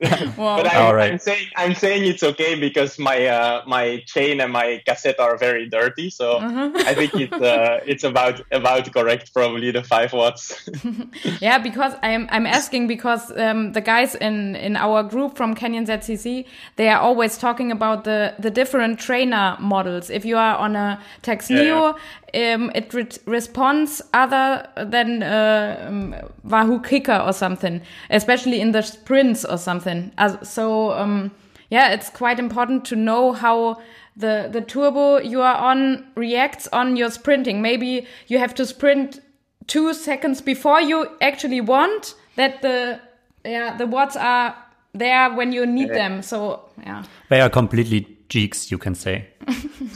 Wow. 0.00 0.56
but 0.62 0.72
I, 0.72 0.86
All 0.86 0.94
right. 0.94 1.12
I'm 1.12 1.18
saying 1.18 1.46
I'm 1.56 1.74
saying 1.74 2.04
it's 2.04 2.22
okay 2.22 2.54
because 2.54 2.98
my 2.98 3.26
uh, 3.26 3.62
my 3.66 4.02
chain 4.06 4.40
and 4.40 4.52
my 4.52 4.82
cassette 4.86 5.20
are 5.20 5.36
very 5.36 5.68
dirty. 5.68 6.10
So 6.10 6.38
I 6.40 6.94
think 6.94 7.14
it's 7.14 7.32
uh, 7.32 7.80
it's 7.86 8.04
about 8.04 8.40
about 8.50 8.92
correct. 8.92 9.32
Probably 9.34 9.70
the 9.70 9.82
five 9.82 10.12
watts. 10.12 10.68
Yeah, 11.40 11.58
because 11.58 11.94
I'm 12.02 12.28
I'm 12.30 12.46
asking 12.46 12.86
because 12.86 13.30
um, 13.36 13.72
the 13.72 13.80
guys 13.80 14.14
in 14.14 14.56
in 14.56 14.76
our 14.76 15.02
group 15.02 15.36
from 15.36 15.54
Canyon 15.54 15.86
ZCC 15.86 16.46
they 16.76 16.88
are 16.88 17.00
always 17.00 17.38
talking 17.38 17.70
about 17.72 18.04
the 18.04 18.34
the 18.38 18.50
different 18.50 18.98
trainer 18.98 19.56
models. 19.60 20.10
If 20.10 20.24
you 20.24 20.36
are 20.36 20.56
on 20.56 20.76
a 20.76 21.00
Tex 21.22 21.50
Neo, 21.50 21.96
um, 22.34 22.70
it 22.74 22.92
re 22.94 23.06
responds 23.26 24.02
other 24.12 24.68
than 24.76 25.22
uh, 25.22 25.84
um, 25.86 26.14
Wahoo 26.44 26.80
Kicker 26.80 27.16
or 27.16 27.32
something, 27.32 27.80
especially 28.10 28.60
in 28.60 28.72
the 28.72 28.82
sprints 28.82 29.44
or 29.44 29.58
something. 29.58 30.12
As, 30.18 30.36
so 30.48 30.92
um, 30.92 31.30
yeah, 31.70 31.92
it's 31.92 32.10
quite 32.10 32.38
important 32.38 32.84
to 32.86 32.96
know 32.96 33.32
how 33.32 33.80
the 34.16 34.48
the 34.50 34.60
turbo 34.60 35.18
you 35.18 35.40
are 35.40 35.56
on 35.56 36.06
reacts 36.14 36.68
on 36.72 36.96
your 36.96 37.10
sprinting. 37.10 37.62
Maybe 37.62 38.06
you 38.26 38.38
have 38.38 38.54
to 38.56 38.66
sprint 38.66 39.20
two 39.66 39.94
seconds 39.94 40.40
before 40.40 40.80
you 40.80 41.08
actually 41.20 41.60
want 41.60 42.14
that 42.36 42.62
the 42.62 43.00
yeah 43.44 43.76
the 43.76 43.86
watts 43.86 44.16
are 44.16 44.54
there 44.92 45.32
when 45.34 45.52
you 45.52 45.66
need 45.66 45.90
them. 45.90 46.22
So 46.22 46.68
yeah, 46.82 47.04
They 47.28 47.40
are 47.40 47.50
completely 47.50 48.06
geeks, 48.28 48.70
you 48.70 48.78
can 48.78 48.94
say. 48.94 49.28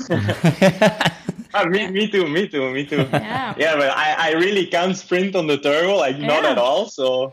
Ah, 1.55 1.65
me, 1.65 1.89
me 1.89 2.09
too. 2.09 2.27
Me 2.27 2.49
too. 2.49 2.71
Me 2.73 2.85
too. 2.85 3.07
Yeah. 3.13 3.55
Yeah, 3.57 3.77
but 3.77 3.91
I, 3.91 4.31
I 4.31 4.33
really 4.33 4.67
can't 4.67 4.97
sprint 4.97 5.37
on 5.37 5.47
the 5.47 5.57
turbo, 5.59 5.97
like 5.97 6.19
not 6.19 6.45
at 6.45 6.59
all. 6.59 6.87
So 6.89 7.33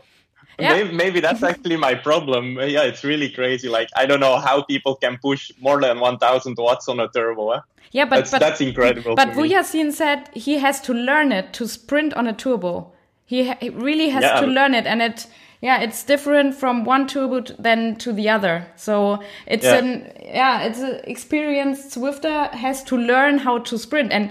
Yeah. 0.58 0.72
maybe, 0.74 0.92
maybe 1.02 1.20
that's 1.20 1.42
actually 1.50 1.76
my 1.76 1.94
problem. 1.94 2.44
Yeah, 2.60 2.82
it's 2.90 3.02
really 3.04 3.30
crazy. 3.30 3.68
Like 3.68 3.88
I 3.96 4.06
don't 4.06 4.20
know 4.20 4.36
how 4.38 4.62
people 4.62 4.94
can 4.96 5.18
push 5.22 5.50
more 5.60 5.80
than 5.80 5.98
1,000 6.00 6.56
watts 6.58 6.88
on 6.88 7.00
a 7.00 7.08
turbo. 7.08 7.52
Huh? 7.52 7.60
yeah, 7.90 8.04
but 8.06 8.16
That's 8.16 8.30
but 8.30 8.40
that's 8.40 8.60
incredible. 8.60 9.16
but. 9.16 9.28
Vujasin 9.36 9.92
said 9.92 10.28
he 10.34 10.58
has 10.58 10.80
to 10.82 10.92
learn 10.94 11.32
it 11.32 11.52
to 11.54 11.66
sprint 11.66 12.14
on 12.14 12.26
a 12.26 12.32
turbo. 12.32 12.92
He, 13.26 13.52
he 13.60 13.70
really 13.70 14.10
has 14.10 14.22
Yeah. 14.22 14.40
to 14.40 14.46
learn 14.46 14.74
it, 14.74 14.86
and 14.86 15.00
it 15.02 15.26
yeah 15.62 15.80
it's 15.80 16.04
different 16.04 16.54
from 16.54 16.84
one 16.84 17.06
turbo 17.06 17.40
t- 17.40 17.54
than 17.58 17.96
to 17.96 18.12
the 18.12 18.28
other. 18.28 18.66
So 18.76 19.18
it's 19.46 19.64
Yeah. 19.64 19.78
an 19.78 20.12
yeah 20.34 20.66
it's 20.66 20.80
an 20.80 21.00
experienced 21.04 21.92
Swifter 21.92 22.48
has 22.52 22.84
to 22.84 22.96
learn 22.96 23.38
how 23.38 23.58
to 23.58 23.78
sprint, 23.78 24.12
and 24.12 24.30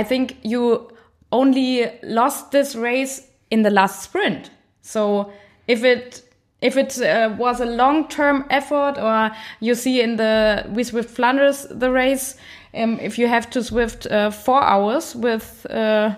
I 0.00 0.02
think 0.04 0.36
you 0.42 0.88
only 1.30 1.90
lost 2.02 2.50
this 2.50 2.74
race 2.76 3.22
in 3.50 3.62
the 3.62 3.70
last 3.70 4.02
sprint. 4.02 4.50
So 4.82 5.30
if 5.66 5.84
it 5.84 6.22
if 6.60 6.76
it 6.76 7.00
uh, 7.02 7.34
was 7.38 7.60
a 7.60 7.64
long 7.66 8.08
term 8.08 8.44
effort, 8.50 8.98
or 8.98 9.30
you 9.60 9.74
see 9.74 10.00
in 10.02 10.16
the 10.16 10.64
we 10.74 10.84
Swift 10.84 11.10
Flanders 11.10 11.66
the 11.70 11.90
race, 11.90 12.36
um, 12.74 12.98
if 13.00 13.18
you 13.18 13.28
have 13.28 13.48
to 13.50 13.62
Swift 13.62 14.06
uh, 14.06 14.30
four 14.30 14.62
hours 14.62 15.16
with 15.16 15.66
uh, 15.70 16.14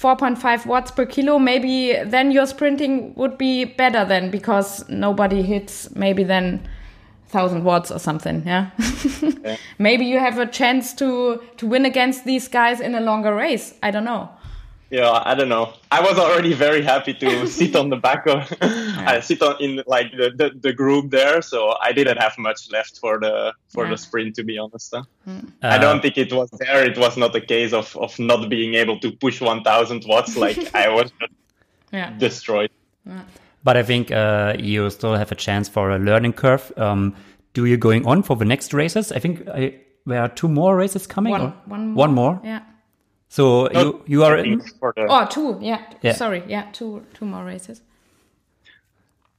4.5 0.00 0.66
watts 0.66 0.90
per 0.90 1.06
kilo, 1.06 1.38
maybe 1.38 1.96
then 2.04 2.30
your 2.30 2.46
sprinting 2.46 3.14
would 3.14 3.38
be 3.38 3.64
better 3.64 4.04
then 4.04 4.30
because 4.30 4.86
nobody 4.88 5.42
hits 5.42 5.90
maybe 5.96 6.22
then 6.22 6.68
1000 7.30 7.64
watts 7.64 7.90
or 7.90 7.98
something. 7.98 8.42
Yeah. 8.46 8.70
maybe 9.78 10.04
you 10.04 10.18
have 10.18 10.38
a 10.38 10.46
chance 10.46 10.92
to 10.94 11.42
to 11.56 11.66
win 11.66 11.86
against 11.86 12.24
these 12.24 12.46
guys 12.46 12.80
in 12.80 12.94
a 12.94 13.00
longer 13.00 13.34
race. 13.34 13.74
I 13.82 13.90
don't 13.90 14.04
know. 14.04 14.28
Yeah, 14.88 15.10
I 15.24 15.34
don't 15.34 15.48
know. 15.48 15.72
I 15.90 16.00
was 16.00 16.16
already 16.16 16.52
very 16.54 16.80
happy 16.80 17.12
to 17.14 17.46
sit 17.58 17.74
on 17.74 17.90
the 17.90 17.96
back 17.96 18.26
of, 18.28 18.52
I 18.60 19.18
sit 19.20 19.42
on 19.42 19.56
in 19.60 19.82
like 19.86 20.12
the, 20.12 20.30
the, 20.36 20.50
the 20.60 20.72
group 20.72 21.10
there, 21.10 21.42
so 21.42 21.74
I 21.82 21.90
didn't 21.92 22.18
have 22.18 22.38
much 22.38 22.70
left 22.70 22.98
for 22.98 23.18
the 23.18 23.52
for 23.68 23.84
Yeah. 23.84 23.90
the 23.90 23.96
sprint. 23.98 24.36
To 24.36 24.44
be 24.44 24.58
honest, 24.58 24.94
huh? 24.94 25.02
Uh, 25.26 25.40
I 25.62 25.78
don't 25.78 26.00
think 26.02 26.16
it 26.16 26.32
was 26.32 26.50
there. 26.50 26.84
It 26.84 26.96
was 26.98 27.16
not 27.16 27.34
a 27.34 27.40
case 27.40 27.72
of 27.72 27.96
of 27.96 28.16
not 28.18 28.48
being 28.48 28.74
able 28.74 29.00
to 29.00 29.10
push 29.10 29.40
1,000 29.40 30.04
watts. 30.06 30.36
Like 30.36 30.58
I 30.74 30.88
was 30.88 31.10
just 31.20 31.32
Yeah. 31.92 32.10
destroyed. 32.18 32.70
But 33.64 33.76
I 33.76 33.82
think 33.82 34.12
uh, 34.12 34.54
you 34.58 34.90
still 34.90 35.14
have 35.16 35.32
a 35.32 35.36
chance 35.36 35.68
for 35.68 35.90
a 35.90 35.98
learning 35.98 36.34
curve. 36.34 36.72
Um, 36.76 37.14
do 37.54 37.64
you 37.64 37.76
going 37.76 38.06
on 38.06 38.22
for 38.22 38.36
the 38.36 38.44
next 38.44 38.72
races? 38.72 39.10
I 39.10 39.18
think 39.18 39.48
I, 39.48 39.74
there 40.04 40.20
are 40.22 40.28
two 40.28 40.48
more 40.48 40.76
races 40.76 41.06
coming. 41.08 41.32
One, 41.32 41.40
or- 41.42 41.54
one 41.66 41.86
more. 41.88 41.96
One 42.06 42.14
more. 42.14 42.40
Yeah. 42.44 42.60
So 43.28 43.70
you 43.72 44.02
you 44.06 44.24
are 44.24 44.36
in. 44.38 44.60
for 44.80 44.92
the 44.96 45.06
Oh, 45.08 45.26
two. 45.26 45.58
Yeah. 45.60 45.80
Yeah. 46.02 46.12
Sorry. 46.14 46.42
Yeah. 46.46 46.70
Two. 46.72 47.04
Two 47.14 47.24
more 47.26 47.44
races. 47.44 47.82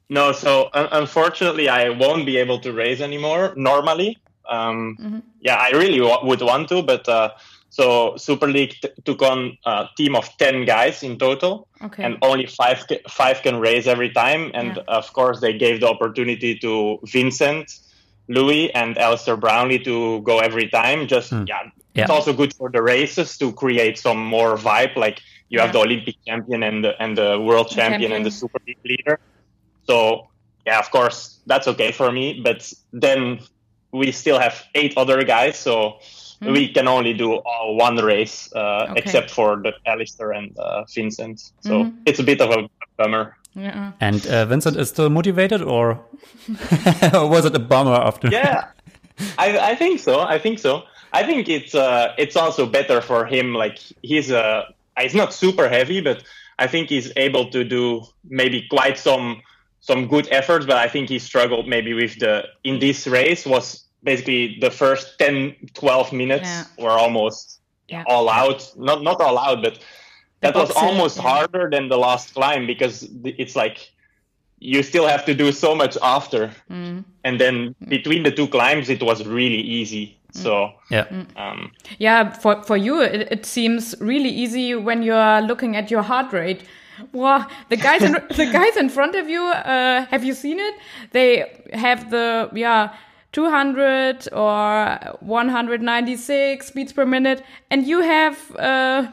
No, 0.09 0.31
so 0.31 0.69
un- 0.73 0.87
unfortunately, 0.91 1.67
I 1.67 1.89
won't 1.89 2.25
be 2.25 2.37
able 2.37 2.59
to 2.59 2.71
race 2.71 3.01
anymore 3.01 3.53
normally. 3.55 4.17
Um, 4.49 5.23
Yeah, 5.41 5.55
I 5.55 5.71
really 5.71 5.99
wa- 6.01 6.23
would 6.23 6.41
want 6.41 6.69
to, 6.69 6.81
but 6.81 7.07
uh, 7.09 7.31
so 7.69 8.15
Super 8.17 8.47
League 8.47 8.75
t- 8.81 8.89
took 9.03 9.21
on 9.21 9.57
a 9.65 9.87
team 9.97 10.15
of 10.15 10.29
10 10.37 10.63
guys 10.65 11.03
in 11.03 11.17
total, 11.17 11.67
Okay. 11.83 12.03
and 12.03 12.17
only 12.21 12.45
five, 12.45 12.85
ca- 12.87 13.01
five 13.09 13.41
can 13.43 13.59
race 13.59 13.87
every 13.87 14.09
time. 14.09 14.51
And 14.53 14.77
Yeah. 14.77 14.83
of 14.87 15.11
course, 15.13 15.41
they 15.41 15.53
gave 15.57 15.81
the 15.81 15.87
opportunity 15.89 16.55
to 16.59 16.99
Vincent, 17.03 17.71
Louis, 18.29 18.73
and 18.73 18.97
Alistair 18.97 19.35
Brownlee 19.35 19.79
to 19.83 20.21
go 20.21 20.39
every 20.39 20.69
time. 20.69 21.07
Just, 21.07 21.31
yeah, 21.45 21.63
Yeah. 21.97 22.03
it's 22.03 22.11
also 22.11 22.31
good 22.31 22.53
for 22.53 22.69
the 22.69 22.81
races 22.81 23.37
to 23.39 23.51
create 23.51 23.97
some 23.97 24.23
more 24.23 24.55
vibe. 24.55 24.95
Like 24.95 25.19
you 25.49 25.59
have 25.59 25.73
the 25.73 25.79
Olympic 25.79 26.15
champion 26.27 26.61
and 26.61 26.83
the, 26.83 27.01
and 27.01 27.17
the 27.17 27.39
world 27.39 27.69
champion, 27.69 28.11
and 28.11 28.23
the 28.23 28.29
Super 28.31 28.59
League 28.67 28.77
leader. 28.85 29.19
So 29.85 30.27
yeah, 30.65 30.77
of 30.77 30.91
course 30.91 31.39
that's 31.47 31.67
okay 31.67 31.91
for 31.91 32.11
me. 32.11 32.39
But 32.43 32.71
then 32.93 33.39
we 33.91 34.11
still 34.11 34.37
have 34.37 34.63
eight 34.75 34.93
other 34.95 35.23
guys, 35.23 35.57
so 35.57 35.97
we 36.41 36.71
can 36.71 36.87
only 36.87 37.13
do 37.13 37.37
all 37.37 37.75
one 37.75 37.95
race, 37.95 38.53
uh. 38.55 38.87
Okay. 38.89 39.01
except 39.01 39.31
for 39.31 39.55
the 39.57 39.73
Alistair 39.87 40.33
and 40.33 40.55
uh, 40.59 40.83
Vincent. 40.93 41.51
So 41.61 41.91
it's 42.05 42.19
a 42.19 42.23
bit 42.23 42.41
of 42.41 42.51
a 42.51 42.69
bummer. 42.97 43.35
Yeah. 43.55 43.93
And 43.99 44.23
uh, 44.27 44.45
Vincent 44.45 44.77
is 44.77 44.89
still 44.89 45.09
motivated, 45.09 45.63
or 45.63 45.99
was 47.13 47.45
it 47.45 47.55
a 47.55 47.59
bummer 47.59 47.95
after? 47.95 48.27
Yeah, 48.27 48.65
I, 49.39 49.71
I 49.71 49.75
think 49.75 49.99
so. 49.99 50.19
I 50.19 50.37
think 50.37 50.59
so. 50.59 50.83
I 51.19 51.23
think 51.23 51.49
it's 51.49 51.73
uh, 51.73 52.13
it's 52.17 52.35
also 52.35 52.65
better 52.77 53.01
for 53.01 53.25
him. 53.25 53.53
Like 53.63 53.77
he's 54.03 54.29
uh, 54.31 54.61
he's 54.99 55.15
not 55.15 55.33
super 55.33 55.67
heavy, 55.77 55.99
but 56.01 56.23
I 56.59 56.67
think 56.67 56.89
he's 56.89 57.11
able 57.15 57.49
to 57.51 57.63
do 57.63 58.03
maybe 58.29 58.59
quite 58.69 58.97
some 58.97 59.41
some 59.79 60.07
good 60.07 60.27
efforts. 60.31 60.65
But 60.65 60.77
I 60.77 60.87
think 60.93 61.09
he 61.09 61.19
struggled 61.19 61.67
maybe 61.67 61.93
with 61.93 62.19
the 62.19 62.43
in 62.63 62.79
this 62.79 63.07
race 63.07 63.45
was 63.45 63.85
basically 64.03 64.57
the 64.61 64.69
first 64.71 65.17
10, 65.19 65.55
12 65.73 66.13
minutes 66.13 66.47
Yeah. 66.49 66.63
were 66.83 66.97
almost 67.03 67.59
Yeah. 67.89 68.03
all 68.07 68.29
out. 68.29 68.61
Not 68.77 69.01
not 69.01 69.19
all 69.21 69.37
out, 69.37 69.63
but 69.63 69.79
that 70.41 70.55
was 70.55 70.69
almost 70.71 71.17
yeah. 71.17 71.23
harder 71.29 71.69
than 71.73 71.89
the 71.89 71.97
last 71.97 72.33
climb 72.33 72.67
because 72.67 73.09
it's 73.23 73.55
like 73.55 73.77
you 74.59 74.83
still 74.83 75.07
have 75.07 75.23
to 75.25 75.33
do 75.33 75.51
so 75.51 75.75
much 75.75 75.97
after 76.01 76.51
Mm. 76.69 77.03
and 77.23 77.39
then 77.39 77.75
between 77.87 78.23
the 78.23 78.31
two 78.31 78.47
climbs 78.47 78.89
it 78.89 79.01
was 79.03 79.23
really 79.25 79.61
easy 79.79 80.16
so 80.31 80.71
Yeah. 80.89 81.05
um, 81.35 81.71
Yeah, 81.99 82.29
for 82.31 82.63
for 82.63 82.77
you, 82.77 83.01
it, 83.01 83.27
it 83.31 83.45
seems 83.45 83.95
really 83.99 84.29
easy 84.29 84.75
when 84.75 85.03
you 85.03 85.13
are 85.13 85.41
looking 85.41 85.75
at 85.75 85.89
your 85.91 86.03
heart 86.03 86.33
rate. 86.33 86.63
Wow, 87.13 87.45
the 87.69 87.77
guys 87.77 88.01
in 88.03 88.13
the 88.35 88.45
guys 88.51 88.75
in 88.77 88.89
front 88.89 89.15
of 89.15 89.29
you, 89.29 89.43
uh, 89.43 90.05
have 90.09 90.23
you 90.23 90.33
seen 90.33 90.59
it? 90.59 90.75
They 91.11 91.45
have 91.73 92.09
the 92.09 92.49
yeah. 92.53 92.89
200 93.33 94.29
or 94.33 94.97
196 95.19 96.71
beats 96.71 96.93
per 96.93 97.05
minute, 97.05 97.43
and 97.69 97.85
you 97.85 98.01
have 98.01 98.37
uh, 98.55 99.03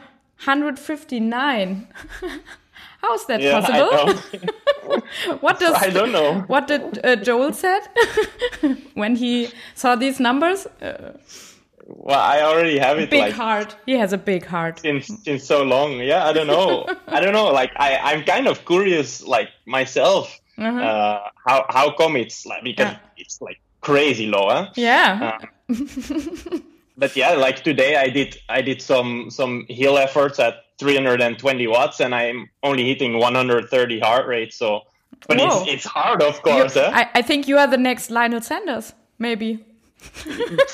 159. 0.45 1.89
How's 3.05 3.25
that 3.27 3.41
yeah 3.41 3.61
possible? 3.61 3.91
What 5.47 5.57
does 5.61 5.75
I 5.87 5.91
don't 5.91 6.13
know 6.13 6.31
What 6.53 6.65
did 6.69 6.83
uh, 7.05 7.17
Joel 7.27 7.53
said 7.53 7.83
when 9.01 9.17
he 9.17 9.49
saw 9.75 9.97
these 9.97 10.21
numbers? 10.21 10.67
Uh, 10.83 11.13
well 12.07 12.19
i 12.35 12.41
already 12.41 12.79
have 12.79 12.99
it 12.99 13.11
big 13.11 13.21
like 13.21 13.35
heart. 13.35 13.77
He 13.87 13.93
has 14.03 14.13
a 14.15 14.19
big 14.33 14.43
heart. 14.47 14.81
since 14.81 15.05
since 15.25 15.43
so 15.45 15.63
long 15.63 15.91
yeah 16.01 16.29
i 16.31 16.33
don't 16.37 16.47
know 16.47 16.87
i 17.17 17.21
don't 17.21 17.35
know 17.39 17.49
like 17.61 17.73
i 17.77 17.91
i'm 18.09 18.23
kind 18.25 18.47
of 18.49 18.65
curious 18.65 19.23
like 19.37 19.51
myself 19.67 20.41
uh 20.59 21.19
how 21.47 21.59
how 21.77 21.87
come 22.01 22.17
it's 22.25 22.47
like 22.47 22.63
because 22.65 22.87
Uh-huh. 22.87 23.01
Yeah. 23.17 23.23
it's 23.23 23.37
like 23.47 23.59
crazy 23.81 24.27
low 24.35 24.49
huh? 24.49 24.65
Yeah. 24.77 25.39
but 26.97 27.15
yeah 27.17 27.33
like 27.47 27.63
today 27.63 27.97
i 27.97 28.09
did 28.09 28.37
i 28.49 28.63
did 28.63 28.81
some 28.81 29.31
some 29.31 29.67
hill 29.69 29.99
efforts 29.99 30.39
at 30.39 30.55
320 30.79 31.67
watts 31.69 32.01
and 32.01 32.15
i'm 32.15 32.49
only 32.63 32.85
hitting 32.87 33.19
130 33.19 34.01
heart 34.01 34.27
rate 34.27 34.53
so 34.53 34.81
but 35.29 35.39
Whoa. 35.39 35.63
it's 35.63 35.73
it's 35.73 35.85
hard 35.87 36.23
of 36.23 36.35
You- 36.37 36.41
course 36.43 36.75
huh? 36.75 36.91
I, 36.93 37.09
I 37.15 37.23
think 37.23 37.47
you 37.49 37.57
are 37.59 37.67
the 37.67 37.79
next 37.79 38.11
Lionel 38.11 38.41
Sanders, 38.43 38.93
maybe. 39.19 39.65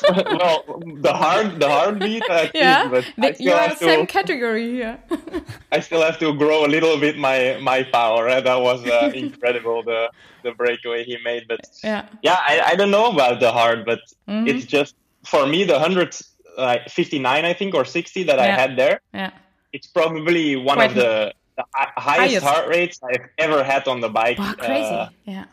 well, 0.03 0.83
the 0.97 1.13
hard, 1.13 1.61
the 1.61 1.69
heartbeat. 1.69 2.23
I 2.29 2.51
Yeah, 2.53 2.89
think, 2.91 3.15
but 3.17 3.37
the, 3.37 3.45
you 3.45 3.53
are 3.53 3.77
same 3.77 4.07
to, 4.07 4.13
category 4.13 4.71
here. 4.73 4.99
I 5.73 5.79
still 5.81 6.03
have 6.03 6.19
to 6.19 6.35
grow 6.35 6.65
a 6.65 6.71
little 6.77 6.99
bit 6.99 7.17
my 7.17 7.59
my 7.63 7.85
power. 7.85 8.29
eh? 8.29 8.41
That 8.41 8.61
was 8.61 8.85
uh, 8.87 9.13
incredible 9.25 9.85
the 9.85 10.11
the 10.43 10.53
breakaway 10.53 11.05
he 11.05 11.17
made. 11.23 11.45
But 11.47 11.61
yeah. 11.85 12.07
yeah, 12.23 12.39
I, 12.41 12.61
I 12.73 12.75
don't 12.77 12.91
know 12.91 13.11
about 13.13 13.39
the 13.41 13.53
hard, 13.53 13.85
but 13.85 14.01
Mhm. 14.29 14.49
it's 14.49 14.65
just 14.67 14.95
for 15.25 15.47
me 15.47 15.65
the 15.65 15.79
hundred 15.79 16.17
like 16.59 16.89
fifty 16.91 17.19
nine 17.21 17.45
I 17.45 17.53
think 17.55 17.75
or 17.75 17.85
sixty 17.85 18.25
that 18.25 18.39
I 18.41 18.47
had 18.47 18.77
there. 18.77 19.01
Yeah. 19.15 19.31
It's 19.73 19.87
probably 19.87 20.57
one 20.57 20.77
Quite 20.77 20.91
of 20.91 20.97
the, 20.97 21.35
the 21.57 21.65
highest, 21.75 21.99
highest. 22.43 22.45
heart 22.47 22.69
rates 22.69 23.01
I've 23.03 23.29
ever 23.39 23.63
had 23.63 23.87
on 23.89 24.01
the 24.01 24.09
bike. 24.09 24.39
Wow, 24.39 24.55
crazy. 24.59 24.95
Uh, 24.95 25.09
yeah. 25.25 25.45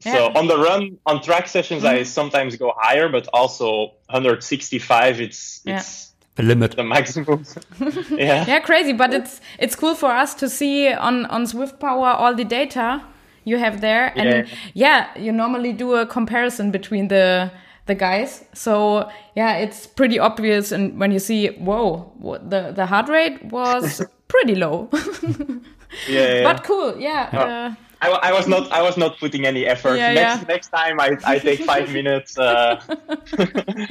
So 0.00 0.08
Yeah. 0.10 0.16
Mm-hmm. 0.18 0.36
on 0.38 0.46
the 0.48 0.58
run, 0.58 0.98
on 1.06 1.22
track 1.22 1.46
sessions, 1.48 1.84
I 1.84 2.02
sometimes 2.04 2.56
go 2.56 2.72
higher, 2.76 3.08
but 3.08 3.28
also 3.32 3.92
165. 4.10 5.20
It's 5.20 5.60
Yeah. 5.64 5.76
it's 5.78 6.12
The 6.34 6.42
limit. 6.42 6.76
the 6.76 6.82
maximum. 6.84 7.44
yeah. 8.10 8.44
Yeah, 8.48 8.60
crazy, 8.60 8.92
but 8.94 9.12
it's 9.12 9.40
it's 9.58 9.76
cool 9.76 9.94
for 9.94 10.10
us 10.10 10.34
to 10.40 10.48
see 10.48 10.88
on 10.92 11.26
on 11.26 11.46
Swift 11.46 11.78
Power 11.78 12.08
all 12.20 12.34
the 12.34 12.44
data 12.44 13.02
you 13.44 13.58
have 13.58 13.80
there, 13.80 14.12
and 14.16 14.46
yeah, 14.74 15.06
you 15.18 15.32
normally 15.32 15.72
do 15.72 15.94
a 15.94 16.06
comparison 16.06 16.70
between 16.70 17.08
the 17.08 17.50
the 17.86 17.94
guys. 17.94 18.44
So 18.54 19.08
yeah, 19.34 19.56
it's 19.56 19.86
pretty 19.86 20.18
obvious, 20.18 20.72
and 20.72 20.98
when 20.98 21.12
you 21.12 21.18
see, 21.18 21.48
whoa, 21.58 22.12
what, 22.18 22.50
the 22.50 22.72
the 22.72 22.86
heart 22.86 23.08
rate 23.08 23.44
was 23.44 24.02
pretty 24.28 24.54
low, 24.54 24.88
yeah, 26.08 26.34
yeah. 26.34 26.42
but 26.42 26.64
cool, 26.64 26.96
yeah. 26.98 27.28
Uh, 27.32 27.74
I, 28.04 28.30
I 28.30 28.32
was 28.32 28.48
not 28.48 28.70
I 28.72 28.82
was 28.82 28.96
not 28.96 29.18
putting 29.20 29.46
any 29.46 29.64
effort. 29.66 29.96
Yeah, 29.96 30.12
next 30.14 30.40
yeah. 30.42 30.46
next 30.48 30.68
time 30.70 31.00
I, 31.00 31.16
I 31.24 31.38
take 31.38 31.60
five 31.64 31.92
minutes. 31.98 32.36
Uh, 32.38 32.80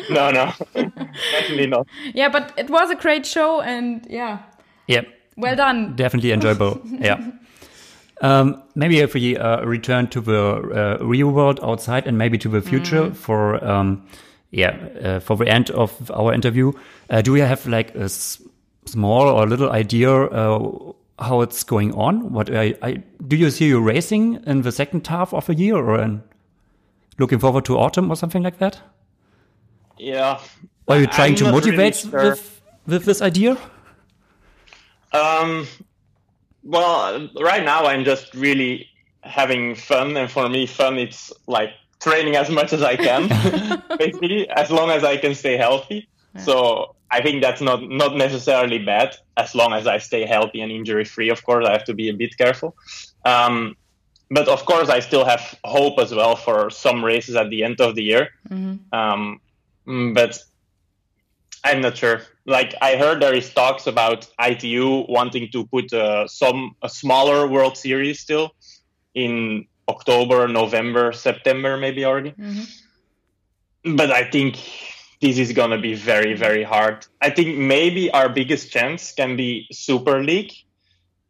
no, 0.10 0.32
no, 0.32 0.52
definitely 0.74 1.68
not. 1.68 1.88
yeah, 2.14 2.30
but 2.30 2.54
it 2.58 2.70
was 2.70 2.89
a 2.92 2.96
great 2.96 3.26
show, 3.26 3.62
and 3.62 4.06
yeah, 4.10 4.39
Yeah, 4.88 5.04
well 5.38 5.56
done. 5.56 5.96
definitely 5.96 6.32
enjoyable. 6.32 6.82
yeah. 6.86 7.20
Um, 8.22 8.61
maybe 8.76 8.99
if 8.99 9.15
we 9.15 9.36
uh, 9.36 9.65
return 9.65 10.07
to 10.09 10.22
the 10.22 10.99
uh, 11.01 11.03
real 11.03 11.32
world 11.32 11.59
outside 11.63 12.05
and 12.05 12.17
maybe 12.17 12.38
to 12.38 12.49
the 12.49 12.61
future 12.61 13.11
for 13.15 13.63
um, 13.65 14.07
yeah 14.51 14.78
uh, 15.03 15.19
for 15.19 15.36
the 15.36 15.47
end 15.47 15.72
of 15.72 16.11
our 16.11 16.32
interview, 16.32 16.72
uh, 17.09 17.22
do 17.22 17.36
you 17.36 17.41
have 17.41 17.65
like 17.65 17.95
a 17.95 18.03
s- 18.03 18.39
small 18.86 19.28
or 19.28 19.47
little 19.47 19.72
idea 19.72 20.11
uh, 20.11 20.93
how 21.17 21.41
it's 21.41 21.63
going 21.63 21.95
on? 21.95 22.32
What 22.32 22.55
I, 22.55 22.76
I 22.84 23.03
do 23.28 23.36
you 23.36 23.49
see 23.49 23.67
you 23.67 23.82
racing 23.82 24.43
in 24.45 24.61
the 24.61 24.72
second 24.72 25.07
half 25.07 25.34
of 25.34 25.47
the 25.47 25.55
year 25.55 25.78
or 25.78 25.99
in, 25.99 26.22
looking 27.17 27.39
forward 27.39 27.65
to 27.65 27.78
autumn 27.78 28.11
or 28.11 28.15
something 28.15 28.43
like 28.43 28.59
that? 28.59 28.80
Yeah. 29.97 30.39
Are 30.88 30.97
you 30.97 31.05
I'm 31.05 31.09
trying 31.09 31.36
to 31.36 31.45
not 31.45 31.53
really 31.53 31.72
motivate 31.72 31.95
sure. 31.95 32.30
with 32.30 32.61
with 32.86 33.05
this 33.05 33.22
idea? 33.22 33.57
Um, 35.11 35.67
well, 36.64 37.30
right 37.39 37.64
now 37.64 37.86
I'm 37.86 38.03
just 38.03 38.34
really 38.34 38.88
having 39.22 39.76
fun, 39.76 40.18
and 40.18 40.30
for 40.30 40.49
me, 40.49 40.68
fun 40.68 40.97
it's 40.97 41.32
like 41.47 41.72
training 41.99 42.36
as 42.36 42.49
much 42.49 42.74
as 42.74 42.82
I 42.82 42.95
can, 42.95 43.28
basically, 43.97 44.49
as 44.49 44.72
long 44.72 44.89
as 44.89 45.03
I 45.03 45.18
can 45.18 45.36
stay 45.36 45.57
healthy. 45.57 46.07
So 46.39 46.95
I 47.12 47.22
think 47.22 47.41
that's 47.41 47.62
not 47.62 47.84
not 47.84 48.16
necessarily 48.16 48.80
bad, 48.80 49.16
as 49.38 49.53
long 49.53 49.74
as 49.74 49.86
I 49.86 49.97
stay 49.99 50.26
healthy 50.26 50.62
and 50.62 50.72
injury 50.72 51.05
free. 51.05 51.30
Of 51.30 51.43
course, 51.43 51.66
I 51.68 51.72
have 51.74 51.84
to 51.86 51.93
be 51.93 52.09
a 52.09 52.14
bit 52.14 52.38
careful. 52.38 52.76
Um, 53.26 53.76
but 54.30 54.47
of 54.47 54.66
course, 54.66 54.88
I 54.89 55.01
still 55.01 55.26
have 55.26 55.59
hope 55.66 55.99
as 55.99 56.14
well 56.14 56.38
for 56.38 56.70
some 56.70 57.03
races 57.03 57.36
at 57.36 57.49
the 57.49 57.64
end 57.66 57.82
of 57.82 57.95
the 57.95 58.03
year. 58.03 58.30
Um, 58.93 59.41
mm, 59.86 60.16
but 60.16 60.39
I'm 61.66 61.82
not 61.82 61.97
sure. 61.97 62.22
Like 62.46 62.74
I 62.82 62.96
heard 62.96 63.22
there 63.22 63.34
is 63.34 63.54
talks 63.54 63.86
about 63.88 64.28
ITU 64.39 65.06
wanting 65.08 65.50
to 65.52 65.66
put 65.68 65.94
uh, 65.94 66.28
some 66.28 66.76
a 66.82 66.89
smaller 66.89 67.48
World 67.48 67.78
Series 67.78 68.20
still 68.20 68.52
in 69.14 69.68
October, 69.88 70.48
November, 70.48 71.12
September, 71.12 71.78
maybe 71.78 72.04
already. 72.06 72.34
But 73.84 74.12
I 74.12 74.24
think 74.30 74.58
this 75.22 75.38
is 75.38 75.54
gonna 75.54 75.78
be 75.78 75.94
very, 75.94 76.34
very 76.36 76.64
hard. 76.64 77.06
I 77.22 77.30
think 77.30 77.58
maybe 77.58 78.10
our 78.12 78.30
biggest 78.30 78.72
chance 78.72 79.12
can 79.12 79.36
be 79.36 79.68
Super 79.72 80.24
League 80.24 80.52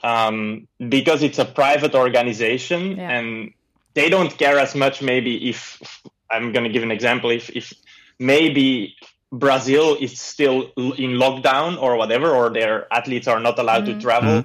um, 0.03 0.68
because 0.89 1.24
it's 1.24 1.39
a 1.39 1.45
private 1.45 1.93
organization 1.95 2.97
Yeah. 2.97 3.09
and 3.12 3.53
they 3.93 4.09
don't 4.09 4.36
care 4.38 4.57
as 4.59 4.76
much. 4.76 5.01
Maybe 5.01 5.49
if 5.49 5.82
I'm 6.30 6.51
gonna 6.53 6.70
give 6.70 6.84
an 6.84 6.91
example, 6.91 7.32
if 7.32 7.49
if 7.55 7.74
maybe 8.20 8.95
Brazil 9.32 9.95
is 9.99 10.19
still 10.19 10.71
in 10.77 11.11
lockdown 11.11 11.82
or 11.82 11.95
whatever, 11.95 12.32
or 12.32 12.49
their 12.49 12.91
athletes 12.93 13.27
are 13.27 13.39
not 13.39 13.57
allowed 13.59 13.86
to 13.86 13.99
travel. 13.99 14.43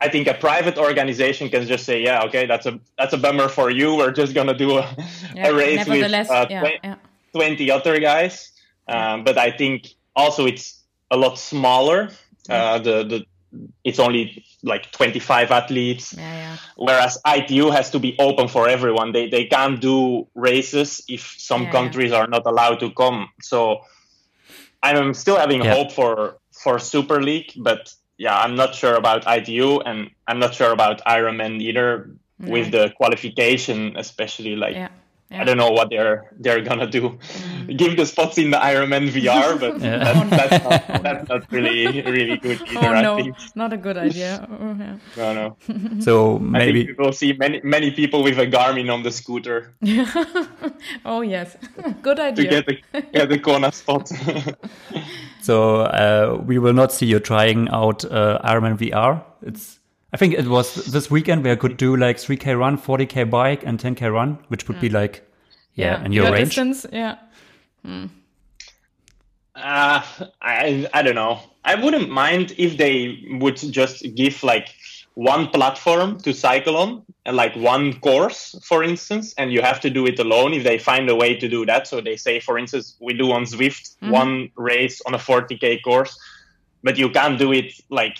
I 0.00 0.08
think 0.08 0.26
a 0.26 0.34
private 0.34 0.78
organization 0.78 1.48
can 1.48 1.66
just 1.66 1.84
say, 1.84 2.02
"Yeah, 2.02 2.24
okay, 2.24 2.44
that's 2.46 2.66
a 2.66 2.78
that's 2.98 3.12
a 3.14 3.18
bummer 3.18 3.48
for 3.48 3.70
you. 3.70 3.94
We're 3.94 4.10
just 4.12 4.34
gonna 4.34 4.54
do 4.54 4.78
a, 4.78 4.96
Yeah, 5.34 5.48
a 5.48 5.54
race 5.54 5.86
with 5.86 6.12
uh, 6.12 6.46
yeah, 6.50 6.60
twen- 6.60 6.80
yeah. 6.84 6.96
20 7.32 7.70
other 7.70 7.98
guys." 8.00 8.50
Um, 8.88 9.24
but 9.24 9.38
I 9.38 9.50
think 9.52 9.94
also 10.16 10.44
it's 10.46 10.82
a 11.10 11.16
lot 11.16 11.38
smaller. 11.38 12.10
Uh, 12.50 12.78
the 12.80 13.04
the 13.04 13.24
it's 13.84 13.98
only 13.98 14.44
like 14.62 14.90
25 14.92 15.50
athletes 15.50 16.14
Yeah, 16.16 16.22
yeah. 16.34 16.56
whereas 16.76 17.18
ITU 17.26 17.70
has 17.70 17.90
to 17.90 17.98
be 17.98 18.16
open 18.18 18.48
for 18.48 18.68
everyone. 18.68 19.12
They 19.12 19.28
they 19.28 19.44
can't 19.44 19.80
do 19.80 20.26
races 20.34 21.00
if 21.08 21.34
some 21.38 21.62
Yeah, 21.62 21.66
yeah. 21.68 21.72
countries 21.72 22.12
are 22.12 22.26
not 22.26 22.42
allowed 22.46 22.80
to 22.80 22.90
come. 22.90 23.28
So 23.40 23.82
I'm 24.82 25.14
still 25.14 25.36
having 25.36 25.62
Yeah. 25.62 25.74
hope 25.74 25.92
for 25.92 26.38
for 26.62 26.78
Super 26.78 27.22
League, 27.22 27.52
but 27.56 27.94
yeah, 28.18 28.38
I'm 28.38 28.54
not 28.54 28.74
sure 28.74 28.94
about 28.94 29.24
ITU 29.26 29.80
and 29.80 30.10
I'm 30.28 30.38
not 30.38 30.54
sure 30.54 30.72
about 30.72 31.00
Ironman 31.06 31.60
either 31.62 32.10
with 32.38 32.70
the 32.72 32.92
qualification, 32.96 33.94
especially 33.96 34.56
like 34.56 34.74
Yeah. 34.74 34.88
I 35.34 35.44
don't 35.44 35.56
know 35.56 35.70
what 35.70 35.88
they're 35.90 36.30
they're 36.38 36.60
gonna 36.62 36.86
do. 36.86 37.18
Give 37.76 37.96
the 37.96 38.04
spots 38.06 38.38
in 38.38 38.50
the 38.50 38.58
Ironman 38.58 39.08
VR, 39.10 39.58
but 39.58 39.80
Yeah. 39.80 39.98
that's, 40.04 40.30
that's, 40.30 40.64
not, 40.64 41.02
that's 41.02 41.28
not 41.28 41.52
really 41.52 42.02
really 42.02 42.36
good 42.38 42.60
either. 42.68 42.78
Oh 42.86 42.92
I 42.92 43.02
no, 43.02 43.16
think 43.16 43.36
not 43.54 43.72
a 43.72 43.76
good 43.76 43.96
idea. 43.96 44.46
Oh, 44.62 44.76
yeah. 44.78 44.96
no 45.16 45.34
no. 45.34 46.00
So 46.00 46.36
I 46.36 46.38
think 46.38 46.50
maybe 46.50 46.86
we 46.86 46.94
will 46.98 47.12
see 47.12 47.32
many 47.32 47.60
many 47.64 47.90
people 47.90 48.22
with 48.22 48.38
a 48.38 48.46
Garmin 48.46 48.92
on 48.92 49.02
the 49.02 49.10
scooter 49.10 49.72
Oh 51.04 51.20
yes, 51.22 51.56
good 52.02 52.18
idea. 52.20 52.50
to 52.50 52.56
idea. 52.58 52.62
get 52.62 52.66
the 52.66 53.02
get 53.18 53.28
the 53.28 53.38
corner 53.38 53.70
spot. 53.72 54.10
So 55.40 55.80
uh, 55.80 56.40
we 56.46 56.58
will 56.58 56.72
not 56.72 56.92
see 56.92 57.06
you 57.06 57.18
trying 57.18 57.68
out 57.70 58.04
uh, 58.04 58.38
Ironman 58.44 58.76
VR. 58.78 59.22
It's 59.42 59.80
I 60.12 60.18
think 60.18 60.34
it 60.34 60.46
was 60.46 60.74
this 60.74 61.10
weekend 61.10 61.42
where 61.42 61.54
I 61.54 61.56
could 61.56 61.76
do 61.76 61.96
like 61.96 62.18
3k 62.18 62.58
run, 62.58 62.76
40k 62.76 63.30
bike, 63.30 63.64
and 63.64 63.78
10k 63.78 64.12
run, 64.12 64.38
which 64.48 64.68
would 64.68 64.80
be 64.80 64.90
mm. 64.90 64.94
like 64.94 65.26
yeah, 65.74 66.04
in 66.04 66.12
your, 66.12 66.30
range. 66.30 66.48
distance. 66.48 66.84
Yeah, 66.92 67.16
hmm. 67.84 68.06
uh, 69.54 70.02
I 70.42 70.88
I 70.92 71.02
don't 71.02 71.14
know. 71.14 71.40
I 71.64 71.76
wouldn't 71.76 72.10
mind 72.10 72.54
if 72.58 72.76
they 72.76 73.24
would 73.40 73.56
just 73.56 74.04
give 74.14 74.42
like 74.42 74.74
one 75.14 75.48
platform 75.48 76.18
to 76.20 76.32
cycle 76.32 76.76
on 76.76 77.02
and 77.24 77.36
like 77.36 77.54
one 77.54 77.98
course, 78.00 78.58
for 78.62 78.82
instance, 78.82 79.34
and 79.38 79.52
you 79.52 79.62
have 79.62 79.80
to 79.80 79.90
do 79.90 80.06
it 80.06 80.18
alone 80.18 80.52
if 80.52 80.64
they 80.64 80.78
find 80.78 81.08
a 81.08 81.14
way 81.14 81.34
to 81.36 81.48
do 81.48 81.64
that. 81.66 81.86
So 81.86 82.00
they 82.00 82.16
say, 82.16 82.40
for 82.40 82.58
instance, 82.58 82.96
we 83.00 83.14
do 83.14 83.30
on 83.32 83.44
Zwift 83.44 83.96
mm-hmm. 83.96 84.10
one 84.10 84.50
race 84.56 85.00
on 85.06 85.14
a 85.14 85.18
40k 85.18 85.82
course, 85.82 86.18
but 86.82 86.98
you 86.98 87.10
can't 87.10 87.38
do 87.38 87.52
it 87.52 87.72
like 87.90 88.18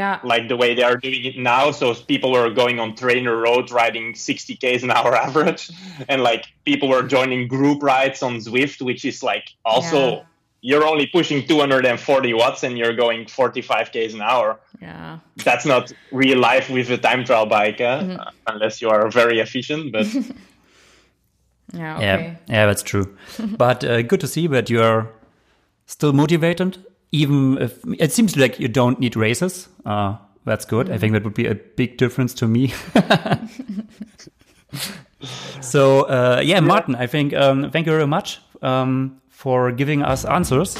yeah, 0.00 0.18
like 0.24 0.48
the 0.48 0.56
way 0.56 0.74
they 0.74 0.82
are 0.90 0.96
doing 0.96 1.24
it 1.30 1.36
now. 1.38 1.70
So 1.72 1.94
people 2.12 2.30
were 2.32 2.50
going 2.62 2.80
on 2.80 2.94
trainer 2.96 3.36
road 3.36 3.70
riding 3.70 4.14
60 4.14 4.56
k's 4.56 4.82
an 4.82 4.90
hour 4.90 5.14
average, 5.26 5.70
and 6.08 6.22
like 6.22 6.44
people 6.64 6.88
were 6.88 7.02
joining 7.16 7.48
group 7.48 7.82
rides 7.82 8.22
on 8.22 8.32
Zwift, 8.46 8.80
which 8.82 9.04
is 9.04 9.22
like 9.22 9.44
also 9.64 9.98
Yeah. 10.16 10.22
you're 10.68 10.86
only 10.92 11.06
pushing 11.06 11.46
240 11.46 12.34
watts 12.34 12.62
and 12.64 12.78
you're 12.78 12.96
going 12.96 13.26
45 13.26 13.90
k's 13.92 14.14
an 14.14 14.22
hour. 14.22 14.58
yeah. 14.80 15.18
That's 15.44 15.66
not 15.66 15.92
real 16.12 16.38
life 16.38 16.70
with 16.70 16.88
a 16.90 16.98
time 16.98 17.24
trial 17.24 17.46
bike, 17.46 17.80
uh, 17.80 18.00
Mm-hmm. 18.02 18.22
unless 18.52 18.80
you 18.82 18.88
are 18.90 19.10
very 19.10 19.40
efficient. 19.40 19.92
But 19.92 20.06
Yeah, 21.74 22.00
Yeah, 22.00 22.34
yeah, 22.48 22.66
that's 22.66 22.82
true. 22.82 23.16
but 23.58 23.82
uh, 23.84 24.02
good 24.02 24.20
to 24.20 24.26
see 24.26 24.46
that 24.48 24.68
you 24.70 24.82
are 24.82 25.08
still 25.86 26.12
motivated, 26.12 26.78
even 27.12 27.58
if 27.58 27.78
it 27.98 28.12
seems 28.12 28.36
like 28.36 28.58
you 28.58 28.68
don't 28.68 28.98
need 28.98 29.16
races. 29.16 29.68
Uh, 29.84 30.16
that's 30.44 30.64
good. 30.64 30.90
I 30.90 30.98
think 30.98 31.12
that 31.12 31.22
would 31.24 31.34
be 31.34 31.46
a 31.46 31.54
big 31.54 31.98
difference 31.98 32.34
to 32.34 32.48
me. 32.48 32.68
so 35.60 36.02
uh, 36.02 36.40
yeah, 36.42 36.60
Martin, 36.60 36.96
I 36.96 37.06
think 37.06 37.32
um, 37.34 37.70
thank 37.70 37.86
you 37.86 37.92
very 37.92 38.06
much 38.06 38.40
um, 38.62 39.20
for 39.28 39.70
giving 39.70 40.02
us 40.02 40.24
answers. 40.24 40.76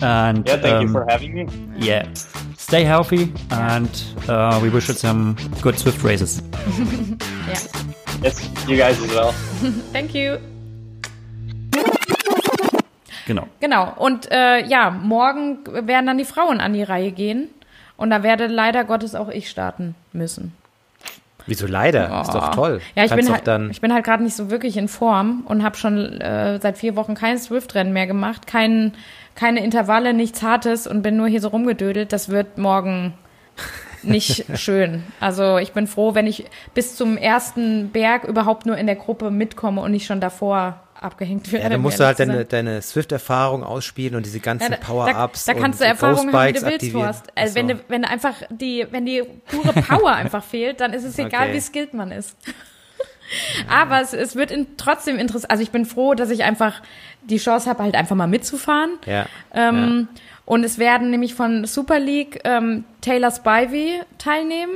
And 0.00 0.46
yeah, 0.46 0.58
thank 0.58 0.80
you 0.82 0.86
um, 0.86 0.92
for 0.92 1.04
having 1.08 1.34
me. 1.34 1.48
yeah, 1.76 2.08
stay 2.56 2.84
healthy, 2.84 3.32
and 3.50 3.90
uh, 4.28 4.60
we 4.62 4.68
wish 4.68 4.86
you 4.86 4.94
some 4.94 5.36
good 5.60 5.76
Swift 5.78 6.04
races. 6.04 6.40
Yeah. 7.48 7.88
Yes, 8.22 8.68
you 8.68 8.76
guys 8.76 9.00
as 9.00 9.10
well. 9.10 9.32
Thank 9.92 10.14
you. 10.14 10.40
Genau. 13.28 13.46
Genau. 13.60 13.92
Und 13.96 14.32
äh, 14.32 14.64
ja, 14.64 14.90
morgen 14.90 15.58
werden 15.66 16.06
dann 16.06 16.18
die 16.18 16.24
Frauen 16.24 16.60
an 16.60 16.72
die 16.72 16.82
Reihe 16.82 17.12
gehen. 17.12 17.48
Und 17.98 18.10
da 18.10 18.22
werde 18.22 18.46
leider 18.46 18.84
Gottes 18.84 19.14
auch 19.14 19.28
ich 19.28 19.50
starten 19.50 19.94
müssen. 20.12 20.56
Wieso 21.46 21.66
leider? 21.66 22.10
Oh. 22.12 22.22
Ist 22.22 22.32
doch 22.32 22.54
toll. 22.54 22.80
Ja, 22.94 23.04
ich 23.04 23.14
bin, 23.14 23.30
halt, 23.30 23.46
dann 23.46 23.70
ich 23.70 23.80
bin 23.80 23.92
halt 23.92 24.04
gerade 24.04 24.22
nicht 24.22 24.34
so 24.36 24.50
wirklich 24.50 24.76
in 24.76 24.88
Form 24.88 25.44
und 25.46 25.62
habe 25.62 25.76
schon 25.76 26.20
äh, 26.20 26.58
seit 26.60 26.78
vier 26.78 26.96
Wochen 26.96 27.14
kein 27.14 27.38
Swift-Rennen 27.38 27.92
mehr 27.92 28.06
gemacht, 28.06 28.46
kein, 28.46 28.94
keine 29.34 29.62
Intervalle, 29.62 30.14
nichts 30.14 30.42
Hartes 30.42 30.86
und 30.86 31.02
bin 31.02 31.16
nur 31.16 31.28
hier 31.28 31.40
so 31.40 31.48
rumgedödelt. 31.48 32.12
Das 32.12 32.30
wird 32.30 32.56
morgen 32.56 33.14
nicht 34.02 34.46
schön. 34.58 35.02
Also 35.20 35.58
ich 35.58 35.72
bin 35.72 35.86
froh, 35.86 36.14
wenn 36.14 36.26
ich 36.26 36.44
bis 36.72 36.96
zum 36.96 37.18
ersten 37.18 37.90
Berg 37.90 38.24
überhaupt 38.24 38.64
nur 38.64 38.76
in 38.76 38.86
der 38.86 38.96
Gruppe 38.96 39.30
mitkomme 39.30 39.82
und 39.82 39.90
nicht 39.90 40.06
schon 40.06 40.20
davor 40.20 40.80
abgehängt 41.00 41.50
werde. 41.52 41.64
Ja, 41.64 41.70
dann 41.70 41.80
musst 41.80 42.00
du 42.00 42.04
halt 42.04 42.18
deine, 42.18 42.44
deine 42.44 42.82
Swift-Erfahrung 42.82 43.62
ausspielen 43.62 44.14
und 44.16 44.26
diese 44.26 44.40
ganzen 44.40 44.72
ja, 44.72 44.78
Power-Ups. 44.78 45.44
Da, 45.44 45.54
da, 45.54 45.60
kannst 45.60 45.80
du 45.80 45.84
Erfahrungen 45.84 46.32
haben, 46.32 46.54
wie 46.54 46.58
du 46.58 46.66
willst, 46.66 46.94
Horst. 46.94 47.26
Also 47.34 47.54
wenn, 47.54 47.68
du, 47.68 47.80
wenn 47.88 48.04
einfach 48.04 48.34
die, 48.50 48.86
wenn 48.90 49.06
die 49.06 49.22
pure 49.46 49.72
Power 49.82 50.12
einfach 50.14 50.42
fehlt, 50.42 50.80
dann 50.80 50.92
ist 50.92 51.04
es 51.04 51.18
egal, 51.18 51.48
okay. 51.48 51.54
wie 51.54 51.60
skilled 51.60 51.94
man 51.94 52.10
ist. 52.10 52.36
Aber 53.68 54.00
es, 54.00 54.12
es 54.12 54.36
wird 54.36 54.50
in, 54.50 54.76
trotzdem 54.76 55.18
interessant. 55.18 55.50
Also 55.50 55.62
ich 55.62 55.70
bin 55.70 55.84
froh, 55.84 56.14
dass 56.14 56.30
ich 56.30 56.44
einfach 56.44 56.82
die 57.22 57.38
Chance 57.38 57.68
habe, 57.68 57.82
halt 57.82 57.94
einfach 57.94 58.16
mal 58.16 58.26
mitzufahren. 58.26 58.92
Ja. 59.06 59.26
Ähm, 59.52 60.08
ja. 60.10 60.20
Und 60.44 60.64
es 60.64 60.78
werden 60.78 61.10
nämlich 61.10 61.34
von 61.34 61.66
Super 61.66 61.98
League 61.98 62.40
ähm, 62.44 62.84
Taylor 63.02 63.30
Spivey 63.30 64.00
teilnehmen, 64.16 64.72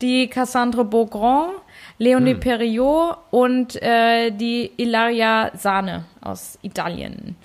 die 0.00 0.28
Cassandre 0.28 0.84
Beaugrand, 0.84 1.52
Leonie 2.00 2.32
hm. 2.32 2.40
Perriot 2.40 3.18
und 3.30 3.80
äh, 3.82 4.30
die 4.30 4.72
Ilaria 4.78 5.50
Sahne 5.54 6.06
aus 6.22 6.58
Italien. 6.62 7.36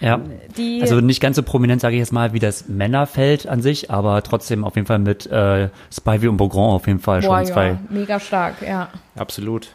Ja, 0.00 0.18
die, 0.56 0.80
also 0.80 1.00
nicht 1.00 1.20
ganz 1.20 1.36
so 1.36 1.42
prominent, 1.42 1.82
sage 1.82 1.96
ich 1.96 1.98
jetzt 1.98 2.12
mal, 2.12 2.32
wie 2.32 2.38
das 2.38 2.68
Männerfeld 2.68 3.46
an 3.46 3.60
sich, 3.60 3.90
aber 3.90 4.22
trotzdem 4.22 4.64
auf 4.64 4.76
jeden 4.76 4.86
Fall 4.86 4.98
mit 4.98 5.26
äh, 5.26 5.68
Spivey 5.92 6.28
und 6.28 6.38
Beaugrand 6.38 6.72
auf 6.72 6.86
jeden 6.86 7.00
Fall 7.00 7.20
boah, 7.20 7.38
schon 7.38 7.52
zwei. 7.52 7.66
Ja, 7.68 7.78
mega 7.90 8.18
stark, 8.18 8.62
ja. 8.62 8.88
Absolut, 9.14 9.68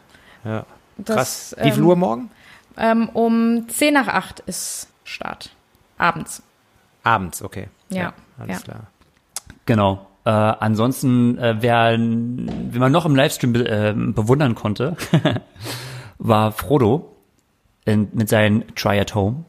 ja. 0.43 0.65
Das, 0.97 1.15
Krass. 1.15 1.55
Wie 1.61 1.71
viel 1.71 1.83
ähm, 1.83 1.89
Uhr 1.89 1.95
morgen? 1.95 2.31
Ähm, 2.77 3.09
um 3.09 3.69
10 3.69 3.93
nach 3.93 4.07
8 4.07 4.39
ist 4.47 4.87
Start. 5.03 5.51
Abends. 5.99 6.41
Abends, 7.03 7.43
okay. 7.43 7.67
Ja, 7.89 7.97
ja 7.97 8.13
alles 8.39 8.57
ja. 8.57 8.63
klar. 8.63 8.87
Genau. 9.67 10.07
Äh, 10.25 10.29
ansonsten, 10.29 11.37
äh, 11.37 11.57
wer, 11.59 11.97
wie 11.97 12.79
man 12.79 12.91
noch 12.91 13.05
im 13.05 13.15
Livestream 13.15 13.53
be 13.53 13.67
äh, 13.67 13.93
bewundern 13.93 14.55
konnte, 14.55 14.95
war 16.17 16.51
Frodo 16.51 17.15
in, 17.85 18.07
mit 18.13 18.29
seinen 18.29 18.73
Try 18.75 18.99
at 18.99 19.15
Home, 19.15 19.43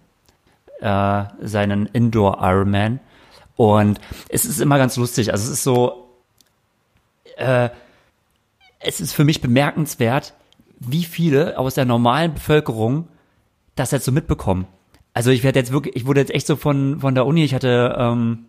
äh, 0.81 1.25
seinen 1.41 1.87
Indoor 1.87 2.39
Ironman. 2.41 3.01
Und 3.57 4.01
es 4.29 4.45
ist 4.45 4.61
immer 4.61 4.79
ganz 4.79 4.97
lustig. 4.97 5.31
Also 5.31 5.45
es 5.45 5.51
ist 5.51 5.63
so, 5.63 6.09
äh, 7.37 7.69
es 8.81 9.01
ist 9.01 9.13
für 9.13 9.25
mich 9.25 9.41
bemerkenswert, 9.41 10.35
wie 10.81 11.05
viele 11.05 11.57
aus 11.57 11.75
der 11.75 11.85
normalen 11.85 12.35
Bevölkerung 12.35 13.09
das 13.77 13.93
jetzt 13.93 14.05
so 14.05 14.13
mitbekommen. 14.13 14.67
Also 15.13 15.31
ich 15.31 15.45
werde 15.45 15.61
jetzt 15.61 15.73
wirklich, 15.73 15.95
ich 15.95 16.07
wurde 16.07 16.21
jetzt 16.21 16.35
echt 16.35 16.47
so 16.47 16.57
von 16.57 17.01
von 17.01 17.15
der 17.15 17.27
Uni, 17.27 17.45
ich 17.45 17.55
hatte 17.55 17.95
ähm, 17.97 18.47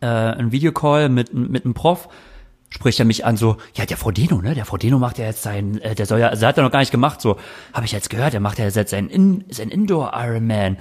äh, 0.00 0.06
einen 0.06 0.52
Videocall 0.52 1.08
mit, 1.08 1.32
mit 1.32 1.64
einem 1.64 1.74
Prof, 1.74 2.08
spricht 2.70 2.98
er 2.98 3.04
mich 3.04 3.24
an 3.24 3.36
so, 3.36 3.56
ja, 3.74 3.86
der 3.86 3.96
Frodeno, 3.96 4.40
ne, 4.42 4.54
der 4.54 4.64
Frodeno 4.64 4.98
macht 4.98 5.18
ja 5.18 5.24
jetzt 5.24 5.42
sein, 5.42 5.80
äh, 5.80 5.94
der 5.94 6.06
soll 6.06 6.20
ja, 6.20 6.28
also 6.28 6.46
hat 6.46 6.56
er 6.56 6.64
noch 6.64 6.72
gar 6.72 6.80
nicht 6.80 6.92
gemacht, 6.92 7.20
so, 7.20 7.36
habe 7.72 7.86
ich 7.86 7.92
jetzt 7.92 8.10
gehört, 8.10 8.32
der 8.32 8.40
macht 8.40 8.58
ja 8.58 8.66
jetzt 8.66 8.90
sein, 8.90 9.08
In, 9.08 9.44
sein 9.50 9.68
Indoor 9.68 10.12
Ironman. 10.14 10.78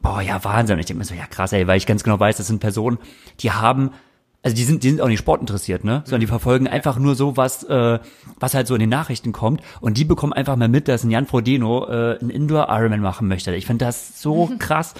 Boah, 0.00 0.20
ja, 0.20 0.42
Wahnsinn. 0.44 0.74
Und 0.74 0.80
ich 0.80 0.86
denke 0.86 0.98
mir 0.98 1.04
so, 1.06 1.14
ja 1.14 1.26
krass, 1.26 1.52
ey, 1.52 1.66
weil 1.66 1.78
ich 1.78 1.86
ganz 1.86 2.04
genau 2.04 2.20
weiß, 2.20 2.36
das 2.36 2.46
sind 2.46 2.60
Personen, 2.60 2.98
die 3.40 3.52
haben 3.52 3.90
also 4.44 4.54
die 4.54 4.64
sind, 4.64 4.82
die 4.84 4.90
sind 4.90 5.00
auch 5.00 5.08
nicht 5.08 5.20
sportinteressiert, 5.20 5.84
ne? 5.84 6.02
Sondern 6.04 6.20
die 6.20 6.26
verfolgen 6.26 6.68
einfach 6.68 6.98
nur 6.98 7.14
so, 7.14 7.38
was, 7.38 7.64
äh, 7.64 7.98
was 8.38 8.52
halt 8.52 8.66
so 8.66 8.74
in 8.74 8.80
den 8.80 8.90
Nachrichten 8.90 9.32
kommt. 9.32 9.62
Und 9.80 9.96
die 9.96 10.04
bekommen 10.04 10.34
einfach 10.34 10.54
mal 10.56 10.68
mit, 10.68 10.86
dass 10.86 11.02
ein 11.02 11.10
Jan 11.10 11.24
Frodeno 11.24 11.86
äh, 11.86 12.18
ein 12.20 12.28
Indoor 12.28 12.68
Ironman 12.68 13.00
machen 13.00 13.26
möchte. 13.26 13.54
Ich 13.54 13.64
finde 13.64 13.86
das 13.86 14.20
so 14.20 14.50
krass. 14.58 14.92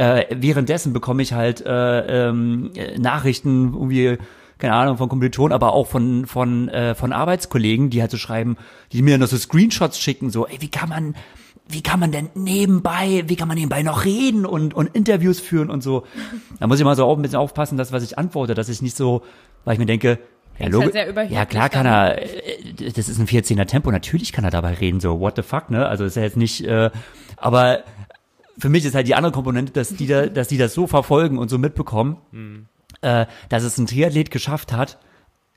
Äh, 0.00 0.34
währenddessen 0.34 0.94
bekomme 0.94 1.22
ich 1.22 1.34
halt 1.34 1.60
äh, 1.60 2.28
ähm, 2.28 2.70
Nachrichten 2.96 3.74
irgendwie 3.74 4.16
keine 4.58 4.74
Ahnung, 4.74 4.96
von 4.96 5.08
Kommilitonen, 5.08 5.52
aber 5.52 5.72
auch 5.72 5.86
von, 5.86 6.26
von, 6.26 6.68
äh, 6.68 6.94
von 6.94 7.12
Arbeitskollegen, 7.12 7.88
die 7.88 8.00
halt 8.00 8.10
so 8.10 8.18
schreiben, 8.18 8.56
die 8.92 9.00
mir 9.02 9.18
noch 9.18 9.26
so 9.26 9.36
Screenshots 9.38 9.98
schicken, 9.98 10.30
so, 10.30 10.46
ey, 10.46 10.58
wie 10.60 10.68
kann 10.68 10.90
man, 10.90 11.14
wie 11.66 11.82
kann 11.82 11.98
man 11.98 12.12
denn 12.12 12.28
nebenbei, 12.34 13.24
wie 13.26 13.36
kann 13.36 13.48
man 13.48 13.56
nebenbei 13.56 13.82
noch 13.82 14.04
reden 14.04 14.44
und, 14.44 14.74
und 14.74 14.94
Interviews 14.94 15.40
führen 15.40 15.70
und 15.70 15.82
so. 15.82 16.04
Da 16.58 16.66
muss 16.66 16.78
ich 16.78 16.84
mal 16.84 16.96
so 16.96 17.06
auch 17.06 17.16
ein 17.16 17.22
bisschen 17.22 17.38
aufpassen, 17.38 17.78
dass 17.78 17.90
was 17.90 18.02
ich 18.02 18.18
antworte, 18.18 18.54
dass 18.54 18.68
ich 18.68 18.82
nicht 18.82 18.96
so, 18.96 19.22
weil 19.64 19.74
ich 19.74 19.78
mir 19.78 19.86
denke, 19.86 20.18
ja, 20.58 20.68
Logo, 20.68 20.92
halt 20.92 21.30
ja 21.30 21.46
klar 21.46 21.70
kann 21.70 21.86
er, 21.86 22.22
äh, 22.22 22.92
das 22.94 23.08
ist 23.08 23.18
ein 23.18 23.26
14er 23.26 23.64
Tempo, 23.66 23.90
natürlich 23.90 24.32
kann 24.32 24.44
er 24.44 24.50
dabei 24.50 24.74
reden, 24.74 25.00
so 25.00 25.20
what 25.20 25.36
the 25.36 25.42
fuck, 25.42 25.70
ne? 25.70 25.86
Also 25.86 26.04
ist 26.04 26.16
ja 26.16 26.22
jetzt 26.22 26.36
nicht, 26.36 26.66
äh, 26.66 26.90
aber 27.38 27.82
für 28.60 28.68
mich 28.68 28.84
ist 28.84 28.94
halt 28.94 29.08
die 29.08 29.14
andere 29.14 29.32
Komponente, 29.32 29.72
dass 29.72 29.94
die 29.96 30.06
da, 30.06 30.26
dass 30.28 30.48
die 30.48 30.58
das 30.58 30.74
so 30.74 30.86
verfolgen 30.86 31.38
und 31.38 31.48
so 31.48 31.58
mitbekommen, 31.58 32.18
mhm. 32.30 32.66
äh, 33.00 33.26
dass 33.48 33.64
es 33.64 33.78
ein 33.78 33.86
Triathlet 33.86 34.30
geschafft 34.30 34.72
hat, 34.72 34.98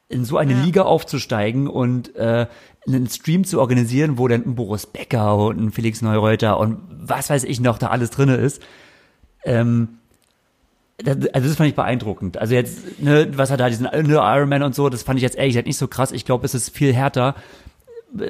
in 0.09 0.25
so 0.25 0.38
eine 0.38 0.53
ja. 0.53 0.63
Liga 0.63 0.81
aufzusteigen 0.84 1.67
und 1.67 2.15
äh, 2.15 2.47
einen 2.85 3.07
Stream 3.07 3.43
zu 3.45 3.59
organisieren, 3.59 4.17
wo 4.17 4.27
dann 4.27 4.43
ein 4.45 4.55
Boris 4.55 4.85
Becker 4.85 5.38
und 5.38 5.59
ein 5.59 5.71
Felix 5.71 6.01
Neureuter 6.01 6.59
und 6.59 6.80
was 6.89 7.30
weiß 7.30 7.43
ich 7.45 7.59
noch 7.59 7.77
da 7.77 7.88
alles 7.88 8.09
drinne 8.09 8.35
ist. 8.35 8.61
Ähm, 9.43 9.99
das, 10.97 11.17
also 11.34 11.47
das 11.47 11.57
fand 11.57 11.69
ich 11.69 11.75
beeindruckend. 11.75 12.38
Also 12.38 12.53
jetzt, 12.53 13.01
ne, 13.01 13.27
was 13.35 13.49
hat 13.49 13.59
da 13.59 13.69
diesen 13.69 13.85
ne, 13.85 14.15
Ironman 14.15 14.63
und 14.63 14.75
so, 14.75 14.89
das 14.89 15.03
fand 15.03 15.17
ich 15.17 15.23
jetzt 15.23 15.35
ehrlich 15.35 15.53
gesagt 15.53 15.67
nicht 15.67 15.77
so 15.77 15.88
krass. 15.88 16.11
Ich 16.11 16.25
glaube, 16.25 16.45
es 16.45 16.53
ist 16.53 16.69
viel 16.69 16.93
härter, 16.93 17.35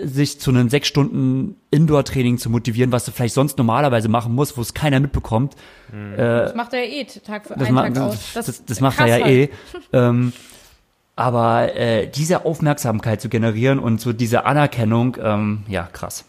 sich 0.04 0.40
zu 0.40 0.52
einem 0.52 0.70
sechs 0.70 0.88
Stunden 0.88 1.56
Indoor-Training 1.72 2.38
zu 2.38 2.50
motivieren, 2.50 2.92
was 2.92 3.06
du 3.06 3.12
vielleicht 3.12 3.34
sonst 3.34 3.58
normalerweise 3.58 4.08
machen 4.10 4.34
musst, 4.34 4.58
wo 4.58 4.62
es 4.62 4.74
keiner 4.74 5.00
mitbekommt. 5.00 5.56
Mhm. 5.92 6.14
Äh, 6.14 6.18
das 6.18 6.56
macht 6.56 6.74
er 6.74 6.86
ja 6.86 7.02
eh 7.02 7.06
Tag 7.06 7.48
für 7.48 7.58
einen 7.58 7.76
Tag 7.76 7.98
aus. 7.98 8.34
Das, 8.34 8.46
das, 8.46 8.66
das 8.66 8.80
macht 8.80 9.00
er 9.00 9.08
ja 9.08 9.18
eh. 9.18 9.22
halt. 9.22 9.32
eh. 9.32 9.50
ähm, 9.94 10.34
aber 11.16 11.76
äh, 11.76 12.08
diese 12.08 12.46
Aufmerksamkeit 12.46 13.22
zu 13.22 13.30
generieren 13.30 13.80
und 13.80 14.02
so 14.02 14.14
diese 14.14 14.46
Anerkennung, 14.46 15.18
ähm, 15.22 15.64
ja, 15.68 15.84
krass. 15.92 16.26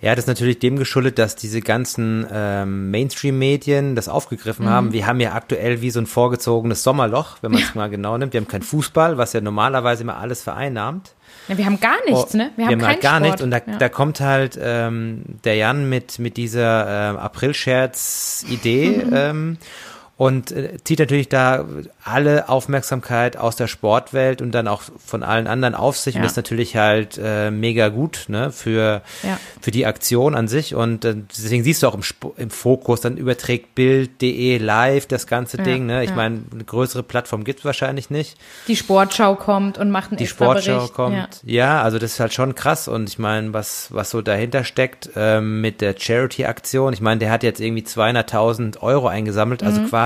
Ja, 0.00 0.14
das 0.14 0.24
ist 0.24 0.28
natürlich 0.28 0.58
dem 0.58 0.78
geschuldet, 0.78 1.18
dass 1.18 1.36
diese 1.36 1.60
ganzen 1.60 2.26
ähm, 2.30 2.90
Mainstream-Medien 2.90 3.94
das 3.94 4.08
aufgegriffen 4.08 4.66
mhm. 4.66 4.70
haben. 4.70 4.92
Wir 4.92 5.06
haben 5.06 5.20
ja 5.20 5.32
aktuell 5.32 5.80
wie 5.80 5.90
so 5.90 6.00
ein 6.00 6.06
vorgezogenes 6.06 6.82
Sommerloch, 6.82 7.38
wenn 7.40 7.52
man 7.52 7.62
es 7.62 7.68
ja. 7.68 7.74
mal 7.74 7.90
genau 7.90 8.18
nimmt. 8.18 8.32
Wir 8.32 8.40
haben 8.40 8.48
kein 8.48 8.62
Fußball, 8.62 9.18
was 9.18 9.32
ja 9.32 9.40
normalerweise 9.40 10.02
immer 10.02 10.18
alles 10.18 10.42
vereinnahmt. 10.42 11.14
Ja, 11.48 11.58
wir 11.58 11.66
haben 11.66 11.80
gar 11.80 11.96
nichts, 12.06 12.34
oh, 12.34 12.36
ne? 12.36 12.50
Wir 12.56 12.66
haben, 12.66 12.70
wir 12.70 12.86
haben 12.86 12.86
halt 12.86 13.00
gar 13.00 13.20
nichts 13.20 13.42
und 13.42 13.50
da, 13.50 13.58
ja. 13.58 13.76
da 13.78 13.88
kommt 13.88 14.20
halt 14.20 14.58
ähm, 14.60 15.24
der 15.44 15.56
Jan 15.56 15.88
mit 15.88 16.18
mit 16.18 16.36
dieser 16.36 17.14
äh, 17.14 17.18
April-Scherz-Idee 17.18 19.02
ähm, 19.12 19.58
und 20.16 20.52
äh, 20.52 20.76
zieht 20.84 21.00
natürlich 21.00 21.28
da 21.28 21.64
alle 22.04 22.48
Aufmerksamkeit 22.48 23.36
aus 23.36 23.56
der 23.56 23.66
Sportwelt 23.66 24.40
und 24.42 24.52
dann 24.52 24.68
auch 24.68 24.82
von 25.04 25.24
allen 25.24 25.48
anderen 25.48 25.74
auf 25.74 25.96
sich. 25.98 26.14
Ja. 26.14 26.20
Und 26.20 26.24
das 26.24 26.32
ist 26.32 26.36
natürlich 26.36 26.76
halt 26.76 27.18
äh, 27.20 27.50
mega 27.50 27.88
gut 27.88 28.26
ne, 28.28 28.52
für, 28.52 29.02
ja. 29.24 29.38
für 29.60 29.72
die 29.72 29.86
Aktion 29.86 30.36
an 30.36 30.46
sich. 30.46 30.76
Und 30.76 31.04
äh, 31.04 31.16
deswegen 31.36 31.64
siehst 31.64 31.82
du 31.82 31.88
auch 31.88 31.94
im, 31.94 32.02
Sp 32.06 32.30
im 32.36 32.50
Fokus, 32.50 33.00
dann 33.00 33.16
überträgt 33.16 33.74
Bild.de 33.74 34.58
live 34.58 35.06
das 35.06 35.26
ganze 35.26 35.56
ja. 35.58 35.64
Ding. 35.64 35.86
Ne? 35.86 36.04
Ich 36.04 36.14
meine, 36.14 36.42
eine 36.52 36.62
größere 36.62 37.02
Plattform 37.02 37.42
gibt's 37.42 37.64
wahrscheinlich 37.64 38.08
nicht. 38.08 38.36
Die 38.68 38.76
Sportschau 38.76 39.34
kommt 39.34 39.78
und 39.78 39.90
macht 39.90 40.12
einen 40.12 40.18
Die 40.18 40.28
Sportschau 40.28 40.76
Bericht. 40.76 40.94
kommt. 40.94 41.40
Ja. 41.42 41.82
also 41.82 41.98
das 41.98 42.12
ist 42.12 42.20
halt 42.20 42.32
schon 42.32 42.54
krass. 42.54 42.86
Und 42.86 43.08
ich 43.08 43.18
meine, 43.18 43.52
was, 43.52 43.88
was 43.90 44.10
so 44.10 44.22
dahinter 44.22 44.62
steckt 44.62 45.10
ähm, 45.16 45.60
mit 45.60 45.80
der 45.80 45.96
Charity-Aktion. 45.98 46.92
Ich 46.92 47.00
meine, 47.00 47.18
der 47.18 47.32
hat 47.32 47.42
jetzt 47.42 47.60
irgendwie 47.60 47.82
200.000 47.82 48.80
Euro 48.80 49.08
eingesammelt, 49.08 49.64
also 49.64 49.80
mhm. 49.80 49.88
quasi 49.88 50.03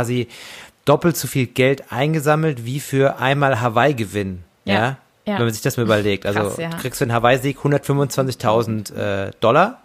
doppelt 0.85 1.17
so 1.17 1.29
viel 1.29 1.47
Geld 1.47 1.93
eingesammelt 1.93 2.65
wie 2.65 2.81
für 2.81 3.19
einmal 3.19 3.61
Hawaii-Gewinn. 3.61 4.45
Ja. 4.65 4.75
ja. 4.75 4.99
Wenn 5.25 5.45
man 5.45 5.53
sich 5.53 5.63
das 5.63 5.77
mal 5.77 5.83
überlegt. 5.83 6.25
Also 6.27 6.41
Krass, 6.41 6.57
ja. 6.57 6.71
du 6.71 6.77
kriegst 6.79 6.99
für 6.99 7.05
einen 7.05 7.13
Hawaii-Sieg 7.13 7.59
125.000 7.59 8.95
äh, 8.95 9.31
Dollar 9.41 9.83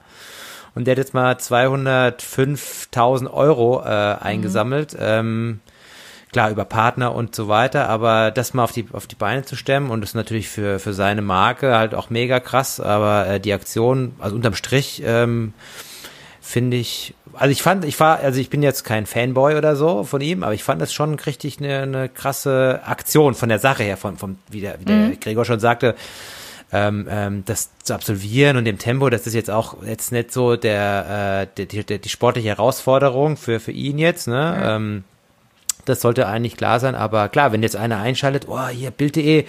und 0.75 0.85
der 0.85 0.93
hat 0.93 0.97
jetzt 0.97 1.13
mal 1.13 1.33
205.000 1.35 3.31
Euro 3.31 3.81
äh, 3.83 3.87
eingesammelt. 3.87 4.93
Mhm. 4.93 4.99
Ähm, 5.01 5.59
klar, 6.31 6.49
über 6.49 6.65
Partner 6.65 7.13
und 7.13 7.35
so 7.35 7.47
weiter, 7.47 7.89
aber 7.89 8.31
das 8.31 8.53
mal 8.53 8.63
auf 8.63 8.71
die, 8.71 8.87
auf 8.91 9.07
die 9.07 9.15
Beine 9.15 9.45
zu 9.45 9.55
stemmen 9.55 9.91
und 9.91 10.01
das 10.01 10.11
ist 10.11 10.15
natürlich 10.15 10.49
für, 10.49 10.79
für 10.79 10.93
seine 10.93 11.21
Marke 11.21 11.77
halt 11.77 11.93
auch 11.93 12.09
mega 12.09 12.39
krass, 12.39 12.79
aber 12.79 13.27
äh, 13.27 13.39
die 13.39 13.53
Aktion, 13.53 14.15
also 14.19 14.35
unterm 14.35 14.55
Strich, 14.55 15.03
ähm, 15.05 15.53
finde 16.41 16.77
ich, 16.77 17.13
also 17.33 17.51
ich 17.51 17.61
fand, 17.61 17.85
ich 17.85 17.99
war, 17.99 18.19
also 18.19 18.39
ich 18.39 18.49
bin 18.49 18.63
jetzt 18.63 18.83
kein 18.83 19.05
Fanboy 19.05 19.55
oder 19.55 19.75
so 19.75 20.03
von 20.03 20.21
ihm, 20.21 20.43
aber 20.43 20.53
ich 20.53 20.63
fand 20.63 20.81
das 20.81 20.93
schon 20.93 21.15
richtig 21.15 21.59
eine, 21.59 21.81
eine 21.81 22.09
krasse 22.09 22.81
Aktion 22.85 23.35
von 23.35 23.49
der 23.49 23.59
Sache 23.59 23.83
her, 23.83 23.97
von, 23.97 24.17
von 24.17 24.37
wie 24.49 24.61
der, 24.61 24.79
wie 24.79 24.85
der 24.85 24.95
mhm. 24.95 25.19
Gregor 25.19 25.45
schon 25.45 25.59
sagte, 25.59 25.95
ähm, 26.71 27.07
ähm, 27.09 27.43
das 27.45 27.69
zu 27.83 27.93
absolvieren 27.93 28.57
und 28.57 28.65
dem 28.65 28.79
Tempo, 28.79 29.09
das 29.09 29.27
ist 29.27 29.35
jetzt 29.35 29.51
auch 29.51 29.83
jetzt 29.83 30.11
nicht 30.11 30.31
so 30.31 30.55
der, 30.55 31.47
äh, 31.57 31.65
die, 31.65 31.83
die, 31.83 31.99
die 31.99 32.09
sportliche 32.09 32.49
Herausforderung 32.49 33.37
für, 33.37 33.59
für 33.59 33.71
ihn 33.71 33.99
jetzt, 33.99 34.27
ne? 34.27 34.33
Ja. 34.33 34.75
Ähm, 34.75 35.03
das 35.85 36.01
sollte 36.01 36.27
eigentlich 36.27 36.55
klar 36.55 36.79
sein, 36.79 36.95
aber 36.95 37.27
klar, 37.29 37.51
wenn 37.51 37.61
jetzt 37.61 37.75
einer 37.75 37.99
einschaltet, 37.99 38.45
oh, 38.47 38.67
hier 38.69 38.89
Bild.de, 38.89 39.45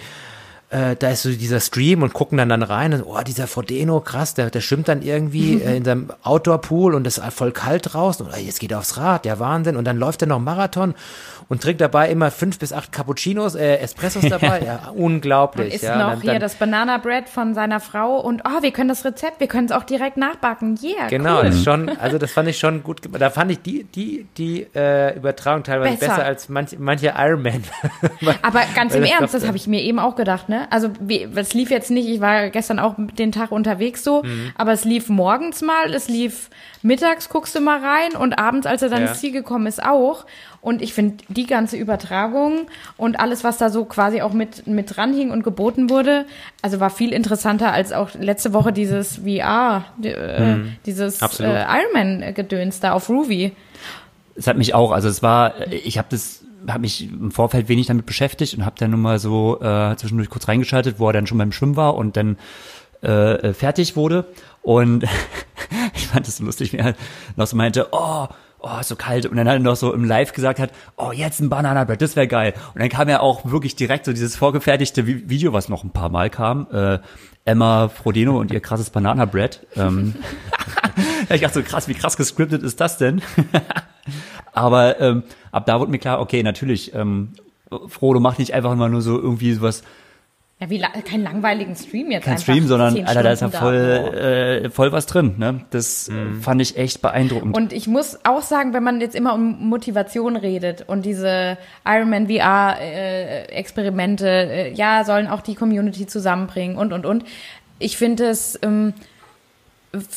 äh, 0.69 0.95
da 0.95 1.09
ist 1.09 1.23
so 1.23 1.29
dieser 1.29 1.59
Stream 1.59 2.01
und 2.01 2.13
gucken 2.13 2.37
dann 2.37 2.49
dann 2.49 2.63
rein 2.63 2.93
und 2.93 3.03
oh, 3.03 3.21
dieser 3.21 3.47
Frodeno, 3.47 3.99
krass, 4.01 4.33
der, 4.33 4.49
der 4.49 4.61
schwimmt 4.61 4.87
dann 4.87 5.01
irgendwie 5.01 5.61
äh, 5.61 5.77
in 5.77 5.85
seinem 5.85 6.09
Outdoor-Pool 6.23 6.95
und 6.95 7.05
es 7.05 7.17
ist 7.17 7.33
voll 7.33 7.51
kalt 7.51 7.93
draußen. 7.93 8.25
Und 8.25 8.33
oh, 8.33 8.39
jetzt 8.39 8.59
geht 8.59 8.71
er 8.71 8.79
aufs 8.79 8.97
Rad, 8.97 9.25
der 9.25 9.39
Wahnsinn. 9.39 9.75
Und 9.75 9.85
dann 9.85 9.97
läuft 9.97 10.21
er 10.21 10.27
noch 10.27 10.39
Marathon 10.39 10.95
und 11.47 11.61
trinkt 11.61 11.81
dabei 11.81 12.09
immer 12.09 12.31
fünf 12.31 12.57
bis 12.59 12.73
acht 12.73 12.91
Cappuccinos, 12.91 13.55
äh, 13.55 13.77
Espressos 13.77 14.23
dabei. 14.27 14.61
ja, 14.65 14.89
unglaublich. 14.95 15.67
Und 15.67 15.73
isst 15.73 15.83
ja. 15.83 15.97
noch 15.97 16.09
dann, 16.11 16.21
hier 16.21 16.31
dann, 16.33 16.41
das 16.41 16.55
Banana 16.55 16.97
Bread 16.97 17.29
von 17.29 17.53
seiner 17.53 17.79
Frau 17.79 18.19
und 18.19 18.41
oh, 18.45 18.61
wir 18.61 18.71
können 18.71 18.89
das 18.89 19.05
Rezept, 19.05 19.39
wir 19.39 19.47
können 19.47 19.65
es 19.67 19.71
auch 19.71 19.83
direkt 19.83 20.17
nachbacken. 20.17 20.77
Yeah, 20.81 21.07
Genau, 21.09 21.37
cool. 21.37 21.43
das 21.45 21.55
ist 21.55 21.63
schon, 21.63 21.89
also 21.97 22.17
das 22.17 22.31
fand 22.31 22.49
ich 22.49 22.57
schon 22.57 22.83
gut. 22.83 23.01
gemacht. 23.01 23.21
Da 23.21 23.29
fand 23.29 23.51
ich 23.51 23.61
die, 23.61 23.83
die, 23.83 24.25
die 24.37 24.67
äh, 24.75 25.15
Übertragung 25.17 25.63
teilweise 25.63 25.97
besser, 25.97 26.15
Besser. 26.15 26.25
als 26.25 26.49
manche, 26.49 26.77
manche 26.79 27.13
Ironman. 27.17 27.63
Aber 28.41 28.61
ganz 28.75 28.95
im 28.95 29.01
das 29.03 29.11
Ernst, 29.11 29.33
das 29.33 29.45
habe 29.47 29.57
ich 29.57 29.67
mir 29.67 29.81
eben 29.81 29.99
auch 29.99 30.15
gedacht, 30.15 30.49
ne? 30.49 30.67
Also 30.71 30.89
wie- 30.99 31.27
es 31.35 31.53
lief 31.53 31.69
jetzt 31.69 31.91
nicht, 31.91 32.07
ich 32.09 32.21
war 32.21 32.49
gestern 32.49 32.79
auch 32.79 32.95
den 32.97 33.31
Tag 33.31 33.51
unterwegs 33.51 34.03
so, 34.03 34.23
Mhm. 34.23 34.51
aber 34.57 34.71
es 34.71 34.85
lief 34.85 35.09
morgens 35.09 35.61
mal, 35.61 35.93
es 35.93 36.07
lief 36.07 36.49
mittags, 36.81 37.29
guckst 37.29 37.55
du 37.55 37.59
mal 37.61 37.79
rein 37.79 38.15
und 38.19 38.39
abends, 38.39 38.65
als 38.67 38.81
er 38.81 38.89
dann 38.89 39.03
Ja. 39.03 39.07
ins 39.09 39.19
Ziel 39.19 39.31
gekommen 39.31 39.67
ist, 39.67 39.83
auch. 39.83 40.25
Und 40.65 40.81
ich 40.81 40.95
finde 40.95 41.23
die 41.27 41.45
ganze 41.45 41.77
Übertragung 41.77 42.65
und 42.97 43.19
alles, 43.19 43.43
was 43.43 43.59
da 43.59 43.69
so 43.69 43.85
quasi 43.85 44.23
auch 44.23 44.33
mit, 44.33 44.65
mit 44.65 44.97
dranhing 44.97 45.29
und 45.29 45.43
geboten 45.43 45.91
wurde, 45.91 46.25
also 46.63 46.79
war 46.79 46.89
viel 46.89 47.13
interessanter 47.13 47.71
als 47.71 47.91
auch 47.93 48.15
letzte 48.15 48.51
Woche 48.51 48.73
dieses 48.73 49.17
VR, 49.17 49.85
äh, 50.01 50.55
dieses 50.87 51.21
äh, 51.21 51.23
Absolut. 51.23 51.53
Ironman-Gedöns 51.53 52.79
da 52.79 52.93
auf 52.93 53.09
Ruby. 53.09 53.51
Es 54.33 54.47
hat 54.47 54.57
mich 54.57 54.73
auch, 54.73 54.91
also 54.91 55.07
es 55.07 55.21
war, 55.21 55.71
ich 55.71 55.99
habe 55.99 56.07
das, 56.09 56.43
habe 56.67 56.79
mich 56.79 57.11
im 57.11 57.29
Vorfeld 57.29 57.69
wenig 57.69 57.85
damit 57.85 58.07
beschäftigt 58.07 58.55
und 58.57 58.65
habe 58.65 58.77
dann 58.79 58.89
nur 58.89 58.99
mal 58.99 59.19
so 59.19 59.61
äh, 59.61 59.95
zwischendurch 59.97 60.31
kurz 60.31 60.47
reingeschaltet, 60.47 60.95
wo 60.97 61.05
er 61.05 61.13
dann 61.13 61.27
schon 61.27 61.37
beim 61.37 61.51
Schwimmen 61.51 61.75
war 61.75 61.93
und 61.93 62.17
dann 62.17 62.37
äh, 63.03 63.33
äh, 63.33 63.53
fertig 63.53 63.95
wurde. 63.95 64.25
Und 64.63 65.03
ich 65.93 66.07
fand 66.07 66.27
es 66.27 66.37
so 66.37 66.43
lustig, 66.43 66.73
wie 66.73 66.77
er 66.77 66.95
noch 67.35 67.45
so 67.45 67.55
meinte, 67.55 67.89
oh, 67.91 68.25
oh, 68.65 68.79
ist 68.79 68.89
so 68.89 68.95
kalt. 68.95 69.25
Und 69.25 69.37
dann 69.37 69.47
hat 69.47 69.55
er 69.55 69.59
noch 69.59 69.75
so 69.75 69.93
im 69.93 70.03
Live 70.03 70.33
gesagt 70.33 70.59
hat, 70.59 70.71
oh, 70.97 71.11
jetzt 71.11 71.39
ein 71.39 71.49
Bananabread, 71.49 72.01
das 72.01 72.15
wäre 72.15 72.27
geil. 72.27 72.53
Und 72.73 72.81
dann 72.81 72.89
kam 72.89 73.07
ja 73.07 73.19
auch 73.19 73.45
wirklich 73.49 73.75
direkt 73.75 74.05
so 74.05 74.11
dieses 74.11 74.35
vorgefertigte 74.35 75.03
Vi- 75.03 75.29
Video, 75.29 75.53
was 75.53 75.69
noch 75.69 75.83
ein 75.83 75.91
paar 75.91 76.09
Mal 76.09 76.29
kam. 76.29 76.67
Äh, 76.71 76.99
Emma 77.45 77.89
Frodeno 77.89 78.39
und 78.39 78.51
ihr 78.51 78.59
krasses 78.59 78.89
Bananabread. 78.89 79.65
Ähm, 79.75 80.15
ich 81.29 81.41
dachte 81.41 81.59
so, 81.59 81.63
krass, 81.63 81.87
wie 81.87 81.93
krass 81.93 82.17
gescriptet 82.17 82.63
ist 82.63 82.81
das 82.81 82.97
denn? 82.97 83.21
Aber 84.53 84.99
ähm, 84.99 85.23
ab 85.51 85.65
da 85.65 85.79
wurde 85.79 85.91
mir 85.91 85.99
klar, 85.99 86.19
okay, 86.19 86.41
natürlich, 86.43 86.93
ähm, 86.95 87.33
Frodo 87.87 88.19
macht 88.19 88.39
nicht 88.39 88.53
einfach 88.53 88.71
immer 88.71 88.89
nur 88.89 89.01
so 89.01 89.19
irgendwie 89.19 89.53
sowas, 89.53 89.83
Ja, 90.59 90.69
wie 90.69 90.77
la 90.77 90.87
keinen 90.87 91.23
langweiligen 91.23 91.75
Stream 91.75 92.11
jetzt 92.11 92.23
kein 92.23 92.33
einfach 92.33 92.43
Stream, 92.43 92.67
sondern 92.67 93.05
Alter, 93.05 93.23
da 93.23 93.31
ist 93.33 93.41
ja 93.41 93.49
voll, 93.49 93.75
äh, 93.75 94.69
voll 94.69 94.93
was 94.93 95.05
drin. 95.05 95.35
Ne? 95.37 95.65
Das 95.71 96.07
äh, 96.07 96.13
fand 96.39 96.61
ich 96.61 96.77
echt 96.77 97.01
beeindruckend. 97.01 97.57
Und 97.57 97.73
ich 97.73 97.87
muss 97.87 98.19
auch 98.23 98.41
sagen, 98.41 98.73
wenn 98.73 98.83
man 98.83 99.01
jetzt 99.01 99.15
immer 99.15 99.33
um 99.33 99.67
Motivation 99.67 100.37
redet 100.37 100.85
und 100.87 101.05
diese 101.05 101.57
Ironman 101.85 102.29
VR 102.29 102.77
äh, 102.79 103.43
Experimente, 103.47 104.29
äh, 104.29 104.73
ja, 104.73 105.03
sollen 105.03 105.27
auch 105.27 105.41
die 105.41 105.55
Community 105.55 106.07
zusammenbringen 106.07 106.77
und 106.77 106.93
und 106.93 107.05
und. 107.05 107.25
Ich 107.77 107.97
finde 107.97 108.27
es 108.27 108.57
ähm, 108.61 108.93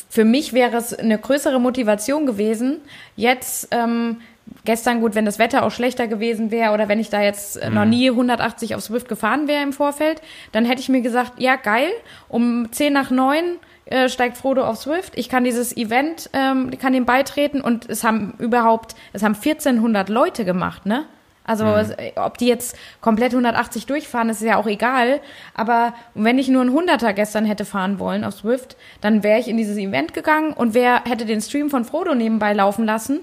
für 0.09 0.25
mich 0.25 0.53
wäre 0.53 0.77
es 0.77 0.93
eine 0.93 1.17
größere 1.17 1.59
Motivation 1.59 2.25
gewesen, 2.25 2.77
jetzt 3.15 3.67
ähm, 3.71 4.17
gestern 4.65 5.01
gut, 5.01 5.15
wenn 5.15 5.25
das 5.25 5.39
Wetter 5.39 5.63
auch 5.63 5.71
schlechter 5.71 6.07
gewesen 6.07 6.51
wäre 6.51 6.73
oder 6.73 6.87
wenn 6.87 6.99
ich 6.99 7.09
da 7.09 7.21
jetzt 7.21 7.57
äh, 7.57 7.69
noch 7.69 7.85
nie 7.85 8.09
180 8.09 8.75
auf 8.75 8.81
Swift 8.81 9.07
gefahren 9.07 9.47
wäre 9.47 9.63
im 9.63 9.73
Vorfeld, 9.73 10.21
dann 10.51 10.65
hätte 10.65 10.81
ich 10.81 10.89
mir 10.89 11.01
gesagt, 11.01 11.33
ja 11.37 11.55
geil, 11.55 11.89
um 12.27 12.71
10 12.71 12.93
nach 12.93 13.11
9 13.11 13.57
äh, 13.85 14.09
steigt 14.09 14.37
Frodo 14.37 14.63
auf 14.63 14.77
Swift. 14.77 15.13
Ich 15.17 15.29
kann 15.29 15.43
dieses 15.43 15.75
Event, 15.75 16.29
ähm, 16.33 16.71
kann 16.79 16.93
dem 16.93 17.05
beitreten 17.05 17.61
und 17.61 17.89
es 17.89 18.03
haben 18.03 18.33
überhaupt, 18.37 18.95
es 19.13 19.23
haben 19.23 19.35
1400 19.35 20.09
Leute 20.09 20.45
gemacht, 20.45 20.85
ne? 20.85 21.05
Also 21.49 21.65
es, 21.65 21.95
ob 22.15 22.37
die 22.37 22.45
jetzt 22.45 22.77
komplett 23.01 23.31
180 23.31 23.87
durchfahren, 23.87 24.29
ist 24.29 24.43
ja 24.43 24.57
auch 24.57 24.67
egal. 24.67 25.19
Aber 25.55 25.95
wenn 26.13 26.37
ich 26.37 26.47
nur 26.47 26.61
ein 26.61 26.71
Hunderter 26.71 27.11
gestern 27.13 27.43
hätte 27.43 27.65
fahren 27.65 27.97
wollen 27.97 28.23
auf 28.23 28.35
Swift, 28.35 28.77
dann 29.01 29.23
wäre 29.23 29.39
ich 29.39 29.47
in 29.47 29.57
dieses 29.57 29.75
Event 29.77 30.13
gegangen 30.13 30.53
und 30.53 30.75
wer 30.75 31.03
hätte 31.05 31.25
den 31.25 31.41
Stream 31.41 31.71
von 31.71 31.85
Frodo 31.85 32.13
nebenbei 32.13 32.53
laufen 32.53 32.85
lassen. 32.85 33.21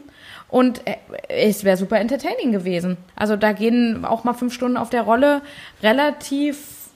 Und 0.48 0.86
äh, 0.86 0.96
es 1.28 1.64
wäre 1.64 1.76
super 1.76 1.98
entertaining 1.98 2.52
gewesen. 2.52 2.96
Also 3.16 3.36
da 3.36 3.52
gehen 3.52 4.04
auch 4.04 4.24
mal 4.24 4.32
fünf 4.34 4.52
Stunden 4.54 4.76
auf 4.76 4.90
der 4.90 5.02
Rolle 5.02 5.42
relativ, 5.82 6.88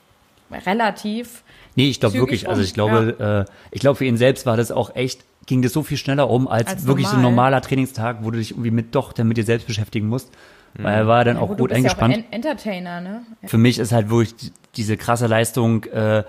relativ. 0.66 1.42
Nee, 1.76 1.88
ich 1.88 2.00
glaube 2.00 2.14
wirklich, 2.16 2.48
also 2.48 2.62
ich 2.62 2.74
glaube, 2.74 3.46
äh, 3.48 3.52
ich 3.70 3.80
glaube 3.80 3.96
für 3.96 4.04
ihn 4.04 4.16
selbst 4.16 4.46
war 4.46 4.56
das 4.56 4.70
auch 4.72 4.94
echt, 4.96 5.22
ging 5.46 5.62
das 5.62 5.72
so 5.72 5.82
viel 5.82 5.96
schneller 5.96 6.28
um, 6.30 6.48
als, 6.48 6.68
Als 6.68 6.86
wirklich 6.86 7.06
so 7.06 7.16
ein 7.16 7.22
normal. 7.22 7.32
normaler 7.50 7.60
Trainingstag, 7.62 8.18
wo 8.22 8.30
du 8.30 8.38
dich 8.38 8.52
irgendwie 8.52 8.70
mit 8.70 8.94
doch 8.94 9.12
dann 9.12 9.28
mit 9.28 9.36
dir 9.36 9.44
selbst 9.44 9.66
beschäftigen 9.66 10.08
musst. 10.08 10.30
Weil 10.74 10.94
er 10.94 11.06
war 11.08 11.24
dann 11.24 11.36
Ja, 11.36 11.42
auch 11.42 11.48
gut, 11.48 11.58
gut 11.58 11.70
du 11.70 11.74
bist 11.74 11.84
ja 11.84 11.90
auch 11.92 11.98
eingespannt. 12.02 12.26
en 12.28 12.32
Entertainer, 12.32 13.00
ne? 13.00 13.22
Für 13.46 13.58
mich 13.58 13.78
ist 13.80 13.90
halt 13.90 14.08
wirklich 14.10 14.36
die- 14.36 14.52
diese 14.76 14.96
krasse 14.96 15.26
Leistung, 15.26 15.82
äh, 15.84 16.22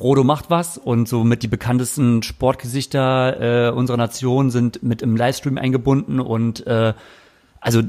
Frodo 0.00 0.24
macht 0.24 0.48
was 0.48 0.78
und 0.78 1.06
so 1.10 1.24
mit 1.24 1.42
die 1.42 1.48
bekanntesten 1.48 2.22
Sportgesichter 2.22 3.68
äh, 3.68 3.70
unserer 3.70 3.98
Nation 3.98 4.50
sind 4.50 4.82
mit 4.82 5.02
im 5.02 5.14
Livestream 5.14 5.58
eingebunden 5.58 6.20
und 6.20 6.66
äh, 6.66 6.94
also 7.60 7.82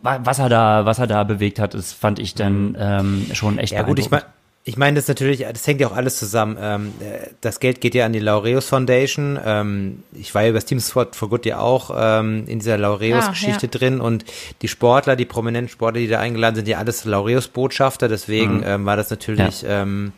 wa- 0.00 0.20
was 0.22 0.38
er 0.38 0.48
da, 0.48 0.86
was 0.86 1.00
er 1.00 1.08
da 1.08 1.24
bewegt 1.24 1.58
hat, 1.58 1.74
das 1.74 1.92
fand 1.92 2.20
ich 2.20 2.36
dann 2.36 2.76
ähm, 2.78 3.26
schon 3.32 3.58
echt 3.58 3.72
Ja 3.72 3.82
gut, 3.82 3.98
ich 3.98 4.10
meine, 4.12 4.22
ich 4.62 4.76
meine 4.76 4.94
das 4.94 5.08
natürlich, 5.08 5.44
das 5.52 5.66
hängt 5.66 5.80
ja 5.80 5.88
auch 5.88 5.96
alles 5.96 6.18
zusammen. 6.18 6.56
Ähm, 6.60 6.92
äh, 7.00 7.30
das 7.40 7.58
Geld 7.58 7.80
geht 7.80 7.96
ja 7.96 8.06
an 8.06 8.12
die 8.12 8.20
Laureus 8.20 8.68
Foundation. 8.68 9.36
Ähm, 9.44 10.02
ich 10.12 10.32
war 10.36 10.42
ja 10.42 10.50
über 10.50 10.58
das 10.58 10.66
Teams 10.66 10.90
for, 10.92 11.08
for 11.12 11.28
Good 11.28 11.46
ja 11.46 11.58
auch 11.58 11.90
ähm, 11.96 12.44
in 12.46 12.60
dieser 12.60 12.78
Laureus-Geschichte 12.78 13.66
Ah, 13.66 13.70
ja. 13.72 13.78
drin 13.78 14.00
und 14.00 14.24
die 14.62 14.68
Sportler, 14.68 15.16
die 15.16 15.24
prominenten 15.24 15.68
Sportler, 15.72 16.00
die 16.00 16.08
da 16.08 16.20
eingeladen 16.20 16.54
sind, 16.54 16.68
ja 16.68 16.78
alles 16.78 17.04
Laureus-Botschafter. 17.04 18.06
Deswegen 18.08 18.62
ähm, 18.64 18.86
war 18.86 18.96
das 18.96 19.10
natürlich 19.10 19.64
ähm, 19.68 20.12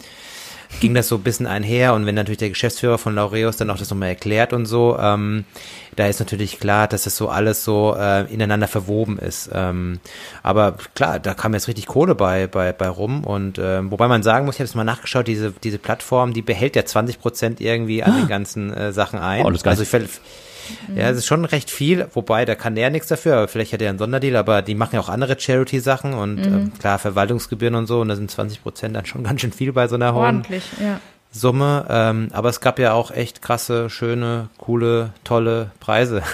ging 0.80 0.94
das 0.94 1.08
so 1.08 1.16
ein 1.16 1.22
bisschen 1.22 1.46
einher 1.46 1.94
und 1.94 2.06
wenn 2.06 2.14
natürlich 2.14 2.38
der 2.38 2.50
Geschäftsführer 2.50 2.98
von 2.98 3.14
Laureus 3.14 3.56
dann 3.56 3.70
auch 3.70 3.78
das 3.78 3.90
nochmal 3.90 4.10
erklärt 4.10 4.52
und 4.52 4.66
so, 4.66 4.98
ähm, 5.00 5.44
da 5.96 6.06
ist 6.06 6.20
natürlich 6.20 6.60
klar, 6.60 6.86
dass 6.86 7.04
das 7.04 7.16
so 7.16 7.28
alles 7.28 7.64
so 7.64 7.96
äh, 7.98 8.32
ineinander 8.32 8.68
verwoben 8.68 9.18
ist. 9.18 9.50
Ähm, 9.52 9.98
aber 10.42 10.76
klar, 10.94 11.18
da 11.18 11.34
kam 11.34 11.54
jetzt 11.54 11.68
richtig 11.68 11.86
Kohle 11.86 12.14
bei, 12.14 12.46
bei, 12.46 12.72
bei 12.72 12.88
rum 12.88 13.24
und 13.24 13.58
ähm, 13.58 13.90
wobei 13.90 14.08
man 14.08 14.22
sagen 14.22 14.46
muss, 14.46 14.56
ich 14.56 14.60
habe 14.60 14.68
es 14.68 14.74
mal 14.74 14.84
nachgeschaut, 14.84 15.26
diese, 15.26 15.52
diese 15.52 15.78
Plattform, 15.78 16.32
die 16.32 16.42
behält 16.42 16.76
ja 16.76 16.84
20 16.84 17.20
Prozent 17.20 17.60
irgendwie 17.60 18.02
an 18.02 18.16
den 18.16 18.28
ganzen 18.28 18.72
äh, 18.72 18.92
Sachen 18.92 19.18
ein. 19.18 19.44
Oh, 19.44 19.50
das 19.50 19.64
also 19.64 19.82
ich, 19.82 19.90
fäll- 20.68 20.96
ja, 20.98 21.10
es 21.10 21.18
ist 21.18 21.26
schon 21.26 21.44
recht 21.44 21.70
viel, 21.70 22.06
wobei 22.14 22.44
da 22.44 22.54
kann 22.54 22.76
er 22.76 22.90
nichts 22.90 23.08
dafür, 23.08 23.36
aber 23.36 23.48
vielleicht 23.48 23.72
hat 23.72 23.82
er 23.82 23.90
einen 23.90 23.98
Sonderdeal, 23.98 24.36
aber 24.36 24.62
die 24.62 24.74
machen 24.74 24.94
ja 24.94 25.00
auch 25.00 25.08
andere 25.08 25.38
Charity-Sachen 25.38 26.14
und 26.14 26.38
ähm, 26.38 26.72
klar, 26.78 26.98
Verwaltungsgebühren 26.98 27.74
und 27.74 27.86
so 27.86 28.00
und 28.00 28.08
da 28.08 28.16
sind 28.16 28.30
20 28.30 28.62
Prozent 28.62 28.94
dann 28.96 29.06
schon 29.06 29.22
ganz 29.24 29.40
schön 29.40 29.52
viel 29.52 29.72
bei 29.72 29.88
so 29.88 29.94
einer 29.96 30.14
hohen 30.14 30.24
Ordentlich, 30.24 30.64
ja. 30.80 31.00
Summe. 31.30 31.84
Ähm, 31.90 32.28
aber 32.32 32.48
es 32.48 32.60
gab 32.60 32.78
ja 32.78 32.92
auch 32.94 33.10
echt 33.10 33.42
krasse, 33.42 33.90
schöne, 33.90 34.48
coole, 34.56 35.10
tolle 35.24 35.70
Preise. 35.78 36.22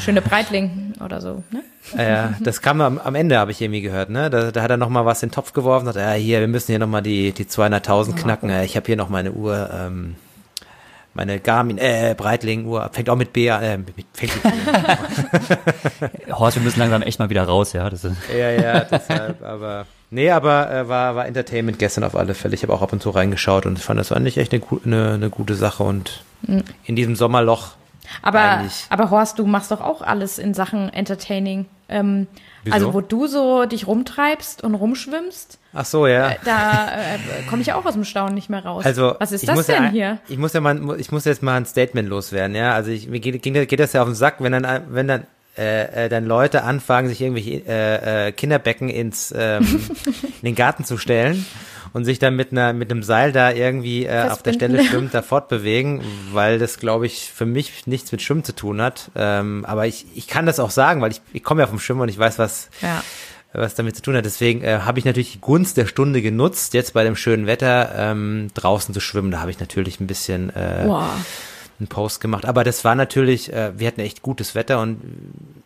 Schöne 0.00 0.20
Breitling 0.20 0.94
oder 1.02 1.20
so, 1.20 1.42
ne? 1.50 1.62
äh, 1.96 2.28
das 2.42 2.60
kam 2.60 2.80
am, 2.80 2.98
am 2.98 3.14
Ende, 3.14 3.38
habe 3.38 3.52
ich 3.52 3.60
irgendwie 3.62 3.80
gehört. 3.80 4.10
Ne? 4.10 4.28
Da, 4.30 4.50
da 4.50 4.62
hat 4.62 4.70
er 4.70 4.76
noch 4.76 4.88
mal 4.88 5.06
was 5.06 5.22
in 5.22 5.28
den 5.28 5.34
Topf 5.34 5.52
geworfen. 5.52 5.86
Sagt, 5.86 5.96
ja, 5.96 6.12
hier, 6.12 6.40
wir 6.40 6.48
müssen 6.48 6.72
hier 6.72 6.80
noch 6.80 6.88
mal 6.88 7.02
die, 7.02 7.32
die 7.32 7.44
200.000 7.44 8.14
knacken. 8.16 8.50
Äh, 8.50 8.64
ich 8.64 8.76
habe 8.76 8.84
hier 8.86 8.96
noch 8.96 9.08
meine 9.08 9.32
Uhr, 9.32 9.70
ähm, 9.72 10.16
meine 11.16 11.40
Garmin, 11.40 11.78
äh, 11.78 12.14
Breitling-Uhr. 12.16 12.90
Fängt 12.92 13.08
auch 13.08 13.16
mit 13.16 13.32
B 13.32 13.50
an. 13.50 13.62
Äh, 13.62 13.78
mit, 13.78 13.94
fängt 14.12 14.34
mit 14.34 14.42
B 14.42 14.70
an. 14.70 16.28
Horst, 16.38 16.56
wir 16.56 16.62
müssen 16.62 16.78
langsam 16.78 17.02
echt 17.02 17.18
mal 17.18 17.30
wieder 17.30 17.44
raus, 17.44 17.72
ja. 17.72 17.88
Das 17.90 18.04
ist, 18.04 18.16
Ja, 18.30 18.50
ja, 18.50 18.80
deshalb, 18.80 19.42
aber. 19.42 19.86
Nee, 20.10 20.30
aber 20.30 20.70
äh, 20.70 20.88
war, 20.88 21.16
war 21.16 21.26
Entertainment 21.26 21.78
gestern 21.78 22.04
auf 22.04 22.14
alle 22.14 22.34
Fälle. 22.34 22.54
Ich 22.54 22.62
habe 22.62 22.72
auch 22.72 22.82
ab 22.82 22.92
und 22.92 23.02
zu 23.02 23.10
reingeschaut 23.10 23.66
und 23.66 23.78
fand 23.78 23.98
das 23.98 24.12
eigentlich 24.12 24.38
echt 24.38 24.52
eine, 24.54 24.62
eine, 24.84 25.14
eine 25.14 25.30
gute 25.30 25.54
Sache 25.54 25.82
und 25.82 26.22
in 26.84 26.94
diesem 26.94 27.16
Sommerloch. 27.16 27.72
Aber, 28.22 28.62
aber 28.88 29.10
Horst, 29.10 29.38
du 29.38 29.46
machst 29.46 29.72
doch 29.72 29.80
auch 29.80 30.00
alles 30.02 30.38
in 30.38 30.54
Sachen 30.54 30.92
Entertaining. 30.92 31.66
Ähm, 31.88 32.28
Wieso? 32.66 32.74
also 32.74 32.94
wo 32.94 33.00
du 33.00 33.26
so 33.26 33.64
dich 33.64 33.86
rumtreibst 33.86 34.62
und 34.64 34.74
rumschwimmst, 34.74 35.58
Ach 35.72 35.84
so, 35.84 36.06
ja. 36.06 36.34
da 36.44 36.88
äh, 36.88 37.48
komme 37.48 37.62
ich 37.62 37.72
auch 37.72 37.84
aus 37.84 37.94
dem 37.94 38.04
Staunen 38.04 38.34
nicht 38.34 38.50
mehr 38.50 38.64
raus. 38.64 38.84
Also, 38.84 39.14
Was 39.18 39.32
ist 39.32 39.46
das 39.46 39.66
denn 39.66 39.84
ja, 39.84 39.90
hier? 39.90 40.18
Ich 40.28 40.38
muss 40.38 40.52
ja 40.52 40.60
mal, 40.60 40.98
ich 40.98 41.12
muss 41.12 41.24
jetzt 41.24 41.42
mal 41.42 41.56
ein 41.56 41.66
Statement 41.66 42.08
loswerden, 42.08 42.56
ja. 42.56 42.72
Also 42.72 42.90
ich, 42.90 43.08
mir 43.08 43.20
geht, 43.20 43.42
geht 43.42 43.80
das 43.80 43.92
ja 43.92 44.02
auf 44.02 44.08
den 44.08 44.14
Sack, 44.14 44.36
wenn 44.40 44.52
dann, 44.52 44.82
wenn 44.88 45.06
dann, 45.06 45.26
äh, 45.56 46.06
äh, 46.06 46.08
dann 46.08 46.26
Leute 46.26 46.64
anfangen, 46.64 47.08
sich 47.08 47.20
irgendwelche 47.20 47.62
äh, 47.66 48.28
äh, 48.28 48.32
Kinderbecken 48.32 48.88
ins 48.88 49.32
ähm, 49.36 49.80
in 50.06 50.30
den 50.42 50.54
Garten 50.54 50.84
zu 50.84 50.98
stellen 50.98 51.46
und 51.96 52.04
sich 52.04 52.18
dann 52.18 52.36
mit 52.36 52.52
einer 52.52 52.74
mit 52.74 52.90
einem 52.90 53.02
Seil 53.02 53.32
da 53.32 53.50
irgendwie 53.50 54.04
äh, 54.04 54.28
auf 54.28 54.42
der 54.42 54.52
Stelle 54.52 54.84
schwimmend 54.84 55.14
da 55.14 55.22
fortbewegen, 55.22 56.02
weil 56.30 56.58
das 56.58 56.78
glaube 56.78 57.06
ich 57.06 57.32
für 57.34 57.46
mich 57.46 57.86
nichts 57.86 58.12
mit 58.12 58.20
Schwimmen 58.20 58.44
zu 58.44 58.54
tun 58.54 58.82
hat. 58.82 59.10
Ähm, 59.16 59.64
aber 59.66 59.86
ich, 59.86 60.04
ich 60.14 60.26
kann 60.26 60.44
das 60.44 60.60
auch 60.60 60.68
sagen, 60.68 61.00
weil 61.00 61.12
ich, 61.12 61.22
ich 61.32 61.42
komme 61.42 61.62
ja 61.62 61.66
vom 61.66 61.78
Schwimmen 61.78 62.02
und 62.02 62.10
ich 62.10 62.18
weiß, 62.18 62.38
was 62.38 62.68
ja. 62.82 63.02
was 63.54 63.76
damit 63.76 63.96
zu 63.96 64.02
tun 64.02 64.14
hat. 64.14 64.26
Deswegen 64.26 64.62
äh, 64.62 64.80
habe 64.80 64.98
ich 64.98 65.06
natürlich 65.06 65.32
die 65.32 65.40
Gunst 65.40 65.78
der 65.78 65.86
Stunde 65.86 66.20
genutzt, 66.20 66.74
jetzt 66.74 66.92
bei 66.92 67.02
dem 67.02 67.16
schönen 67.16 67.46
Wetter 67.46 67.90
ähm, 67.96 68.48
draußen 68.52 68.92
zu 68.92 69.00
schwimmen. 69.00 69.30
Da 69.30 69.40
habe 69.40 69.50
ich 69.50 69.58
natürlich 69.58 69.98
ein 69.98 70.06
bisschen 70.06 70.50
äh, 70.50 70.84
wow 70.84 71.08
einen 71.78 71.88
Post 71.88 72.20
gemacht. 72.20 72.46
Aber 72.46 72.64
das 72.64 72.84
war 72.84 72.94
natürlich, 72.94 73.52
äh, 73.52 73.78
wir 73.78 73.86
hatten 73.86 74.00
echt 74.00 74.22
gutes 74.22 74.54
Wetter 74.54 74.80
und 74.80 75.00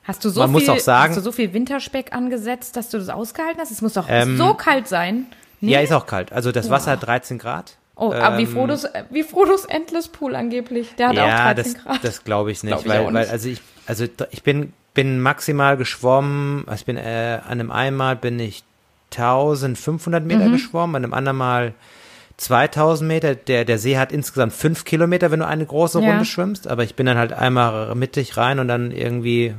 hast 0.03 0.25
du 0.25 0.31
so 0.31 0.41
man 0.41 0.51
viel, 0.51 0.53
muss 0.61 0.69
auch 0.69 0.79
sagen, 0.79 1.11
hast 1.11 1.19
du 1.19 1.23
so 1.23 1.33
viel 1.33 1.53
Winterspeck 1.53 2.13
angesetzt, 2.13 2.77
dass 2.77 2.89
du 2.89 2.99
das 2.99 3.09
ausgehalten 3.09 3.61
hast? 3.61 3.71
Es 3.71 3.83
muss 3.83 3.95
doch 3.95 4.07
ähm, 4.09 4.37
so 4.37 4.55
kalt 4.55 4.89
sein. 4.89 5.27
Nee? 5.61 5.73
Ja, 5.73 5.81
ist 5.81 5.93
auch 5.93 6.07
kalt. 6.07 6.33
Also 6.33 6.53
das 6.53 6.71
Wasser 6.71 6.93
hat 6.93 7.07
13 7.07 7.39
Grad. 7.39 7.77
Oh, 7.97 8.13
ähm, 8.13 8.23
aber 8.23 8.39
wie 8.39 8.45
ähm, 8.45 8.49
Frodos, 8.49 8.87
wie 9.11 9.23
Frodos 9.23 9.67
Endless 9.67 10.09
Pool 10.09 10.35
angeblich. 10.35 10.95
Der 10.97 11.09
hat 11.09 11.17
ja, 11.17 11.25
auch 11.25 11.55
13 11.55 11.75
das, 11.75 11.83
Grad. 11.83 12.05
das 12.05 12.25
glaube 12.25 12.51
ich 12.51 12.63
nicht, 12.63 12.73
glaub 12.73 12.83
ich 12.85 12.89
weil, 12.89 13.05
nicht. 13.05 13.15
weil 13.15 13.27
also 13.29 13.49
ich, 13.49 13.61
also 13.87 14.07
ich 14.31 14.43
bin, 14.43 14.73
bin 14.95 15.21
maximal 15.21 15.77
geschwommen, 15.77 16.65
also 16.67 16.81
ich 16.81 16.87
bin 16.87 16.97
äh, 16.97 17.41
an 17.45 17.61
einem 17.61 17.71
einmal 17.71 18.17
bin 18.17 18.39
ich 18.39 18.65
1500 19.13 20.25
Meter 20.25 20.47
mhm. 20.47 20.53
geschwommen, 20.53 20.97
an 20.97 21.05
einem 21.05 21.15
anderen 21.15 21.37
Mal 21.37 21.75
2000 22.39 23.07
Meter. 23.07 23.35
Der, 23.35 23.65
der 23.65 23.79
See 23.79 23.99
hat 23.99 24.13
insgesamt 24.13 24.53
fünf 24.53 24.85
Kilometer, 24.85 25.31
wenn 25.31 25.41
du 25.41 25.47
eine 25.47 25.67
große 25.67 25.99
Runde 25.99 26.13
ja. 26.13 26.25
schwimmst. 26.25 26.69
Aber 26.69 26.85
ich 26.85 26.95
bin 26.95 27.07
dann 27.07 27.19
halt 27.19 27.33
einmal 27.33 27.95
mittig 27.95 28.37
rein 28.37 28.59
und 28.59 28.69
dann 28.69 28.93
irgendwie 28.93 29.55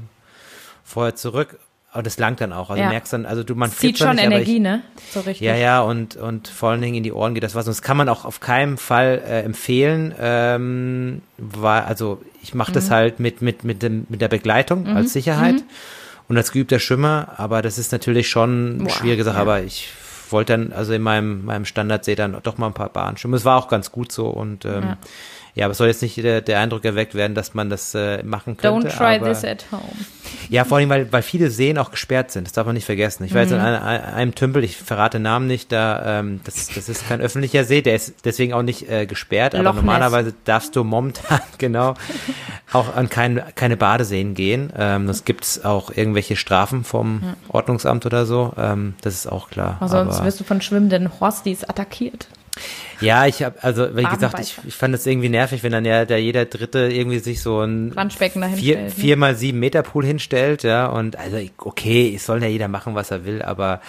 vorher 0.84 1.16
zurück. 1.16 1.60
Aber 1.94 2.04
das 2.04 2.18
langt 2.18 2.40
dann 2.40 2.54
auch. 2.54 2.70
Also 2.70 2.82
ja. 2.82 2.88
du 2.88 2.94
merkst 2.94 3.12
dann, 3.12 3.26
also 3.26 3.44
du, 3.44 3.54
man 3.54 3.70
Zieht 3.70 3.98
schon 3.98 4.16
nicht, 4.16 4.24
Energie, 4.24 4.56
ich, 4.56 4.62
ne? 4.62 4.82
So 5.12 5.20
richtig. 5.20 5.42
Ja, 5.42 5.56
ja, 5.56 5.82
und, 5.82 6.16
und 6.16 6.48
vor 6.48 6.70
allen 6.70 6.82
Dingen 6.82 6.96
in 6.96 7.04
die 7.04 7.12
Ohren 7.12 7.34
geht 7.34 7.44
das 7.44 7.54
was. 7.54 7.68
Und 7.68 7.72
das 7.72 7.82
kann 7.82 7.98
man 7.98 8.08
auch 8.08 8.24
auf 8.24 8.40
keinen 8.40 8.78
Fall 8.78 9.22
äh, 9.28 9.42
empfehlen. 9.42 10.16
Ähm, 10.18 11.22
weil, 11.38 11.82
also 11.82 12.22
ich 12.42 12.54
mache 12.54 12.72
mhm. 12.72 12.76
das 12.76 12.92
halt 12.92 13.20
mit, 13.20 13.42
mit, 13.42 13.66
mit, 13.66 13.84
dem, 13.84 14.06
mit 14.08 14.22
der 14.22 14.30
Begleitung 14.30 14.84
mhm. 14.84 14.96
als 14.96 15.12
Sicherheit 15.12 15.56
mhm. 15.56 15.64
und 16.30 16.38
als 16.38 16.54
geübter 16.54 16.80
Schwimmer. 16.80 17.34
Aber 17.36 17.62
das 17.62 17.78
ist 17.78 17.92
natürlich 17.92 18.30
schon 18.30 18.80
eine 18.80 18.90
schwierige 18.90 19.26
Sache. 19.26 19.36
Ja. 19.36 19.42
Aber 19.42 19.62
ich 19.62 19.90
wollte 20.30 20.54
dann 20.54 20.72
also 20.72 20.94
in 20.94 21.02
meinem, 21.02 21.44
meinem 21.44 21.66
Standardsee 21.66 22.16
dann 22.16 22.38
doch 22.42 22.58
mal 22.58 22.68
ein 22.68 22.74
paar 22.74 22.88
Bahnen 22.88 23.18
schwimmen. 23.18 23.34
Es 23.34 23.44
war 23.44 23.58
auch 23.58 23.68
ganz 23.68 23.92
gut 23.92 24.14
so 24.14 24.28
und 24.28 24.64
ähm, 24.64 24.84
ja. 24.84 24.98
Ja, 25.54 25.66
aber 25.66 25.72
es 25.72 25.78
soll 25.78 25.88
jetzt 25.88 26.02
nicht 26.02 26.18
der, 26.18 26.42
der 26.42 26.60
Eindruck 26.60 26.86
erweckt 26.86 27.14
werden, 27.14 27.36
dass 27.36 27.54
man 27.54 27.70
das 27.70 27.94
äh, 27.94 28.24
machen 28.24 28.58
könnte. 28.58 28.88
Don't 28.88 28.98
try 28.98 29.16
aber, 29.18 29.30
this 29.30 29.44
at 29.44 29.66
home. 29.72 29.84
Ja, 30.50 30.66
vor 30.66 30.78
allem, 30.78 30.90
weil, 30.90 31.12
weil 31.12 31.22
viele 31.22 31.50
Seen 31.50 31.78
auch 31.78 31.92
gesperrt 31.92 32.32
sind. 32.32 32.46
Das 32.46 32.54
darf 32.54 32.66
man 32.66 32.76
nicht 32.76 32.86
vergessen. 32.86 33.24
Ich 33.24 33.34
war 33.34 33.42
jetzt 33.42 33.52
in 33.52 33.58
mhm. 33.58 33.64
einem, 33.64 34.04
einem 34.16 34.36
Tümpel, 34.36 34.64
ich 34.64 34.76
verrate 34.76 35.20
Namen 35.20 35.48
nicht, 35.48 35.72
da 35.72 36.20
ähm, 36.20 36.42
das, 36.44 36.68
das 36.68 36.90
ist 36.90 37.08
kein 37.08 37.22
öffentlicher 37.22 37.64
See, 37.64 37.82
der 37.82 37.96
ist 37.96 38.26
deswegen 38.26 38.54
auch 38.54 38.62
nicht 38.62 38.90
äh, 38.90 39.06
gesperrt, 39.06 39.56
aber 39.56 39.64
normalerweise 39.64 40.34
darfst 40.44 40.76
du 40.76 40.84
momentan 40.84 41.40
genau 41.58 41.94
auch 42.74 42.96
an 42.96 43.10
kein, 43.10 43.42
keine 43.56 43.78
Badeseen 43.78 44.34
gehen. 44.34 44.74
Ähm, 44.78 45.08
das 45.08 45.26
gibt's 45.26 45.64
auch 45.64 45.90
irgendwelche 45.96 46.36
Strafen 46.36 46.84
vom 46.84 47.22
ja. 47.24 47.34
Ordnungsamt 47.50 48.06
oder 48.06 48.26
so. 48.26 48.54
Ähm, 48.58 48.96
das 49.02 49.16
ist 49.16 49.28
auch 49.28 49.50
klar. 49.50 49.78
Aber 49.80 49.90
sonst 49.90 50.24
wirst 50.24 50.40
du 50.40 50.44
von 50.44 50.62
schwimmenden 50.62 51.20
Horsties 51.20 51.64
attackiert. 51.64 52.28
Ja, 53.00 53.26
ich 53.26 53.42
habe 53.42 53.62
also 53.64 53.96
wie 53.96 54.04
gesagt, 54.04 54.40
ich, 54.40 54.58
ich 54.66 54.76
fand 54.76 54.94
es 54.94 55.06
irgendwie 55.06 55.30
nervig, 55.30 55.64
wenn 55.64 55.72
dann 55.72 55.86
ja 55.86 56.06
der 56.06 56.22
jeder 56.22 56.46
Dritte 56.46 56.90
irgendwie 56.92 57.20
sich 57.20 57.42
so 57.42 57.62
ein 57.62 57.90
Planschbecken 57.92 58.42
dahin 58.42 58.58
vier, 58.58 58.74
stellt, 58.74 58.90
ne? 58.90 59.02
vier 59.02 59.18
mal 59.18 59.36
sieben 59.36 59.60
Meter 59.60 59.82
Pool 59.82 60.06
hinstellt, 60.06 60.64
ja 60.64 60.86
und 60.86 61.16
also 61.16 61.38
okay, 61.58 62.14
es 62.16 62.26
soll 62.26 62.42
ja 62.44 62.48
jeder 62.48 62.68
machen, 62.68 62.94
was 62.94 63.10
er 63.12 63.26
will, 63.26 63.42
aber 63.42 63.82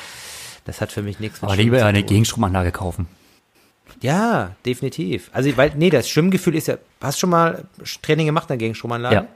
das 0.64 0.80
hat 0.80 0.92
für 0.92 1.02
mich 1.02 1.20
nichts. 1.20 1.42
mit 1.42 1.50
Aber 1.50 1.60
lieber 1.60 1.84
eine 1.84 2.02
Gegenstromanlage 2.02 2.72
kaufen. 2.72 3.06
Ja, 4.00 4.52
definitiv. 4.64 5.30
Also 5.32 5.56
weil 5.56 5.72
nee, 5.76 5.90
das 5.90 6.08
Schwimmgefühl 6.08 6.54
ist 6.54 6.68
ja. 6.68 6.76
Hast 7.00 7.18
du 7.18 7.20
schon 7.20 7.30
mal 7.30 7.64
Training 8.02 8.26
gemacht 8.26 8.50
an 8.50 8.58
Gegenstromanlage? 8.58 9.14
Ja. 9.14 9.26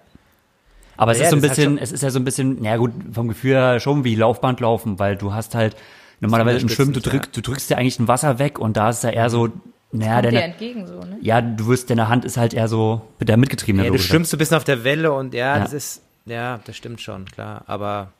Aber 0.96 1.12
es 1.12 1.18
ja, 1.18 1.24
ist 1.24 1.30
so 1.30 1.36
ein 1.36 1.42
bisschen, 1.42 1.78
es 1.78 1.92
ist 1.92 2.02
ja 2.02 2.10
so 2.10 2.18
ein 2.18 2.24
bisschen, 2.24 2.58
na 2.60 2.76
gut, 2.76 2.92
vom 3.12 3.28
Gefühl 3.28 3.52
her 3.52 3.80
schon 3.80 4.04
wie 4.04 4.14
Laufband 4.14 4.60
laufen, 4.60 4.98
weil 4.98 5.16
du 5.16 5.34
hast 5.34 5.54
halt 5.54 5.76
Normalerweise 6.20 6.60
im 6.60 6.68
Schwimmen, 6.68 6.92
du, 6.92 7.00
drück, 7.00 7.32
du 7.32 7.40
drückst 7.40 7.70
ja 7.70 7.76
eigentlich 7.76 7.98
ein 7.98 8.08
Wasser 8.08 8.38
weg 8.38 8.58
und 8.58 8.76
da 8.76 8.90
ist 8.90 9.04
ja 9.04 9.10
eher 9.10 9.28
so, 9.30 9.50
naja, 9.92 10.22
deine, 10.22 10.42
entgegen 10.42 10.86
so, 10.86 11.00
ne? 11.00 11.18
Ja, 11.20 11.40
du 11.40 11.66
wirst, 11.68 11.90
deine 11.90 12.08
Hand 12.08 12.24
ist 12.24 12.36
halt 12.36 12.54
eher 12.54 12.68
so 12.68 13.02
mit 13.18 13.28
der 13.28 13.36
mitgetriebene. 13.36 13.84
Ja, 13.84 13.90
du 13.90 13.98
schwimmst 13.98 14.30
so 14.30 14.36
ein 14.36 14.38
bisschen 14.38 14.56
auf 14.56 14.64
der 14.64 14.84
Welle 14.84 15.12
und 15.12 15.34
ja, 15.34 15.56
ja, 15.56 15.62
das 15.62 15.72
ist, 15.72 16.02
ja, 16.24 16.60
das 16.64 16.76
stimmt 16.76 17.00
schon, 17.00 17.26
klar, 17.26 17.62
aber 17.66 18.12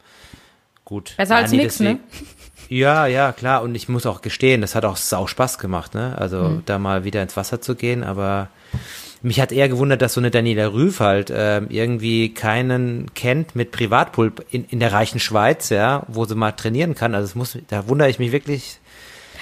gut. 0.85 1.15
Besser 1.17 1.37
als 1.37 1.51
nee, 1.53 1.59
nix, 1.59 1.81
ne? 1.81 1.99
Ja, 2.69 3.07
ja, 3.07 3.33
klar. 3.33 3.63
Und 3.63 3.75
ich 3.75 3.89
muss 3.89 4.07
auch 4.07 4.23
gestehen, 4.23 4.61
das 4.61 4.75
hat 4.75 4.85
auch 4.85 4.97
sau 4.97 5.27
Spaß 5.27 5.59
gemacht, 5.59 5.95
ne? 5.95 6.17
Also 6.19 6.43
mhm. 6.43 6.63
da 6.67 6.79
mal 6.79 7.05
wieder 7.05 7.23
ins 7.23 7.37
Wasser 7.37 7.61
zu 7.61 7.75
gehen, 7.75 8.03
aber 8.03 8.49
mich 9.27 9.41
hat 9.41 9.51
eher 9.51 9.69
gewundert, 9.69 10.03
dass 10.03 10.15
so 10.15 10.21
eine 10.21 10.31
Daniela 10.31 10.73
Rüff 10.73 11.01
halt 11.01 11.31
äh, 11.31 11.59
irgendwie 11.59 12.33
keinen 12.33 13.13
kennt 13.15 13.57
mit 13.57 13.73
Privatpool 13.73 14.33
in, 14.51 14.65
in 14.67 14.79
der 14.79 14.93
reichen 14.93 15.19
Schweiz, 15.19 15.69
ja, 15.69 16.05
wo 16.07 16.25
sie 16.25 16.37
mal 16.37 16.53
trainieren 16.53 16.95
kann. 16.95 17.15
Also 17.15 17.25
es 17.25 17.35
muss, 17.35 17.59
da 17.69 17.89
wundere 17.89 18.09
ich 18.09 18.21
mich 18.21 18.31
wirklich. 18.31 18.79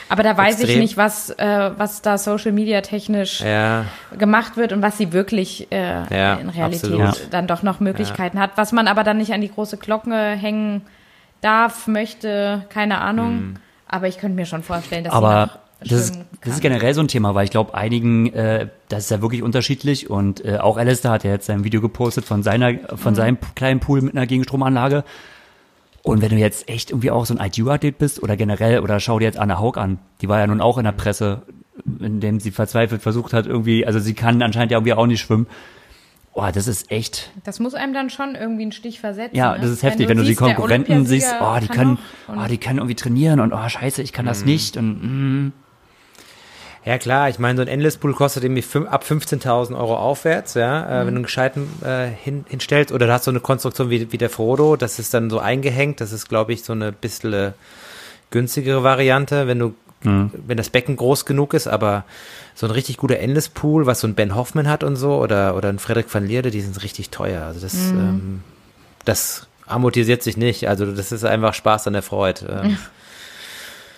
Aber 0.08 0.22
da 0.22 0.36
weiß 0.36 0.56
extrem. 0.56 0.70
ich 0.70 0.78
nicht, 0.78 0.96
was, 0.96 1.30
äh, 1.30 1.70
was 1.76 2.00
da 2.00 2.16
Social 2.16 2.52
Media 2.52 2.80
technisch 2.80 3.42
ja. 3.42 3.84
gemacht 4.18 4.56
wird 4.56 4.72
und 4.72 4.80
was 4.80 4.96
sie 4.96 5.12
wirklich 5.12 5.70
äh, 5.70 6.14
ja, 6.14 6.34
in 6.36 6.48
Realität 6.48 7.00
absolut. 7.00 7.28
dann 7.32 7.46
doch 7.46 7.62
noch 7.62 7.80
Möglichkeiten 7.80 8.38
ja. 8.38 8.44
hat. 8.44 8.52
Was 8.56 8.72
man 8.72 8.88
aber 8.88 9.04
dann 9.04 9.18
nicht 9.18 9.32
an 9.34 9.42
die 9.42 9.50
große 9.50 9.76
Glocke 9.76 10.14
hängen 10.14 10.82
darf, 11.42 11.86
möchte, 11.88 12.64
keine 12.70 13.02
Ahnung. 13.02 13.34
Mhm. 13.34 13.54
Aber 13.86 14.08
ich 14.08 14.18
könnte 14.18 14.36
mir 14.36 14.46
schon 14.46 14.62
vorstellen, 14.62 15.04
dass 15.04 15.12
aber 15.12 15.50
sie 15.52 15.63
das 15.88 16.10
ist, 16.10 16.18
das 16.42 16.54
ist 16.54 16.60
generell 16.60 16.94
so 16.94 17.00
ein 17.00 17.08
Thema, 17.08 17.34
weil 17.34 17.44
ich 17.44 17.50
glaube, 17.50 17.74
einigen, 17.74 18.32
äh, 18.32 18.68
das 18.88 19.04
ist 19.04 19.10
ja 19.10 19.22
wirklich 19.22 19.42
unterschiedlich 19.42 20.10
und 20.10 20.44
äh, 20.44 20.58
auch 20.58 20.76
Alistair 20.76 21.10
hat 21.10 21.24
ja 21.24 21.30
jetzt 21.30 21.46
sein 21.46 21.64
Video 21.64 21.80
gepostet 21.80 22.24
von 22.24 22.42
seiner, 22.42 22.74
von 22.96 23.12
mhm. 23.12 23.16
seinem 23.16 23.38
kleinen 23.54 23.80
Pool 23.80 24.02
mit 24.02 24.16
einer 24.16 24.26
Gegenstromanlage. 24.26 25.04
Und 26.02 26.20
wenn 26.20 26.30
du 26.30 26.36
jetzt 26.36 26.68
echt 26.68 26.90
irgendwie 26.90 27.10
auch 27.10 27.24
so 27.24 27.34
ein 27.34 27.44
ITU-Athlet 27.44 27.96
bist 27.96 28.22
oder 28.22 28.36
generell, 28.36 28.80
oder 28.80 29.00
schau 29.00 29.18
dir 29.18 29.24
jetzt 29.24 29.38
Anna 29.38 29.58
Haug 29.58 29.78
an, 29.78 29.98
die 30.20 30.28
war 30.28 30.38
ja 30.38 30.46
nun 30.46 30.60
auch 30.60 30.76
in 30.76 30.84
der 30.84 30.92
Presse, 30.92 31.42
in 31.98 32.20
dem 32.20 32.40
sie 32.40 32.50
verzweifelt 32.50 33.00
versucht 33.00 33.32
hat, 33.32 33.46
irgendwie, 33.46 33.86
also 33.86 33.98
sie 33.98 34.12
kann 34.12 34.42
anscheinend 34.42 34.70
ja 34.70 34.78
irgendwie 34.78 34.92
auch 34.92 35.06
nicht 35.06 35.20
schwimmen. 35.20 35.46
Oh, 36.34 36.48
das 36.52 36.66
ist 36.66 36.90
echt. 36.90 37.30
Das 37.44 37.60
muss 37.60 37.74
einem 37.74 37.94
dann 37.94 38.10
schon 38.10 38.34
irgendwie 38.34 38.62
einen 38.62 38.72
Stich 38.72 38.98
versetzen. 38.98 39.36
Ja, 39.36 39.52
ne? 39.52 39.60
das 39.62 39.70
ist 39.70 39.82
heftig, 39.84 40.08
wenn 40.08 40.16
du, 40.16 40.24
wenn 40.24 40.26
du 40.26 40.30
die 40.30 40.36
Konkurrenten 40.36 41.06
siehst, 41.06 41.32
oh, 41.40 41.56
die 41.60 41.68
können, 41.68 41.98
oh, 42.28 42.46
die 42.50 42.58
können 42.58 42.78
irgendwie 42.78 42.96
trainieren 42.96 43.38
und 43.38 43.52
oh, 43.52 43.68
scheiße, 43.68 44.02
ich 44.02 44.12
kann 44.12 44.26
das 44.26 44.40
mhm. 44.40 44.46
nicht 44.46 44.76
und 44.76 45.46
mm. 45.46 45.52
Ja 46.84 46.98
klar, 46.98 47.30
ich 47.30 47.38
meine, 47.38 47.56
so 47.56 47.62
ein 47.62 47.68
Endless 47.68 47.96
Pool 47.96 48.12
kostet 48.12 48.44
irgendwie 48.44 48.64
ab 48.88 49.04
15.000 49.08 49.74
Euro 49.76 49.96
aufwärts, 49.96 50.54
ja, 50.54 50.80
mhm. 50.80 50.86
äh, 50.86 50.98
wenn 50.98 51.06
du 51.06 51.18
einen 51.18 51.22
gescheiten 51.22 51.68
äh, 51.82 52.08
hin, 52.08 52.44
hinstellst. 52.48 52.92
Oder 52.92 53.06
du 53.06 53.12
hast 53.12 53.24
so 53.24 53.30
eine 53.30 53.40
Konstruktion 53.40 53.88
wie, 53.88 54.12
wie 54.12 54.18
der 54.18 54.28
Frodo, 54.28 54.76
das 54.76 54.98
ist 54.98 55.14
dann 55.14 55.30
so 55.30 55.38
eingehängt. 55.38 56.00
Das 56.00 56.12
ist, 56.12 56.28
glaube 56.28 56.52
ich, 56.52 56.62
so 56.62 56.74
eine 56.74 56.92
bisschen 56.92 57.54
günstigere 58.30 58.82
Variante, 58.82 59.46
wenn 59.46 59.58
du, 59.58 59.74
mhm. 60.02 60.30
wenn 60.46 60.58
das 60.58 60.68
Becken 60.68 60.96
groß 60.96 61.24
genug 61.24 61.54
ist. 61.54 61.68
Aber 61.68 62.04
so 62.54 62.66
ein 62.66 62.70
richtig 62.70 62.98
guter 62.98 63.18
Endless 63.18 63.48
Pool, 63.48 63.86
was 63.86 64.00
so 64.00 64.06
ein 64.06 64.14
Ben 64.14 64.34
Hoffman 64.34 64.68
hat 64.68 64.84
und 64.84 64.96
so, 64.96 65.16
oder, 65.16 65.56
oder 65.56 65.70
ein 65.70 65.78
Frederik 65.78 66.12
van 66.12 66.26
Lierde, 66.26 66.50
die 66.50 66.60
sind 66.60 66.82
richtig 66.82 67.08
teuer. 67.08 67.44
Also 67.44 67.60
das, 67.60 67.74
mhm. 67.74 67.98
ähm, 67.98 68.40
das 69.06 69.46
amortisiert 69.66 70.22
sich 70.22 70.36
nicht. 70.36 70.68
Also 70.68 70.84
das 70.92 71.12
ist 71.12 71.24
einfach 71.24 71.54
Spaß 71.54 71.86
an 71.86 71.94
der 71.94 72.02
Freude. 72.02 72.62
Ähm. 72.62 72.76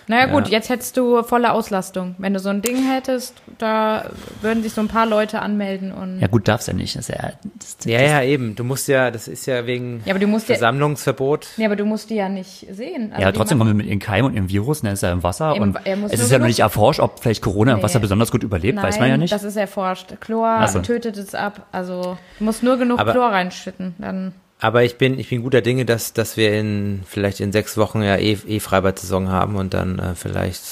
Naja 0.07 0.27
gut, 0.27 0.47
jetzt 0.47 0.69
hättest 0.69 0.95
du 0.95 1.21
volle 1.23 1.51
Auslastung. 1.51 2.15
Wenn 2.17 2.33
du 2.33 2.39
so 2.39 2.47
ein 2.47 2.61
Ding 2.61 2.89
hättest, 2.89 3.33
da 3.57 4.05
würden 4.41 4.63
sich 4.63 4.73
so 4.73 4.79
ein 4.79 4.87
paar 4.87 5.05
Leute 5.05 5.41
anmelden 5.41 5.91
und. 5.91 6.19
Ja 6.21 6.27
gut, 6.27 6.47
darfst 6.47 6.69
ja 6.69 6.73
nicht. 6.73 6.95
Das 6.95 7.09
ist 7.09 7.15
ja, 7.15 7.33
das, 7.43 7.77
ja, 7.85 8.01
ja, 8.01 8.21
eben. 8.23 8.55
Du 8.55 8.63
musst 8.63 8.87
ja, 8.87 9.11
das 9.11 9.27
ist 9.27 9.45
ja 9.45 9.65
wegen 9.65 10.01
ja, 10.05 10.13
aber 10.13 10.19
du 10.19 10.27
musst 10.27 10.45
Versammlungsverbot. 10.45 11.49
Ja, 11.57 11.65
aber 11.65 11.75
du 11.75 11.83
musst 11.83 12.09
die 12.09 12.15
ja 12.15 12.29
nicht 12.29 12.67
sehen. 12.71 13.11
Also 13.11 13.21
ja, 13.21 13.31
trotzdem 13.33 13.57
kommen 13.57 13.71
wir 13.71 13.75
mit 13.75 13.87
ihrem 13.87 13.99
Keim 13.99 14.25
und 14.25 14.33
ihrem 14.33 14.49
Virus, 14.49 14.81
ne, 14.81 14.91
ist 14.91 15.03
ja 15.03 15.11
im 15.11 15.23
Wasser 15.23 15.55
Eben, 15.55 15.63
und 15.63 15.77
es 15.85 16.21
ist 16.21 16.31
ja 16.31 16.39
noch 16.39 16.47
nicht 16.47 16.59
erforscht, 16.59 17.01
ob 17.01 17.19
vielleicht 17.19 17.41
Corona 17.41 17.73
nee. 17.73 17.79
im 17.79 17.83
Wasser 17.83 17.99
besonders 17.99 18.31
gut 18.31 18.43
überlebt, 18.43 18.75
Nein, 18.77 18.85
weiß 18.85 18.99
man 18.99 19.09
ja 19.09 19.17
nicht. 19.17 19.33
das 19.33 19.43
ist 19.43 19.57
erforscht. 19.57 20.21
Chlor 20.21 20.65
so. 20.67 20.79
tötet 20.79 21.17
es 21.17 21.35
ab. 21.35 21.67
Also 21.73 22.17
du 22.39 22.43
musst 22.45 22.63
nur 22.63 22.77
genug 22.77 22.99
aber 22.99 23.11
Chlor 23.11 23.29
reinschütten, 23.29 23.95
dann 23.97 24.33
aber 24.59 24.83
ich 24.83 24.97
bin, 24.97 25.19
ich 25.19 25.29
bin 25.29 25.43
guter 25.43 25.61
Dinge, 25.61 25.85
dass, 25.85 26.13
dass 26.13 26.37
wir 26.37 26.53
in, 26.53 27.03
vielleicht 27.05 27.39
in 27.39 27.51
sechs 27.51 27.77
Wochen 27.77 28.01
ja 28.01 28.15
eh, 28.15 28.37
eh 28.47 28.59
Freibad-Saison 28.59 29.29
haben 29.29 29.55
und 29.55 29.73
dann 29.73 29.99
äh, 29.99 30.15
vielleicht, 30.15 30.63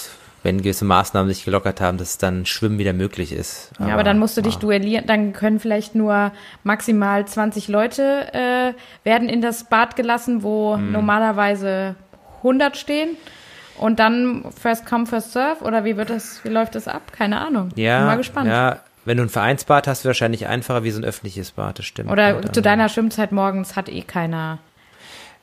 wenn 0.41 0.61
gewisse 0.61 0.85
Maßnahmen 0.85 1.31
sich 1.31 1.45
gelockert 1.45 1.81
haben, 1.81 1.97
dass 1.97 2.17
dann 2.17 2.47
Schwimmen 2.47 2.79
wieder 2.79 2.93
möglich 2.93 3.31
ist. 3.31 3.71
Aber, 3.77 3.87
ja, 3.87 3.93
aber 3.93 4.03
dann 4.03 4.17
musst 4.17 4.37
du 4.37 4.41
dich 4.41 4.55
duellieren, 4.55 5.05
dann 5.05 5.33
können 5.33 5.59
vielleicht 5.59 5.93
nur 5.93 6.31
maximal 6.63 7.27
20 7.27 7.67
Leute 7.67 8.33
äh, 8.33 8.73
werden 9.03 9.29
in 9.29 9.41
das 9.41 9.65
Bad 9.65 9.95
gelassen, 9.95 10.41
wo 10.41 10.75
hm. 10.75 10.91
normalerweise 10.91 11.95
100 12.37 12.77
stehen. 12.77 13.17
Und 13.77 13.99
dann 13.99 14.45
First 14.59 14.85
Come, 14.85 15.05
First 15.05 15.33
Serve? 15.33 15.63
Oder 15.63 15.83
wie 15.83 15.97
wird 15.97 16.09
das, 16.09 16.43
wie 16.43 16.49
läuft 16.49 16.75
das 16.75 16.87
ab? 16.87 17.11
Keine 17.11 17.39
Ahnung. 17.41 17.69
Ja. 17.75 17.97
Bin 17.97 18.07
mal 18.07 18.17
gespannt. 18.17 18.47
Ja, 18.47 18.79
wenn 19.05 19.17
du 19.17 19.23
ein 19.23 19.29
Vereinsbad 19.29 19.87
hast, 19.87 20.03
wahrscheinlich 20.05 20.47
einfacher 20.47 20.83
wie 20.83 20.91
so 20.91 20.99
ein 20.99 21.05
öffentliches 21.05 21.51
Bad, 21.51 21.79
das 21.79 21.85
stimmt. 21.85 22.11
Oder 22.11 22.51
zu 22.51 22.61
deiner 22.61 22.89
Schwimmzeit 22.89 23.31
morgens 23.31 23.75
hat 23.75 23.89
eh 23.89 24.01
keiner. 24.01 24.59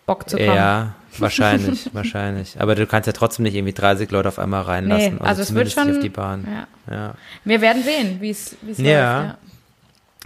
Bock 0.04 0.28
zu 0.28 0.36
kommen. 0.36 0.48
Ja, 0.54 0.94
wahrscheinlich, 1.18 1.88
wahrscheinlich. 1.94 2.60
Aber 2.60 2.74
du 2.74 2.86
kannst 2.88 3.06
ja 3.06 3.12
trotzdem 3.12 3.44
nicht 3.44 3.54
irgendwie 3.54 3.72
30 3.72 4.10
Leute 4.10 4.28
auf 4.28 4.38
einmal 4.40 4.62
reinlassen. 4.62 5.14
Nee, 5.14 5.20
also 5.20 5.42
es 5.42 5.54
wird 5.54 5.70
schon- 5.70 5.90
auf 5.90 6.00
die 6.00 6.08
Bahn. 6.08 6.46
Ja. 6.88 6.94
Ja. 6.94 7.14
Wir 7.44 7.60
werden 7.60 7.82
sehen, 7.84 8.20
wie 8.20 8.30
es 8.30 8.56
wie 8.62 8.72
es 8.72 8.78
Ja. 8.78 9.20
läuft. 9.22 9.28
Ja. 9.30 9.38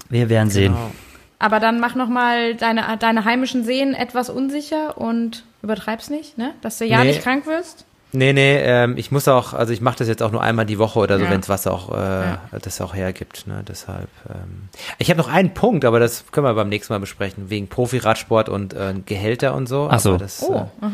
Wir 0.08 0.28
werden 0.30 0.50
sehen. 0.50 0.72
Genau. 0.72 0.90
Aber 1.38 1.60
dann 1.60 1.78
mach 1.80 1.94
noch 1.94 2.08
mal 2.08 2.54
deine, 2.54 2.96
deine 2.98 3.24
heimischen 3.26 3.64
Seen 3.64 3.92
etwas 3.92 4.30
unsicher 4.30 4.96
und 4.96 5.44
übertreib's 5.62 6.08
nicht, 6.08 6.38
ne? 6.38 6.52
Dass 6.62 6.78
du 6.78 6.86
ja 6.86 7.00
Nee. 7.00 7.08
nicht 7.08 7.22
krank 7.22 7.46
wirst. 7.46 7.84
Nee, 8.12 8.33
nee, 8.33 8.57
ähm, 8.59 8.97
ich 8.97 9.11
muss 9.11 9.28
auch, 9.28 9.53
also 9.53 9.73
ich 9.73 9.81
mache 9.81 9.99
das 9.99 10.09
jetzt 10.09 10.23
auch 10.23 10.31
nur 10.31 10.41
einmal 10.43 10.65
die 10.65 10.78
Woche 10.78 10.99
oder 11.01 11.19
so, 11.19 11.24
Ja. 11.24 11.31
wenn 11.31 11.41
es 11.41 11.49
was 11.49 11.66
auch, 11.66 11.91
äh, 11.93 11.95
Ja. 11.97 12.41
das 12.62 12.81
auch 12.81 12.95
hergibt. 12.95 13.47
Ne? 13.47 13.62
Deshalb. 13.69 14.09
Ähm. 14.28 14.69
Ich 14.99 15.11
habe 15.11 15.19
noch 15.19 15.28
einen 15.28 15.53
Punkt, 15.55 15.85
aber 15.85 16.01
das 16.01 16.24
können 16.33 16.47
wir 16.47 16.55
beim 16.55 16.69
nächsten 16.69 16.93
Mal 16.95 17.01
besprechen, 17.01 17.51
wegen 17.51 17.69
Profi-Radsport 17.69 18.49
und 18.49 18.73
äh, 18.74 18.95
Gehälter 19.05 19.55
und 19.55 19.66
so. 19.66 19.89
Ach 19.91 20.01
so. 20.01 20.11
Aber 20.11 20.19
Das, 20.19 20.43
Oh, 20.43 20.55
äh, 20.55 20.87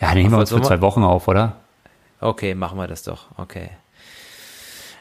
Ja, 0.00 0.08
dann 0.08 0.14
nehmen 0.18 0.30
wir 0.32 0.38
uns 0.38 0.50
für 0.50 0.62
zwei 0.62 0.80
Wochen 0.80 1.02
auf, 1.02 1.26
oder? 1.28 1.56
okay, 2.20 2.54
machen 2.54 2.78
wir 2.78 2.86
das 2.86 3.02
doch. 3.02 3.26
Okay. 3.36 3.70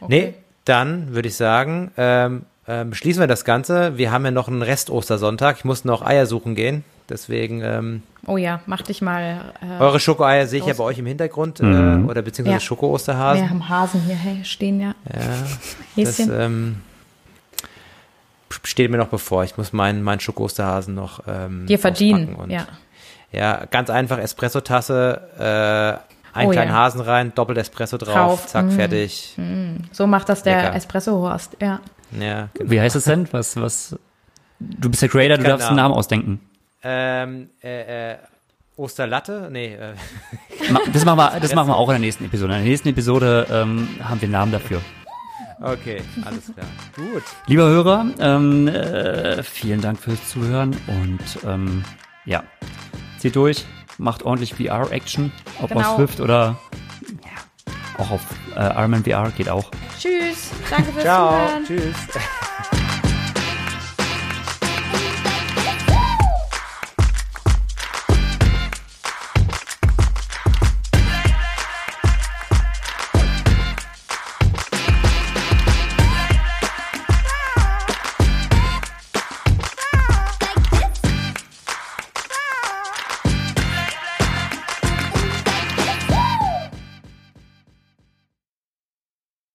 okay. 0.01 0.07
Nee, 0.07 0.33
dann 0.65 1.13
würde 1.13 1.27
ich 1.27 1.35
sagen, 1.35 1.91
ähm, 1.97 2.45
ähm, 2.67 2.93
schließen 2.93 3.19
wir 3.21 3.27
das 3.27 3.45
Ganze. 3.45 3.97
Wir 3.97 4.11
haben 4.11 4.23
ja 4.25 4.31
noch 4.31 4.47
einen 4.47 4.61
Rest 4.61 4.89
Ostersonntag. 4.89 5.57
Ich 5.57 5.65
muss 5.65 5.85
noch 5.85 6.01
Eier 6.05 6.25
suchen 6.25 6.55
gehen. 6.55 6.83
Deswegen, 7.09 7.61
ähm, 7.61 8.03
Oh 8.29 8.37
ja, 8.37 8.61
mach 8.67 8.81
dich 8.83 9.01
mal. 9.01 9.53
Äh, 9.61 9.81
eure 9.81 9.99
Schokoeier 9.99 10.45
sehe 10.47 10.59
ich 10.59 10.65
ja 10.67 10.73
bei 10.73 10.83
euch 10.83 10.99
im 10.99 11.05
Hintergrund, 11.07 11.61
Mhm. 11.61 12.05
äh, 12.05 12.09
oder 12.09 12.21
beziehungsweise 12.21 12.55
Ja. 12.57 12.59
Schoko-Osterhasen. 12.59 13.41
wir 13.43 13.49
haben 13.49 13.67
Hasen 13.69 14.01
hier 14.01 14.15
hey, 14.15 14.45
stehen, 14.45 14.79
ja. 14.79 14.93
Ja, 15.11 15.19
das 16.03 16.19
Häschen. 16.19 16.31
ähm, 16.39 16.75
steht 18.63 18.91
mir 18.91 18.97
noch 18.97 19.07
bevor. 19.07 19.43
Ich 19.43 19.57
muss 19.57 19.73
meinen 19.73 20.01
meinen 20.03 20.19
Schoko-Osterhasen 20.19 20.93
noch 20.95 21.21
ähm, 21.27 21.65
Dir 21.67 21.79
verdienen, 21.79 22.29
auspacken 22.29 22.41
und- 22.43 22.49
ja. 22.51 22.67
Ja, 23.31 23.65
ganz 23.69 23.89
einfach 23.91 24.17
Espresso-Tasse, 24.17 26.01
äh, 26.33 26.37
einen 26.37 26.49
Oh 26.49 26.51
kleinen 26.51 26.71
ja. 26.71 26.77
Hasen 26.77 27.01
rein, 27.01 27.31
doppelt 27.35 27.57
Espresso 27.59 27.97
drauf, 27.97 28.13
Drauf, 28.41 28.47
zack, 28.47 28.65
mm. 28.65 28.71
fertig. 28.71 29.35
So 29.91 30.07
macht 30.07 30.29
das 30.29 30.41
der. 30.43 30.73
Espresso-Horst, 30.75 31.57
ja. 31.61 31.79
Ja, 32.19 32.49
genau. 32.55 32.71
Wie 32.71 32.81
heißt 32.81 32.95
es 32.95 33.03
denn? 33.03 33.27
Was, 33.31 33.55
was? 33.55 33.95
Du 34.59 34.89
bist 34.89 35.01
der 35.03 35.09
Creator, 35.09 35.37
du 35.37 35.43
darfst 35.43 35.67
einen. 35.67 35.75
Namen 35.77 35.93
ausdenken. 35.93 36.39
Ähm, 36.83 37.49
äh, 37.63 38.11
äh, 38.13 38.17
Osterlatte? 38.77 39.49
Nee, 39.51 39.75
äh, 39.75 39.93
Das 40.93 41.03
machen 41.05 41.17
wir, 41.17 41.39
das 41.41 41.53
machen 41.53 41.67
wir 41.67 41.75
auch 41.75 41.89
in 41.89 41.93
der 41.93 41.99
nächsten 41.99 42.25
Episode. 42.25 42.53
In 42.53 42.59
der 42.59 42.69
nächsten 42.69 42.89
Episode 42.89 43.45
ähm, 43.51 43.87
haben 44.01 44.21
wir 44.21 44.25
einen 44.27 44.31
Namen 44.31 44.51
dafür. 44.53 44.81
okay, 45.61 46.01
alles 46.23 46.45
klar. 46.53 46.65
Gut. 46.95 47.23
Lieber 47.47 47.63
Hörer, 47.67 48.05
ähm, 48.19 48.67
äh, 48.69 49.43
vielen 49.43 49.81
Dank 49.81 49.99
fürs 49.99 50.29
Zuhören 50.29 50.75
und 50.87 51.19
ähm, 51.45 51.83
ja, 52.25 52.43
zieht 53.17 53.35
durch, 53.35 53.65
macht 53.97 54.23
ordentlich 54.23 54.53
VR-Action, 54.53 55.31
ob 55.61 55.69
Genau. 55.69 55.81
auf 55.81 55.95
Swift 55.97 56.21
oder 56.21 56.57
ja, 57.25 58.01
auch 58.03 58.11
auf 58.11 58.21
äh, 58.55 58.61
Ironman 58.79 59.03
VR 59.03 59.31
geht 59.31 59.49
auch. 59.49 59.69
Tschüss, 59.99 60.51
danke 60.69 60.93
fürs 60.93 61.03
Ciao. 61.03 61.29
Zuhören. 61.31 61.65
Tschüss. 61.65 61.95